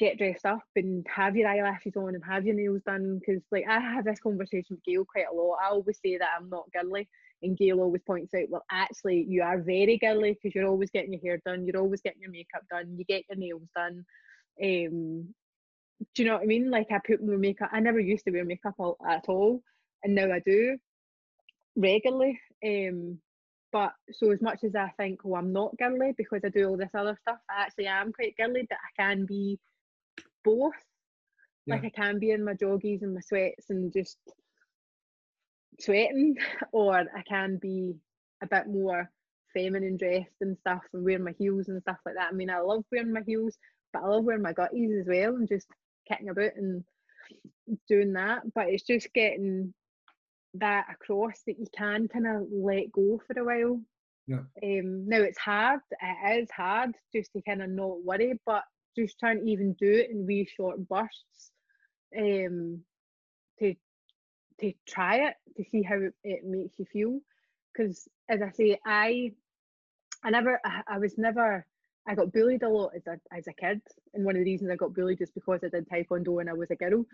get 0.00 0.18
dressed 0.18 0.44
up 0.44 0.64
and 0.74 1.06
have 1.08 1.36
your 1.36 1.48
eyelashes 1.48 1.94
on 1.96 2.16
and 2.16 2.24
have 2.24 2.44
your 2.44 2.56
nails 2.56 2.82
done 2.84 3.20
because 3.20 3.42
like 3.52 3.66
I 3.68 3.78
have 3.78 4.04
this 4.04 4.18
conversation 4.18 4.66
with 4.70 4.82
Gail 4.82 5.04
quite 5.04 5.26
a 5.32 5.36
lot. 5.36 5.58
I 5.62 5.68
always 5.68 6.00
say 6.04 6.18
that 6.18 6.30
I'm 6.36 6.48
not 6.48 6.64
girly 6.72 7.08
and 7.42 7.56
Gail 7.56 7.80
always 7.80 8.02
points 8.02 8.34
out, 8.34 8.48
well 8.48 8.64
actually 8.70 9.26
you 9.28 9.42
are 9.42 9.60
very 9.60 9.98
girly 9.98 10.32
because 10.34 10.54
you're 10.54 10.68
always 10.68 10.90
getting 10.90 11.12
your 11.12 11.22
hair 11.22 11.40
done, 11.44 11.66
you're 11.66 11.80
always 11.80 12.00
getting 12.00 12.20
your 12.20 12.30
makeup 12.30 12.62
done, 12.70 12.96
you 12.96 13.04
get 13.04 13.24
your 13.28 13.38
nails 13.38 13.68
done. 13.74 14.04
Um 14.62 15.34
do 16.14 16.22
you 16.22 16.28
know 16.28 16.34
what 16.34 16.42
I 16.42 16.46
mean? 16.46 16.70
Like 16.70 16.88
I 16.90 16.98
put 17.06 17.24
more 17.24 17.38
makeup 17.38 17.70
I 17.72 17.80
never 17.80 18.00
used 18.00 18.24
to 18.24 18.32
wear 18.32 18.44
makeup 18.44 18.74
all, 18.78 18.96
at 19.08 19.24
all 19.28 19.62
and 20.02 20.14
now 20.14 20.32
I 20.32 20.40
do 20.44 20.78
regularly. 21.76 22.38
Um 22.64 23.18
but 23.72 23.92
so 24.12 24.30
as 24.30 24.42
much 24.42 24.64
as 24.64 24.74
I 24.74 24.92
think, 24.98 25.20
oh, 25.24 25.34
I'm 25.36 25.52
not 25.52 25.76
girly 25.78 26.12
because 26.16 26.42
I 26.44 26.50
do 26.50 26.68
all 26.68 26.76
this 26.76 26.90
other 26.94 27.16
stuff, 27.22 27.38
I 27.48 27.62
actually 27.62 27.86
am 27.86 28.12
quite 28.12 28.36
girly, 28.36 28.66
but 28.68 28.78
I 28.78 29.02
can 29.02 29.24
be 29.24 29.58
both. 30.44 30.74
Like 31.66 31.84
I 31.84 31.90
can 31.90 32.18
be 32.18 32.32
in 32.32 32.44
my 32.44 32.54
joggies 32.54 33.02
and 33.02 33.14
my 33.14 33.20
sweats 33.20 33.70
and 33.70 33.92
just 33.92 34.18
sweating, 35.80 36.36
or 36.72 36.94
I 36.96 37.22
can 37.28 37.56
be 37.56 37.94
a 38.42 38.46
bit 38.46 38.66
more 38.66 39.10
feminine 39.52 39.96
dressed 39.96 40.40
and 40.40 40.56
stuff 40.58 40.82
and 40.92 41.04
wearing 41.04 41.24
my 41.24 41.34
heels 41.38 41.68
and 41.68 41.80
stuff 41.82 41.98
like 42.04 42.14
that. 42.16 42.30
I 42.30 42.34
mean, 42.34 42.50
I 42.50 42.60
love 42.60 42.84
wearing 42.90 43.12
my 43.12 43.22
heels, 43.26 43.56
but 43.92 44.02
I 44.02 44.06
love 44.06 44.24
wearing 44.24 44.42
my 44.42 44.52
gutties 44.52 45.00
as 45.00 45.06
well 45.06 45.34
and 45.34 45.48
just 45.48 45.66
kicking 46.08 46.28
about 46.28 46.56
and 46.56 46.84
doing 47.88 48.12
that. 48.14 48.42
But 48.54 48.68
it's 48.68 48.84
just 48.84 49.12
getting 49.12 49.74
that 50.54 50.86
across 50.90 51.40
that 51.46 51.58
you 51.58 51.66
can 51.76 52.08
kind 52.08 52.26
of 52.26 52.46
let 52.50 52.92
go 52.92 53.20
for 53.26 53.38
a 53.38 53.44
while. 53.44 53.80
Yeah. 54.26 54.44
Um, 54.62 55.08
now 55.08 55.18
it's 55.18 55.38
hard. 55.38 55.80
It 55.90 56.42
is 56.42 56.50
hard 56.50 56.92
just 57.14 57.32
to 57.32 57.42
kind 57.42 57.62
of 57.62 57.70
not 57.70 58.04
worry, 58.04 58.38
but 58.46 58.64
just 58.96 59.18
trying 59.18 59.44
to 59.44 59.50
even 59.50 59.74
do 59.74 59.90
it 59.90 60.10
in 60.10 60.26
wee 60.26 60.48
short 60.56 60.88
bursts. 60.88 61.50
Um, 62.16 62.80
to 63.58 63.74
to 64.60 64.72
try 64.86 65.28
it 65.28 65.34
to 65.56 65.64
see 65.70 65.82
how 65.82 65.98
it, 66.24 66.44
makes 66.44 66.78
you 66.78 66.86
feel. 66.92 67.20
Because 67.72 68.08
as 68.28 68.42
I 68.42 68.50
say, 68.50 68.78
I 68.86 69.32
I 70.24 70.30
never 70.30 70.60
I, 70.64 70.82
I 70.86 70.98
was 70.98 71.18
never 71.18 71.66
I 72.06 72.14
got 72.14 72.32
bullied 72.32 72.62
a 72.62 72.68
lot 72.68 72.92
as 72.96 73.06
a 73.06 73.18
as 73.36 73.46
a 73.46 73.52
kid, 73.52 73.80
and 74.14 74.24
one 74.24 74.36
of 74.36 74.44
the 74.44 74.50
reasons 74.50 74.70
I 74.70 74.76
got 74.76 74.94
bullied 74.94 75.20
is 75.20 75.30
because 75.30 75.60
I 75.64 75.68
did 75.68 75.88
taekwondo 75.88 76.28
when 76.28 76.48
I 76.48 76.54
was 76.54 76.70
a 76.70 76.76
girl. 76.76 77.04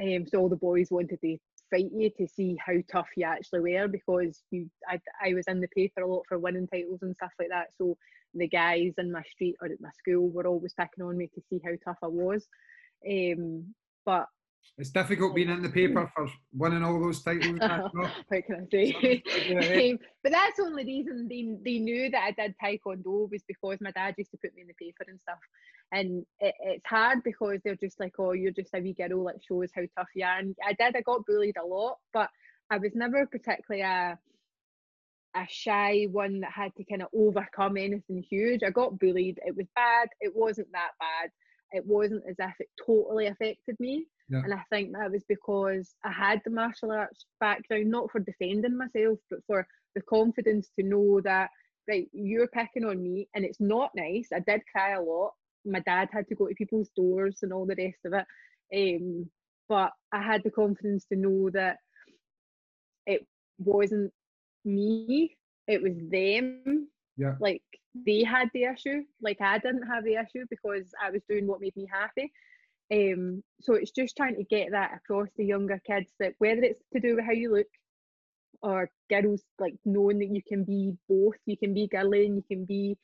Um, 0.00 0.26
so 0.26 0.40
all 0.40 0.48
the 0.48 0.56
boys 0.56 0.88
wanted 0.90 1.20
to 1.22 1.38
fight 1.70 1.90
you 1.92 2.10
to 2.18 2.28
see 2.28 2.56
how 2.64 2.74
tough 2.90 3.08
you 3.16 3.24
actually 3.24 3.60
were 3.60 3.88
because 3.88 4.42
you 4.50 4.70
I, 4.88 5.00
I 5.24 5.34
was 5.34 5.46
in 5.48 5.60
the 5.60 5.68
paper 5.68 6.02
a 6.02 6.06
lot 6.06 6.24
for 6.28 6.38
winning 6.38 6.68
titles 6.68 7.00
and 7.02 7.14
stuff 7.16 7.32
like 7.38 7.48
that. 7.48 7.68
So 7.78 7.96
the 8.34 8.48
guys 8.48 8.92
in 8.98 9.10
my 9.10 9.22
street 9.22 9.56
or 9.60 9.68
at 9.68 9.80
my 9.80 9.90
school 9.98 10.28
were 10.28 10.46
always 10.46 10.74
picking 10.74 11.04
on 11.04 11.16
me 11.16 11.28
to 11.34 11.42
see 11.48 11.60
how 11.64 11.72
tough 11.84 11.98
I 12.02 12.08
was. 12.08 12.46
Um, 13.08 13.74
but 14.04 14.26
It's 14.78 14.90
difficult 14.90 15.34
being 15.34 15.48
in 15.48 15.62
the 15.62 15.70
paper 15.70 16.10
for 16.14 16.28
winning 16.52 16.82
all 16.82 17.00
those 17.00 17.22
titles. 17.22 17.58
What 17.58 18.46
can 18.46 18.66
I 18.66 18.70
say? 18.70 19.98
But 20.22 20.32
that's 20.32 20.56
the 20.58 20.64
only 20.64 20.84
reason 20.84 21.28
they, 21.28 21.56
they 21.64 21.78
knew 21.78 22.10
that 22.10 22.22
I 22.24 22.30
did 22.32 22.54
taekwondo 22.62 23.30
was 23.30 23.42
because 23.48 23.78
my 23.80 23.90
dad 23.92 24.14
used 24.18 24.32
to 24.32 24.36
put 24.36 24.54
me 24.54 24.62
in 24.62 24.68
the 24.68 24.74
paper 24.74 25.04
and 25.08 25.18
stuff. 25.20 25.38
And 25.92 26.26
it, 26.40 26.54
it's 26.60 26.86
hard 26.86 27.22
because 27.24 27.60
they're 27.64 27.76
just 27.76 27.98
like, 28.00 28.12
oh, 28.18 28.32
you're 28.32 28.50
just 28.50 28.74
a 28.74 28.80
wee 28.80 28.92
girl, 28.92 29.24
like 29.24 29.36
shows 29.48 29.70
how 29.74 29.82
tough 29.96 30.08
you 30.14 30.24
are. 30.24 30.38
And 30.38 30.54
I 30.66 30.72
did, 30.72 30.96
I 30.96 31.00
got 31.00 31.24
bullied 31.26 31.56
a 31.56 31.66
lot, 31.66 31.98
but 32.12 32.28
I 32.70 32.78
was 32.78 32.92
never 32.94 33.26
particularly 33.26 33.82
a 33.82 34.18
a 35.36 35.46
shy 35.48 36.06
one 36.10 36.40
that 36.40 36.50
had 36.50 36.74
to 36.76 36.84
kind 36.84 37.02
of 37.02 37.08
overcome 37.14 37.76
anything 37.76 38.22
huge. 38.28 38.62
I 38.62 38.70
got 38.70 38.98
bullied. 38.98 39.38
It 39.44 39.54
was 39.54 39.66
bad. 39.74 40.08
It 40.20 40.32
wasn't 40.34 40.72
that 40.72 40.92
bad. 40.98 41.30
It 41.72 41.84
wasn't 41.86 42.24
as 42.28 42.36
if 42.38 42.54
it 42.58 42.68
totally 42.84 43.26
affected 43.26 43.76
me. 43.78 44.06
Yeah. 44.28 44.40
And 44.44 44.52
I 44.52 44.62
think 44.70 44.92
that 44.92 45.10
was 45.10 45.24
because 45.28 45.94
I 46.04 46.10
had 46.10 46.40
the 46.44 46.50
martial 46.50 46.90
arts 46.90 47.26
background, 47.40 47.90
not 47.90 48.10
for 48.10 48.20
defending 48.20 48.76
myself, 48.76 49.18
but 49.30 49.40
for 49.46 49.66
the 49.94 50.02
confidence 50.02 50.68
to 50.78 50.84
know 50.84 51.20
that, 51.22 51.50
right, 51.88 52.08
you're 52.12 52.48
picking 52.48 52.84
on 52.84 53.02
me 53.02 53.28
and 53.34 53.44
it's 53.44 53.60
not 53.60 53.90
nice. 53.94 54.28
I 54.34 54.40
did 54.40 54.62
cry 54.72 54.94
a 54.94 55.00
lot. 55.00 55.32
My 55.64 55.80
dad 55.80 56.08
had 56.12 56.28
to 56.28 56.34
go 56.34 56.48
to 56.48 56.54
people's 56.54 56.90
doors 56.96 57.38
and 57.42 57.52
all 57.52 57.66
the 57.66 57.76
rest 57.76 57.98
of 58.04 58.12
it. 58.14 58.26
Um, 58.74 59.30
but 59.68 59.92
I 60.12 60.22
had 60.22 60.42
the 60.42 60.50
confidence 60.50 61.04
to 61.06 61.16
know 61.16 61.50
that 61.50 61.78
it 63.06 63.26
wasn't 63.58 64.12
me, 64.64 65.36
it 65.68 65.82
was 65.82 65.94
them. 66.10 66.88
Yeah. 67.16 67.34
Like 67.40 67.62
they 67.94 68.24
had 68.24 68.50
the 68.52 68.64
issue. 68.64 69.02
Like 69.22 69.40
I 69.40 69.58
didn't 69.58 69.86
have 69.86 70.04
the 70.04 70.14
issue 70.14 70.44
because 70.50 70.92
I 71.02 71.10
was 71.10 71.22
doing 71.28 71.46
what 71.46 71.60
made 71.60 71.76
me 71.76 71.88
happy. 71.90 72.32
Um, 72.92 73.42
so 73.60 73.74
it's 73.74 73.90
just 73.90 74.16
trying 74.16 74.36
to 74.36 74.44
get 74.44 74.70
that 74.72 74.92
across 74.94 75.28
to 75.36 75.44
younger 75.44 75.80
kids 75.86 76.12
that 76.20 76.34
whether 76.38 76.62
it's 76.62 76.82
to 76.92 77.00
do 77.00 77.16
with 77.16 77.24
how 77.24 77.32
you 77.32 77.52
look 77.52 77.66
or 78.62 78.90
girls 79.10 79.42
like 79.58 79.74
knowing 79.84 80.18
that 80.20 80.34
you 80.34 80.42
can 80.46 80.64
be 80.64 80.92
both, 81.08 81.36
you 81.46 81.56
can 81.56 81.74
be 81.74 81.88
girly 81.88 82.26
and 82.26 82.36
you 82.36 82.44
can 82.48 82.64
be 82.64 82.96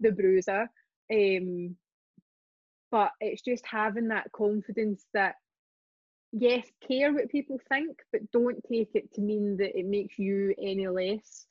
the 0.00 0.12
bruiser. 0.12 0.68
Um, 1.12 1.76
but 2.90 3.12
it's 3.20 3.42
just 3.42 3.64
having 3.66 4.08
that 4.08 4.30
confidence 4.32 5.04
that 5.14 5.36
yes, 6.32 6.66
care 6.86 7.12
what 7.12 7.30
people 7.30 7.58
think, 7.68 7.98
but 8.10 8.30
don't 8.32 8.62
take 8.70 8.90
it 8.94 9.12
to 9.14 9.20
mean 9.20 9.56
that 9.58 9.78
it 9.78 9.86
makes 9.86 10.18
you 10.18 10.54
any 10.60 10.88
less 10.88 11.46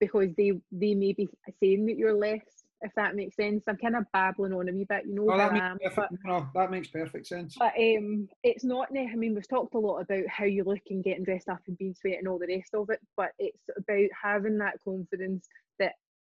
because 0.00 0.28
they 0.36 0.52
they 0.72 0.94
may 0.94 1.12
be 1.12 1.28
saying 1.60 1.86
that 1.86 1.96
you're 1.96 2.16
less, 2.16 2.61
if 2.82 2.92
that 2.96 3.14
makes 3.14 3.36
sense. 3.36 3.62
I'm 3.66 3.76
kind 3.76 3.96
of 3.96 4.04
babbling 4.12 4.52
on 4.52 4.68
a 4.68 4.72
wee 4.72 4.86
bit, 4.88 5.04
you 5.06 5.14
know. 5.14 5.32
Oh, 5.32 5.36
that, 5.36 5.52
makes 5.52 5.64
am, 5.64 5.78
perfect, 5.78 6.10
but, 6.10 6.30
no, 6.30 6.46
that 6.54 6.70
makes 6.70 6.88
perfect 6.88 7.26
sense. 7.26 7.56
but 7.58 7.72
um, 7.78 8.28
it's 8.42 8.64
not. 8.64 8.88
I 8.90 9.14
mean, 9.14 9.34
we've 9.34 9.48
talked 9.48 9.74
a 9.74 9.78
lot 9.78 10.00
about 10.00 10.26
how 10.28 10.44
you 10.44 10.64
look 10.64 10.80
and 10.90 11.04
getting 11.04 11.24
dressed 11.24 11.48
up 11.48 11.60
and 11.66 11.78
being 11.78 11.94
sweet 11.94 12.18
and 12.18 12.28
all 12.28 12.38
the 12.38 12.54
rest 12.54 12.74
of 12.74 12.90
it, 12.90 13.00
but 13.16 13.30
it's 13.38 13.62
about 13.76 14.08
having 14.20 14.58
that 14.58 14.80
confidence 14.84 15.46
that 15.78 15.92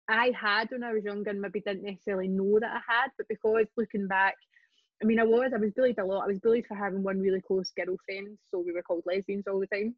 I 0.09 0.33
had 0.41 0.71
when 0.71 0.85
I 0.85 0.93
was 0.93 1.05
younger 1.05 1.31
and 1.31 1.41
maybe 1.41 1.61
didn't 1.61 1.83
necessarily 1.83 2.29
know 2.29 2.59
that 2.61 2.71
I 2.71 2.93
had, 2.93 3.11
but 3.17 3.29
because 3.29 3.67
looking 3.77 4.07
back, 4.07 4.37
I 5.03 5.05
mean, 5.05 5.19
I 5.19 5.25
was, 5.25 5.53
I 5.55 5.59
was 5.59 5.73
bullied 5.73 5.99
a 5.99 6.05
lot. 6.05 6.25
I 6.25 6.29
was 6.29 6.39
bullied 6.39 6.67
for 6.67 6.77
having 6.77 7.03
one 7.03 7.21
really 7.21 7.41
close 7.41 7.71
girlfriend, 7.77 8.39
so 8.51 8.61
we 8.61 8.73
were 8.73 8.83
called 8.83 9.03
lesbians 9.05 9.47
all 9.47 9.61
the 9.61 9.67
time, 9.67 9.95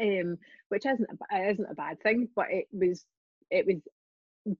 um, 0.00 0.38
which 0.68 0.86
isn't 0.86 1.08
a, 1.32 1.50
isn't 1.50 1.70
a 1.70 1.74
bad 1.74 2.00
thing, 2.02 2.28
but 2.34 2.46
it 2.50 2.66
was 2.72 3.04
it 3.50 3.66
was 3.66 3.76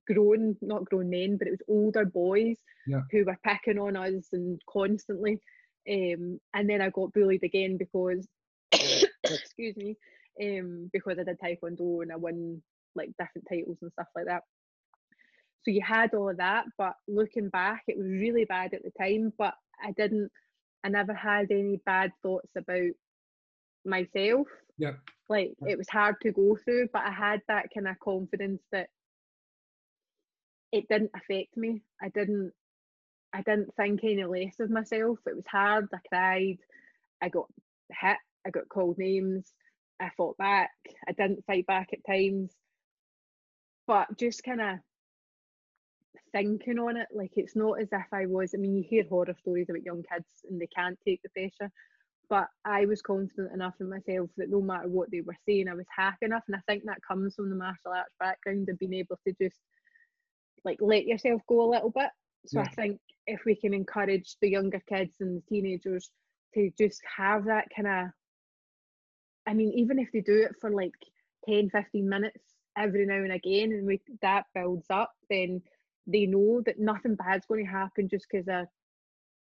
grown, 0.06 0.56
not 0.60 0.84
grown 0.84 1.10
men, 1.10 1.36
but 1.36 1.48
it 1.48 1.52
was 1.52 1.62
older 1.68 2.04
boys 2.04 2.56
Yeah. 2.86 3.02
who 3.10 3.24
were 3.24 3.38
picking 3.44 3.78
on 3.78 3.96
us 3.96 4.28
and 4.32 4.60
constantly. 4.68 5.40
Um, 5.88 6.40
and 6.54 6.68
then 6.68 6.80
I 6.80 6.90
got 6.90 7.12
bullied 7.12 7.42
again 7.44 7.76
because, 7.76 8.26
excuse 8.72 9.76
me, 9.76 9.96
um, 10.42 10.90
because 10.92 11.18
I 11.18 11.24
did 11.24 11.38
taekwondo 11.38 12.02
and 12.02 12.12
I 12.12 12.16
won 12.16 12.62
like 12.94 13.10
different 13.18 13.46
titles 13.48 13.78
and 13.82 13.92
stuff 13.92 14.08
like 14.14 14.26
that. 14.26 14.42
So 15.64 15.70
you 15.70 15.82
had 15.82 16.12
all 16.14 16.28
of 16.30 16.36
that, 16.38 16.64
but 16.76 16.94
looking 17.08 17.48
back, 17.48 17.82
it 17.88 17.96
was 17.96 18.06
really 18.06 18.44
bad 18.44 18.74
at 18.74 18.82
the 18.82 18.92
time. 18.98 19.32
But 19.38 19.54
I 19.82 19.92
didn't, 19.92 20.30
I 20.84 20.88
never 20.90 21.14
had 21.14 21.50
any 21.50 21.80
bad 21.86 22.12
thoughts 22.22 22.52
about 22.56 22.92
myself. 23.84 24.46
Yeah. 24.78 24.92
Like 25.28 25.54
it 25.66 25.78
was 25.78 25.88
hard 25.88 26.16
to 26.22 26.32
go 26.32 26.56
through, 26.64 26.88
but 26.92 27.02
I 27.02 27.10
had 27.10 27.40
that 27.48 27.68
kind 27.72 27.88
of 27.88 27.98
confidence 27.98 28.62
that 28.72 28.88
it 30.74 30.88
didn't 30.88 31.12
affect 31.14 31.56
me. 31.56 31.82
I 32.02 32.08
didn't, 32.08 32.52
I 33.32 33.42
didn't 33.42 33.72
think 33.76 34.00
any 34.02 34.24
less 34.24 34.58
of 34.58 34.70
myself. 34.70 35.18
It 35.24 35.36
was 35.36 35.46
hard. 35.48 35.88
I 35.94 35.98
cried. 36.08 36.58
I 37.22 37.28
got 37.28 37.46
hit. 37.90 38.16
I 38.44 38.50
got 38.50 38.68
called 38.68 38.98
names. 38.98 39.52
I 40.00 40.10
fought 40.16 40.36
back. 40.36 40.72
I 41.08 41.12
didn't 41.12 41.44
fight 41.46 41.66
back 41.68 41.90
at 41.92 42.04
times. 42.04 42.50
But 43.86 44.18
just 44.18 44.42
kind 44.42 44.60
of 44.60 44.78
thinking 46.32 46.80
on 46.80 46.96
it, 46.96 47.06
like 47.14 47.30
it's 47.36 47.54
not 47.54 47.80
as 47.80 47.88
if 47.92 48.06
I 48.12 48.26
was. 48.26 48.52
I 48.52 48.58
mean, 48.58 48.74
you 48.74 48.82
hear 48.82 49.04
horror 49.08 49.36
stories 49.38 49.68
about 49.70 49.84
young 49.84 50.02
kids 50.12 50.26
and 50.50 50.60
they 50.60 50.68
can't 50.74 50.98
take 51.06 51.20
the 51.22 51.28
pressure. 51.28 51.70
But 52.28 52.48
I 52.64 52.86
was 52.86 53.00
confident 53.00 53.52
enough 53.54 53.74
in 53.78 53.90
myself 53.90 54.28
that 54.38 54.50
no 54.50 54.60
matter 54.60 54.88
what 54.88 55.12
they 55.12 55.20
were 55.20 55.36
saying, 55.46 55.68
I 55.68 55.74
was 55.74 55.86
happy 55.96 56.26
enough. 56.26 56.42
And 56.48 56.56
I 56.56 56.60
think 56.66 56.82
that 56.86 56.98
comes 57.06 57.36
from 57.36 57.48
the 57.48 57.54
martial 57.54 57.92
arts 57.94 58.14
background 58.18 58.68
and 58.68 58.78
being 58.78 58.94
able 58.94 59.20
to 59.24 59.34
just 59.40 59.60
like 60.64 60.78
let 60.80 61.04
yourself 61.06 61.42
go 61.48 61.62
a 61.62 61.70
little 61.70 61.90
bit. 61.90 62.10
So 62.46 62.60
Yeah. 62.60 62.66
I 62.66 62.68
think 62.68 63.00
if 63.26 63.44
we 63.44 63.54
can 63.54 63.74
encourage 63.74 64.36
the 64.40 64.50
younger 64.50 64.80
kids 64.88 65.16
and 65.20 65.36
the 65.38 65.46
teenagers 65.48 66.10
to 66.54 66.70
just 66.78 67.02
have 67.16 67.44
that 67.46 67.68
kind 67.74 67.88
of 67.88 68.10
I 69.46 69.52
mean, 69.52 69.72
even 69.72 69.98
if 69.98 70.10
they 70.12 70.20
do 70.20 70.42
it 70.42 70.54
for 70.60 70.70
like 70.70 70.94
10, 71.46 71.70
15 71.70 72.08
minutes 72.08 72.54
every 72.76 73.06
now 73.06 73.16
and 73.16 73.32
again 73.32 73.72
and 73.72 73.86
we 73.86 74.00
that 74.22 74.46
builds 74.54 74.86
up, 74.90 75.12
then 75.30 75.62
they 76.06 76.26
know 76.26 76.62
that 76.66 76.78
nothing 76.78 77.14
bad's 77.14 77.46
going 77.46 77.64
to 77.64 77.70
happen 77.70 78.08
just 78.08 78.26
because 78.30 78.48
of 78.48 78.66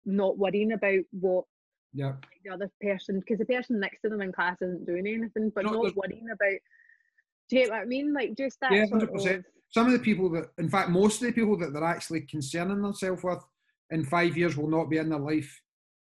not 0.06 0.38
worrying 0.38 0.74
about 0.74 1.04
what 1.12 1.46
Yeah. 1.94 2.14
the 2.44 2.52
other 2.52 2.70
person 2.82 3.20
because 3.20 3.40
the 3.40 3.46
person 3.46 3.80
next 3.80 4.02
to 4.02 4.10
them 4.10 4.22
in 4.22 4.32
class 4.32 4.62
isn't 4.62 4.86
doing 4.86 5.08
anything, 5.08 5.52
but 5.54 5.64
No, 5.66 5.72
not 5.74 5.96
worrying 5.96 6.30
about 6.32 6.60
do 7.50 7.58
you 7.58 7.64
get 7.64 7.72
what 7.72 7.82
I 7.82 7.86
mean? 7.86 8.14
Like 8.14 8.36
just 8.36 8.60
that 8.62 8.72
Yeah, 8.74 8.86
sort 8.86 9.04
100%. 9.04 9.38
of 9.38 9.46
Some 9.76 9.88
of 9.88 9.91
the 9.91 9.99
people 9.99 10.30
that, 10.30 10.52
in 10.57 10.69
fact, 10.69 10.89
most 10.89 11.22
of 11.22 11.27
the 11.27 11.34
people 11.34 11.57
that 11.57 11.73
they're 11.73 11.84
actually 11.84 12.22
concerning 12.22 12.81
themselves 12.81 13.22
with 13.22 13.43
in 13.91 14.06
five 14.06 14.38
years 14.38 14.56
will 14.56 14.69
not 14.69 14.89
be 14.89 14.99
in 14.99 15.10
their 15.10 15.19
life 15.19 15.61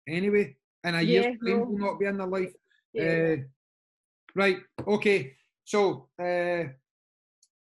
anyway. 0.08 0.56
In 0.82 0.96
a 0.96 1.02
year's 1.02 1.26
Yeah, 1.26 1.30
time 1.52 1.60
no. 1.60 1.64
will 1.66 1.78
not 1.78 2.00
be 2.00 2.06
in 2.06 2.18
their 2.18 2.26
life. 2.26 2.52
yeah. 2.92 3.04
Uh, 3.04 3.36
right. 4.34 4.56
Okay. 4.88 5.36
So 5.64 6.08
uh, 6.20 6.64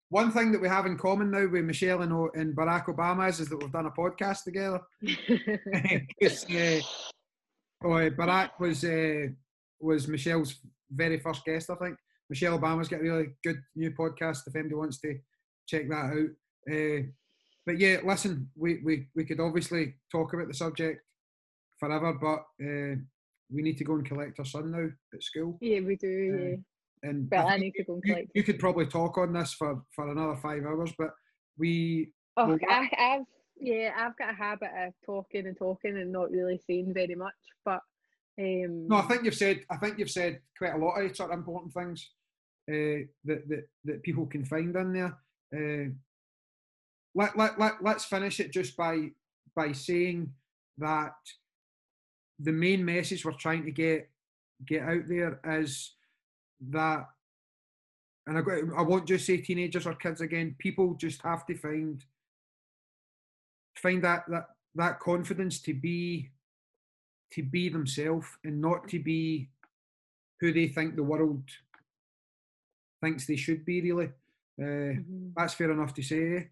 one 0.08 0.32
thing 0.32 0.54
that 0.54 0.62
we 0.62 0.70
have 0.70 0.86
in 0.86 0.98
common 0.98 1.30
now 1.30 1.46
with 1.50 1.66
Michelle 1.66 2.04
and, 2.04 2.14
and 2.36 2.56
Barack 2.56 2.86
Obama 2.86 3.28
is, 3.28 3.42
is 3.42 3.50
that 3.50 3.58
we've 3.58 3.70
done 3.70 3.88
a 3.88 3.92
podcast 3.92 4.46
together. 4.46 4.80
uh, 5.04 6.80
oh, 7.84 8.10
Barack 8.12 8.52
was 8.62 8.86
uh, 8.86 9.28
was 9.82 10.08
Michelle's 10.08 10.56
very 10.90 11.20
first 11.20 11.44
guest, 11.44 11.70
I 11.70 11.76
think. 11.76 11.98
Michelle 12.30 12.58
Obama's 12.58 12.88
got 12.88 13.02
a 13.02 13.04
really 13.04 13.32
good 13.44 13.62
new 13.76 13.92
podcast. 13.92 14.48
If 14.48 14.56
anybody 14.56 14.76
wants 14.76 15.02
to 15.02 15.20
check 15.68 15.90
that 15.90 15.96
out. 15.96 16.30
Uh, 16.72 17.04
but 17.66 17.80
yeah, 17.80 17.98
listen, 18.04 18.50
we, 18.56 18.80
we, 18.84 19.08
we 19.16 19.26
could 19.26 19.40
obviously 19.40 19.96
talk 20.12 20.34
about 20.34 20.48
the 20.48 20.54
subject 20.54 21.02
forever, 21.80 22.14
but 22.14 22.40
uh, 22.64 22.96
we 23.54 23.62
need 23.62 23.78
to 23.78 23.84
go 23.84 23.96
and 23.96 24.06
collect 24.06 24.40
our 24.40 24.46
son 24.46 24.72
now 24.72 24.90
at 25.14 25.24
school. 25.24 25.58
yeah, 25.62 25.80
we 25.82 25.96
do, 25.96 26.08
Uh, 26.34 26.50
yeah. 26.50 26.56
And 27.04 27.30
But 27.30 27.46
I 27.46 27.52
think 27.54 27.62
need 27.62 27.74
to 27.78 27.84
go 27.84 27.94
and 27.94 28.04
you, 28.06 28.14
collect 28.14 28.32
you 28.36 28.44
could 28.44 28.60
probably 28.60 28.86
talk 28.86 29.18
on 29.18 29.34
this 29.34 29.54
for, 29.54 29.82
for 29.96 30.10
another 30.10 30.36
five 30.36 30.64
hours, 30.66 30.92
but 30.98 31.10
we 31.58 32.12
Oh, 32.38 32.48
well, 32.48 32.60
I, 32.70 32.90
I've 32.98 33.26
yeah, 33.60 33.92
I've 33.96 34.18
got 34.18 34.32
a 34.32 34.36
habit 34.36 34.70
of 34.76 34.94
talking 35.06 35.46
and 35.46 35.58
talking 35.58 35.98
and 35.98 36.12
not 36.12 36.32
really 36.32 36.60
saying 36.66 36.94
very 36.94 37.16
much. 37.16 37.34
But 37.64 37.82
um, 38.40 38.88
No, 38.88 38.98
I 38.98 39.02
think 39.04 39.24
you've 39.24 39.36
said. 39.36 39.62
I 39.70 39.78
think 39.78 40.00
you've 40.00 40.10
said 40.10 40.40
quite 40.58 40.74
a 40.74 40.78
lot 40.78 41.00
of 41.00 41.16
sort 41.16 41.32
of 41.32 41.38
important 41.38 41.74
things 41.74 42.10
uh, 42.70 43.06
that 43.26 43.48
that 43.50 43.68
that 43.86 44.04
people 44.04 44.26
can 44.26 44.46
find 44.46 44.76
in 44.76 44.94
there. 44.94 45.16
Uh, 45.56 45.92
let 47.14 47.38
let 47.38 47.60
let 47.60 47.84
let's 47.84 48.06
finish 48.06 48.40
it 48.40 48.54
just 48.54 48.78
by 48.78 49.10
by 49.56 49.72
saying 49.72 50.32
that 50.78 51.14
the 52.40 52.52
main 52.52 52.84
message 52.84 53.26
we're 53.26 53.34
trying 53.34 53.66
to 53.66 53.72
get 53.72 54.10
get 54.66 54.84
out 54.84 55.08
there 55.08 55.40
is 55.46 55.94
that, 56.70 57.06
and 58.28 58.38
I 58.38 58.42
I 58.78 58.82
won't 58.82 59.08
just 59.08 59.26
say 59.26 59.38
teenagers 59.38 59.86
or 59.86 59.96
kids 59.96 60.22
again. 60.22 60.56
People 60.60 60.94
just 60.94 61.22
have 61.24 61.46
to 61.48 61.58
find 61.58 62.04
find 63.76 64.04
that 64.04 64.24
that 64.30 64.48
that 64.76 65.00
confidence 65.00 65.60
to 65.62 65.74
be 65.74 66.30
to 67.34 67.44
be 67.44 67.70
themselves 67.70 68.28
and 68.44 68.62
not 68.62 68.88
to 68.90 69.00
be 69.00 69.50
who 70.40 70.52
they 70.52 70.68
think 70.68 70.96
the 70.96 71.04
world 71.04 71.44
thinks 73.02 73.26
they 73.26 73.36
should 73.36 73.66
be 73.66 73.82
really 73.82 74.10
uh, 74.62 75.00
mhm. 75.00 75.34
that's 75.36 75.54
fair 75.54 75.72
enough 75.72 75.94
to 75.94 76.04
say 76.04 76.50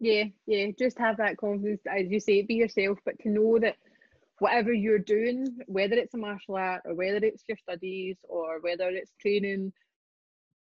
yeah, 0.00 0.24
yeah, 0.46 0.66
just 0.78 0.98
have 0.98 1.16
that 1.16 1.38
confidence, 1.38 1.80
as 1.86 2.08
you 2.08 2.20
say, 2.20 2.42
be 2.42 2.54
yourself, 2.54 2.98
but 3.04 3.18
to 3.20 3.28
know 3.28 3.58
that 3.58 3.76
whatever 4.38 4.72
you're 4.72 4.98
doing, 4.98 5.58
whether 5.66 5.94
it's 5.96 6.14
a 6.14 6.18
martial 6.18 6.56
art 6.56 6.82
or 6.84 6.94
whether 6.94 7.18
it's 7.18 7.42
your 7.48 7.56
studies 7.56 8.16
or 8.28 8.60
whether 8.60 8.88
it's 8.88 9.12
training, 9.20 9.72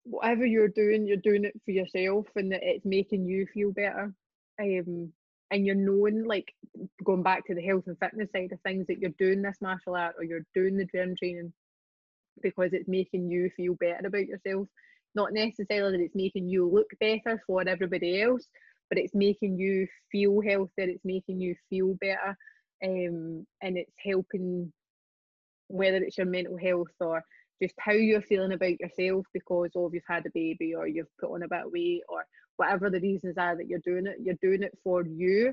whatever 0.04 0.46
you're 0.46 0.68
doing, 0.68 1.06
you're 1.06 1.18
doing 1.18 1.44
it 1.44 1.60
for 1.64 1.72
yourself 1.72 2.26
and 2.36 2.52
that 2.52 2.60
it's 2.62 2.86
making 2.86 3.26
you 3.26 3.46
feel 3.52 3.70
better. 3.72 4.14
Um, 4.60 5.12
and 5.50 5.64
you're 5.66 5.74
knowing, 5.74 6.26
like 6.26 6.54
going 7.04 7.22
back 7.22 7.46
to 7.46 7.54
the 7.54 7.62
health 7.62 7.84
and 7.86 7.98
fitness 7.98 8.30
side 8.32 8.52
of 8.52 8.60
things, 8.60 8.86
that 8.86 8.98
you're 8.98 9.10
doing 9.18 9.42
this 9.42 9.58
martial 9.60 9.94
art 9.94 10.14
or 10.18 10.24
you're 10.24 10.46
doing 10.54 10.76
the 10.76 10.84
gym 10.86 11.14
training 11.16 11.52
because 12.42 12.72
it's 12.72 12.88
making 12.88 13.30
you 13.30 13.50
feel 13.56 13.74
better 13.74 14.06
about 14.06 14.26
yourself. 14.26 14.68
Not 15.14 15.32
necessarily 15.32 15.98
that 15.98 16.04
it's 16.04 16.14
making 16.14 16.48
you 16.48 16.68
look 16.68 16.90
better 17.00 17.42
for 17.46 17.66
everybody 17.66 18.22
else, 18.22 18.46
but 18.88 18.98
it's 18.98 19.14
making 19.14 19.58
you 19.58 19.86
feel 20.10 20.40
healthier, 20.40 20.88
it's 20.88 21.04
making 21.04 21.40
you 21.40 21.54
feel 21.68 21.94
better, 22.00 22.36
um, 22.84 23.46
and 23.62 23.76
it's 23.76 23.94
helping 24.04 24.72
whether 25.68 25.98
it's 25.98 26.16
your 26.16 26.26
mental 26.26 26.56
health 26.56 26.88
or 27.00 27.22
just 27.60 27.74
how 27.78 27.92
you're 27.92 28.22
feeling 28.22 28.52
about 28.52 28.80
yourself 28.80 29.26
because 29.34 29.70
of 29.74 29.92
you've 29.92 30.02
had 30.08 30.24
a 30.26 30.30
baby 30.32 30.74
or 30.74 30.86
you've 30.86 31.14
put 31.20 31.32
on 31.32 31.42
a 31.42 31.48
bit 31.48 31.66
of 31.66 31.72
weight 31.72 32.02
or 32.08 32.24
whatever 32.56 32.88
the 32.88 33.00
reasons 33.00 33.36
are 33.36 33.56
that 33.56 33.66
you're 33.68 33.80
doing 33.80 34.06
it, 34.06 34.16
you're 34.22 34.36
doing 34.40 34.62
it 34.62 34.76
for 34.82 35.04
you 35.04 35.52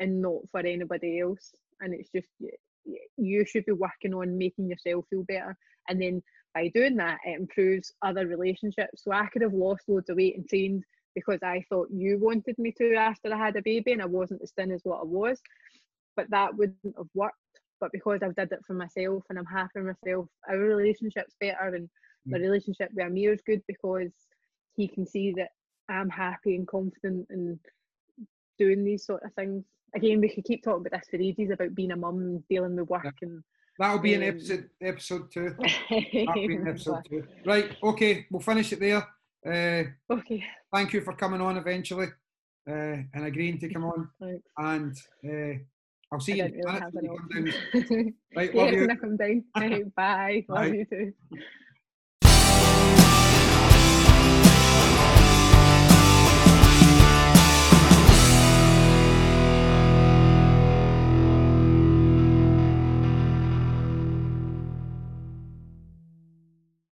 and 0.00 0.20
not 0.20 0.40
for 0.50 0.60
anybody 0.60 1.20
else. 1.20 1.52
And 1.80 1.94
it's 1.94 2.10
just 2.10 2.28
you 3.16 3.44
should 3.46 3.64
be 3.64 3.72
working 3.72 4.14
on 4.14 4.38
making 4.38 4.68
yourself 4.68 5.06
feel 5.10 5.24
better, 5.24 5.56
and 5.88 6.00
then 6.00 6.22
by 6.56 6.68
doing 6.68 6.96
that, 6.96 7.18
it 7.26 7.38
improves 7.38 7.92
other 8.00 8.26
relationships. 8.26 9.04
So 9.04 9.12
I 9.12 9.26
could 9.26 9.42
have 9.42 9.52
lost 9.52 9.82
loads 9.88 10.08
of 10.08 10.16
weight 10.16 10.38
and 10.38 10.48
trained 10.48 10.84
because 11.14 11.40
I 11.42 11.62
thought 11.68 11.88
you 11.92 12.18
wanted 12.18 12.56
me 12.58 12.72
to 12.78 12.94
after 12.94 13.32
I 13.32 13.36
had 13.36 13.56
a 13.56 13.62
baby 13.62 13.92
and 13.92 14.00
I 14.00 14.06
wasn't 14.06 14.40
as 14.42 14.52
thin 14.52 14.70
as 14.70 14.80
what 14.84 15.00
I 15.00 15.04
was. 15.04 15.38
But 16.16 16.30
that 16.30 16.56
wouldn't 16.56 16.96
have 16.96 17.08
worked. 17.14 17.36
But 17.78 17.92
because 17.92 18.20
I've 18.22 18.34
did 18.34 18.52
it 18.52 18.64
for 18.66 18.72
myself 18.72 19.22
and 19.28 19.38
I'm 19.38 19.44
happy 19.44 19.80
with 19.82 19.96
myself, 20.02 20.28
our 20.48 20.56
relationship's 20.56 21.36
better 21.38 21.74
and 21.74 21.90
my 22.24 22.38
mm. 22.38 22.42
relationship 22.42 22.88
with 22.94 23.04
Amir 23.04 23.34
is 23.34 23.42
good 23.44 23.60
because 23.68 24.12
he 24.76 24.88
can 24.88 25.06
see 25.06 25.34
that 25.36 25.50
I'm 25.90 26.08
happy 26.08 26.56
and 26.56 26.66
confident 26.66 27.26
and 27.28 27.58
doing 28.58 28.82
these 28.82 29.04
sort 29.04 29.22
of 29.24 29.34
things. 29.34 29.66
Again, 29.94 30.22
we 30.22 30.30
could 30.30 30.44
keep 30.44 30.64
talking 30.64 30.86
about 30.86 31.00
this 31.00 31.08
for 31.10 31.16
ages 31.20 31.50
about 31.50 31.74
being 31.74 31.92
a 31.92 31.96
mum 31.96 32.18
and 32.18 32.48
dealing 32.48 32.76
with 32.76 32.88
work 32.88 33.04
Yeah. 33.04 33.28
and 33.28 33.44
That'll 33.78 33.98
be 33.98 34.14
an 34.14 34.22
Um, 34.22 34.28
episode 34.28 34.70
episode 34.80 35.30
two. 35.32 35.50
That'll 35.90 36.34
be 36.48 36.56
an 36.56 36.68
episode 36.72 37.02
two. 37.08 37.24
Right, 37.44 37.76
okay, 37.82 38.26
we'll 38.30 38.40
finish 38.40 38.72
it 38.72 38.80
there. 38.80 39.06
Uh, 39.46 39.84
okay, 40.12 40.42
thank 40.72 40.92
you 40.92 41.00
for 41.02 41.12
coming 41.14 41.40
on 41.40 41.56
eventually 41.56 42.08
uh, 42.68 42.72
and 43.14 43.24
agreeing 43.26 43.58
to 43.60 43.68
come 43.72 43.84
on. 43.84 44.08
thanks. 44.20 44.44
And 44.58 44.96
uh, 45.28 45.58
I'll 46.12 46.20
see 46.20 46.40
I 46.40 46.46
you 46.46 46.52
really 46.64 46.80
have 46.80 46.92
when 46.94 47.04
you 47.04 47.16
come 47.18 47.44
down. 47.44 47.54
option. 47.74 48.14
Right, 48.34 48.54
yeah, 48.54 48.62
love 48.62 48.72
you. 48.72 48.88
Come 48.96 49.16
down. 49.16 49.44
Bye. 49.96 50.44
Love 50.48 50.58
Bye. 50.58 50.66
you 50.66 50.84
too. 50.86 51.12